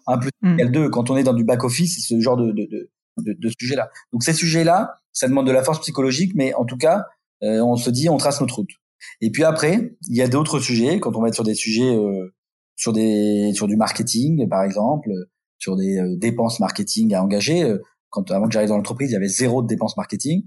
un 0.07 0.17
plus 0.17 0.31
mmh. 0.41 0.53
égal 0.55 0.71
deux. 0.71 0.89
Quand 0.89 1.09
on 1.09 1.15
est 1.15 1.23
dans 1.23 1.33
du 1.33 1.45
back 1.45 1.63
office, 1.63 1.95
c'est 1.95 2.15
ce 2.15 2.19
genre 2.19 2.35
de, 2.35 2.51
de, 2.51 2.67
de, 2.69 2.89
de, 3.17 3.33
de 3.37 3.53
sujets-là. 3.59 3.89
Donc 4.13 4.23
ces 4.23 4.33
sujets-là, 4.33 4.95
ça 5.13 5.27
demande 5.27 5.47
de 5.47 5.51
la 5.51 5.63
force 5.63 5.79
psychologique, 5.81 6.33
mais 6.35 6.53
en 6.53 6.65
tout 6.65 6.77
cas, 6.77 7.05
euh, 7.43 7.61
on 7.61 7.75
se 7.75 7.89
dit, 7.89 8.09
on 8.09 8.17
trace 8.17 8.39
notre 8.41 8.55
route. 8.55 8.71
Et 9.19 9.31
puis 9.31 9.43
après, 9.43 9.95
il 10.07 10.15
y 10.15 10.21
a 10.21 10.27
d'autres 10.27 10.59
sujets. 10.59 10.99
Quand 10.99 11.15
on 11.15 11.21
va 11.21 11.29
être 11.29 11.33
sur 11.33 11.43
des 11.43 11.55
sujets, 11.55 11.95
euh, 11.95 12.33
sur 12.75 12.93
des, 12.93 13.51
sur 13.53 13.67
du 13.67 13.75
marketing, 13.75 14.47
par 14.47 14.63
exemple, 14.63 15.09
sur 15.57 15.75
des 15.75 15.97
euh, 15.97 16.15
dépenses 16.17 16.59
marketing 16.59 17.13
à 17.13 17.23
engager. 17.23 17.75
quand 18.09 18.29
avant 18.31 18.47
que 18.47 18.53
j'arrive 18.53 18.69
dans 18.69 18.77
l'entreprise, 18.77 19.09
il 19.09 19.13
y 19.13 19.17
avait 19.17 19.27
zéro 19.27 19.61
de 19.61 19.67
dépenses 19.67 19.97
marketing. 19.97 20.43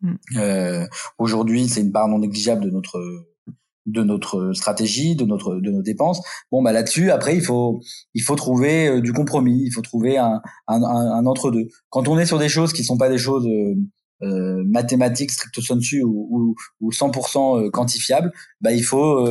Mm. 0.00 0.86
Aujourd'hui, 1.18 1.68
c'est 1.68 1.80
une 1.80 1.92
part 1.92 2.08
non 2.08 2.18
négligeable 2.18 2.64
de 2.64 2.70
notre 2.70 2.98
de 3.86 4.02
notre 4.02 4.52
stratégie, 4.52 5.16
de 5.16 5.24
notre 5.24 5.56
de 5.56 5.70
nos 5.70 5.82
dépenses. 5.82 6.20
Bon 6.50 6.62
bah 6.62 6.72
là-dessus, 6.72 7.10
après 7.10 7.36
il 7.36 7.42
faut 7.42 7.80
il 8.14 8.22
faut 8.22 8.36
trouver 8.36 8.88
euh, 8.88 9.00
du 9.00 9.12
compromis, 9.12 9.62
il 9.64 9.72
faut 9.72 9.82
trouver 9.82 10.18
un, 10.18 10.40
un, 10.68 10.82
un, 10.82 11.26
entre 11.26 11.50
deux. 11.50 11.68
Quand 11.90 12.08
on 12.08 12.18
est 12.18 12.26
sur 12.26 12.38
des 12.38 12.48
choses 12.48 12.72
qui 12.72 12.84
sont 12.84 12.96
pas 12.96 13.08
des 13.08 13.18
choses 13.18 13.46
euh, 13.46 13.74
euh 14.22 14.62
mathématiques 14.66 15.32
stricto 15.32 15.60
sensu 15.60 16.02
ou, 16.02 16.28
ou, 16.30 16.54
ou 16.80 16.90
100% 16.90 17.66
euh, 17.66 17.70
quantifiables, 17.70 18.32
bah 18.60 18.72
il 18.72 18.84
faut 18.84 19.28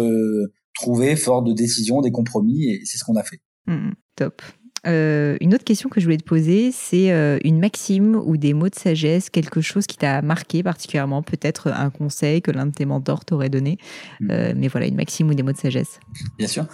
trouver 0.74 1.16
fort 1.16 1.44
de 1.44 1.54
décisions, 1.54 2.02
des 2.02 2.12
compromis 2.12 2.70
et 2.70 2.82
c'est 2.86 2.98
ce 2.98 3.04
qu'on 3.04 3.16
a 3.16 3.24
fait. 3.24 3.42
Mmh, 3.68 3.92
top. 4.16 4.42
Euh, 4.88 5.38
une 5.42 5.54
autre 5.54 5.64
question 5.64 5.90
que 5.90 6.00
je 6.00 6.06
voulais 6.06 6.18
te 6.18 6.24
poser, 6.24 6.72
c'est 6.72 7.12
euh, 7.12 7.38
une 7.44 7.60
maxime 7.60 8.16
ou 8.16 8.38
des 8.38 8.54
mots 8.54 8.70
de 8.70 8.76
sagesse, 8.76 9.30
quelque 9.30 9.62
chose 9.62 9.86
qui 9.86 9.98
t'a 9.98 10.22
marqué 10.22 10.64
particulièrement, 10.64 11.22
peut-être 11.22 11.68
un 11.68 11.90
conseil 11.92 12.42
que 12.42 12.50
l'un 12.52 12.66
de 12.66 12.72
tes 12.72 12.86
mentors 12.86 13.24
t'aurait 13.24 13.50
donné, 13.50 13.78
hmm. 14.20 14.32
euh, 14.32 14.54
mais 14.56 14.68
voilà, 14.68 14.88
une 14.88 14.96
maxime 14.96 15.30
ou 15.30 15.34
des 15.34 15.44
mots 15.44 15.52
de 15.52 15.58
sagesse. 15.58 16.00
Bien 16.38 16.48
sûr. 16.48 16.66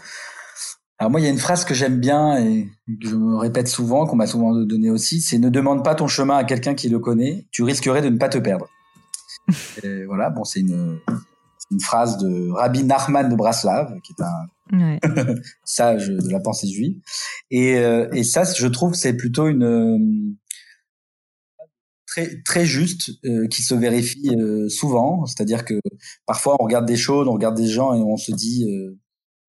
Alors 1.00 1.12
moi, 1.12 1.20
il 1.20 1.26
y 1.26 1.28
a 1.28 1.32
une 1.32 1.38
phrase 1.38 1.66
que 1.66 1.74
j'aime 1.74 2.00
bien 2.00 2.38
et 2.38 2.70
que 2.88 3.10
je 3.10 3.16
me 3.16 3.38
répète 3.38 3.68
souvent, 3.68 4.08
qu'on 4.08 4.16
m'a 4.16 4.26
souvent 4.26 4.56
donné 4.56 4.90
aussi, 4.90 5.22
c'est 5.22 5.38
ne 5.38 5.50
demande 5.50 5.84
pas 5.84 5.94
ton 5.94 6.08
chemin 6.08 6.38
à 6.38 6.44
quelqu'un 6.44 6.76
qui 6.76 6.90
le 6.90 7.00
connaît, 7.00 7.46
tu 7.52 7.64
risquerais 7.64 8.02
de 8.02 8.10
ne 8.10 8.18
pas 8.18 8.30
te 8.30 8.38
perdre. 8.38 8.68
voilà, 10.08 10.30
bon, 10.30 10.44
c'est 10.44 10.62
une, 10.62 10.98
une 11.72 11.80
phrase 11.82 12.18
de 12.18 12.52
Rabbi 12.52 12.84
Nachman 12.84 13.30
de 13.30 13.36
Braslav, 13.36 14.00
qui 14.02 14.14
est 14.18 14.24
un 14.24 14.48
ouais. 14.72 15.00
sage 15.64 16.10
de 16.10 16.30
la 16.30 16.40
pensée 16.40 16.68
juive. 16.68 16.96
Et, 17.52 17.76
euh, 17.78 18.08
et 18.14 18.24
ça, 18.24 18.44
je 18.44 18.68
trouve, 18.68 18.94
c'est 18.94 19.16
plutôt 19.16 19.48
une 19.48 19.64
euh, 19.64 19.98
très 22.06 22.42
très 22.44 22.66
juste 22.66 23.12
euh, 23.26 23.48
qui 23.48 23.62
se 23.62 23.76
vérifie 23.76 24.32
souvent. 24.70 25.26
C'est-à-dire 25.26 25.66
que 25.66 25.80
parfois 26.26 26.58
on 26.60 26.64
regarde 26.64 26.86
des 26.86 26.98
choses, 26.98 27.28
on 27.28 27.34
regarde 27.34 27.56
des 27.56 27.68
gens 27.68 27.94
et 27.94 28.00
on 28.00 28.18
se 28.18 28.32
dit 28.32 28.66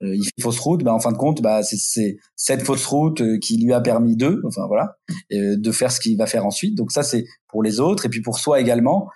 il 0.00 0.24
fait 0.24 0.42
fausse 0.42 0.60
route. 0.60 0.84
Ben 0.84 0.92
en 0.92 1.00
fin 1.00 1.12
de 1.12 1.16
compte, 1.16 1.42
bah 1.42 1.62
c'est 1.62 2.18
cette 2.36 2.62
fausse 2.62 2.86
route 2.86 3.22
qui 3.40 3.58
lui 3.58 3.72
a 3.72 3.80
permis 3.80 4.16
de, 4.16 4.42
enfin 4.46 4.66
voilà, 4.66 4.96
de 5.30 5.72
faire 5.72 5.90
ce 5.90 6.00
qu'il 6.00 6.16
va 6.16 6.26
faire 6.26 6.44
ensuite. 6.46 6.76
Donc 6.76 6.92
ça 6.92 7.02
c'est 7.02 7.24
pour 7.48 7.62
les 7.62 7.80
autres 7.80 8.06
et 8.06 8.08
puis 8.08 8.20
pour 8.20 8.38
soi 8.38 8.60
également 8.60 9.08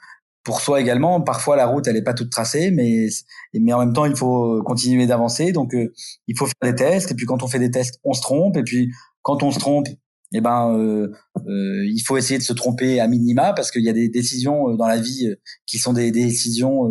pour 0.45 0.61
soi 0.61 0.81
également. 0.81 1.21
Parfois, 1.21 1.57
la 1.57 1.67
route, 1.67 1.87
elle 1.87 1.97
est 1.97 2.03
pas 2.03 2.15
toute 2.15 2.31
tracée, 2.31 2.71
mais 2.71 3.07
mais 3.55 3.73
en 3.73 3.81
même 3.81 3.93
temps, 3.93 4.07
il 4.07 4.17
faut 4.17 4.63
continuer 4.63 5.07
d'avancer. 5.07 5.53
Donc, 5.53 5.75
euh, 5.75 5.93
il 6.27 6.37
faut 6.37 6.47
faire 6.47 6.73
des 6.73 6.75
tests. 6.75 7.13
Et 7.13 7.15
puis, 7.15 7.27
quand 7.27 7.43
on 7.43 7.49
fait 7.49 7.59
des 7.59 7.71
tests, 7.71 8.01
on 8.05 8.13
se 8.13 8.21
trompe. 8.21 8.57
Et 8.57 8.63
puis, 8.63 8.91
quand 9.23 9.43
on 9.43 9.51
se 9.51 9.59
trompe, 9.59 9.89
eh 10.35 10.41
ben, 10.41 10.75
euh, 10.77 11.13
euh, 11.47 11.87
il 11.87 12.01
faut 12.01 12.17
essayer 12.17 12.39
de 12.39 12.45
se 12.45 12.53
tromper 12.53 13.01
à 13.01 13.07
minima 13.07 13.53
parce 13.53 13.71
qu'il 13.71 13.83
y 13.83 13.89
a 13.89 13.93
des 13.93 14.09
décisions 14.09 14.75
dans 14.77 14.87
la 14.87 14.99
vie 14.99 15.29
qui 15.67 15.79
sont 15.79 15.93
des, 15.93 16.11
décisions 16.11 16.91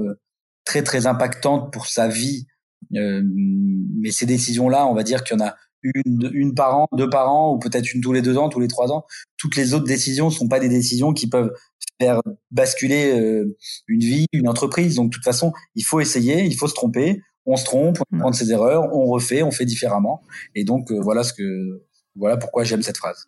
très 0.64 0.84
très 0.84 1.08
impactantes 1.08 1.74
pour 1.74 1.88
sa 1.88 2.08
vie. 2.08 2.48
mais 2.92 4.12
ces 4.12 4.26
décisions-là, 4.26 4.88
on 4.88 4.94
va 4.94 5.04
dire 5.04 5.24
qu'il 5.24 5.38
y 5.38 5.42
en 5.42 5.46
a 5.46 5.56
une, 5.84 6.30
une 6.34 6.54
par 6.54 6.78
an, 6.78 6.88
deux 6.96 7.10
par 7.10 7.32
an, 7.32 7.54
ou 7.54 7.60
peut-être 7.60 7.94
une 7.94 8.02
tous 8.02 8.14
les 8.14 8.22
deux 8.22 8.38
ans, 8.38 8.50
tous 8.50 8.60
les 8.60 8.68
trois 8.68 8.92
ans. 8.92 9.06
Toutes 9.38 9.56
les 9.56 9.74
autres 9.74 9.86
décisions 9.86 10.28
ne 10.28 10.32
sont 10.32 10.48
pas 10.48 10.60
des 10.60 10.70
décisions 10.70 11.14
qui 11.14 11.28
peuvent 11.28 11.52
faire 12.00 12.22
basculer 12.52 13.12
euh, 13.20 13.58
une 13.88 14.00
vie, 14.00 14.26
une 14.34 14.48
entreprise. 14.48 14.96
Donc, 14.96 15.12
de 15.12 15.16
toute 15.16 15.24
façon, 15.24 15.54
il 15.76 15.84
faut 15.84 16.00
essayer, 16.00 16.44
il 16.46 16.56
faut 16.56 16.68
se 16.68 16.74
tromper. 16.74 17.22
On 17.46 17.56
se 17.56 17.66
trompe, 17.66 17.98
on 18.12 18.20
prend 18.20 18.32
ses 18.32 18.52
erreurs, 18.52 18.84
on 18.94 19.06
refait, 19.06 19.42
on 19.42 19.50
fait 19.50 19.66
différemment. 19.66 20.22
Et 20.54 20.64
donc, 20.64 20.92
euh, 20.92 21.00
voilà 21.02 21.24
ce 21.24 21.34
que, 21.34 21.84
voilà 22.16 22.38
pourquoi 22.38 22.64
j'aime 22.64 22.84
cette 22.84 22.98
phrase. 22.98 23.26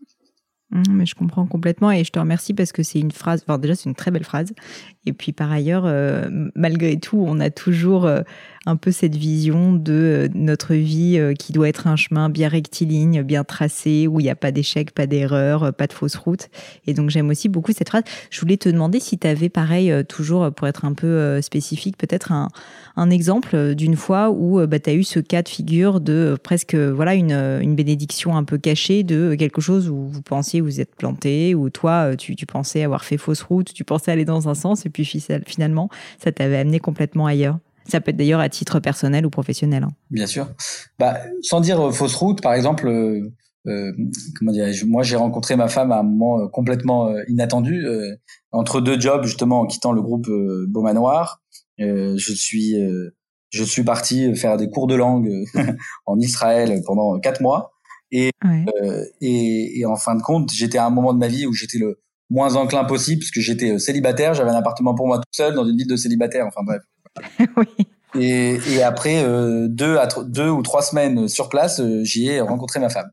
Mmh, 0.73 0.83
mais 0.89 1.05
je 1.05 1.13
comprends 1.13 1.45
complètement 1.45 1.91
et 1.91 2.03
je 2.03 2.11
te 2.11 2.17
remercie 2.17 2.53
parce 2.53 2.71
que 2.71 2.81
c'est 2.81 2.99
une 2.99 3.11
phrase, 3.11 3.43
enfin 3.43 3.59
déjà 3.59 3.75
c'est 3.75 3.89
une 3.89 3.95
très 3.95 4.09
belle 4.09 4.23
phrase. 4.23 4.53
Et 5.05 5.13
puis 5.13 5.31
par 5.31 5.51
ailleurs, 5.51 5.83
euh, 5.85 6.29
malgré 6.55 6.97
tout, 6.97 7.23
on 7.27 7.39
a 7.39 7.49
toujours 7.49 8.07
un 8.65 8.75
peu 8.75 8.91
cette 8.91 9.15
vision 9.15 9.73
de 9.73 9.93
euh, 9.93 10.27
notre 10.33 10.73
vie 10.73 11.17
euh, 11.17 11.33
qui 11.33 11.51
doit 11.51 11.67
être 11.67 11.87
un 11.87 11.95
chemin 11.95 12.29
bien 12.29 12.47
rectiligne, 12.47 13.21
bien 13.21 13.43
tracé, 13.43 14.07
où 14.07 14.19
il 14.19 14.23
n'y 14.23 14.29
a 14.29 14.35
pas 14.35 14.51
d'échecs, 14.51 14.91
pas 14.91 15.05
d'erreurs, 15.05 15.63
euh, 15.63 15.71
pas 15.71 15.87
de 15.87 15.93
fausses 15.93 16.15
routes. 16.15 16.49
Et 16.87 16.93
donc 16.93 17.09
j'aime 17.09 17.29
aussi 17.29 17.49
beaucoup 17.49 17.73
cette 17.73 17.89
phrase. 17.89 18.03
Je 18.29 18.39
voulais 18.39 18.57
te 18.57 18.69
demander 18.69 18.99
si 18.99 19.17
tu 19.17 19.27
avais 19.27 19.49
pareil, 19.49 19.93
toujours 20.07 20.51
pour 20.51 20.67
être 20.67 20.85
un 20.85 20.93
peu 20.93 21.41
spécifique, 21.41 21.97
peut-être 21.97 22.31
un, 22.31 22.49
exemple 23.09 23.75
d'une 23.75 23.95
fois 23.95 24.29
où 24.31 24.65
bah, 24.65 24.79
tu 24.79 24.89
as 24.89 24.93
eu 24.93 25.03
ce 25.03 25.19
cas 25.19 25.41
de 25.41 25.49
figure 25.49 25.99
de 25.99 26.37
presque 26.41 26.75
voilà 26.75 27.15
une, 27.15 27.75
bénédiction 27.75 28.37
un 28.37 28.43
peu 28.43 28.57
cachée 28.57 29.03
de 29.03 29.35
quelque 29.35 29.61
chose 29.61 29.89
où 29.89 30.07
vous 30.07 30.21
pensiez 30.21 30.61
vous 30.61 30.79
êtes 30.79 30.95
planté, 30.95 31.55
ou 31.55 31.69
toi 31.69 32.15
tu, 32.15 32.35
pensais 32.45 32.83
avoir 32.83 33.03
fait 33.03 33.17
fausse 33.17 33.41
route, 33.41 33.73
tu 33.73 33.83
pensais 33.83 34.11
aller 34.11 34.25
dans 34.25 34.47
un 34.47 34.55
sens 34.55 34.85
puis 34.93 35.05
finalement 35.45 35.89
ça 36.23 36.31
t'avait 36.31 36.57
amené 36.57 36.79
complètement 36.79 37.25
ailleurs. 37.25 37.59
Ça 37.87 37.99
peut 37.99 38.11
être 38.11 38.17
d'ailleurs 38.17 38.39
à 38.39 38.47
titre 38.47 38.79
personnel 38.79 39.25
ou 39.25 39.29
professionnel. 39.29 39.83
Hein. 39.83 39.91
Bien 40.09 40.25
sûr. 40.25 40.47
Bah, 40.99 41.17
sans 41.41 41.59
dire 41.59 41.93
fausse 41.93 42.15
route, 42.15 42.41
par 42.41 42.53
exemple, 42.53 42.87
euh, 42.87 43.91
comment 44.39 44.53
dire 44.53 44.67
Moi, 44.87 45.03
j'ai 45.03 45.17
rencontré 45.17 45.57
ma 45.57 45.67
femme 45.67 45.91
à 45.91 45.99
un 45.99 46.03
moment 46.03 46.47
complètement 46.47 47.13
inattendu, 47.27 47.85
entre 48.53 48.79
deux 48.79 48.97
jobs 48.97 49.25
justement, 49.25 49.61
en 49.61 49.65
quittant 49.65 49.91
le 49.91 50.01
groupe 50.01 50.29
Beaumanoir. 50.69 51.41
je 51.77 52.33
suis 52.33 52.77
je 53.53 53.63
suis 53.63 53.83
parti 53.83 54.35
faire 54.35 54.57
des 54.57 54.69
cours 54.69 54.87
de 54.87 54.95
langue 54.95 55.29
en 56.05 56.19
Israël 56.19 56.81
pendant 56.85 57.19
quatre 57.19 57.41
mois. 57.41 57.73
Et, 58.11 58.29
euh, 58.45 59.05
et, 59.21 59.79
et, 59.79 59.85
en 59.85 59.95
fin 59.95 60.15
de 60.15 60.21
compte, 60.21 60.51
j'étais 60.51 60.77
à 60.77 60.85
un 60.85 60.91
moment 60.91 61.13
de 61.13 61.19
ma 61.19 61.27
vie 61.27 61.47
où 61.47 61.53
j'étais 61.53 61.79
le 61.79 61.99
moins 62.33 62.55
enclin 62.55 62.83
possible 62.83 63.21
parce 63.21 63.31
que 63.31 63.39
j'étais 63.39 63.71
euh, 63.71 63.79
célibataire, 63.79 64.33
j'avais 64.33 64.49
un 64.49 64.55
appartement 64.55 64.95
pour 64.95 65.07
moi 65.07 65.17
tout 65.17 65.23
seul 65.31 65.53
dans 65.53 65.65
une 65.65 65.77
ville 65.77 65.87
de 65.87 65.95
célibataire. 65.95 66.45
Enfin 66.47 66.61
bref. 66.63 66.81
oui. 67.57 67.87
Et, 68.15 68.59
et 68.71 68.83
après 68.83 69.23
euh, 69.23 69.67
deux, 69.69 69.97
à 69.97 70.07
deux 70.25 70.49
ou 70.49 70.61
trois 70.61 70.81
semaines 70.81 71.27
sur 71.27 71.49
place, 71.49 71.79
euh, 71.79 72.03
j'y 72.03 72.27
ai 72.27 72.41
rencontré 72.41 72.79
ma 72.79 72.89
femme. 72.89 73.09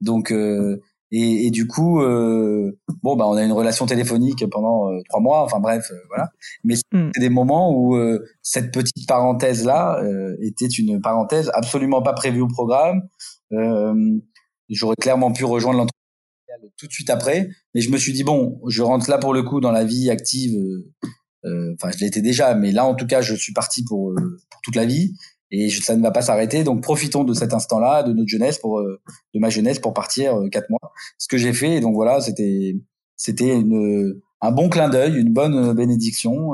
Donc 0.00 0.30
euh, 0.30 0.80
et, 1.16 1.46
et, 1.46 1.50
du 1.52 1.68
coup, 1.68 2.00
euh, 2.02 2.76
bon, 3.04 3.14
bah, 3.14 3.26
on 3.28 3.36
a 3.36 3.44
une 3.44 3.52
relation 3.52 3.86
téléphonique 3.86 4.44
pendant 4.50 4.90
euh, 4.90 4.98
trois 5.08 5.20
mois. 5.20 5.42
Enfin 5.42 5.60
bref, 5.60 5.86
euh, 5.92 5.96
voilà. 6.08 6.30
Mais 6.64 6.74
mm. 6.92 7.10
c'est 7.14 7.20
des 7.20 7.28
moments 7.28 7.72
où 7.72 7.96
cette 8.42 8.72
petite 8.72 9.06
parenthèse 9.06 9.64
là 9.64 10.02
était 10.40 10.66
une 10.66 11.00
parenthèse 11.00 11.50
absolument 11.54 12.02
pas 12.02 12.14
prévue 12.14 12.40
au 12.40 12.48
programme. 12.48 13.02
J'aurais 14.70 14.96
clairement 14.96 15.32
pu 15.32 15.44
rejoindre 15.44 15.78
l'entreprise 15.78 16.03
tout 16.76 16.86
de 16.86 16.92
suite 16.92 17.10
après, 17.10 17.48
mais 17.74 17.80
je 17.80 17.90
me 17.90 17.98
suis 17.98 18.12
dit 18.12 18.24
bon, 18.24 18.60
je 18.68 18.82
rentre 18.82 19.08
là 19.10 19.18
pour 19.18 19.34
le 19.34 19.42
coup 19.42 19.60
dans 19.60 19.72
la 19.72 19.84
vie 19.84 20.10
active. 20.10 20.56
Enfin, 21.74 21.90
je 21.94 22.02
l'étais 22.02 22.22
déjà, 22.22 22.54
mais 22.54 22.72
là 22.72 22.86
en 22.86 22.94
tout 22.94 23.06
cas, 23.06 23.20
je 23.20 23.34
suis 23.34 23.52
parti 23.52 23.84
pour 23.84 24.14
pour 24.14 24.60
toute 24.62 24.76
la 24.76 24.86
vie 24.86 25.14
et 25.54 25.70
ça 25.70 25.96
ne 25.96 26.02
va 26.02 26.10
pas 26.10 26.22
s'arrêter. 26.22 26.64
Donc 26.64 26.82
profitons 26.82 27.24
de 27.24 27.32
cet 27.32 27.52
instant-là, 27.52 28.02
de 28.02 28.12
notre 28.12 28.28
jeunesse, 28.28 28.58
pour 28.58 28.80
euh, 28.80 29.00
de 29.34 29.40
ma 29.40 29.50
jeunesse, 29.50 29.78
pour 29.78 29.94
partir 29.94 30.36
euh, 30.36 30.48
quatre 30.48 30.68
mois. 30.70 30.92
Ce 31.18 31.28
que 31.28 31.38
j'ai 31.38 31.52
fait. 31.52 31.76
Et 31.76 31.80
donc 31.80 31.94
voilà, 31.94 32.20
c'était 32.20 32.76
c'était 33.16 33.54
une 33.54 34.20
un 34.40 34.50
bon 34.50 34.68
clin 34.68 34.88
d'œil, 34.88 35.16
une 35.16 35.32
bonne 35.32 35.70
euh, 35.70 35.74
bénédiction. 35.74 36.52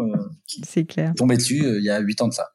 C'est 0.65 0.85
clair. 0.85 1.13
Tombé 1.17 1.37
dessus 1.37 1.65
il 1.65 1.85
y 1.85 1.91
a 1.91 1.99
huit 2.01 2.21
ans 2.21 2.29
de 2.29 2.35
ça 2.35 2.49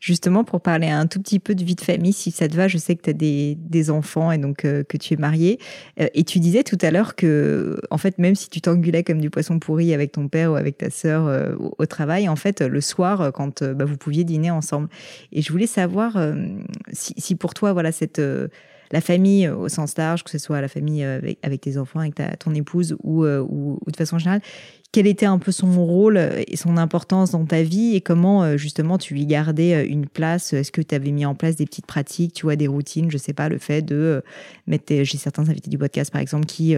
justement 0.00 0.44
pour 0.44 0.62
parler 0.62 0.88
un 0.88 1.06
tout 1.06 1.20
petit 1.20 1.38
peu 1.38 1.54
de 1.54 1.62
vie 1.62 1.74
de 1.74 1.80
famille, 1.82 2.14
si 2.14 2.30
ça 2.30 2.48
te 2.48 2.56
va. 2.56 2.66
Je 2.66 2.78
sais 2.78 2.96
que 2.96 3.02
tu 3.02 3.10
as 3.10 3.12
des, 3.12 3.56
des, 3.56 3.90
enfants 3.90 4.32
et 4.32 4.38
donc 4.38 4.64
euh, 4.64 4.82
que 4.82 4.96
tu 4.96 5.14
es 5.14 5.16
marié. 5.16 5.60
Euh, 6.00 6.08
et 6.14 6.24
tu 6.24 6.40
disais 6.40 6.64
tout 6.64 6.78
à 6.80 6.90
l'heure 6.90 7.14
que, 7.14 7.78
en 7.90 7.98
fait, 7.98 8.18
même 8.18 8.34
si 8.34 8.48
tu 8.48 8.60
t'engueulais 8.60 9.04
comme 9.04 9.20
du 9.20 9.30
poisson 9.30 9.58
pourri 9.58 9.92
avec 9.92 10.12
ton 10.12 10.28
père 10.28 10.52
ou 10.52 10.54
avec 10.56 10.78
ta 10.78 10.90
sœur 10.90 11.26
euh, 11.26 11.54
au, 11.78 11.86
travail, 11.86 12.28
en 12.28 12.36
fait, 12.36 12.62
le 12.62 12.80
soir, 12.80 13.30
quand 13.32 13.62
bah, 13.62 13.84
vous 13.84 13.96
pouviez 13.96 14.24
dîner 14.24 14.50
ensemble. 14.50 14.88
Et 15.32 15.42
je 15.42 15.52
voulais 15.52 15.66
savoir 15.66 16.16
si, 16.92 17.12
si, 17.18 17.34
pour 17.34 17.52
toi, 17.52 17.72
voilà, 17.72 17.92
cette 17.92 18.22
la 18.92 19.00
famille 19.00 19.48
au 19.48 19.68
sens 19.68 19.96
large, 19.96 20.24
que 20.24 20.30
ce 20.30 20.38
soit 20.38 20.60
la 20.60 20.68
famille 20.68 21.04
avec, 21.04 21.38
avec 21.42 21.60
tes 21.60 21.78
enfants, 21.78 22.00
avec 22.00 22.14
ta, 22.14 22.36
ton 22.36 22.54
épouse 22.54 22.96
ou, 23.02 23.24
ou, 23.24 23.78
ou, 23.84 23.90
de 23.90 23.96
façon 23.96 24.18
générale, 24.18 24.42
quel 24.92 25.06
était 25.06 25.26
un 25.26 25.38
peu 25.38 25.52
son 25.52 25.84
rôle 25.84 26.18
et 26.46 26.56
son 26.56 26.76
importance 26.76 27.30
dans 27.30 27.44
ta 27.44 27.62
vie 27.62 27.94
et 27.94 28.00
comment 28.00 28.42
euh, 28.42 28.56
justement 28.56 28.98
tu 28.98 29.14
lui 29.14 29.26
gardais 29.26 29.74
euh, 29.74 29.86
une 29.86 30.06
place 30.06 30.52
Est-ce 30.52 30.72
que 30.72 30.82
tu 30.82 30.94
avais 30.94 31.12
mis 31.12 31.24
en 31.24 31.34
place 31.34 31.56
des 31.56 31.64
petites 31.64 31.86
pratiques, 31.86 32.34
tu 32.34 32.42
vois, 32.42 32.56
des 32.56 32.66
routines 32.66 33.10
Je 33.10 33.18
sais 33.18 33.32
pas, 33.32 33.48
le 33.48 33.58
fait 33.58 33.82
de 33.82 33.94
euh, 33.94 34.20
mettre, 34.66 34.92
j'ai 35.04 35.18
certains 35.18 35.48
invités 35.48 35.70
du 35.70 35.78
podcast 35.78 36.12
par 36.12 36.20
exemple 36.20 36.46
qui 36.46 36.74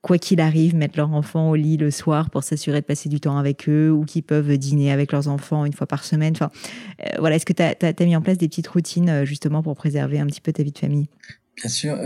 quoi 0.00 0.16
qu'il 0.16 0.40
arrive, 0.40 0.76
mettent 0.76 0.96
leur 0.96 1.12
enfant 1.12 1.50
au 1.50 1.56
lit 1.56 1.76
le 1.76 1.90
soir 1.90 2.30
pour 2.30 2.44
s'assurer 2.44 2.80
de 2.80 2.86
passer 2.86 3.08
du 3.08 3.18
temps 3.18 3.36
avec 3.36 3.68
eux 3.68 3.90
ou 3.90 4.04
qui 4.04 4.22
peuvent 4.22 4.56
dîner 4.56 4.92
avec 4.92 5.10
leurs 5.10 5.26
enfants 5.26 5.64
une 5.64 5.72
fois 5.72 5.88
par 5.88 6.04
semaine. 6.04 6.34
Enfin, 6.36 6.50
voilà, 7.18 7.34
est-ce 7.36 7.44
que 7.44 7.52
tu 7.52 7.62
as, 7.62 8.04
mis 8.04 8.14
en 8.14 8.22
place 8.22 8.38
des 8.38 8.48
petites 8.48 8.68
routines 8.68 9.24
justement 9.24 9.60
pour 9.60 9.74
préserver 9.74 10.20
un 10.20 10.26
petit 10.26 10.40
peu 10.40 10.52
ta 10.52 10.62
vie 10.62 10.70
de 10.70 10.78
famille? 10.78 11.08
Bien 11.56 11.68
sûr. 11.68 11.98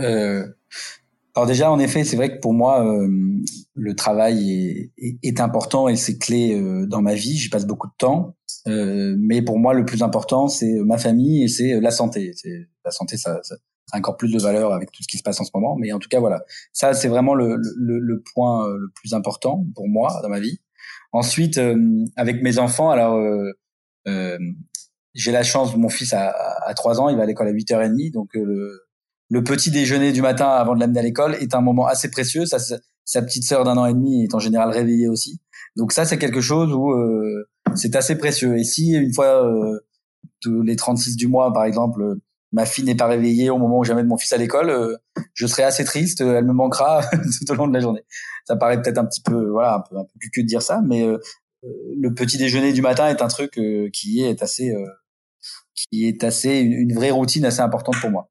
Alors 1.35 1.47
déjà, 1.47 1.71
en 1.71 1.79
effet, 1.79 2.03
c'est 2.03 2.15
vrai 2.15 2.35
que 2.35 2.39
pour 2.39 2.53
moi, 2.53 2.85
euh, 2.85 3.07
le 3.73 3.95
travail 3.95 4.91
est, 4.97 5.17
est, 5.23 5.39
important 5.39 5.87
et 5.87 5.95
c'est 5.95 6.19
clé 6.19 6.53
euh, 6.53 6.85
dans 6.85 7.01
ma 7.01 7.15
vie. 7.15 7.35
J'y 7.37 7.49
passe 7.49 7.65
beaucoup 7.65 7.87
de 7.87 7.93
temps. 7.97 8.35
Euh, 8.67 9.15
mais 9.17 9.41
pour 9.41 9.57
moi, 9.57 9.73
le 9.73 9.83
plus 9.83 10.03
important, 10.03 10.47
c'est 10.47 10.73
ma 10.85 10.99
famille 10.99 11.43
et 11.43 11.47
c'est 11.47 11.79
la 11.79 11.89
santé. 11.89 12.33
La 12.85 12.91
santé, 12.91 13.17
ça, 13.17 13.39
ça, 13.41 13.55
a 13.91 13.97
encore 13.97 14.15
plus 14.15 14.31
de 14.31 14.39
valeur 14.39 14.73
avec 14.73 14.91
tout 14.91 15.01
ce 15.01 15.07
qui 15.07 15.17
se 15.17 15.23
passe 15.23 15.41
en 15.41 15.43
ce 15.43 15.49
moment. 15.55 15.75
Mais 15.75 15.91
en 15.91 15.97
tout 15.97 16.07
cas, 16.07 16.19
voilà, 16.19 16.43
ça, 16.71 16.93
c'est 16.93 17.07
vraiment 17.07 17.33
le, 17.33 17.57
le, 17.77 17.97
le, 17.97 18.23
point 18.33 18.67
le 18.67 18.91
plus 18.93 19.15
important 19.15 19.65
pour 19.73 19.87
moi 19.87 20.19
dans 20.21 20.29
ma 20.29 20.39
vie. 20.39 20.59
Ensuite, 21.13 21.59
avec 22.15 22.43
mes 22.43 22.59
enfants, 22.59 22.91
alors 22.91 23.19
j'ai 25.15 25.31
la 25.31 25.43
chance, 25.43 25.75
mon 25.75 25.89
fils 25.89 26.13
a, 26.13 26.29
a 26.65 26.73
3 26.75 27.01
ans, 27.01 27.09
il 27.09 27.17
va 27.17 27.23
à 27.23 27.25
l'école 27.25 27.47
à 27.47 27.53
8h30, 27.53 28.11
donc 28.11 28.29
le 28.33 28.82
le 29.33 29.43
petit 29.43 29.71
déjeuner 29.71 30.11
du 30.11 30.21
matin 30.21 30.47
avant 30.47 30.75
de 30.75 30.79
l'amener 30.79 30.99
à 30.99 31.01
l'école 31.01 31.33
est 31.41 31.55
un 31.55 31.61
moment 31.61 31.87
assez 31.87 32.11
précieux. 32.11 32.43
Sa 32.45 33.21
petite 33.23 33.43
sœur 33.43 33.63
d'un 33.63 33.77
an 33.77 33.87
et 33.87 33.93
demi 33.95 34.23
est 34.23 34.35
en 34.35 34.39
général 34.39 34.69
réveillée 34.69 35.07
aussi. 35.07 35.41
Donc 35.75 35.91
ça, 35.91 36.05
c'est 36.05 36.19
quelque 36.19 36.39
chose 36.39 36.71
où 36.71 36.91
euh, 36.91 37.49
c'est 37.73 37.95
assez 37.95 38.15
précieux. 38.15 38.59
Et 38.59 38.63
si 38.63 38.91
une 38.91 39.11
fois 39.11 39.43
euh, 39.43 39.79
tous 40.39 40.61
les 40.61 40.75
36 40.75 41.15
du 41.15 41.27
mois, 41.27 41.51
par 41.51 41.63
exemple, 41.63 42.17
ma 42.51 42.67
fille 42.67 42.85
n'est 42.85 42.93
pas 42.93 43.07
réveillée 43.07 43.49
au 43.49 43.57
moment 43.57 43.79
où 43.79 43.83
j'amène 43.83 44.05
mon 44.05 44.17
fils 44.17 44.33
à 44.33 44.37
l'école, 44.37 44.69
euh, 44.69 44.97
je 45.33 45.47
serai 45.47 45.63
assez 45.63 45.83
triste. 45.83 46.21
Elle 46.21 46.45
me 46.45 46.53
manquera 46.53 47.01
tout 47.11 47.51
au 47.51 47.55
long 47.55 47.67
de 47.67 47.73
la 47.73 47.79
journée. 47.79 48.03
Ça 48.45 48.55
paraît 48.55 48.79
peut-être 48.79 48.99
un 48.99 49.05
petit 49.05 49.23
peu, 49.23 49.49
voilà, 49.49 49.77
un 49.77 49.79
peu, 49.79 49.97
un 49.97 50.03
peu 50.03 50.41
de 50.43 50.47
dire 50.47 50.61
ça, 50.61 50.79
mais 50.85 51.07
le 51.63 52.13
petit 52.13 52.37
déjeuner 52.37 52.71
du 52.71 52.83
matin 52.83 53.07
est 53.07 53.23
un 53.23 53.29
truc 53.29 53.59
qui 53.93 54.21
est 54.21 54.43
assez, 54.43 54.75
qui 55.73 56.07
est 56.07 56.23
assez 56.23 56.59
une 56.59 56.93
vraie 56.93 57.09
routine 57.09 57.45
assez 57.45 57.61
importante 57.61 57.95
pour 57.99 58.11
moi. 58.11 58.29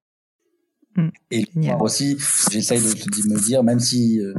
Mm. 0.96 1.08
Et 1.30 1.44
moi 1.54 1.82
aussi, 1.82 2.18
j'essaye 2.50 2.80
de, 2.80 3.32
me 3.34 3.40
dire, 3.40 3.62
même 3.62 3.80
si, 3.80 4.20
euh, 4.20 4.34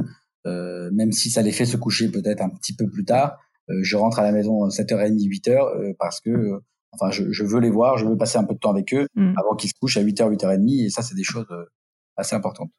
euh, 0.46 0.90
même 0.92 1.12
si 1.12 1.30
ça 1.30 1.42
les 1.42 1.52
fait 1.52 1.66
se 1.66 1.76
coucher 1.76 2.10
peut-être 2.10 2.42
un 2.42 2.50
petit 2.50 2.74
peu 2.74 2.88
plus 2.88 3.04
tard, 3.04 3.38
euh, 3.70 3.80
je 3.82 3.96
rentre 3.96 4.18
à 4.18 4.22
la 4.22 4.32
maison 4.32 4.68
7h30, 4.68 5.18
8h 5.18 5.94
parce 5.98 6.20
que, 6.20 6.60
enfin, 6.92 7.10
je, 7.10 7.32
je, 7.32 7.44
veux 7.44 7.60
les 7.60 7.70
voir, 7.70 7.98
je 7.98 8.06
veux 8.06 8.16
passer 8.16 8.38
un 8.38 8.44
peu 8.44 8.54
de 8.54 8.58
temps 8.58 8.70
avec 8.70 8.92
eux 8.94 9.06
mm. 9.14 9.34
avant 9.38 9.54
qu'ils 9.56 9.70
se 9.70 9.74
couchent 9.80 9.96
à 9.96 10.02
8h, 10.02 10.30
8h30. 10.36 10.86
Et 10.86 10.90
ça, 10.90 11.02
c'est 11.02 11.14
des 11.14 11.24
choses 11.24 11.46
assez 12.16 12.36
importantes. 12.36 12.70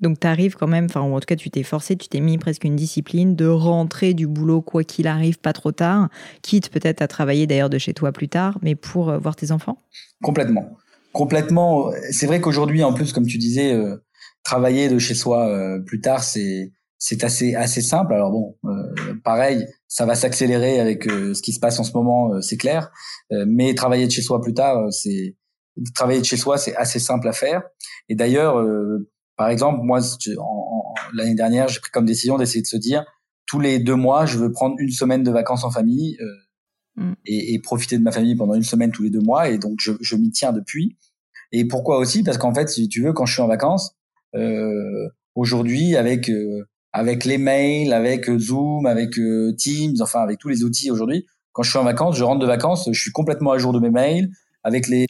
Donc 0.00 0.20
tu 0.20 0.26
arrives 0.26 0.56
quand 0.56 0.66
même, 0.66 0.86
enfin 0.86 1.00
en 1.00 1.20
tout 1.20 1.24
cas 1.24 1.36
tu 1.36 1.50
t'es 1.50 1.62
forcé, 1.62 1.96
tu 1.96 2.08
t'es 2.08 2.20
mis 2.20 2.36
presque 2.36 2.64
une 2.64 2.74
discipline 2.74 3.36
de 3.36 3.46
rentrer 3.46 4.12
du 4.12 4.26
boulot 4.26 4.60
quoi 4.60 4.82
qu'il 4.82 5.06
arrive, 5.06 5.38
pas 5.38 5.52
trop 5.52 5.70
tard, 5.70 6.08
quitte 6.42 6.68
peut-être 6.68 7.00
à 7.00 7.06
travailler 7.06 7.46
d'ailleurs 7.46 7.70
de 7.70 7.78
chez 7.78 7.94
toi 7.94 8.10
plus 8.10 8.28
tard, 8.28 8.58
mais 8.60 8.74
pour 8.74 9.16
voir 9.18 9.36
tes 9.36 9.52
enfants? 9.52 9.78
Complètement 10.20 10.76
complètement. 11.14 11.90
C'est 12.10 12.26
vrai 12.26 12.42
qu'aujourd'hui, 12.42 12.84
en 12.84 12.92
plus, 12.92 13.14
comme 13.14 13.26
tu 13.26 13.38
disais, 13.38 13.72
euh, 13.72 13.96
travailler 14.42 14.90
de 14.90 14.98
chez 14.98 15.14
soi 15.14 15.48
euh, 15.48 15.80
plus 15.80 16.02
tard, 16.02 16.22
c'est 16.22 16.72
c'est 16.98 17.24
assez 17.24 17.54
assez 17.54 17.80
simple. 17.80 18.12
Alors 18.12 18.30
bon, 18.30 18.56
euh, 18.64 19.14
pareil, 19.24 19.66
ça 19.88 20.04
va 20.04 20.14
s'accélérer 20.14 20.80
avec 20.80 21.04
ce 21.04 21.40
qui 21.40 21.52
se 21.52 21.60
passe 21.60 21.78
en 21.78 21.84
ce 21.84 21.92
moment, 21.92 22.40
c'est 22.42 22.56
clair. 22.56 22.90
mais 23.46 23.74
travailler 23.74 24.06
de 24.06 24.12
chez 24.12 24.22
soi 24.22 24.40
plus 24.40 24.54
tard, 24.54 24.90
c'est 24.90 25.36
travailler 25.94 26.20
de 26.20 26.24
chez 26.24 26.36
soi, 26.36 26.56
c'est 26.56 26.74
assez 26.76 26.98
simple 26.98 27.28
à 27.28 27.32
faire. 27.32 27.62
Et 28.08 28.14
d'ailleurs, 28.14 28.64
par 29.36 29.48
exemple, 29.50 29.80
moi, 29.82 30.00
l'année 31.12 31.34
dernière, 31.34 31.68
j'ai 31.68 31.80
pris 31.80 31.90
comme 31.90 32.06
décision 32.06 32.38
d'essayer 32.38 32.62
de 32.62 32.66
se 32.66 32.78
dire 32.78 33.04
tous 33.46 33.60
les 33.60 33.78
deux 33.78 33.96
mois, 33.96 34.24
je 34.24 34.38
veux 34.38 34.50
prendre 34.50 34.76
une 34.78 34.90
semaine 34.90 35.22
de 35.22 35.30
vacances 35.30 35.64
en 35.64 35.70
famille. 35.70 36.16
Mm. 36.96 37.12
et, 37.26 37.54
et, 37.54 37.58
profiter 37.58 37.98
de 37.98 38.02
ma 38.04 38.12
famille 38.12 38.36
pendant 38.36 38.54
une 38.54 38.62
semaine 38.62 38.92
tous 38.92 39.02
les 39.02 39.10
deux 39.10 39.20
mois. 39.20 39.48
Et 39.48 39.58
donc, 39.58 39.78
je, 39.80 39.92
je 40.00 40.16
m'y 40.16 40.30
tiens 40.30 40.52
depuis. 40.52 40.96
Et 41.50 41.64
pourquoi 41.64 41.98
aussi? 41.98 42.22
Parce 42.22 42.38
qu'en 42.38 42.54
fait, 42.54 42.68
si 42.68 42.88
tu 42.88 43.02
veux, 43.02 43.12
quand 43.12 43.26
je 43.26 43.32
suis 43.32 43.42
en 43.42 43.48
vacances, 43.48 43.96
euh, 44.34 45.08
aujourd'hui, 45.34 45.96
avec 45.96 46.28
euh, 46.28 46.64
avec 46.92 47.24
les 47.24 47.38
mails, 47.38 47.92
avec 47.92 48.28
euh, 48.28 48.38
Zoom, 48.38 48.86
avec 48.86 49.18
euh, 49.18 49.52
Teams, 49.56 49.96
enfin 50.00 50.20
avec 50.20 50.38
tous 50.38 50.48
les 50.48 50.64
outils 50.64 50.90
aujourd'hui, 50.90 51.26
quand 51.52 51.62
je 51.62 51.70
suis 51.70 51.78
en 51.78 51.84
vacances, 51.84 52.16
je 52.16 52.24
rentre 52.24 52.40
de 52.40 52.46
vacances, 52.46 52.88
je 52.90 53.00
suis 53.00 53.12
complètement 53.12 53.52
à 53.52 53.58
jour 53.58 53.72
de 53.72 53.80
mes 53.80 53.90
mails, 53.90 54.30
avec 54.62 54.88
les 54.88 55.06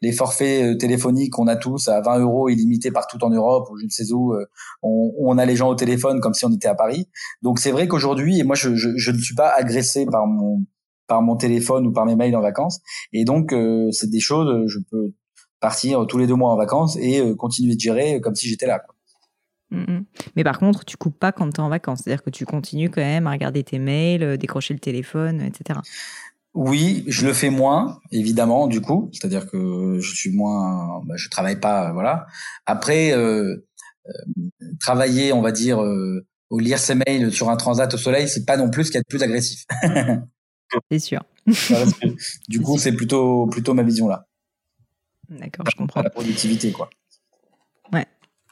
les 0.00 0.12
forfaits 0.12 0.78
téléphoniques 0.78 1.32
qu'on 1.32 1.48
a 1.48 1.56
tous 1.56 1.88
à 1.88 2.00
20 2.00 2.20
euros 2.20 2.48
illimités 2.48 2.92
partout 2.92 3.18
en 3.24 3.30
Europe 3.30 3.68
ou 3.68 3.76
je 3.78 3.84
ne 3.84 3.90
sais 3.90 4.12
où, 4.12 4.32
on, 4.80 5.12
on, 5.18 5.38
a 5.38 5.44
les 5.44 5.56
gens 5.56 5.70
au 5.70 5.74
téléphone 5.74 6.20
comme 6.20 6.34
si 6.34 6.44
on 6.44 6.52
était 6.52 6.68
à 6.68 6.76
Paris. 6.76 7.08
Donc 7.42 7.58
c'est 7.58 7.72
vrai 7.72 7.88
qu'aujourd'hui, 7.88 8.38
et 8.38 8.44
moi 8.44 8.54
je, 8.54 8.76
je, 8.76 8.90
je, 8.96 9.10
ne 9.10 9.18
suis 9.18 9.34
pas 9.34 9.48
agressé 9.48 10.06
par 10.06 10.28
mon 10.28 10.64
par 11.08 11.22
mon 11.22 11.36
téléphone 11.36 11.86
ou 11.86 11.92
par 11.92 12.06
mes 12.06 12.14
mails 12.14 12.36
en 12.36 12.40
vacances. 12.40 12.80
Et 13.12 13.24
donc, 13.24 13.52
euh, 13.52 13.90
c'est 13.90 14.10
des 14.10 14.20
choses, 14.20 14.48
euh, 14.48 14.68
je 14.68 14.78
peux 14.90 15.12
partir 15.58 16.06
tous 16.06 16.18
les 16.18 16.28
deux 16.28 16.36
mois 16.36 16.52
en 16.52 16.56
vacances 16.56 16.96
et 17.00 17.18
euh, 17.18 17.34
continuer 17.34 17.74
de 17.74 17.80
gérer 17.80 18.20
comme 18.20 18.36
si 18.36 18.46
j'étais 18.46 18.66
là. 18.66 18.78
Quoi. 18.78 18.94
Mm, 19.70 19.92
mm. 19.92 20.04
Mais 20.36 20.44
par 20.44 20.58
contre, 20.60 20.84
tu 20.84 20.96
coupes 20.96 21.18
pas 21.18 21.32
quand 21.32 21.50
tu 21.50 21.56
es 21.56 21.60
en 21.60 21.68
vacances. 21.68 22.02
C'est-à-dire 22.04 22.22
que 22.22 22.30
tu 22.30 22.46
continues 22.46 22.90
quand 22.90 23.00
même 23.00 23.26
à 23.26 23.32
regarder 23.32 23.64
tes 23.64 23.80
mails, 23.80 24.38
décrocher 24.38 24.74
le 24.74 24.80
téléphone, 24.80 25.40
etc. 25.40 25.80
Oui, 26.54 27.04
je 27.06 27.26
le 27.26 27.32
fais 27.32 27.50
moins, 27.50 28.00
évidemment, 28.12 28.66
du 28.66 28.80
coup. 28.80 29.10
C'est-à-dire 29.12 29.46
que 29.46 29.98
je 30.00 30.14
suis 30.14 30.30
moins, 30.30 31.02
bah, 31.04 31.14
je 31.16 31.28
travaille 31.28 31.60
pas, 31.60 31.92
voilà. 31.92 32.26
Après, 32.66 33.12
euh, 33.12 33.66
travailler, 34.80 35.32
on 35.32 35.42
va 35.42 35.52
dire, 35.52 35.78
ou 36.50 36.58
lire 36.58 36.78
ses 36.78 36.94
mails 36.94 37.32
sur 37.32 37.50
un 37.50 37.56
transat 37.56 37.92
au 37.92 37.98
soleil, 37.98 38.28
c'est 38.28 38.44
pas 38.44 38.56
non 38.56 38.70
plus 38.70 38.84
ce 38.84 38.90
qu'il 38.90 38.98
y 38.98 39.00
a 39.00 39.02
de 39.02 39.08
plus 39.08 39.22
agressif. 39.22 39.64
c'est 40.90 40.98
sûr. 40.98 41.22
du 42.48 42.60
coup, 42.60 42.78
c'est 42.78 42.92
plutôt, 42.92 43.46
plutôt 43.46 43.74
ma 43.74 43.82
vision 43.82 44.08
là. 44.08 44.26
D'accord, 45.28 45.66
je 45.70 45.76
comprends. 45.76 46.02
La 46.02 46.10
productivité, 46.10 46.72
quoi. 46.72 46.88
Ouais. 47.92 48.06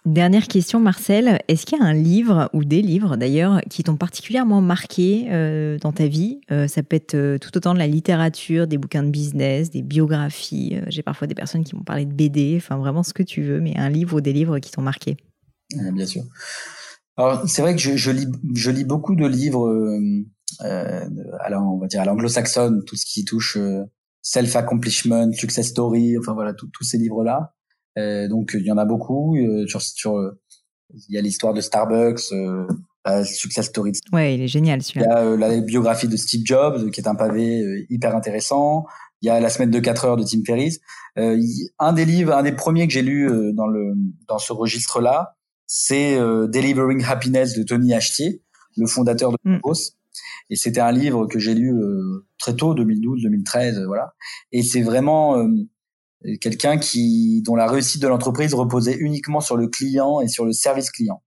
Dernière 0.04 0.46
question, 0.46 0.78
Marcel. 0.78 1.40
Est-ce 1.48 1.64
qu'il 1.66 1.78
y 1.78 1.82
a 1.82 1.84
un 1.84 1.94
livre 1.94 2.50
ou 2.52 2.64
des 2.64 2.82
livres 2.82 3.16
d'ailleurs 3.16 3.60
qui 3.70 3.82
t'ont 3.82 3.96
particulièrement 3.96 4.60
marqué 4.60 5.26
euh, 5.30 5.78
dans 5.78 5.92
ta 5.92 6.06
vie? 6.06 6.40
Euh, 6.50 6.68
Ça 6.68 6.82
peut 6.82 6.96
être 6.96 7.14
euh, 7.14 7.38
tout 7.38 7.56
autant 7.56 7.72
de 7.72 7.78
la 7.78 7.86
littérature, 7.86 8.66
des 8.66 8.78
bouquins 8.78 9.02
de 9.02 9.10
business, 9.10 9.70
des 9.70 9.82
biographies. 9.82 10.78
J'ai 10.88 11.02
parfois 11.02 11.26
des 11.26 11.34
personnes 11.34 11.64
qui 11.64 11.74
m'ont 11.74 11.82
parlé 11.82 12.04
de 12.04 12.12
BD, 12.12 12.54
enfin 12.56 12.76
vraiment 12.76 13.02
ce 13.02 13.14
que 13.14 13.22
tu 13.22 13.42
veux, 13.42 13.60
mais 13.60 13.76
un 13.76 13.88
livre 13.88 14.16
ou 14.16 14.20
des 14.20 14.32
livres 14.32 14.58
qui 14.58 14.70
t'ont 14.70 14.82
marqué? 14.82 15.16
bien 15.92 16.06
sûr. 16.06 16.22
Alors 17.16 17.48
c'est 17.48 17.62
vrai 17.62 17.74
que 17.74 17.80
je, 17.80 17.96
je, 17.96 18.10
lis, 18.10 18.28
je 18.54 18.70
lis 18.70 18.84
beaucoup 18.84 19.16
de 19.16 19.26
livres, 19.26 19.98
alors 20.61 21.62
on 21.62 21.78
va 21.78 21.86
dire 21.86 22.00
à 22.00 22.04
l'anglo-saxonne, 22.04 22.84
tout 22.84 22.96
ce 22.96 23.07
qui 23.07 23.24
touche 23.24 23.59
self 24.22 24.57
accomplishment, 24.57 25.32
success 25.32 25.68
story, 25.68 26.16
enfin 26.18 26.34
voilà 26.34 26.52
tous 26.54 26.84
ces 26.84 26.98
livres 26.98 27.22
là. 27.22 27.52
Euh, 27.98 28.28
donc 28.28 28.52
il 28.54 28.64
y 28.64 28.72
en 28.72 28.78
a 28.78 28.84
beaucoup. 28.84 29.36
Euh, 29.36 29.66
sur, 29.66 29.80
sur 29.82 30.16
euh, 30.16 30.38
il 30.90 31.14
y 31.14 31.18
a 31.18 31.20
l'histoire 31.20 31.52
de 31.52 31.61
Starbucks, 31.61 32.32
la 33.04 33.24
success 33.24 33.66
story. 33.66 33.92
Ouais, 34.12 34.34
il 34.34 34.42
est 34.42 34.48
génial 34.48 34.82
celui-là. 34.82 35.34
Il 35.34 35.40
y 35.40 35.44
a 35.44 35.48
la 35.48 35.61
biographie 35.61 36.07
de 36.07 36.16
Steve 36.16 36.42
Jobs, 36.44 36.90
qui 36.90 37.00
est 37.00 37.09
un 37.09 37.16
pavé 37.16 37.86
hyper 37.90 38.14
intéressant. 38.14 38.84
Il 39.20 39.26
y 39.26 39.30
a 39.30 39.40
la 39.40 39.48
semaine 39.48 39.70
de 39.70 39.80
4 39.80 40.04
heures 40.04 40.16
de 40.16 40.22
Tim 40.22 40.42
Ferriss. 40.46 40.78
un 41.16 41.92
des 41.92 42.04
livres, 42.04 42.32
un 42.32 42.44
des 42.44 42.52
premiers 42.52 42.86
que 42.86 42.92
j'ai 42.92 43.02
lu 43.02 43.28
dans 43.54 43.66
le 43.66 43.94
dans 44.28 44.38
ce 44.38 44.52
registre-là, 44.52 45.36
c'est 45.66 46.16
Delivering 46.16 47.04
Happiness 47.04 47.54
de 47.54 47.64
Tony 47.64 47.92
Achetier, 47.92 48.42
le 48.76 48.86
fondateur 48.86 49.32
de 49.32 49.38
mm. 49.42 49.61
Et 50.51 50.57
c'était 50.57 50.80
un 50.80 50.92
livre 50.92 51.26
que 51.26 51.38
j'ai 51.38 51.55
lu 51.55 51.74
très 52.38 52.55
tôt, 52.55 52.74
2012, 52.74 53.22
2013, 53.22 53.82
voilà. 53.86 54.14
Et 54.53 54.62
c'est 54.62 54.82
vraiment 54.82 55.49
quelqu'un 56.40 56.78
qui 56.78 57.42
dont 57.42 57.57
la 57.57 57.66
réussite 57.66 58.03
de 58.03 58.09
l'entreprise 58.09 58.55
reposait 58.55 58.97
uniquement 58.97 59.40
sur 59.40 59.57
le 59.57 59.68
client 59.68 60.20
et 60.20 60.28
sur 60.28 60.44
le 60.44 60.53
service 60.53 60.90
client. 60.90 61.22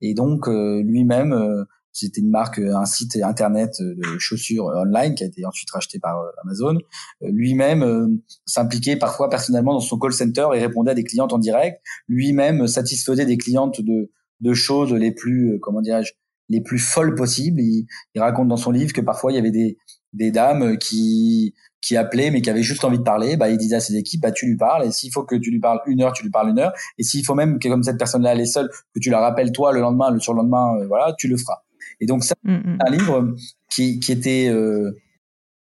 Et 0.00 0.14
donc 0.14 0.48
euh, 0.48 0.82
lui-même, 0.82 1.32
euh, 1.32 1.64
c'était 1.92 2.20
une 2.20 2.30
marque, 2.30 2.58
euh, 2.58 2.76
un 2.76 2.84
site 2.84 3.16
internet 3.22 3.72
de 3.80 4.18
chaussures 4.18 4.66
online 4.66 5.14
qui 5.14 5.24
a 5.24 5.26
été 5.26 5.44
ensuite 5.44 5.70
racheté 5.70 5.98
par 5.98 6.16
Amazon. 6.44 6.78
Lui-même 7.22 8.20
s'impliquait 8.46 8.96
parfois 8.96 9.28
personnellement 9.28 9.74
dans 9.74 9.80
son 9.80 9.98
call 9.98 10.12
center 10.12 10.48
et 10.54 10.60
répondait 10.60 10.92
à 10.92 10.94
des 10.94 11.04
clientes 11.04 11.32
en 11.32 11.38
direct. 11.38 11.80
Lui-même 12.08 12.66
satisfaisait 12.66 13.26
des 13.26 13.36
clientes 13.36 13.80
de, 13.80 14.10
de 14.40 14.54
choses 14.54 14.92
les 14.92 15.12
plus, 15.12 15.58
comment 15.60 15.80
dirais-je, 15.80 16.12
les 16.48 16.60
plus 16.60 16.78
folles 16.78 17.14
possibles. 17.14 17.60
Il, 17.60 17.86
il, 18.14 18.20
raconte 18.20 18.48
dans 18.48 18.56
son 18.56 18.70
livre 18.70 18.92
que 18.92 19.00
parfois 19.00 19.32
il 19.32 19.36
y 19.36 19.38
avait 19.38 19.50
des, 19.50 19.78
des 20.12 20.30
dames 20.30 20.78
qui 20.78 21.54
qui 21.84 21.98
appelait 21.98 22.30
mais 22.30 22.40
qui 22.40 22.48
avait 22.48 22.62
juste 22.62 22.82
envie 22.84 22.98
de 22.98 23.02
parler, 23.02 23.36
bah 23.36 23.50
il 23.50 23.58
disait 23.58 23.76
à 23.76 23.80
ses 23.80 23.96
équipes, 23.96 24.22
bah 24.22 24.32
tu 24.32 24.46
lui 24.46 24.56
parles 24.56 24.86
et 24.86 24.90
s'il 24.90 25.12
faut 25.12 25.22
que 25.22 25.34
tu 25.34 25.50
lui 25.50 25.60
parles 25.60 25.80
une 25.86 26.00
heure, 26.00 26.14
tu 26.14 26.22
lui 26.22 26.30
parles 26.30 26.48
une 26.48 26.58
heure 26.58 26.72
et 26.96 27.02
s'il 27.02 27.24
faut 27.24 27.34
même 27.34 27.58
que 27.58 27.68
comme 27.68 27.82
cette 27.82 27.98
personne-là 27.98 28.32
elle 28.32 28.40
est 28.40 28.46
seule, 28.46 28.70
que 28.94 29.00
tu 29.00 29.10
la 29.10 29.20
rappelles 29.20 29.52
toi 29.52 29.72
le 29.72 29.80
lendemain, 29.80 30.10
le 30.10 30.18
surlendemain, 30.18 30.76
euh, 30.78 30.86
voilà, 30.86 31.14
tu 31.18 31.28
le 31.28 31.36
feras. 31.36 31.58
Et 32.00 32.06
donc 32.06 32.24
ça, 32.24 32.34
mm, 32.42 32.54
mm. 32.54 32.78
c'est 32.80 32.88
un 32.88 32.90
livre 32.90 33.34
qui 33.70 34.00
qui 34.00 34.12
était 34.12 34.48
euh, 34.48 34.92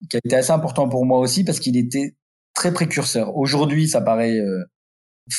qui 0.08 0.16
a 0.16 0.20
été 0.24 0.36
assez 0.36 0.52
important 0.52 0.88
pour 0.88 1.04
moi 1.04 1.18
aussi 1.18 1.44
parce 1.44 1.60
qu'il 1.60 1.76
était 1.76 2.16
très 2.54 2.72
précurseur. 2.72 3.36
Aujourd'hui, 3.36 3.86
ça 3.86 4.00
paraît 4.00 4.38
euh, 4.38 4.64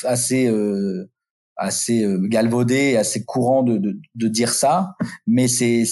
assez 0.03 0.47
assez 1.57 2.05
galvaudé, 2.23 2.97
assez 2.97 3.23
courant 3.25 3.63
de, 3.63 3.77
de, 3.77 3.99
de 4.15 4.27
dire 4.27 4.53
ça, 4.53 4.95
mais 5.25 5.47
c'est 5.47 5.83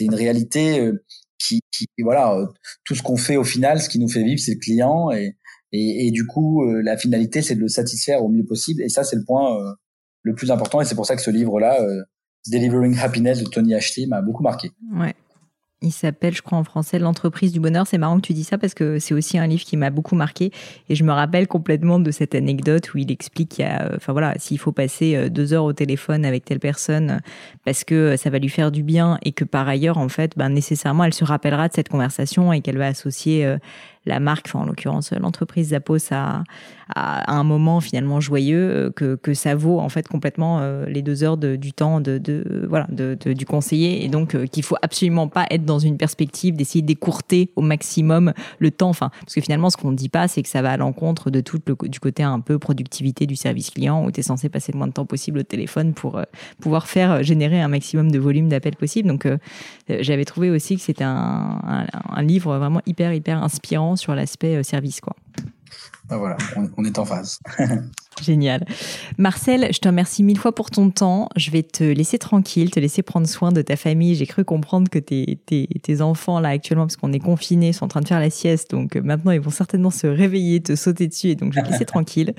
une 0.00 0.14
réalité 0.14 0.92
qui, 1.38 1.60
qui 1.70 1.86
voilà, 2.02 2.34
euh, 2.34 2.46
tout 2.84 2.94
ce 2.94 3.02
qu'on 3.02 3.16
fait 3.16 3.36
au 3.36 3.44
final, 3.44 3.80
ce 3.80 3.88
qui 3.88 3.98
nous 3.98 4.08
fait 4.08 4.22
vivre, 4.22 4.40
c'est 4.40 4.54
le 4.54 4.60
client 4.60 5.10
et, 5.10 5.36
et, 5.72 6.06
et 6.06 6.10
du 6.10 6.26
coup, 6.26 6.64
euh, 6.64 6.82
la 6.82 6.96
finalité, 6.96 7.42
c'est 7.42 7.54
de 7.54 7.60
le 7.60 7.68
satisfaire 7.68 8.24
au 8.24 8.28
mieux 8.28 8.44
possible. 8.44 8.82
Et 8.82 8.88
ça, 8.88 9.04
c'est 9.04 9.16
le 9.16 9.24
point 9.24 9.56
euh, 9.58 9.72
le 10.22 10.34
plus 10.34 10.50
important. 10.50 10.80
Et 10.80 10.84
c'est 10.84 10.94
pour 10.94 11.06
ça 11.06 11.16
que 11.16 11.22
ce 11.22 11.30
livre-là, 11.30 11.78
Delivering 12.46 12.98
Happiness 12.98 13.40
de 13.40 13.44
Tony 13.44 13.74
Ashley, 13.74 14.06
m'a 14.06 14.22
beaucoup 14.22 14.42
marqué. 14.42 14.70
Ouais. 14.94 15.14
Il 15.82 15.92
s'appelle, 15.92 16.34
je 16.34 16.40
crois 16.40 16.56
en 16.56 16.64
français, 16.64 16.98
L'entreprise 16.98 17.52
du 17.52 17.60
bonheur. 17.60 17.86
C'est 17.86 17.98
marrant 17.98 18.16
que 18.16 18.26
tu 18.26 18.32
dis 18.32 18.44
ça 18.44 18.56
parce 18.56 18.72
que 18.72 18.98
c'est 18.98 19.12
aussi 19.12 19.38
un 19.38 19.46
livre 19.46 19.64
qui 19.64 19.76
m'a 19.76 19.90
beaucoup 19.90 20.14
marqué. 20.14 20.50
Et 20.88 20.94
je 20.94 21.04
me 21.04 21.12
rappelle 21.12 21.46
complètement 21.46 21.98
de 21.98 22.10
cette 22.10 22.34
anecdote 22.34 22.94
où 22.94 22.98
il 22.98 23.12
explique 23.12 23.50
qu'il 23.50 23.66
y 23.66 23.68
a, 23.68 23.90
enfin 23.94 24.12
voilà, 24.12 24.34
s'il 24.38 24.58
faut 24.58 24.72
passer 24.72 25.14
euh, 25.14 25.28
deux 25.28 25.52
heures 25.52 25.64
au 25.64 25.74
téléphone 25.74 26.24
avec 26.24 26.44
telle 26.46 26.60
personne 26.60 27.20
parce 27.64 27.84
que 27.84 28.16
ça 28.16 28.30
va 28.30 28.38
lui 28.38 28.48
faire 28.48 28.72
du 28.72 28.82
bien 28.82 29.18
et 29.22 29.32
que 29.32 29.44
par 29.44 29.68
ailleurs, 29.68 29.98
en 29.98 30.08
fait, 30.08 30.32
ben, 30.36 30.48
nécessairement, 30.48 31.04
elle 31.04 31.14
se 31.14 31.24
rappellera 31.24 31.68
de 31.68 31.74
cette 31.74 31.90
conversation 31.90 32.52
et 32.52 32.62
qu'elle 32.62 32.78
va 32.78 32.86
associer 32.86 33.44
euh, 33.44 33.58
la 34.06 34.20
marque, 34.20 34.50
en 34.54 34.64
l'occurrence 34.64 35.12
l'entreprise 35.12 35.68
Zappos, 35.68 36.12
à, 36.12 36.44
à, 36.94 37.32
un 37.32 37.44
moment 37.44 37.80
finalement 37.80 38.20
joyeux 38.20 38.70
euh, 38.70 38.90
que, 38.90 39.14
que 39.16 39.34
ça 39.34 39.54
vaut 39.54 39.80
en 39.80 39.88
fait 39.88 40.08
complètement 40.08 40.60
euh, 40.60 40.86
les 40.86 41.02
deux 41.02 41.22
heures 41.22 41.36
de, 41.36 41.56
du 41.56 41.72
temps 41.72 42.00
de, 42.00 42.20
voilà 42.68 42.86
de, 42.90 43.14
du 43.14 43.46
conseiller 43.46 44.04
et 44.04 44.08
donc 44.08 44.34
euh, 44.34 44.46
qu'il 44.46 44.62
faut 44.62 44.76
absolument 44.82 45.28
pas 45.28 45.46
être 45.50 45.64
dans 45.64 45.78
une 45.78 45.96
perspective 45.96 46.56
d'essayer 46.56 46.82
d'écourter 46.82 47.50
au 47.56 47.62
maximum 47.62 48.32
le 48.58 48.70
temps. 48.70 48.90
Enfin, 48.90 49.10
parce 49.20 49.34
que 49.34 49.40
finalement 49.40 49.70
ce 49.70 49.76
qu'on 49.76 49.90
ne 49.90 49.96
dit 49.96 50.08
pas, 50.08 50.28
c'est 50.28 50.42
que 50.42 50.48
ça 50.48 50.62
va 50.62 50.72
à 50.72 50.76
l'encontre 50.76 51.30
de 51.30 51.40
tout 51.40 51.60
du 51.82 52.00
côté 52.00 52.22
un 52.22 52.40
peu 52.40 52.58
productivité 52.58 53.26
du 53.26 53.36
service 53.36 53.70
client 53.70 54.04
où 54.04 54.10
tu 54.10 54.20
es 54.20 54.22
censé 54.22 54.48
passer 54.48 54.72
le 54.72 54.78
moins 54.78 54.88
de 54.88 54.92
temps 54.92 55.06
possible 55.06 55.38
au 55.38 55.42
téléphone 55.42 55.94
pour 55.94 56.20
pouvoir 56.60 56.86
faire 56.86 57.22
générer 57.22 57.60
un 57.60 57.68
maximum 57.68 58.10
de 58.10 58.18
volume 58.18 58.48
d'appels 58.48 58.76
possible. 58.76 59.08
Donc 59.08 59.26
j'avais 59.88 60.24
trouvé 60.24 60.50
aussi 60.50 60.76
que 60.76 60.82
c'était 60.82 61.04
un, 61.04 61.86
un 62.08 62.22
livre 62.22 62.56
vraiment 62.58 62.80
hyper 62.86 63.12
hyper 63.12 63.42
inspirant 63.42 63.93
sur 63.96 64.14
l'aspect 64.14 64.56
euh, 64.56 64.62
service, 64.62 65.00
quoi. 65.00 65.14
Ben 66.08 66.18
voilà, 66.18 66.36
on, 66.76 66.84
est 66.84 66.98
en 66.98 67.06
phase. 67.06 67.38
Génial. 68.22 68.66
Marcel, 69.16 69.72
je 69.72 69.78
te 69.78 69.88
remercie 69.88 70.22
mille 70.22 70.38
fois 70.38 70.54
pour 70.54 70.70
ton 70.70 70.90
temps. 70.90 71.30
Je 71.34 71.50
vais 71.50 71.62
te 71.62 71.82
laisser 71.82 72.18
tranquille, 72.18 72.70
te 72.70 72.78
laisser 72.78 73.02
prendre 73.02 73.26
soin 73.26 73.52
de 73.52 73.62
ta 73.62 73.76
famille. 73.76 74.14
J'ai 74.14 74.26
cru 74.26 74.44
comprendre 74.44 74.90
que 74.90 74.98
tes, 74.98 75.40
tes, 75.46 75.66
tes 75.82 76.02
enfants, 76.02 76.40
là, 76.40 76.50
actuellement, 76.50 76.84
parce 76.84 76.96
qu'on 76.96 77.12
est 77.14 77.20
confinés, 77.20 77.72
sont 77.72 77.86
en 77.86 77.88
train 77.88 78.02
de 78.02 78.06
faire 78.06 78.20
la 78.20 78.28
sieste. 78.28 78.70
Donc 78.70 78.96
euh, 78.96 79.02
maintenant, 79.02 79.30
ils 79.30 79.40
vont 79.40 79.50
certainement 79.50 79.90
se 79.90 80.06
réveiller, 80.06 80.60
te 80.60 80.76
sauter 80.76 81.08
dessus. 81.08 81.28
Et 81.28 81.36
donc, 81.36 81.54
je 81.54 81.60
vais 81.60 81.66
te 81.66 81.72
laisser 81.72 81.84
tranquille. 81.86 82.34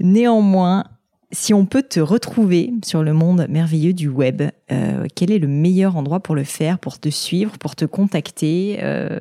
Néanmoins, 0.00 0.84
si 1.30 1.52
on 1.52 1.66
peut 1.66 1.82
te 1.82 2.00
retrouver 2.00 2.72
sur 2.84 3.02
le 3.02 3.12
monde 3.12 3.46
merveilleux 3.50 3.92
du 3.92 4.08
web, 4.08 4.42
euh, 4.70 5.06
quel 5.14 5.30
est 5.30 5.38
le 5.38 5.48
meilleur 5.48 5.96
endroit 5.96 6.20
pour 6.20 6.34
le 6.34 6.44
faire, 6.44 6.78
pour 6.78 6.98
te 6.98 7.10
suivre, 7.10 7.58
pour 7.58 7.76
te 7.76 7.84
contacter 7.84 8.78
euh, 8.82 9.18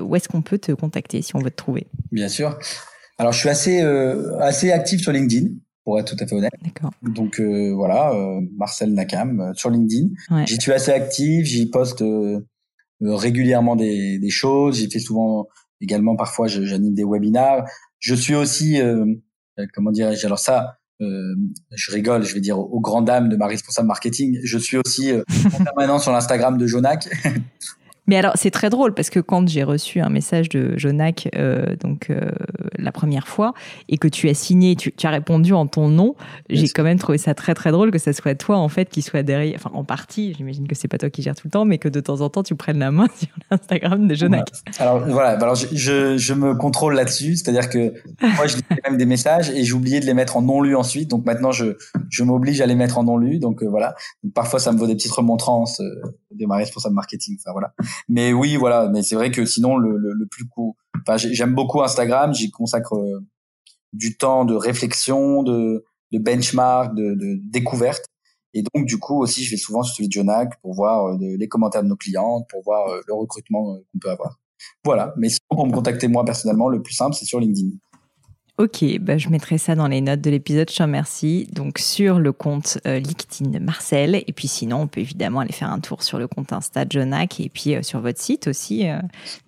Où 0.00 0.14
est-ce 0.14 0.28
qu'on 0.28 0.42
peut 0.42 0.58
te 0.58 0.72
contacter 0.72 1.22
si 1.22 1.34
on 1.34 1.40
veut 1.40 1.50
te 1.50 1.56
trouver? 1.56 1.88
Bien 2.12 2.28
sûr. 2.28 2.56
Alors, 3.18 3.32
je 3.32 3.38
suis 3.40 3.48
assez 3.48 3.82
euh, 3.82 4.38
assez 4.38 4.70
actif 4.70 5.00
sur 5.00 5.10
LinkedIn, 5.10 5.48
pour 5.84 5.98
être 5.98 6.16
tout 6.16 6.22
à 6.22 6.26
fait 6.26 6.36
honnête. 6.36 6.52
D'accord. 6.62 6.92
Donc 7.02 7.40
voilà, 7.40 8.12
Marcel 8.56 8.94
Nakam 8.94 9.52
sur 9.54 9.70
LinkedIn. 9.70 10.08
J'y 10.46 10.60
suis 10.60 10.72
assez 10.72 10.92
actif, 10.92 11.46
j'y 11.46 11.68
poste 11.68 12.02
régulièrement 13.00 13.76
des, 13.76 14.18
des 14.18 14.30
choses. 14.30 14.78
J'y 14.78 14.90
fais 14.90 15.00
souvent 15.00 15.48
également, 15.80 16.16
parfois, 16.16 16.46
j'anime 16.46 16.94
des 16.94 17.04
webinars. 17.04 17.64
Je 17.98 18.14
suis 18.14 18.34
aussi, 18.34 18.80
comment 19.74 19.90
dirais-je? 19.90 20.24
Alors 20.24 20.38
ça 20.38 20.78
euh, 21.04 21.34
je 21.72 21.92
rigole, 21.92 22.24
je 22.24 22.34
vais 22.34 22.40
dire 22.40 22.58
aux, 22.58 22.80
grandes 22.80 23.06
dames 23.06 23.28
de 23.28 23.36
ma 23.36 23.46
responsable 23.46 23.88
marketing, 23.88 24.38
je 24.42 24.58
suis 24.58 24.76
aussi 24.76 25.12
euh, 25.12 25.22
en 25.52 25.64
permanence 25.64 26.02
sur 26.02 26.12
l'Instagram 26.12 26.58
de 26.58 26.66
Jonac. 26.66 27.08
Mais 28.06 28.16
alors, 28.16 28.32
c'est 28.36 28.50
très 28.50 28.70
drôle 28.70 28.94
parce 28.94 29.10
que 29.10 29.20
quand 29.20 29.48
j'ai 29.48 29.62
reçu 29.62 30.00
un 30.00 30.10
message 30.10 30.48
de 30.48 30.76
Jonac, 30.76 31.28
euh, 31.36 31.74
donc 31.76 32.10
euh, 32.10 32.30
la 32.78 32.92
première 32.92 33.28
fois, 33.28 33.54
et 33.88 33.98
que 33.98 34.08
tu 34.08 34.28
as 34.28 34.34
signé, 34.34 34.76
tu, 34.76 34.92
tu 34.92 35.06
as 35.06 35.10
répondu 35.10 35.52
en 35.52 35.66
ton 35.66 35.88
nom, 35.88 36.14
j'ai 36.50 36.68
quand 36.68 36.82
même 36.82 36.98
trouvé 36.98 37.18
ça 37.18 37.34
très 37.34 37.54
très 37.54 37.72
drôle 37.72 37.90
que 37.90 37.98
ça 37.98 38.12
soit 38.12 38.34
toi 38.34 38.56
en 38.56 38.68
fait 38.68 38.88
qui 38.90 39.02
soit 39.02 39.22
derrière, 39.22 39.54
enfin 39.56 39.70
en 39.74 39.84
partie, 39.84 40.34
j'imagine 40.36 40.68
que 40.68 40.74
c'est 40.74 40.88
pas 40.88 40.98
toi 40.98 41.10
qui 41.10 41.22
gères 41.22 41.34
tout 41.34 41.46
le 41.46 41.50
temps, 41.50 41.64
mais 41.64 41.78
que 41.78 41.88
de 41.88 42.00
temps 42.00 42.20
en 42.20 42.28
temps 42.28 42.42
tu 42.42 42.54
prennes 42.54 42.78
la 42.78 42.90
main 42.90 43.06
sur 43.16 43.28
l'Instagram 43.50 44.06
de 44.06 44.14
Jonac. 44.14 44.48
Alors 44.78 45.00
voilà, 45.08 45.30
alors 45.30 45.54
je, 45.54 45.66
je, 45.72 46.18
je 46.18 46.34
me 46.34 46.54
contrôle 46.54 46.94
là-dessus, 46.94 47.36
c'est-à-dire 47.36 47.70
que 47.70 47.94
moi 48.36 48.46
je 48.46 48.56
lis 48.56 48.62
même 48.84 48.98
des 48.98 49.06
messages 49.06 49.50
et 49.50 49.72
oublié 49.72 50.00
de 50.00 50.06
les 50.06 50.14
mettre 50.14 50.36
en 50.36 50.42
non 50.42 50.60
lu 50.60 50.76
ensuite, 50.76 51.08
donc 51.08 51.24
maintenant 51.24 51.52
je, 51.52 51.76
je 52.10 52.22
m'oblige 52.22 52.60
à 52.60 52.66
les 52.66 52.74
mettre 52.74 52.98
en 52.98 53.04
non 53.04 53.16
lu, 53.16 53.38
donc 53.38 53.62
euh, 53.62 53.66
voilà. 53.66 53.94
parfois 54.34 54.60
ça 54.60 54.72
me 54.72 54.78
vaut 54.78 54.86
des 54.86 54.94
petites 54.94 55.12
remontrances 55.12 55.80
de 56.34 56.46
ma 56.46 56.56
responsable 56.56 56.94
marketing, 56.94 57.36
enfin 57.40 57.52
voilà. 57.52 57.72
Mais 58.08 58.32
oui, 58.32 58.56
voilà. 58.56 58.88
Mais 58.88 59.02
c'est 59.02 59.14
vrai 59.14 59.30
que 59.30 59.44
sinon, 59.44 59.76
le, 59.76 59.96
le, 59.96 60.12
le 60.12 60.26
plus 60.26 60.46
court. 60.46 60.76
Enfin, 61.06 61.16
j'aime 61.16 61.54
beaucoup 61.54 61.82
Instagram. 61.82 62.34
J'y 62.34 62.50
consacre 62.50 62.94
euh, 62.94 63.20
du 63.92 64.16
temps 64.16 64.44
de 64.44 64.54
réflexion, 64.54 65.42
de, 65.42 65.84
de 66.12 66.18
benchmark, 66.18 66.94
de, 66.94 67.14
de, 67.14 67.38
découverte. 67.50 68.06
Et 68.52 68.62
donc, 68.62 68.86
du 68.86 68.98
coup, 68.98 69.20
aussi, 69.20 69.42
je 69.44 69.50
vais 69.50 69.56
souvent 69.56 69.82
sur 69.82 69.96
celui 69.96 70.08
de 70.08 70.60
pour 70.62 70.74
voir 70.74 71.06
euh, 71.06 71.18
les 71.20 71.48
commentaires 71.48 71.82
de 71.82 71.88
nos 71.88 71.96
clients, 71.96 72.44
pour 72.50 72.62
voir 72.62 72.88
euh, 72.88 73.00
le 73.06 73.14
recrutement 73.14 73.76
qu'on 73.92 73.98
peut 74.00 74.10
avoir. 74.10 74.38
Voilà. 74.84 75.12
Mais 75.16 75.28
sinon, 75.28 75.56
pour 75.56 75.66
me 75.66 75.72
contacter 75.72 76.08
moi 76.08 76.24
personnellement, 76.24 76.68
le 76.68 76.82
plus 76.82 76.94
simple, 76.94 77.14
c'est 77.14 77.24
sur 77.24 77.40
LinkedIn. 77.40 77.70
Ok, 78.56 78.84
bah 79.00 79.18
je 79.18 79.30
mettrai 79.30 79.58
ça 79.58 79.74
dans 79.74 79.88
les 79.88 80.00
notes 80.00 80.20
de 80.20 80.30
l'épisode, 80.30 80.70
je 80.70 80.76
te 80.76 80.82
remercie. 80.84 81.48
Donc 81.52 81.80
sur 81.80 82.20
le 82.20 82.32
compte 82.32 82.78
euh, 82.86 83.00
LinkedIn 83.00 83.50
de 83.50 83.58
Marcel, 83.58 84.14
et 84.14 84.32
puis 84.32 84.46
sinon 84.46 84.82
on 84.82 84.86
peut 84.86 85.00
évidemment 85.00 85.40
aller 85.40 85.52
faire 85.52 85.70
un 85.70 85.80
tour 85.80 86.04
sur 86.04 86.20
le 86.20 86.28
compte 86.28 86.52
Insta 86.52 86.84
de 86.84 86.92
Jonac, 86.92 87.40
et 87.40 87.48
puis 87.48 87.74
euh, 87.74 87.82
sur 87.82 88.00
votre 88.00 88.20
site 88.20 88.46
aussi, 88.46 88.88
euh, 88.88 88.92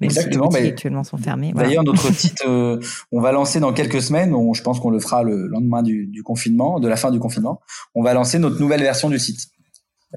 même 0.00 0.10
Exactement, 0.10 0.50
si 0.50 0.56
les 0.56 0.62
mais- 0.64 0.68
actuellement 0.70 1.04
sont 1.04 1.18
fermés. 1.18 1.52
D'ailleurs, 1.54 1.84
notre 1.84 2.12
site, 2.12 2.42
euh, 2.48 2.80
on 3.12 3.20
va 3.20 3.30
lancer 3.30 3.60
dans 3.60 3.72
quelques 3.72 4.02
semaines. 4.02 4.34
On, 4.34 4.52
je 4.54 4.62
pense 4.64 4.80
qu'on 4.80 4.90
le 4.90 4.98
fera 4.98 5.22
le 5.22 5.46
lendemain 5.46 5.84
du, 5.84 6.08
du 6.08 6.24
confinement, 6.24 6.80
de 6.80 6.88
la 6.88 6.96
fin 6.96 7.12
du 7.12 7.20
confinement. 7.20 7.60
On 7.94 8.02
va 8.02 8.12
lancer 8.12 8.40
notre 8.40 8.58
nouvelle 8.60 8.80
version 8.82 9.08
du 9.08 9.20
site. 9.20 9.38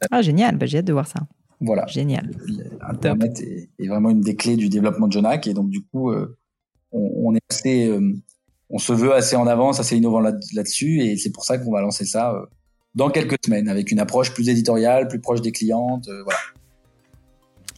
Ah 0.10 0.24
génial, 0.24 0.58
bah, 0.58 0.66
j'ai 0.66 0.80
hâte 0.80 0.86
de 0.86 0.94
voir 0.94 1.06
ça. 1.08 1.20
Voilà. 1.62 1.86
Génial. 1.86 2.32
Internet 2.82 3.40
est, 3.42 3.70
est 3.78 3.88
vraiment 3.88 4.10
une 4.10 4.22
des 4.22 4.36
clés 4.36 4.56
du 4.56 4.68
développement 4.68 5.06
de 5.08 5.12
Jonac 5.12 5.46
et 5.46 5.54
donc 5.54 5.70
du 5.70 5.82
coup, 5.86 6.10
euh, 6.10 6.40
on, 6.92 7.12
on 7.26 7.36
est 7.36 7.42
assez, 7.52 7.88
on 8.70 8.78
se 8.80 8.94
veut 8.94 9.14
assez 9.14 9.36
en 9.36 9.48
avance, 9.48 9.80
assez 9.80 9.98
innovant 9.98 10.20
là- 10.20 10.34
là-dessus 10.54 11.02
et 11.02 11.18
c'est 11.18 11.32
pour 11.32 11.44
ça 11.46 11.58
qu'on 11.58 11.72
va 11.72 11.82
lancer 11.82 12.06
ça 12.06 12.34
euh, 12.34 12.46
dans 12.96 13.10
quelques 13.10 13.38
semaines 13.46 13.70
avec 13.70 13.92
une 13.92 14.00
approche 14.00 14.34
plus 14.34 14.50
éditoriale, 14.50 15.08
plus 15.08 15.20
proche 15.20 15.42
des 15.42 15.52
clientes. 15.52 16.08
euh, 16.08 16.24
voilà. 16.24 16.40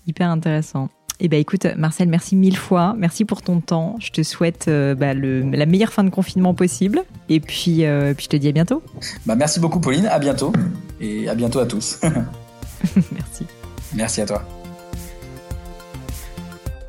Hyper 0.08 0.30
intéressant. 0.30 0.90
Eh 1.24 1.28
ben 1.28 1.40
écoute, 1.40 1.68
Marcel, 1.78 2.10
merci 2.10 2.36
mille 2.36 2.58
fois. 2.58 2.96
Merci 2.98 3.26
pour 3.26 3.44
ton 3.44 3.60
temps. 3.62 3.96
Je 4.00 4.10
te 4.10 4.24
souhaite 4.24 4.68
euh, 4.68 4.96
bah, 4.96 5.14
le, 5.14 5.42
la 5.52 5.68
meilleure 5.68 5.94
fin 5.94 6.04
de 6.04 6.10
confinement 6.10 6.56
possible. 6.56 7.04
Et 7.30 7.40
puis, 7.40 7.86
euh, 7.86 8.16
puis 8.16 8.24
je 8.26 8.30
te 8.30 8.38
dis 8.38 8.48
à 8.48 8.52
bientôt. 8.52 8.82
Bah, 9.28 9.36
merci 9.36 9.60
beaucoup 9.60 9.80
Pauline, 9.80 10.08
à 10.08 10.18
bientôt 10.18 10.52
et 11.00 11.30
à 11.30 11.36
bientôt 11.36 11.60
à 11.60 11.68
tous. 11.68 12.00
merci. 13.12 13.46
merci 13.94 14.22
à 14.22 14.26
toi. 14.26 14.61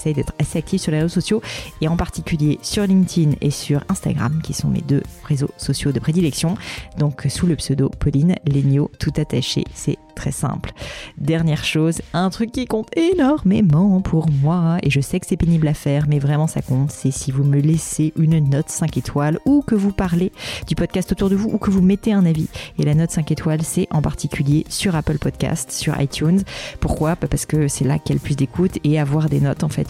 J'essaye 0.00 0.14
d'être 0.14 0.32
assez 0.38 0.58
active 0.58 0.80
sur 0.80 0.92
les 0.92 0.98
réseaux 0.98 1.20
sociaux 1.20 1.42
et 1.82 1.88
en 1.88 1.96
particulier 1.96 2.58
sur 2.62 2.86
LinkedIn 2.86 3.32
et 3.42 3.50
sur 3.50 3.84
Instagram, 3.90 4.40
qui 4.42 4.54
sont 4.54 4.68
mes 4.68 4.80
deux 4.80 5.02
réseaux 5.24 5.50
sociaux 5.58 5.92
de 5.92 6.00
prédilection. 6.00 6.54
Donc, 6.96 7.26
sous 7.28 7.46
le 7.46 7.54
pseudo 7.56 7.90
Pauline 7.90 8.36
Legno, 8.46 8.90
tout 8.98 9.12
attaché. 9.18 9.62
C'est 9.74 9.98
très 10.20 10.32
simple. 10.32 10.72
Dernière 11.18 11.64
chose, 11.64 12.02
un 12.12 12.28
truc 12.28 12.52
qui 12.52 12.66
compte 12.66 12.88
énormément 12.96 14.02
pour 14.02 14.28
moi, 14.30 14.76
et 14.82 14.90
je 14.90 15.00
sais 15.00 15.18
que 15.18 15.26
c'est 15.26 15.38
pénible 15.38 15.66
à 15.66 15.74
faire, 15.74 16.06
mais 16.08 16.18
vraiment 16.18 16.46
ça 16.46 16.60
compte, 16.60 16.90
c'est 16.90 17.10
si 17.10 17.30
vous 17.30 17.44
me 17.44 17.58
laissez 17.58 18.12
une 18.16 18.38
note 18.50 18.68
5 18.68 18.98
étoiles 18.98 19.38
ou 19.46 19.62
que 19.62 19.74
vous 19.74 19.92
parlez 19.92 20.30
du 20.66 20.74
podcast 20.74 21.12
autour 21.12 21.30
de 21.30 21.36
vous 21.36 21.48
ou 21.48 21.58
que 21.58 21.70
vous 21.70 21.80
mettez 21.80 22.12
un 22.12 22.26
avis. 22.26 22.48
Et 22.78 22.84
la 22.84 22.94
note 22.94 23.10
5 23.10 23.30
étoiles, 23.30 23.62
c'est 23.62 23.88
en 23.90 24.02
particulier 24.02 24.64
sur 24.68 24.94
Apple 24.94 25.18
Podcast, 25.18 25.72
sur 25.72 25.98
iTunes. 26.00 26.42
Pourquoi? 26.80 27.14
Bah 27.14 27.28
Parce 27.30 27.46
que 27.46 27.68
c'est 27.68 27.84
là 27.84 27.98
qu'il 27.98 28.10
y 28.10 28.18
a 28.18 28.20
le 28.20 28.24
plus 28.24 28.36
d'écoute 28.36 28.78
et 28.84 29.00
avoir 29.00 29.28
des 29.28 29.40
notes 29.40 29.64
en 29.64 29.68
fait 29.68 29.89